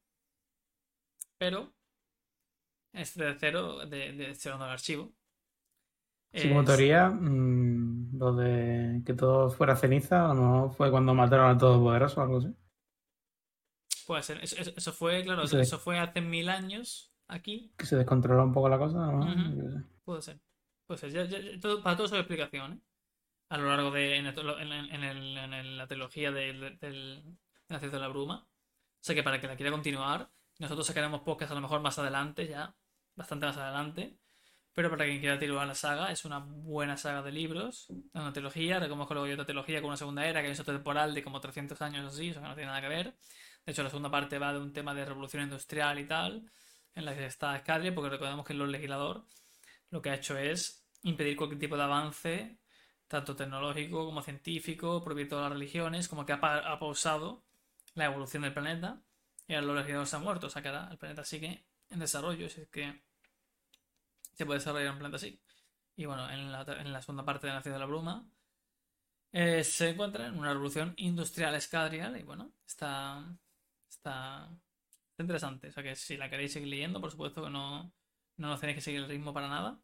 Pero 1.37 1.73
este 2.93 3.19
tercero 3.19 3.85
de, 3.85 4.13
de 4.13 4.33
segundo 4.35 4.65
archivo. 4.65 5.13
Sí, 6.33 6.47
como 6.49 6.63
teoría, 6.63 7.09
mm, 7.09 8.17
lo 8.17 8.33
de 8.33 9.01
que 9.05 9.13
todo 9.13 9.49
fuera 9.49 9.75
ceniza, 9.75 10.27
lo 10.29 10.35
mejor 10.35 10.71
fue 10.73 10.91
cuando 10.91 11.13
mataron 11.13 11.49
a 11.53 11.57
Todopoderoso 11.57 12.19
o 12.19 12.23
algo 12.23 12.37
así. 12.39 12.55
Puede 14.07 14.23
ser. 14.23 14.39
Eso, 14.43 14.93
fue, 14.93 15.23
claro, 15.23 15.47
Sí. 15.47 15.57
eso 15.59 15.79
fue 15.79 15.97
hace 15.99 16.21
mil 16.21 16.49
años 16.49 17.13
aquí. 17.27 17.73
Que 17.77 17.85
se 17.85 17.95
descontroló 17.97 18.43
un 18.43 18.53
poco 18.53 18.69
la 18.69 18.77
cosa, 18.77 19.09
qué 19.25 19.61
sé. 19.71 19.83
Puede 20.03 20.21
ser. 20.21 20.39
Puede 20.87 20.99
ser. 20.99 21.11
Ya- 21.11 21.25
ya- 21.25 21.39
ya- 21.39 21.59
todo- 21.59 21.81
para 21.81 21.97
todo 21.97 22.07
su 22.07 22.15
explicación, 22.15 22.73
¿eh? 22.73 22.79
A 23.49 23.57
lo 23.57 23.67
largo 23.69 23.91
de. 23.91 24.17
En, 24.17 24.25
el- 24.27 24.37
en 24.39 24.71
el- 24.71 24.91
en 24.91 25.03
el- 25.03 25.37
en 25.37 25.53
el- 25.53 25.77
la 25.77 25.87
trilogía 25.87 26.31
del, 26.31 26.77
del 27.67 27.75
Nacido 27.75 27.91
de 27.93 27.99
la 27.99 28.07
Bruma. 28.07 28.47
O 28.47 29.03
sea 29.05 29.15
que 29.15 29.23
para 29.23 29.39
que 29.39 29.47
la 29.47 29.55
quiera 29.55 29.71
continuar, 29.71 30.29
nosotros 30.59 30.87
sacaremos 30.87 31.21
podcast 31.21 31.51
a 31.51 31.55
lo 31.55 31.61
mejor 31.61 31.81
más 31.81 31.97
adelante, 31.99 32.47
ya. 32.47 32.75
Bastante 33.15 33.45
más 33.45 33.57
adelante. 33.57 34.17
Pero 34.73 34.89
para 34.89 35.05
quien 35.05 35.19
quiera 35.19 35.35
continuar 35.35 35.67
la 35.67 35.75
saga, 35.75 36.11
es 36.11 36.25
una 36.25 36.39
buena 36.39 36.97
saga 36.97 37.21
de 37.21 37.31
libros. 37.31 37.89
Es 37.89 38.21
una 38.21 38.33
trilogía. 38.33 38.79
Que 38.81 38.87
luego 38.87 39.03
otra 39.03 39.45
trilogía 39.45 39.79
con 39.79 39.87
una 39.87 39.97
segunda 39.97 40.25
era, 40.25 40.41
que 40.41 40.49
un 40.49 40.55
salto 40.55 40.73
temporal 40.73 41.13
de 41.13 41.23
como 41.23 41.39
300 41.39 41.81
años 41.81 42.13
así, 42.13 42.31
o 42.31 42.33
sea 42.33 42.41
que 42.41 42.47
no 42.49 42.55
tiene 42.55 42.67
nada 42.67 42.81
que 42.81 42.89
ver. 42.89 43.15
De 43.65 43.71
hecho, 43.71 43.83
la 43.83 43.89
segunda 43.89 44.11
parte 44.11 44.37
va 44.37 44.51
de 44.53 44.59
un 44.59 44.73
tema 44.73 44.93
de 44.93 45.05
revolución 45.05 45.43
industrial 45.43 45.97
y 45.97 46.05
tal, 46.07 46.51
en 46.93 47.05
la 47.05 47.15
que 47.15 47.25
está 47.25 47.55
Escadria, 47.55 47.95
porque 47.95 48.09
recordemos 48.09 48.45
que 48.45 48.53
el 48.53 48.71
Legislador 48.71 49.25
lo 49.91 50.01
que 50.01 50.09
ha 50.09 50.15
hecho 50.15 50.37
es 50.37 50.85
impedir 51.03 51.37
cualquier 51.37 51.59
tipo 51.59 51.77
de 51.77 51.83
avance, 51.83 52.59
tanto 53.07 53.35
tecnológico 53.35 54.05
como 54.05 54.21
científico, 54.21 55.01
prohibir 55.01 55.29
todas 55.29 55.43
las 55.43 55.53
religiones, 55.53 56.09
como 56.09 56.25
que 56.25 56.33
ha 56.33 56.79
pausado 56.79 57.44
la 57.95 58.05
evolución 58.05 58.43
del 58.43 58.53
planeta 58.53 59.01
y 59.47 59.53
ahora 59.53 59.67
los 59.67 59.75
legisladores 59.77 60.09
se 60.09 60.15
han 60.15 60.23
muerto, 60.23 60.47
o 60.47 60.49
sea 60.49 60.61
que 60.61 60.69
ahora 60.69 60.89
el 60.91 60.97
planeta 60.97 61.23
sigue 61.23 61.65
en 61.89 61.99
desarrollo, 61.99 62.45
es 62.45 62.67
que 62.69 63.01
se 64.33 64.45
puede 64.45 64.59
desarrollar 64.59 64.91
un 64.91 64.99
planeta 64.99 65.17
así. 65.17 65.41
Y 65.95 66.05
bueno, 66.05 66.29
en 66.29 66.51
la, 66.51 66.61
en 66.61 66.91
la 66.91 67.01
segunda 67.01 67.23
parte 67.23 67.47
de 67.47 67.53
la 67.53 67.61
de 67.61 67.79
la 67.79 67.85
Bruma 67.85 68.27
eh, 69.37 69.63
se 69.63 69.89
encuentra 69.89 70.27
en 70.27 70.37
una 70.37 70.53
revolución 70.53 70.93
industrial 70.97 71.55
escadrial 71.55 72.17
y 72.17 72.23
bueno, 72.23 72.53
está, 72.65 73.37
está, 73.89 74.49
interesante. 75.17 75.67
O 75.69 75.71
sea 75.73 75.83
que 75.83 75.95
si 75.95 76.17
la 76.17 76.29
queréis 76.29 76.53
seguir 76.53 76.69
leyendo, 76.69 77.01
por 77.01 77.11
supuesto 77.11 77.43
que 77.43 77.49
no, 77.49 77.91
no 78.37 78.47
nos 78.47 78.61
tenéis 78.61 78.77
que 78.77 78.81
seguir 78.81 79.01
el 79.01 79.09
ritmo 79.09 79.33
para 79.33 79.49
nada. 79.49 79.79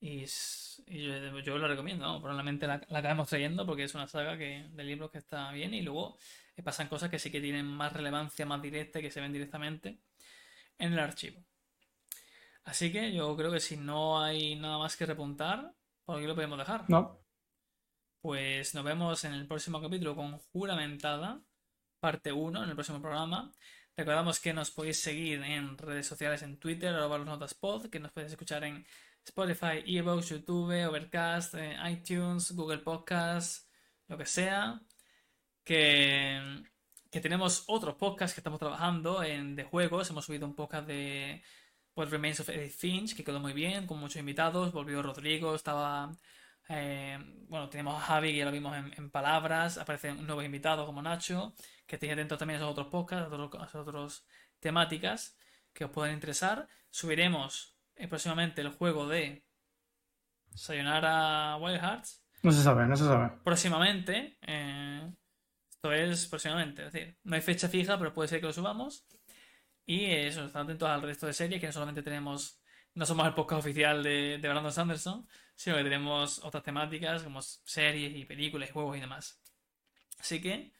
Y, 0.00 0.26
yo, 0.86 1.58
lo 1.58 1.68
recomiendo, 1.68 2.06
¿no? 2.06 2.20
probablemente 2.20 2.66
la, 2.66 2.74
acabemos 2.74 3.28
trayendo 3.28 3.66
porque 3.66 3.84
es 3.84 3.94
una 3.94 4.06
saga 4.08 4.38
que, 4.38 4.68
de 4.70 4.84
libros 4.84 5.10
que 5.10 5.18
está 5.18 5.52
bien 5.52 5.74
y 5.74 5.82
luego 5.82 6.16
pasan 6.62 6.88
cosas 6.88 7.08
que 7.08 7.18
sí 7.18 7.30
que 7.30 7.40
tienen 7.40 7.66
más 7.66 7.92
relevancia, 7.92 8.44
más 8.44 8.60
directa 8.60 8.98
y 8.98 9.02
que 9.02 9.10
se 9.10 9.20
ven 9.20 9.32
directamente 9.32 10.00
en 10.78 10.92
el 10.92 10.98
archivo. 10.98 11.42
Así 12.64 12.92
que 12.92 13.12
yo 13.12 13.36
creo 13.36 13.50
que 13.50 13.60
si 13.60 13.76
no 13.76 14.22
hay 14.22 14.56
nada 14.56 14.78
más 14.78 14.96
que 14.96 15.06
repuntar, 15.06 15.72
por 16.04 16.16
aquí 16.18 16.26
lo 16.26 16.34
podemos 16.34 16.58
dejar. 16.58 16.84
No, 16.88 17.20
Pues 18.20 18.74
nos 18.74 18.84
vemos 18.84 19.24
en 19.24 19.32
el 19.34 19.46
próximo 19.46 19.80
capítulo 19.80 20.14
con 20.14 20.38
Juramentada, 20.38 21.40
parte 22.00 22.32
1, 22.32 22.64
en 22.64 22.68
el 22.68 22.74
próximo 22.74 23.00
programa. 23.00 23.52
Recordamos 23.96 24.40
que 24.40 24.52
nos 24.52 24.70
podéis 24.70 25.00
seguir 25.00 25.42
en 25.42 25.76
redes 25.76 26.06
sociales, 26.06 26.42
en 26.42 26.58
Twitter, 26.58 26.94
arroba 26.94 27.18
los 27.18 27.26
notas 27.26 27.54
pod, 27.54 27.88
que 27.90 28.00
nos 28.00 28.12
podéis 28.12 28.32
escuchar 28.32 28.64
en 28.64 28.86
Spotify, 29.24 29.82
Evox, 29.86 30.30
YouTube, 30.30 30.88
Overcast, 30.88 31.54
eh, 31.54 31.76
iTunes, 31.90 32.52
Google 32.52 32.78
Podcasts, 32.78 33.68
lo 34.08 34.16
que 34.16 34.26
sea. 34.26 34.80
Que, 35.64 36.62
que 37.10 37.20
tenemos 37.20 37.64
otros 37.66 37.94
podcasts 37.94 38.34
que 38.34 38.40
estamos 38.40 38.58
trabajando 38.58 39.22
en, 39.22 39.54
de 39.56 39.64
juegos. 39.64 40.10
Hemos 40.10 40.24
subido 40.24 40.46
un 40.46 40.54
podcast 40.54 40.86
de 40.86 41.42
What 41.94 42.08
Remains 42.08 42.40
of 42.40 42.48
Edith 42.48 42.72
Finch, 42.72 43.14
que 43.14 43.24
quedó 43.24 43.40
muy 43.40 43.52
bien, 43.52 43.86
con 43.86 43.98
muchos 43.98 44.16
invitados. 44.16 44.72
Volvió 44.72 45.02
Rodrigo, 45.02 45.54
estaba 45.54 46.10
eh, 46.68 47.18
bueno, 47.48 47.68
tenemos 47.68 47.96
a 47.96 48.00
Javi, 48.00 48.32
que 48.32 48.38
ya 48.38 48.44
lo 48.44 48.52
vimos 48.52 48.76
en, 48.76 48.92
en 48.96 49.10
palabras. 49.10 49.78
Aparecen 49.78 50.26
nuevos 50.26 50.44
invitados 50.44 50.86
como 50.86 51.02
Nacho. 51.02 51.54
Que 51.86 51.96
estéis 51.96 52.12
atentos 52.12 52.38
también 52.38 52.56
a 52.56 52.62
esos 52.62 52.72
otros 52.72 52.86
podcasts, 52.88 53.32
a 53.32 53.64
esas 53.64 53.86
otras 53.86 54.24
temáticas 54.58 55.36
que 55.72 55.84
os 55.84 55.90
puedan 55.90 56.14
interesar. 56.14 56.66
Subiremos 56.90 57.76
eh, 57.96 58.08
próximamente 58.08 58.60
el 58.62 58.70
juego 58.70 59.06
de 59.06 59.44
Sayonara 60.54 61.56
Wild 61.56 61.80
Hearts. 61.80 62.24
no 62.42 62.52
se 62.52 62.62
sabe, 62.62 62.86
no 62.86 62.96
se 62.96 63.04
sabe. 63.04 63.32
Próximamente. 63.44 64.38
eh, 64.42 65.12
esto 65.82 65.92
es 65.92 66.26
próximamente. 66.26 66.86
Es 66.86 66.92
decir, 66.92 67.18
no 67.24 67.34
hay 67.34 67.42
fecha 67.42 67.68
fija, 67.68 67.98
pero 67.98 68.12
puede 68.12 68.28
ser 68.28 68.40
que 68.40 68.46
lo 68.46 68.52
subamos. 68.52 69.04
Y 69.84 70.04
eso, 70.04 70.44
estad 70.44 70.62
atentos 70.62 70.88
al 70.88 71.02
resto 71.02 71.26
de 71.26 71.32
series, 71.32 71.60
que 71.60 71.66
no 71.66 71.72
solamente 71.72 72.02
tenemos. 72.04 72.60
No 72.94 73.04
somos 73.04 73.26
el 73.26 73.34
podcast 73.34 73.60
oficial 73.60 74.02
de, 74.02 74.38
de 74.38 74.48
Brandon 74.48 74.70
Sanderson, 74.70 75.26
sino 75.56 75.76
que 75.76 75.82
tenemos 75.82 76.38
otras 76.44 76.62
temáticas 76.62 77.24
como 77.24 77.42
series 77.42 78.14
y 78.14 78.24
películas 78.26 78.68
y 78.68 78.72
juegos 78.72 78.96
y 78.96 79.00
demás. 79.00 79.42
Así 80.20 80.40
que, 80.40 80.72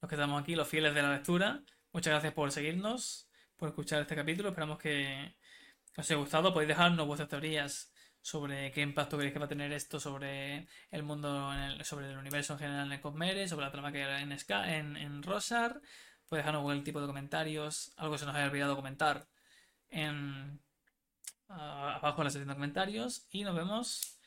los 0.00 0.08
que 0.08 0.14
estamos 0.14 0.40
aquí, 0.40 0.54
los 0.54 0.68
fieles 0.68 0.94
de 0.94 1.02
la 1.02 1.12
lectura, 1.12 1.62
muchas 1.92 2.12
gracias 2.12 2.32
por 2.32 2.50
seguirnos, 2.50 3.28
por 3.56 3.68
escuchar 3.68 4.00
este 4.00 4.14
capítulo. 4.16 4.50
Esperamos 4.50 4.78
que 4.78 5.34
os 5.98 6.10
haya 6.10 6.18
gustado. 6.18 6.54
Podéis 6.54 6.68
dejarnos 6.68 7.06
vuestras 7.06 7.28
teorías 7.28 7.92
sobre 8.22 8.70
qué 8.72 8.82
impacto 8.82 9.16
creéis 9.16 9.32
que 9.32 9.38
va 9.38 9.46
a 9.46 9.48
tener 9.48 9.72
esto 9.72 9.98
sobre 10.00 10.66
el 10.90 11.02
mundo, 11.02 11.52
en 11.54 11.60
el- 11.60 11.84
sobre 11.84 12.10
el 12.10 12.18
universo 12.18 12.52
en 12.54 12.58
general 12.58 12.86
en 12.86 12.92
el 12.92 13.00
Cosmere, 13.00 13.48
sobre 13.48 13.64
la 13.66 13.72
trama 13.72 13.92
que 13.92 14.04
hay 14.04 14.22
en, 14.22 14.38
Ska, 14.38 14.76
en, 14.76 14.96
en 14.96 15.22
Rosar. 15.22 15.80
Podéis 16.28 16.44
dejarnos 16.44 16.62
cualquier 16.62 16.84
tipo 16.84 17.00
de 17.00 17.06
comentarios, 17.06 17.92
algo 17.96 18.12
que 18.12 18.18
se 18.18 18.26
nos 18.26 18.34
haya 18.36 18.46
olvidado 18.46 18.76
comentar 18.76 19.26
en 19.88 20.60
abajo 21.48 22.20
en 22.22 22.24
la 22.24 22.30
sección 22.30 22.48
de 22.48 22.54
comentarios. 22.54 23.26
Y 23.30 23.42
nos 23.44 23.54
vemos. 23.56 24.18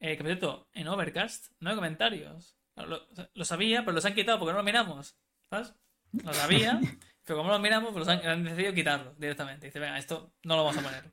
Eh, 0.00 0.16
que 0.16 0.18
por 0.18 0.26
cierto, 0.26 0.68
en 0.74 0.88
Overcast 0.88 1.52
no 1.60 1.70
hay 1.70 1.76
comentarios. 1.76 2.56
Lo, 2.76 3.06
lo 3.34 3.44
sabía, 3.44 3.80
pero 3.82 3.92
los 3.92 4.04
han 4.04 4.14
quitado 4.14 4.38
porque 4.38 4.52
no 4.52 4.58
los 4.58 4.64
miramos. 4.64 5.16
¿Sabes? 5.48 5.72
Lo 6.12 6.32
sabía, 6.34 6.80
pero 7.24 7.36
como 7.38 7.48
no 7.48 7.54
los 7.54 7.62
miramos, 7.62 7.92
pues 7.92 8.06
los 8.06 8.08
han, 8.08 8.26
han 8.26 8.42
decidido 8.44 8.74
quitarlo 8.74 9.14
directamente. 9.16 9.66
Dice, 9.66 9.78
venga, 9.78 9.98
esto 9.98 10.32
no 10.42 10.56
lo 10.56 10.64
vamos 10.64 10.78
a 10.78 10.82
poner. 10.82 11.12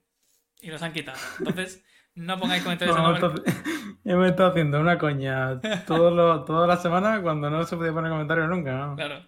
Y 0.61 0.67
los 0.71 0.81
han 0.81 0.93
quitado. 0.93 1.19
Entonces, 1.39 1.83
no 2.15 2.39
pongáis 2.39 2.63
comentarios 2.63 2.95
en 2.97 3.03
No, 3.03 3.09
Overcast. 3.09 3.37
entonces, 3.37 3.63
hemos 4.05 4.27
estado 4.27 4.49
haciendo 4.51 4.79
una 4.79 4.97
coña 4.97 5.59
todas 5.87 6.67
las 6.67 6.81
semanas 6.81 7.21
cuando 7.21 7.49
no 7.49 7.63
se 7.63 7.77
podía 7.77 7.93
poner 7.93 8.11
comentarios 8.11 8.49
nunca. 8.49 8.73
¿no? 8.87 8.95
Claro. 8.95 9.21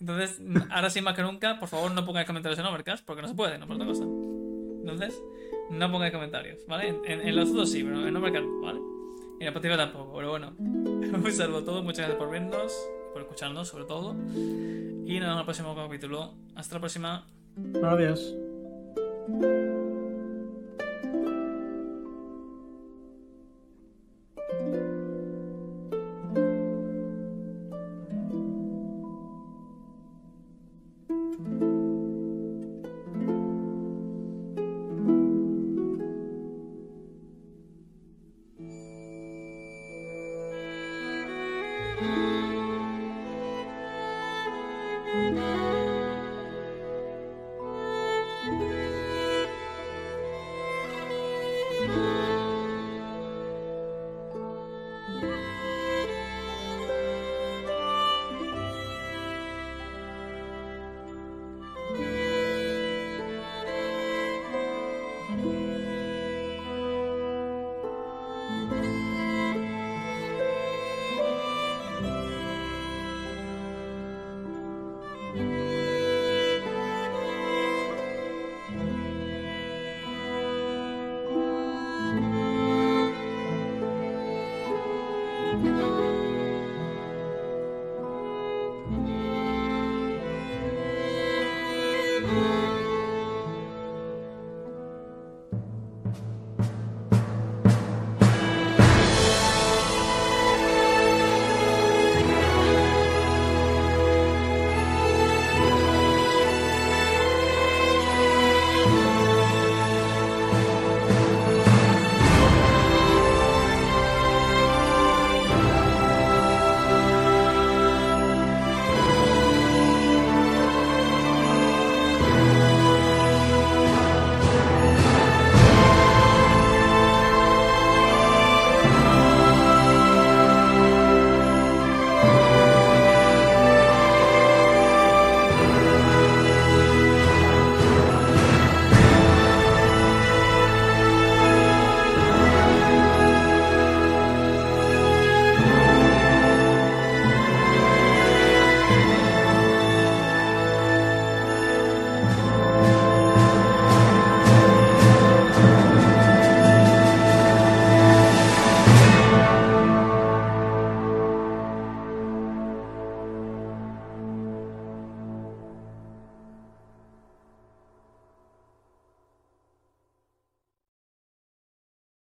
Entonces, 0.00 0.40
ahora 0.70 0.88
sí 0.90 1.02
más 1.02 1.14
que 1.14 1.22
nunca, 1.22 1.58
por 1.58 1.68
favor 1.68 1.90
no 1.92 2.04
pongáis 2.04 2.26
comentarios 2.26 2.58
en 2.58 2.66
Overcast, 2.66 3.04
porque 3.04 3.22
no 3.22 3.28
se 3.28 3.34
puede, 3.34 3.58
no 3.58 3.66
por 3.66 3.76
otra 3.76 3.86
cosa. 3.86 4.04
Entonces, 4.04 5.20
no 5.70 5.92
pongáis 5.92 6.12
comentarios, 6.12 6.58
¿vale? 6.66 6.94
En, 7.04 7.20
en 7.20 7.36
los 7.36 7.50
otros 7.50 7.70
sí, 7.70 7.84
pero 7.84 8.06
en 8.06 8.16
Overcast, 8.16 8.46
¿vale? 8.62 8.80
Y 9.38 9.42
en 9.42 9.48
Spotify 9.48 9.76
tampoco, 9.76 10.14
pero 10.16 10.30
bueno. 10.30 10.54
Un 10.58 11.32
saludo 11.32 11.58
a 11.58 11.64
todos, 11.64 11.84
muchas 11.84 11.98
gracias 12.06 12.18
por 12.18 12.30
vernos, 12.30 12.72
por 13.12 13.22
escucharnos 13.22 13.68
sobre 13.68 13.84
todo. 13.84 14.14
Y 14.14 15.18
nos 15.18 15.28
vemos 15.28 15.32
en 15.34 15.38
el 15.38 15.44
próximo 15.44 15.74
capítulo. 15.76 16.34
Hasta 16.56 16.76
la 16.76 16.80
próxima. 16.80 17.26
Adiós. 17.82 18.34